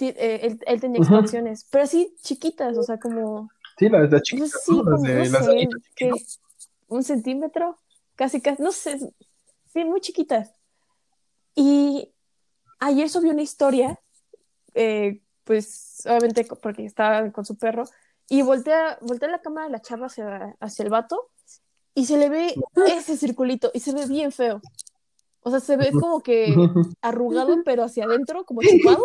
eh, 0.00 0.40
él, 0.42 0.58
él 0.66 0.80
tenía 0.80 0.98
expansiones, 1.00 1.68
pero 1.70 1.84
así 1.84 2.16
chiquitas, 2.20 2.76
o 2.76 2.82
sea, 2.82 2.98
como, 2.98 3.48
Sí, 3.78 3.88
las 3.88 4.10
de 4.10 4.16
no 4.16 4.22
chiquitas, 4.22 4.50
sé, 4.50 4.58
sí. 4.64 4.82
Las 4.84 5.02
de 5.02 5.14
las 5.30 5.46
que 5.94 6.10
un 6.88 7.04
centímetro, 7.04 7.78
casi, 8.16 8.40
casi, 8.40 8.60
no 8.60 8.72
sé, 8.72 8.98
sí, 9.72 9.84
muy 9.84 10.00
chiquitas. 10.00 10.52
Y 11.54 12.12
ayer 12.80 13.08
subió 13.08 13.32
una 13.32 13.42
historia, 13.42 14.00
eh, 14.74 15.20
pues 15.44 16.02
obviamente 16.06 16.46
porque 16.60 16.84
estaba 16.84 17.30
con 17.30 17.44
su 17.44 17.56
perro, 17.56 17.84
y 18.28 18.42
voltea, 18.42 18.98
voltea 19.02 19.28
la 19.28 19.40
cámara 19.40 19.66
de 19.66 19.72
la 19.72 19.82
chava 19.82 20.06
hacia, 20.06 20.56
hacia 20.60 20.84
el 20.84 20.90
vato 20.90 21.30
y 21.94 22.06
se 22.06 22.16
le 22.16 22.28
ve 22.28 22.54
ese 22.88 23.16
circulito 23.16 23.70
y 23.74 23.80
se 23.80 23.92
ve 23.92 24.06
bien 24.06 24.32
feo. 24.32 24.60
O 25.42 25.50
sea, 25.50 25.60
se 25.60 25.76
ve 25.76 25.90
como 25.92 26.22
que 26.22 26.54
arrugado, 27.02 27.62
pero 27.64 27.82
hacia 27.84 28.04
adentro, 28.04 28.44
como 28.44 28.62
chupado. 28.62 29.04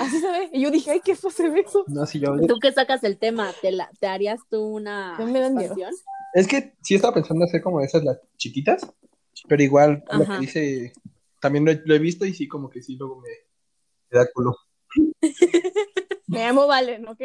Así 0.00 0.20
se 0.20 0.30
ve. 0.30 0.50
Y 0.52 0.62
yo 0.62 0.70
dije, 0.70 0.90
ay, 0.90 1.00
qué 1.00 1.16
feo 1.16 1.30
se 1.30 1.48
ve 1.48 1.60
eso. 1.60 1.84
No, 1.88 2.06
sí, 2.06 2.20
yo... 2.20 2.36
Tú 2.46 2.58
que 2.58 2.72
sacas 2.72 3.02
el 3.04 3.18
tema, 3.18 3.50
¿te, 3.60 3.72
la, 3.72 3.90
te 3.98 4.06
harías 4.06 4.40
tú 4.50 4.62
una 4.62 5.16
me 5.18 5.40
dan 5.40 5.54
miedo. 5.54 5.74
expansión? 5.74 5.94
Es 6.34 6.46
que 6.46 6.74
sí 6.82 6.94
estaba 6.94 7.14
pensando 7.14 7.44
hacer 7.44 7.62
como 7.62 7.80
esas 7.80 8.04
las 8.04 8.18
chiquitas, 8.36 8.86
pero 9.48 9.62
igual 9.62 10.04
lo 10.12 10.22
Ajá. 10.24 10.34
que 10.34 10.40
dice, 10.40 10.92
también 11.40 11.64
lo 11.64 11.70
he, 11.70 11.82
lo 11.84 11.94
he 11.94 11.98
visto 11.98 12.24
y 12.24 12.34
sí, 12.34 12.48
como 12.48 12.68
que 12.70 12.82
sí, 12.82 12.96
luego 12.96 13.20
me, 13.20 13.28
me 14.10 14.18
da 14.18 14.26
culo. 14.32 14.56
Me 16.28 16.46
llamo 16.46 16.66
Valen, 16.66 17.06
¿ok? 17.08 17.20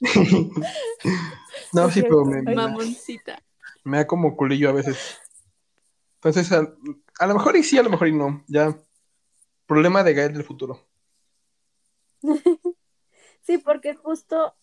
no, 1.72 1.90
sí, 1.90 2.02
pero 2.02 2.24
me, 2.24 2.40
me, 2.40 2.54
Mamoncita. 2.54 3.42
me 3.84 3.98
da 3.98 4.06
como 4.06 4.36
culillo 4.36 4.70
a 4.70 4.72
veces. 4.72 5.18
Entonces, 6.14 6.50
a, 6.50 6.66
a 7.18 7.26
lo 7.26 7.34
mejor 7.34 7.56
y 7.56 7.62
sí, 7.62 7.76
a 7.76 7.82
lo 7.82 7.90
mejor 7.90 8.08
y 8.08 8.12
no. 8.12 8.42
Ya, 8.48 8.74
problema 9.66 10.02
de 10.02 10.14
Gael 10.14 10.32
del 10.32 10.44
futuro. 10.44 10.80
Sí, 13.42 13.58
porque 13.58 13.94
justo 13.94 14.54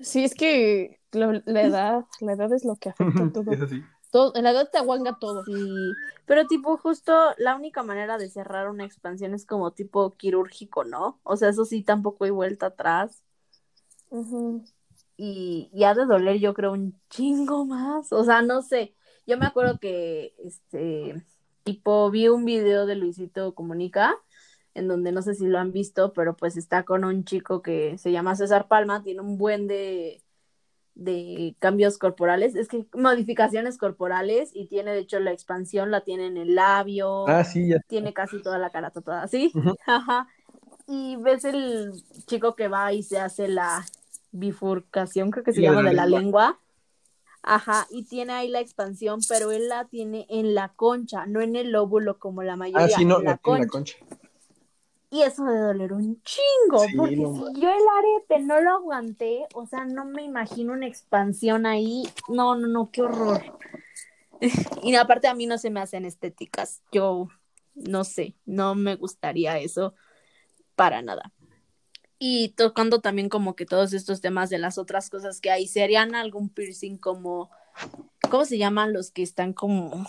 Sí, 0.00 0.24
es 0.24 0.34
que 0.34 1.00
la, 1.12 1.42
la 1.46 1.62
edad, 1.62 2.04
la 2.20 2.32
edad 2.32 2.52
es 2.52 2.64
lo 2.64 2.76
que 2.76 2.90
afecta 2.90 3.32
todo. 3.32 3.52
Es 3.52 3.60
así. 3.60 3.82
Todo. 4.14 4.32
En 4.36 4.44
la 4.44 4.52
edad 4.52 4.70
te 4.70 4.78
aguanga 4.78 5.18
todo. 5.18 5.44
Sí, 5.44 5.52
pero 6.24 6.46
tipo 6.46 6.76
justo 6.76 7.12
la 7.36 7.56
única 7.56 7.82
manera 7.82 8.16
de 8.16 8.30
cerrar 8.30 8.70
una 8.70 8.84
expansión 8.84 9.34
es 9.34 9.44
como 9.44 9.72
tipo 9.72 10.14
quirúrgico, 10.14 10.84
¿no? 10.84 11.18
O 11.24 11.36
sea, 11.36 11.48
eso 11.48 11.64
sí 11.64 11.82
tampoco 11.82 12.24
hay 12.24 12.30
vuelta 12.30 12.66
atrás 12.66 13.24
y, 15.16 15.68
y 15.72 15.84
ha 15.84 15.94
de 15.94 16.06
doler 16.06 16.38
yo 16.38 16.54
creo 16.54 16.72
un 16.72 16.96
chingo 17.10 17.64
más, 17.66 18.12
o 18.12 18.22
sea, 18.22 18.42
no 18.42 18.62
sé, 18.62 18.94
yo 19.26 19.36
me 19.36 19.46
acuerdo 19.46 19.78
que 19.80 20.34
este 20.38 21.24
tipo 21.64 22.08
vi 22.10 22.28
un 22.28 22.44
video 22.44 22.86
de 22.86 22.94
Luisito 22.94 23.54
Comunica 23.54 24.16
en 24.74 24.88
donde 24.88 25.12
no 25.12 25.22
sé 25.22 25.34
si 25.34 25.46
lo 25.46 25.58
han 25.58 25.72
visto, 25.72 26.12
pero 26.12 26.36
pues 26.36 26.56
está 26.56 26.84
con 26.84 27.04
un 27.04 27.24
chico 27.24 27.62
que 27.62 27.98
se 27.98 28.12
llama 28.12 28.36
César 28.36 28.68
Palma, 28.68 29.02
tiene 29.02 29.20
un 29.22 29.38
buen 29.38 29.66
de 29.66 30.23
de 30.94 31.56
cambios 31.58 31.98
corporales, 31.98 32.54
es 32.54 32.68
que 32.68 32.86
modificaciones 32.94 33.78
corporales 33.78 34.50
y 34.54 34.66
tiene 34.66 34.92
de 34.92 35.00
hecho 35.00 35.18
la 35.18 35.32
expansión, 35.32 35.90
la 35.90 36.02
tiene 36.02 36.26
en 36.26 36.36
el 36.36 36.54
labio, 36.54 37.26
Ah, 37.28 37.42
sí, 37.44 37.68
ya. 37.68 37.78
tiene 37.88 38.12
casi 38.12 38.40
toda 38.42 38.58
la 38.58 38.70
cara 38.70 38.90
tatuada, 38.90 39.26
¿sí? 39.28 39.52
Ajá. 39.86 40.28
Y 40.86 41.16
ves 41.16 41.44
el 41.44 41.92
chico 42.26 42.54
que 42.54 42.68
va 42.68 42.92
y 42.92 43.02
se 43.02 43.18
hace 43.18 43.48
la 43.48 43.84
bifurcación, 44.32 45.30
creo 45.30 45.44
que 45.44 45.52
se 45.52 45.62
llama, 45.62 45.82
la 45.82 45.90
de 45.90 45.96
la 45.96 46.06
lengua. 46.06 46.20
lengua. 46.20 46.58
Ajá, 47.46 47.86
y 47.90 48.04
tiene 48.04 48.32
ahí 48.32 48.48
la 48.48 48.60
expansión, 48.60 49.20
pero 49.28 49.50
él 49.52 49.68
la 49.68 49.84
tiene 49.86 50.26
en 50.30 50.54
la 50.54 50.70
concha, 50.74 51.26
no 51.26 51.40
en 51.42 51.56
el 51.56 51.72
lóbulo 51.72 52.18
como 52.18 52.42
la 52.42 52.56
mayoría, 52.56 52.86
Ah, 52.86 52.88
sí, 52.88 53.04
no, 53.04 53.18
en 53.18 53.24
la, 53.24 53.30
la 53.32 53.36
tiene 53.38 53.62
en 53.62 53.68
concha. 53.68 53.96
la 54.00 54.06
concha. 54.06 54.23
Y 55.14 55.22
eso 55.22 55.44
de 55.44 55.56
doler 55.56 55.92
un 55.92 56.20
chingo, 56.22 56.80
Sí, 56.80 56.96
porque 56.96 57.16
no 57.16 57.34
si 57.36 57.60
yo 57.60 57.68
el 57.70 57.82
arete 57.98 58.44
no 58.44 58.60
lo 58.60 58.72
aguanté, 58.72 59.46
o 59.54 59.64
sea, 59.64 59.84
no 59.84 60.04
me 60.04 60.24
imagino 60.24 60.72
una 60.72 60.88
expansión 60.88 61.66
ahí. 61.66 62.02
No, 62.28 62.56
no, 62.56 62.66
no, 62.66 62.90
qué 62.90 63.02
horror. 63.02 63.40
Y 64.82 64.96
aparte 64.96 65.28
a 65.28 65.34
mí 65.34 65.46
no 65.46 65.56
se 65.56 65.70
me 65.70 65.80
hacen 65.80 66.04
estéticas. 66.04 66.82
Yo 66.90 67.28
no 67.76 68.02
sé, 68.02 68.34
no 68.44 68.74
me 68.74 68.96
gustaría 68.96 69.56
eso 69.58 69.94
para 70.74 71.00
nada. 71.00 71.32
Y 72.18 72.48
tocando 72.56 73.00
también 73.00 73.28
como 73.28 73.54
que 73.54 73.66
todos 73.66 73.92
estos 73.92 74.20
temas 74.20 74.50
de 74.50 74.58
las 74.58 74.78
otras 74.78 75.10
cosas 75.10 75.40
que 75.40 75.52
hay, 75.52 75.68
¿serían 75.68 76.16
algún 76.16 76.48
piercing 76.48 76.96
como, 76.96 77.50
¿cómo 78.28 78.44
se 78.44 78.58
llaman 78.58 78.92
los 78.92 79.12
que 79.12 79.22
están 79.22 79.52
como, 79.52 80.08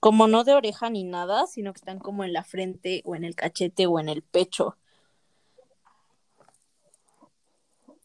como 0.00 0.28
no 0.28 0.44
de 0.44 0.54
oreja 0.54 0.90
ni 0.90 1.04
nada, 1.04 1.46
sino 1.46 1.72
que 1.72 1.78
están 1.78 1.98
como 1.98 2.24
en 2.24 2.32
la 2.32 2.44
frente 2.44 3.02
o 3.04 3.14
en 3.14 3.24
el 3.24 3.34
cachete 3.34 3.86
o 3.86 3.98
en 3.98 4.08
el 4.08 4.22
pecho? 4.22 4.76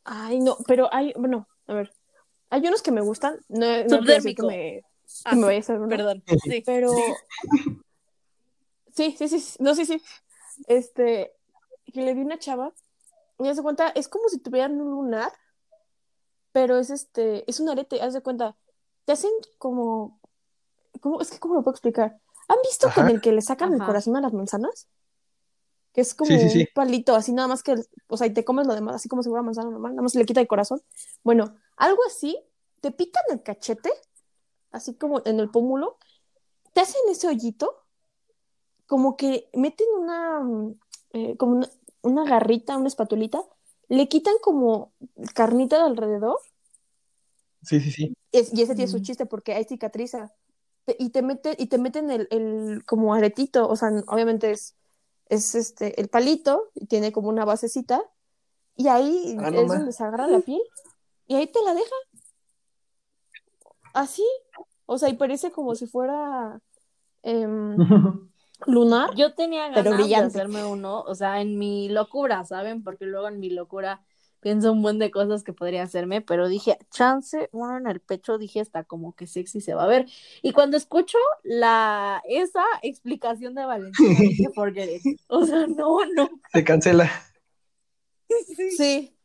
Ay, 0.04 0.40
no, 0.40 0.58
pero 0.68 0.90
hay, 0.94 1.14
bueno, 1.18 1.48
a 1.68 1.74
ver, 1.74 1.94
hay 2.50 2.68
unos 2.68 2.82
que 2.82 2.92
me 2.92 3.02
gustan. 3.02 3.46
No, 3.50 3.84
no 3.86 4.02
decir 4.02 4.36
que 4.36 4.44
me, 4.44 4.56
que 4.58 4.86
Ah, 5.26 5.36
me 5.36 5.42
sí, 5.42 5.46
vaya 5.46 5.58
a 5.58 5.60
hacer 5.60 5.80
Perdón. 5.90 6.24
Sí. 6.28 6.64
pero 6.66 6.94
sí, 8.94 9.16
sí, 9.18 9.28
sí, 9.28 9.58
no, 9.60 9.76
sí, 9.76 9.86
sí. 9.86 10.02
Este, 10.68 11.34
que 11.94 12.02
le 12.02 12.14
di 12.14 12.22
una 12.22 12.40
chava, 12.40 12.74
y 13.40 13.48
haz 13.48 13.58
de 13.58 13.64
cuenta, 13.64 13.90
es 13.90 14.08
como 14.08 14.30
si 14.30 14.40
tuvieran 14.40 14.80
un 14.80 14.92
lunar, 14.92 15.32
pero 16.52 16.78
es 16.78 16.90
este, 16.90 17.50
es 17.50 17.60
un 17.60 17.70
arete, 17.70 18.02
haz 18.02 18.14
de 18.14 18.22
cuenta, 18.22 18.56
te 19.06 19.14
hacen 19.14 19.32
como, 19.58 20.20
¿cómo, 21.02 21.20
es 21.22 21.30
que 21.32 21.40
cómo 21.40 21.56
lo 21.56 21.64
puedo 21.64 21.74
explicar? 21.74 22.18
¿Han 22.48 22.58
visto 22.64 22.88
Ajá. 22.88 23.02
con 23.02 23.10
el 23.10 23.20
que 23.22 23.32
le 23.34 23.42
sacan 23.42 23.74
el 23.74 23.84
corazón 23.84 24.16
a 24.16 24.22
las 24.22 24.34
manzanas? 24.34 24.88
Que 25.94 26.02
es 26.02 26.16
como 26.16 26.30
Sí, 26.32 26.40
sí, 26.40 26.50
sí. 26.50 26.60
un 26.62 26.68
palito, 26.74 27.16
así 27.16 27.34
nada 27.34 27.50
más 27.50 27.64
que, 27.64 27.76
o 28.08 28.18
sea, 28.18 28.28
y 28.28 28.34
te 28.34 28.46
comes 28.46 28.66
lo 28.66 28.74
demás, 28.76 28.96
así 28.96 29.10
como 29.10 29.24
si 29.24 29.30
fuera 29.30 29.44
manzana 29.44 29.70
normal, 29.70 29.92
nada 29.94 30.04
más 30.04 30.16
le 30.16 30.26
quita 30.26 30.40
el 30.40 30.48
corazón. 30.48 30.82
Bueno, 31.24 31.56
algo 31.76 32.00
así, 32.08 32.40
te 32.80 32.92
pican 32.92 33.24
el 33.30 33.44
cachete, 33.44 33.92
así 34.72 34.94
como 34.96 35.22
en 35.26 35.40
el 35.42 35.50
pómulo, 35.50 35.98
te 36.74 36.80
hacen 36.82 37.02
ese 37.10 37.28
hoyito, 37.28 37.84
como 38.88 39.18
que 39.18 39.50
meten 39.54 39.88
una, 39.98 40.40
mm, 40.40 40.80
eh, 41.14 41.38
como 41.38 41.58
una, 41.58 41.70
una 42.04 42.26
garrita, 42.26 42.78
una 42.78 42.88
espatulita, 42.88 43.44
le 43.90 44.08
quitan 44.08 44.36
como 44.42 44.94
carnita 45.34 45.78
de 45.78 45.84
alrededor, 45.84 46.40
Sí, 47.64 47.80
sí, 47.80 47.92
sí. 47.92 48.14
es- 48.32 48.54
y 48.54 48.62
ese 48.64 48.76
tiene 48.76 48.90
su 48.90 48.98
Mm. 48.98 49.02
chiste 49.04 49.26
porque 49.26 49.54
ahí 49.54 49.66
cicatriza. 49.66 50.34
Te- 50.86 50.96
y 51.00 51.10
te 51.12 51.22
meten, 51.22 51.56
y 51.58 51.68
te 51.68 51.78
meten 51.78 52.10
el, 52.12 52.28
el 52.32 52.84
como 52.86 53.14
aretito, 53.14 53.68
o 53.68 53.76
sea, 53.76 53.90
obviamente 54.08 54.52
es, 54.52 54.76
es 55.30 55.56
este 55.56 56.00
el 56.02 56.08
palito, 56.10 56.72
y 56.74 56.88
tiene 56.88 57.12
como 57.12 57.30
una 57.30 57.46
basecita, 57.46 58.02
y 58.76 58.88
ahí 58.88 59.36
Ah, 59.38 59.52
no 59.52 59.62
es 59.62 59.68
donde 59.68 59.92
se 59.92 60.04
agarra 60.04 60.28
la 60.28 60.40
piel, 60.40 60.62
y 61.28 61.36
ahí 61.36 61.48
te 61.48 61.62
la 61.64 61.74
deja. 61.74 61.96
Así. 63.94 64.26
O 64.86 64.98
sea, 64.98 65.10
y 65.10 65.14
parece 65.14 65.52
como 65.52 65.76
si 65.76 65.88
fuera 65.88 66.60
em, 67.24 67.78
lunar. 68.68 69.10
Yo 69.16 69.34
tenía 69.34 69.70
Pero 69.70 69.92
ganas 69.92 70.10
de 70.10 70.16
hacerme 70.16 70.66
uno, 70.66 71.02
o 71.02 71.16
sea, 71.16 71.42
en 71.42 71.58
mi 71.58 71.90
locura, 71.90 72.44
¿saben? 72.44 72.84
Porque 72.84 73.06
luego 73.06 73.28
en 73.28 73.40
mi 73.40 73.50
locura 73.50 74.02
pienso 74.42 74.72
un 74.72 74.82
buen 74.82 75.00
de 75.00 75.12
cosas 75.12 75.44
que 75.44 75.54
podría 75.54 75.84
hacerme, 75.84 76.22
pero 76.22 76.50
dije, 76.50 76.78
chance, 76.90 77.48
uno 77.54 77.78
en 77.78 77.88
el 77.88 78.02
pecho, 78.02 78.38
dije, 78.38 78.60
está 78.60 78.84
como 78.84 79.16
que 79.16 79.28
sexy 79.28 79.62
se 79.62 79.74
va 79.74 79.86
a 79.86 79.88
ver. 79.88 80.08
Y 80.42 80.52
cuando 80.52 80.76
escucho 80.76 81.18
la 81.44 82.22
esa 82.28 82.66
explicación 82.82 83.56
de 83.56 83.66
Valentina, 83.66 84.20
dije, 84.20 84.50
forget 84.56 84.90
it. 85.06 85.22
O 85.28 85.46
sea, 85.46 85.68
no, 85.68 86.00
no. 86.14 86.30
Se 86.52 86.64
cancela. 86.64 87.10
Sí. 88.78 89.16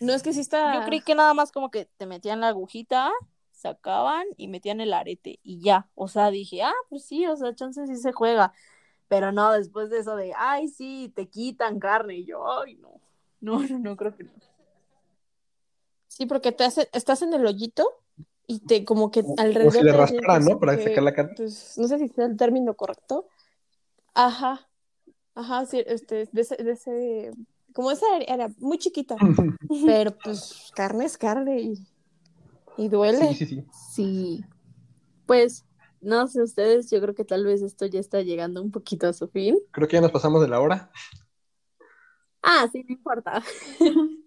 No 0.00 0.12
es 0.12 0.22
que 0.22 0.32
sí 0.32 0.40
está. 0.40 0.74
Yo 0.74 0.84
creí 0.86 1.00
que 1.00 1.14
nada 1.14 1.32
más 1.34 1.52
como 1.52 1.70
que 1.70 1.86
te 1.96 2.06
metían 2.06 2.40
la 2.40 2.48
agujita, 2.48 3.12
sacaban 3.52 4.26
y 4.36 4.48
metían 4.48 4.80
el 4.80 4.92
arete 4.92 5.38
y 5.42 5.60
ya. 5.60 5.88
O 5.94 6.08
sea, 6.08 6.30
dije, 6.30 6.62
ah, 6.62 6.74
pues 6.90 7.04
sí, 7.04 7.26
o 7.26 7.36
sea, 7.36 7.54
chance 7.54 7.86
sí 7.86 7.96
se 7.96 8.12
juega. 8.12 8.52
Pero 9.06 9.30
no, 9.30 9.52
después 9.52 9.90
de 9.90 10.00
eso 10.00 10.16
de, 10.16 10.32
ay, 10.36 10.68
sí, 10.68 11.12
te 11.14 11.28
quitan 11.28 11.78
carne. 11.78 12.16
Y 12.16 12.24
yo, 12.24 12.60
ay, 12.60 12.74
no. 12.76 13.00
No, 13.40 13.62
no, 13.62 13.78
no 13.78 13.96
creo 13.96 14.16
que 14.16 14.24
no. 14.24 14.32
Sí, 16.14 16.26
porque 16.26 16.52
te 16.52 16.62
hace, 16.62 16.88
estás 16.92 17.22
en 17.22 17.34
el 17.34 17.44
hoyito 17.44 17.88
y 18.46 18.60
te 18.60 18.84
como 18.84 19.10
que 19.10 19.24
alrededor. 19.36 19.66
o 19.66 19.70
si 19.72 19.82
le 19.82 20.06
sientes 20.06 20.44
¿no? 20.48 20.60
Para 20.60 20.76
que- 20.76 20.84
sacar 20.84 21.02
la. 21.02 21.34
Pues 21.34 21.76
no 21.76 21.88
sé 21.88 21.98
si 21.98 22.08
sea 22.08 22.26
el 22.26 22.36
término 22.36 22.74
correcto. 22.74 23.26
Ajá. 24.14 24.68
Ajá, 25.34 25.66
sí, 25.66 25.82
este, 25.84 26.28
de 26.30 26.40
ese, 26.40 26.54
de 26.54 26.70
ese, 26.70 27.32
como 27.72 27.90
esa 27.90 28.06
era 28.28 28.48
muy 28.58 28.78
chiquita, 28.78 29.16
pero 29.84 30.16
pues 30.22 30.70
carne 30.76 31.06
es 31.06 31.18
carne 31.18 31.60
y, 31.60 31.74
y 32.76 32.88
duele. 32.88 33.34
Sí, 33.34 33.34
sí, 33.34 33.46
sí. 33.46 33.64
Sí. 33.92 34.44
Pues, 35.26 35.64
no 36.00 36.28
sé 36.28 36.42
ustedes, 36.42 36.88
yo 36.92 37.00
creo 37.00 37.16
que 37.16 37.24
tal 37.24 37.44
vez 37.44 37.60
esto 37.62 37.86
ya 37.86 37.98
está 37.98 38.20
llegando 38.22 38.62
un 38.62 38.70
poquito 38.70 39.08
a 39.08 39.12
su 39.12 39.26
fin. 39.26 39.58
Creo 39.72 39.88
que 39.88 39.96
ya 39.96 40.00
nos 40.00 40.12
pasamos 40.12 40.40
de 40.42 40.46
la 40.46 40.60
hora. 40.60 40.92
Ah, 42.40 42.68
sí, 42.70 42.84
no 42.86 42.94
importa. 42.94 43.42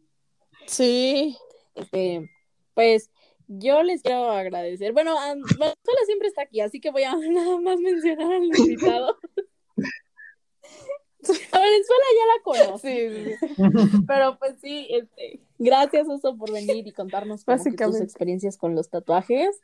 Sí. 0.65 1.37
Este, 1.77 2.29
pues 2.73 3.09
yo 3.47 3.81
les 3.83 4.01
quiero 4.01 4.29
agradecer. 4.29 4.93
Bueno, 4.93 5.15
um, 5.15 5.41
Valenzuela 5.57 6.01
siempre 6.05 6.27
está 6.27 6.43
aquí, 6.43 6.59
así 6.61 6.79
que 6.79 6.91
voy 6.91 7.03
a 7.03 7.15
nada 7.29 7.57
más 7.59 7.79
mencionar 7.79 8.33
al 8.33 8.43
invitado. 8.43 9.17
A 11.51 11.59
Valenzuela 11.59 12.05
ya 12.15 12.25
la 12.25 12.43
conocí, 12.43 14.05
pero 14.07 14.37
pues 14.39 14.55
sí, 14.61 14.87
este, 14.89 15.41
gracias 15.57 16.07
Oso 16.07 16.37
por 16.37 16.53
venir 16.53 16.87
y 16.87 16.91
contarnos 16.93 17.43
tus 17.43 17.99
experiencias 17.99 18.55
con 18.55 18.75
los 18.75 18.89
tatuajes. 18.89 19.59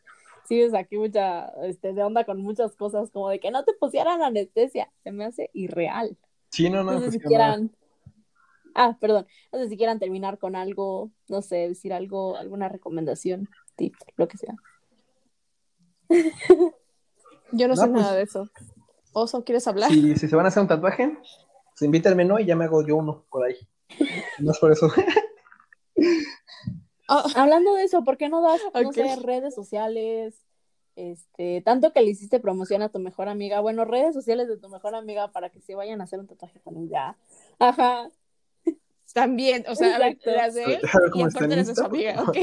Sí, 0.45 0.59
es 0.59 0.73
aquí 0.73 0.97
mucha, 0.97 1.47
este, 1.63 1.93
de 1.93 2.03
onda 2.03 2.25
con 2.25 2.41
muchas 2.41 2.75
cosas, 2.75 3.11
como 3.11 3.29
de 3.29 3.39
que 3.39 3.49
no 3.49 3.63
te 3.63 3.73
pusieran 3.73 4.21
anestesia, 4.21 4.91
se 5.03 5.11
me 5.11 5.23
hace 5.23 5.51
irreal. 5.53 6.17
Sí, 6.49 6.69
no, 6.69 6.83
no. 6.83 6.93
No 6.93 6.99
sé 6.99 7.11
si 7.11 7.19
quieran, 7.19 7.71
ah, 8.75 8.97
perdón, 8.99 9.27
no 9.51 9.59
sé 9.59 9.69
si 9.69 9.77
quieran 9.77 9.99
terminar 9.99 10.37
con 10.37 10.55
algo, 10.55 11.11
no 11.27 11.41
sé, 11.41 11.69
decir 11.69 11.93
algo, 11.93 12.37
alguna 12.37 12.69
recomendación, 12.69 13.49
tip, 13.75 13.95
lo 14.15 14.27
que 14.27 14.37
sea. 14.37 14.55
Yo 17.51 17.67
no, 17.67 17.75
sé 17.75 17.87
pues 17.87 18.01
nada 18.01 18.15
de 18.15 18.23
eso. 18.23 18.49
Oso, 19.13 19.43
¿quieres 19.43 19.67
hablar? 19.67 19.91
Si, 19.91 20.15
si 20.15 20.27
se 20.27 20.35
van 20.35 20.45
a 20.45 20.47
hacer 20.47 20.61
un 20.61 20.67
tatuaje, 20.67 21.17
pues 21.73 21.81
invítenme, 21.83 22.25
¿no? 22.25 22.39
Y 22.39 22.45
ya 22.45 22.55
me 22.55 22.65
hago 22.65 22.85
yo 22.85 22.97
uno 22.97 23.25
por 23.29 23.45
ahí. 23.45 23.55
No 24.39 24.51
es 24.51 24.59
por 24.59 24.71
eso. 24.71 24.87
Oh. 27.09 27.21
Hablando 27.35 27.73
de 27.73 27.83
eso, 27.83 28.05
¿por 28.05 28.17
qué 28.17 28.29
no 28.29 28.41
das, 28.41 28.61
no 28.81 28.93
sé, 28.93 29.17
redes 29.17 29.53
sociales? 29.53 30.41
Este, 30.95 31.61
tanto 31.61 31.91
que 31.91 32.01
le 32.01 32.11
hiciste 32.11 32.39
promoción 32.39 32.81
a 32.81 32.89
tu 32.89 32.99
mejor 32.99 33.27
amiga, 33.27 33.59
bueno, 33.59 33.83
redes 33.83 34.13
sociales 34.13 34.47
de 34.47 34.57
tu 34.57 34.69
mejor 34.69 34.95
amiga 34.95 35.31
para 35.31 35.49
que 35.49 35.59
se 35.59 35.75
vayan 35.75 35.99
a 35.99 36.05
hacer 36.05 36.19
un 36.19 36.27
tatuaje 36.27 36.61
con 36.61 36.77
ella. 36.77 37.17
Ajá. 37.59 38.09
También, 39.13 39.63
o 39.67 39.75
sea, 39.75 39.99
las 39.99 40.53
de 40.55 40.63
él 40.63 40.81
y 41.13 41.21
aparte 41.21 41.55
las 41.55 41.67
de 41.67 41.75
su 41.75 41.85
amiga, 41.85 42.23
¿ok? 42.23 42.37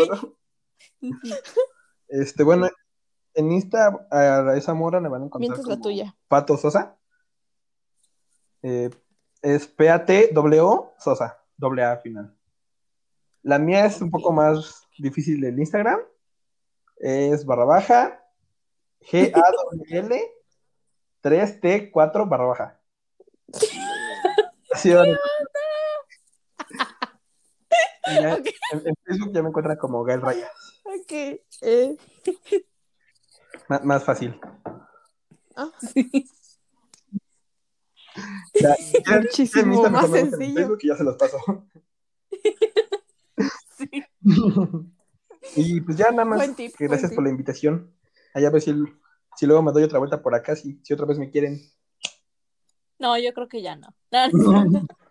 Este, 2.08 2.42
bueno, 2.44 2.68
en 3.34 3.52
Insta 3.52 4.06
a 4.10 4.56
esa 4.56 4.74
mora 4.74 5.00
le 5.00 5.08
van 5.08 5.22
a 5.22 5.24
encontrar 5.26 5.50
Mientras 5.50 5.66
la 5.66 5.80
tuya. 5.82 6.16
Pato 6.28 6.56
Sosa. 6.56 6.96
Eh, 8.62 8.90
es 9.42 9.66
P-A-T-W 9.66 10.62
Sosa, 10.98 11.42
doble 11.56 11.82
A 11.82 11.96
final. 11.96 12.36
La 13.42 13.58
mía 13.58 13.86
es 13.86 14.00
un 14.00 14.10
poco 14.10 14.32
más 14.32 14.86
difícil 14.98 15.40
del 15.40 15.58
Instagram. 15.58 16.00
Es 16.96 17.46
barra 17.46 17.64
baja 17.64 18.22
G-A-W-L 19.00 20.20
3T4 21.22 22.28
barra 22.28 22.44
baja. 22.44 22.80
En, 28.02 28.44
Facebook 29.04 29.32
ya 29.32 29.42
me 29.42 29.48
encuentran 29.48 29.76
como 29.76 30.02
Gael 30.04 30.20
Rayas. 30.20 30.50
Ok. 30.84 31.12
Eh. 31.62 31.96
más 33.84 34.04
fácil. 34.04 34.38
Ah, 35.56 35.70
sí. 35.92 36.26
Ya, 38.54 38.76
Muchísimo 39.20 39.88
más 39.88 40.10
sencillo. 40.10 40.54
Facebook 40.54 40.78
y 40.82 40.88
ya 40.88 40.96
se 40.96 41.04
los 41.04 41.16
paso. 41.16 41.38
Sí. 43.76 44.04
y 45.56 45.80
pues 45.80 45.96
ya 45.96 46.10
nada 46.10 46.24
más. 46.24 46.50
gracias 46.78 47.12
por 47.12 47.24
la 47.24 47.30
invitación. 47.30 47.94
Allá 48.34 48.48
a 48.48 48.50
ver 48.50 48.62
si, 48.62 48.74
si, 49.36 49.46
luego 49.46 49.62
me 49.62 49.72
doy 49.72 49.84
otra 49.84 49.98
vuelta 49.98 50.22
por 50.22 50.34
acá, 50.34 50.54
si, 50.54 50.80
si 50.82 50.92
otra 50.92 51.06
vez 51.06 51.18
me 51.18 51.30
quieren. 51.30 51.60
No, 52.98 53.18
yo 53.18 53.32
creo 53.32 53.48
que 53.48 53.62
ya 53.62 53.76
no. 53.76 53.94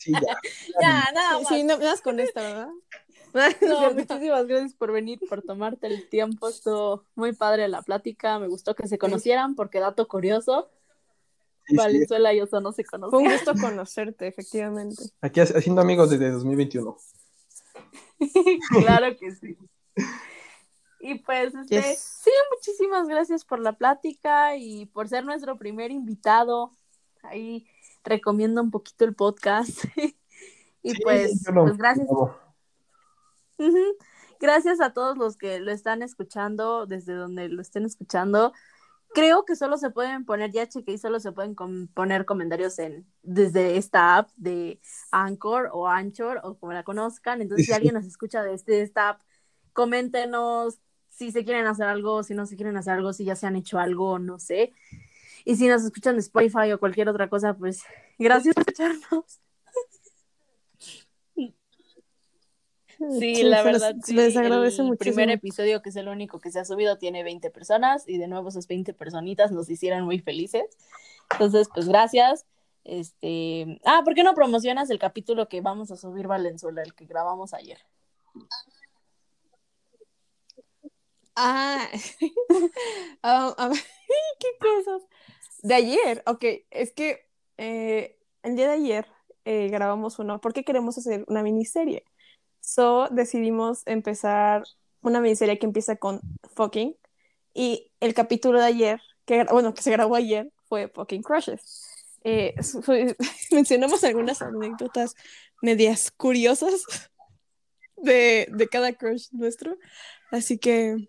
sí, 0.00 0.12
ya. 0.12 0.20
Ya, 0.80 1.12
nada 1.12 1.38
más. 1.38 1.48
Sí, 1.48 1.62
no, 1.62 1.76
nada 1.76 1.90
más 1.90 2.00
con 2.00 2.18
esta, 2.18 2.40
¿verdad? 2.42 2.68
No, 3.62 3.92
muchísimas 3.92 4.46
gracias 4.46 4.74
por 4.74 4.92
venir, 4.92 5.20
por 5.28 5.42
tomarte 5.42 5.86
el 5.86 6.08
tiempo. 6.08 6.48
Estuvo 6.48 7.04
muy 7.14 7.32
padre 7.32 7.68
la 7.68 7.82
plática. 7.82 8.38
Me 8.38 8.48
gustó 8.48 8.74
que 8.74 8.88
se 8.88 8.98
conocieran 8.98 9.54
porque 9.54 9.78
dato 9.78 10.08
curioso. 10.08 10.70
Valenzuela 11.68 12.34
y 12.34 12.40
Oso 12.40 12.60
no 12.60 12.72
se 12.72 12.84
conocen. 12.84 13.10
Fue 13.10 13.20
un 13.20 13.30
gusto 13.30 13.54
conocerte, 13.54 14.26
efectivamente. 14.26 15.04
Aquí 15.20 15.40
haciendo 15.40 15.80
amigos 15.80 16.10
desde 16.10 16.30
2021. 16.30 16.96
claro 18.82 19.16
que 19.16 19.30
sí. 19.30 19.56
Y 21.00 21.20
pues, 21.20 21.54
este, 21.54 21.94
sí, 21.94 22.30
muchísimas 22.54 23.08
gracias 23.08 23.44
por 23.44 23.60
la 23.60 23.72
plática 23.72 24.56
y 24.56 24.86
por 24.86 25.08
ser 25.08 25.24
nuestro 25.24 25.56
primer 25.56 25.90
invitado. 25.92 26.76
Ahí 27.22 27.66
recomiendo 28.04 28.62
un 28.62 28.70
poquito 28.70 29.04
el 29.04 29.14
podcast. 29.14 29.84
y 30.82 31.02
pues, 31.02 31.42
pues, 31.52 31.76
gracias. 31.76 32.08
Gracias 34.40 34.80
a 34.80 34.92
todos 34.92 35.18
los 35.18 35.36
que 35.36 35.60
lo 35.60 35.70
están 35.70 36.02
escuchando, 36.02 36.86
desde 36.86 37.12
donde 37.14 37.48
lo 37.48 37.60
estén 37.60 37.84
escuchando 37.84 38.52
creo 39.12 39.44
que 39.44 39.56
solo 39.56 39.76
se 39.76 39.90
pueden 39.90 40.24
poner, 40.24 40.50
ya 40.52 40.68
chequeé, 40.68 40.98
solo 40.98 41.20
se 41.20 41.32
pueden 41.32 41.54
poner 41.94 42.24
comentarios 42.24 42.78
en 42.78 43.06
desde 43.22 43.76
esta 43.76 44.18
app 44.18 44.30
de 44.36 44.80
Anchor 45.10 45.70
o 45.72 45.88
Anchor 45.88 46.40
o 46.42 46.58
como 46.58 46.72
la 46.72 46.84
conozcan. 46.84 47.42
Entonces, 47.42 47.66
si 47.66 47.72
alguien 47.72 47.94
nos 47.94 48.06
escucha 48.06 48.42
desde 48.42 48.82
esta 48.82 49.10
app, 49.10 49.22
coméntenos 49.72 50.78
si 51.08 51.32
se 51.32 51.44
quieren 51.44 51.66
hacer 51.66 51.86
algo, 51.86 52.22
si 52.22 52.34
no 52.34 52.46
se 52.46 52.56
quieren 52.56 52.76
hacer 52.76 52.94
algo, 52.94 53.12
si 53.12 53.24
ya 53.24 53.36
se 53.36 53.46
han 53.46 53.56
hecho 53.56 53.78
algo, 53.78 54.18
no 54.18 54.38
sé. 54.38 54.72
Y 55.44 55.56
si 55.56 55.68
nos 55.68 55.84
escuchan 55.84 56.14
de 56.14 56.20
Spotify 56.20 56.72
o 56.72 56.80
cualquier 56.80 57.08
otra 57.08 57.28
cosa, 57.28 57.54
pues 57.54 57.82
gracias 58.18 58.54
por 58.54 58.62
escucharnos. 58.62 59.40
Sí, 63.18 63.42
la 63.44 63.62
verdad. 63.62 63.94
Les, 63.94 64.10
les 64.10 64.36
agradece 64.36 64.82
el 64.82 64.96
primer 64.98 65.30
episodio, 65.30 65.80
que 65.80 65.88
es 65.88 65.96
el 65.96 66.08
único 66.08 66.38
que 66.38 66.50
se 66.50 66.60
ha 66.60 66.64
subido, 66.66 66.98
tiene 66.98 67.22
20 67.22 67.50
personas 67.50 68.06
y 68.06 68.18
de 68.18 68.28
nuevo 68.28 68.50
esas 68.50 68.66
20 68.66 68.92
personitas 68.92 69.52
nos 69.52 69.70
hicieron 69.70 70.04
muy 70.04 70.18
felices. 70.18 70.64
Entonces, 71.32 71.68
pues 71.72 71.88
gracias. 71.88 72.44
Este, 72.84 73.80
ah, 73.84 74.02
¿por 74.04 74.14
qué 74.14 74.22
no 74.22 74.34
promocionas 74.34 74.90
el 74.90 74.98
capítulo 74.98 75.48
que 75.48 75.60
vamos 75.60 75.90
a 75.90 75.96
subir 75.96 76.26
Valenzuela, 76.26 76.82
el 76.82 76.94
que 76.94 77.06
grabamos 77.06 77.54
ayer? 77.54 77.78
Ah, 83.22 83.54
ah 83.58 83.70
qué 84.38 84.48
cosas. 84.60 85.02
De 85.62 85.74
ayer, 85.74 86.22
ok, 86.26 86.44
es 86.70 86.92
que 86.92 87.26
eh, 87.58 88.18
el 88.42 88.56
día 88.56 88.66
de 88.68 88.74
ayer 88.74 89.06
eh, 89.44 89.68
grabamos 89.68 90.18
uno, 90.18 90.40
porque 90.40 90.64
queremos 90.64 90.96
hacer 90.98 91.24
una 91.28 91.42
miniserie. 91.42 92.04
So 92.60 93.08
decidimos 93.10 93.82
empezar 93.86 94.64
una 95.02 95.20
miniserie 95.20 95.58
que 95.58 95.66
empieza 95.66 95.96
con 95.96 96.20
fucking. 96.54 96.96
Y 97.54 97.92
el 98.00 98.14
capítulo 98.14 98.58
de 98.58 98.66
ayer, 98.66 99.00
que 99.26 99.44
bueno, 99.44 99.74
que 99.74 99.82
se 99.82 99.90
grabó 99.90 100.16
ayer, 100.16 100.50
fue 100.68 100.88
fucking 100.88 101.22
crushes. 101.22 101.90
Eh, 102.22 102.54
mencionamos 103.50 104.04
algunas 104.04 104.42
anécdotas 104.42 105.14
medias 105.62 106.10
curiosas 106.10 106.84
de, 107.96 108.46
de, 108.50 108.68
cada 108.68 108.92
crush 108.92 109.28
nuestro. 109.32 109.76
Así 110.30 110.58
que 110.58 111.08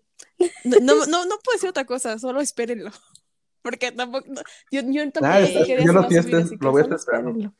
no, 0.64 0.78
no, 0.80 0.94
no, 1.06 1.26
no 1.26 1.38
puedo 1.42 1.54
decir 1.54 1.68
otra 1.68 1.84
cosa, 1.84 2.18
solo 2.18 2.40
espérenlo. 2.40 2.90
Porque 3.62 3.92
tampoco. 3.92 4.26
yo, 4.72 4.80
yo 4.86 5.08
tampoco. 5.12 5.34
Ah, 5.34 5.40
yo 5.40 5.92
lo, 5.92 5.92
lo 5.92 6.08
voy 6.72 6.80
a 6.80 6.82
estar 6.82 6.98
esperando. 6.98 7.54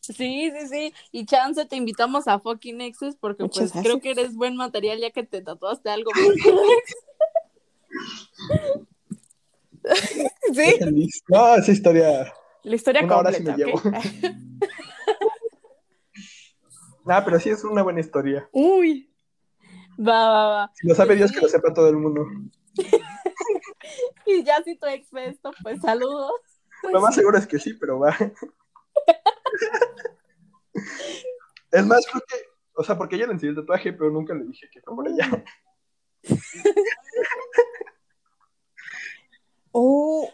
Sí, 0.00 0.50
sí, 0.50 0.68
sí. 0.70 0.94
Y 1.12 1.26
chance 1.26 1.66
te 1.66 1.76
invitamos 1.76 2.26
a 2.28 2.38
fucking 2.38 2.78
Nexus 2.78 3.16
porque 3.16 3.44
pues 3.46 3.70
creo 3.72 4.00
que 4.00 4.12
eres 4.12 4.34
buen 4.34 4.56
material 4.56 4.98
ya 4.98 5.10
que 5.10 5.24
te 5.24 5.42
tatuaste 5.42 5.90
algo. 5.90 6.10
sí. 10.54 10.78
No, 11.28 11.56
esa 11.56 11.72
historia. 11.72 12.32
La 12.62 12.76
historia 12.76 13.02
una 13.02 13.14
completa, 13.14 13.38
hora 13.38 13.56
sí 13.56 13.58
me 13.58 13.58
llevo. 13.66 13.82
ah, 17.06 17.24
pero 17.24 17.40
sí 17.40 17.48
es 17.50 17.64
una 17.64 17.82
buena 17.82 17.98
historia. 18.00 18.48
Uy. 18.52 19.10
Va, 19.98 20.28
va, 20.28 20.48
va. 20.48 20.72
Si 20.74 20.86
lo 20.86 20.94
sabe 20.94 21.16
Dios, 21.16 21.32
que 21.32 21.40
lo 21.40 21.48
sepa 21.48 21.72
todo 21.72 21.88
el 21.88 21.96
mundo. 21.96 22.26
y 24.26 24.44
ya 24.44 24.62
si 24.62 24.76
tu 24.76 24.86
ex 24.86 25.10
ve 25.10 25.28
esto, 25.28 25.50
pues 25.62 25.80
saludos. 25.80 26.40
Lo 26.92 27.00
más 27.00 27.14
seguro 27.14 27.38
es 27.38 27.46
que 27.46 27.58
sí, 27.58 27.74
pero 27.74 27.98
va. 27.98 28.16
es 31.72 31.86
más, 31.86 32.06
creo 32.06 32.22
que, 32.28 32.36
o 32.74 32.84
sea, 32.84 32.98
porque 32.98 33.16
ella 33.16 33.26
le 33.26 33.32
enseñó 33.32 33.50
el 33.50 33.56
tatuaje, 33.56 33.92
pero 33.92 34.10
nunca 34.10 34.34
le 34.34 34.44
dije 34.44 34.68
que 34.70 34.80
fue 34.82 34.94
por 34.94 35.08
ella. 35.08 35.44
oh. 39.72 40.30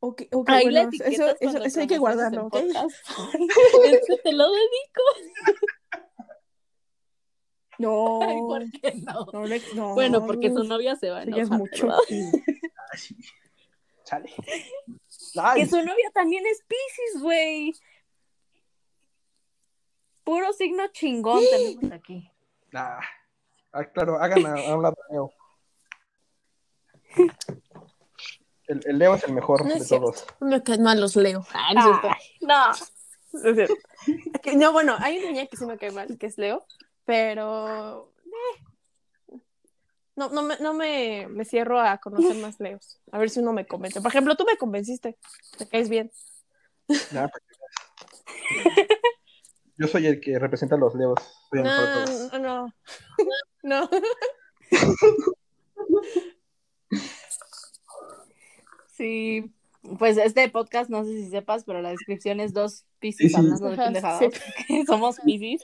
Ok, 0.00 0.22
ok, 0.32 0.50
bueno, 0.64 0.90
eso, 1.06 1.34
eso, 1.40 1.80
hay 1.80 1.86
que 1.86 1.96
guardarlo, 1.96 2.48
¿ok? 2.48 2.56
eso 2.56 4.16
te 4.22 4.32
lo 4.32 4.50
dedico. 4.52 5.02
No. 7.78 8.20
¿por 8.20 8.70
qué 8.70 8.94
no? 9.04 9.26
no, 9.74 9.94
bueno, 9.94 10.26
porque 10.26 10.50
su 10.50 10.64
novia 10.64 10.96
se 10.96 11.10
va 11.10 11.18
a 11.18 11.22
enojar. 11.22 11.42
es 11.42 11.50
mucho. 11.50 11.88
Chale. 14.04 14.30
Que 15.56 15.66
su 15.66 15.76
novia 15.76 16.10
también 16.12 16.44
es 16.46 16.62
Pisces, 16.66 17.22
güey. 17.22 17.72
Puro 20.22 20.52
signo 20.52 20.86
chingón 20.88 21.42
tenemos 21.50 21.92
aquí. 21.92 22.30
Ah, 22.72 23.00
ah, 23.72 23.84
claro, 23.84 24.18
hagan 24.20 24.46
a, 24.46 24.54
a 24.54 24.76
un 24.76 24.82
lado 24.82 24.96
Leo. 25.10 25.32
El, 28.66 28.80
el 28.86 28.98
Leo 28.98 29.14
es 29.14 29.24
el 29.24 29.34
mejor 29.34 29.64
No 29.66 29.72
es 29.74 29.80
de 29.80 29.84
cierto. 29.84 30.06
todos. 30.12 30.26
Me 30.40 30.62
caen 30.62 30.82
mal 30.82 31.00
los 31.00 31.16
Leo. 31.16 31.44
Ah, 31.52 31.74
no. 31.74 32.00
Ay, 34.42 34.56
no. 34.56 34.72
Bueno, 34.72 34.96
hay 34.98 35.18
una 35.18 35.30
niña 35.30 35.46
que 35.46 35.56
sí 35.56 35.66
me 35.66 35.76
cae 35.76 35.90
mal, 35.90 36.16
que 36.18 36.26
es 36.26 36.38
Leo, 36.38 36.64
pero. 37.04 38.12
eh. 38.26 38.62
No, 40.16 40.28
no, 40.28 40.42
me, 40.42 40.56
no 40.58 40.74
me, 40.74 41.26
me 41.28 41.44
cierro 41.44 41.80
a 41.80 41.98
conocer 41.98 42.36
más 42.36 42.60
Leos. 42.60 43.00
A 43.10 43.18
ver 43.18 43.30
si 43.30 43.40
uno 43.40 43.52
me 43.52 43.66
convence. 43.66 44.00
Por 44.00 44.10
ejemplo, 44.10 44.36
tú 44.36 44.44
me 44.44 44.56
convenciste. 44.56 45.16
Te 45.58 45.68
caes 45.68 45.88
bien. 45.88 46.12
Veas. 46.86 47.30
Yo 49.76 49.88
soy 49.88 50.06
el 50.06 50.20
que 50.20 50.38
representa 50.38 50.76
a 50.76 50.78
los 50.78 50.94
Leos. 50.94 51.18
No, 51.52 52.38
no, 52.38 52.72
no. 53.62 53.88
No. 53.90 53.90
Sí. 58.92 59.50
Pues 59.98 60.16
este 60.16 60.48
podcast, 60.48 60.88
no 60.90 61.04
sé 61.04 61.12
si 61.12 61.30
sepas, 61.30 61.64
pero 61.64 61.82
la 61.82 61.90
descripción 61.90 62.40
es 62.40 62.52
dos 62.52 62.84
piscis 63.00 63.32
sí. 63.32 63.38
hablando 63.38 63.68
de 63.70 63.76
pendejadas. 63.76 64.32
sí. 64.66 64.84
Somos 64.86 65.18
piscis. 65.20 65.62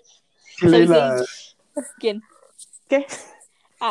Sí 0.60 0.66
leí 0.66 0.86
la... 0.86 1.24
¿Quién? 1.98 2.22
¿Qué? 2.88 3.06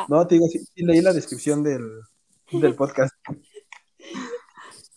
No, 0.07 0.25
te 0.27 0.35
digo, 0.35 0.47
sí, 0.47 0.59
sí 0.59 0.83
leí 0.85 1.01
la 1.01 1.13
descripción 1.13 1.63
del, 1.63 1.81
del 2.51 2.75
podcast. 2.75 3.13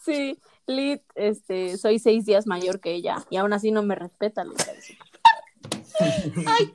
Sí, 0.04 0.38
Lit, 0.66 1.02
este, 1.14 1.78
soy 1.78 1.98
seis 1.98 2.24
días 2.26 2.46
mayor 2.46 2.78
que 2.80 2.92
ella 2.92 3.24
y 3.30 3.36
aún 3.36 3.52
así 3.52 3.70
no 3.70 3.82
me 3.82 3.94
respeta. 3.94 4.44
su- 4.44 4.94
¡Ay! 6.46 6.74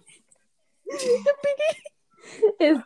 Este, 2.60 2.84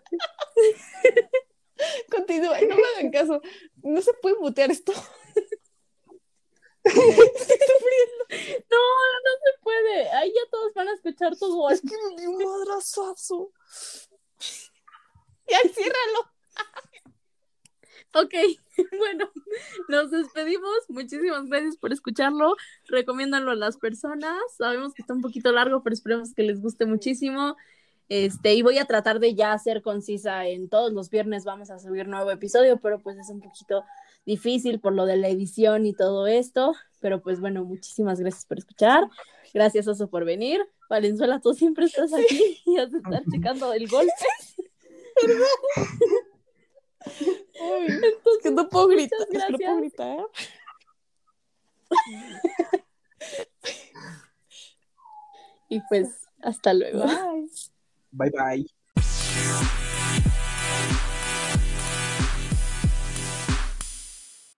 Continúa, 2.12 2.60
no 2.62 2.76
me 2.76 2.82
hagan 2.98 3.12
caso. 3.12 3.42
No 3.84 4.02
se 4.02 4.14
puede 4.22 4.36
mutear 4.40 4.70
esto. 4.72 4.92
no, 8.72 8.78
no 8.78 9.32
se 9.44 9.60
puede. 9.62 10.10
Ahí 10.12 10.34
ya 10.34 10.50
todos 10.50 10.74
van 10.74 10.88
a 10.88 10.94
escuchar 10.94 11.38
tu 11.38 11.56
voz. 11.56 11.74
Es 11.74 11.82
que 11.82 11.96
me 12.10 12.22
dio 12.22 12.32
un 12.32 12.44
madrazazo. 12.44 13.52
Ya, 15.48 15.60
ciérralo. 15.74 16.32
Ok, 18.14 18.34
bueno, 18.98 19.32
nos 19.88 20.12
despedimos. 20.12 20.90
Muchísimas 20.90 21.46
gracias 21.46 21.78
por 21.78 21.94
escucharlo. 21.94 22.56
Recomiéndanlo 22.88 23.52
a 23.52 23.56
las 23.56 23.78
personas. 23.78 24.38
Sabemos 24.58 24.94
que 24.94 25.02
está 25.02 25.14
un 25.14 25.22
poquito 25.22 25.52
largo, 25.52 25.82
pero 25.82 25.94
esperemos 25.94 26.34
que 26.34 26.44
les 26.44 26.62
guste 26.62 26.86
muchísimo. 26.86 27.56
Este, 28.10 28.54
y 28.56 28.62
voy 28.62 28.78
a 28.78 28.86
tratar 28.86 29.20
de 29.20 29.34
ya 29.36 29.58
ser 29.58 29.82
concisa 29.82 30.46
en 30.46 30.68
todos 30.68 30.92
los 30.92 31.10
viernes 31.10 31.46
vamos 31.46 31.72
a 31.72 31.80
subir 31.80 32.10
nuevo 32.10 32.30
episodio, 32.30 32.78
pero 32.78 33.00
pues 33.00 33.18
es 33.18 33.30
un 33.30 33.40
poquito 33.40 33.86
difícil 34.26 34.80
por 34.80 34.94
lo 34.94 35.06
de 35.06 35.18
la 35.18 35.30
edición 35.30 35.86
y 35.86 35.94
todo 35.94 36.28
esto. 36.28 36.74
Pero 37.00 37.22
pues 37.22 37.40
bueno, 37.40 37.64
muchísimas 37.64 38.20
gracias 38.20 38.46
por 38.46 38.60
escuchar. 38.60 39.10
Gracias, 39.54 39.88
Oso, 39.88 40.10
por 40.10 40.26
venir. 40.26 40.62
Valenzuela, 40.90 41.40
tú 41.40 41.54
siempre 41.54 41.86
estás 41.86 42.14
aquí 42.14 42.62
y 42.66 42.78
has 42.78 42.92
de 42.92 43.00
estar 43.00 43.24
checando 43.32 43.74
el 43.74 43.88
golpe. 43.88 44.12
Es 47.06 48.44
que 48.44 48.52
no 48.52 48.70
puedo 48.70 48.88
gritar. 48.88 49.20
Es 49.22 49.28
que 49.30 49.52
no 49.52 49.58
puedo 49.58 49.78
gritar. 49.78 50.26
Y 55.72 55.80
pues, 55.88 56.28
hasta 56.42 56.74
luego. 56.74 57.06
Bye. 57.06 57.50
Bye 58.12 58.32
bye. 58.32 58.81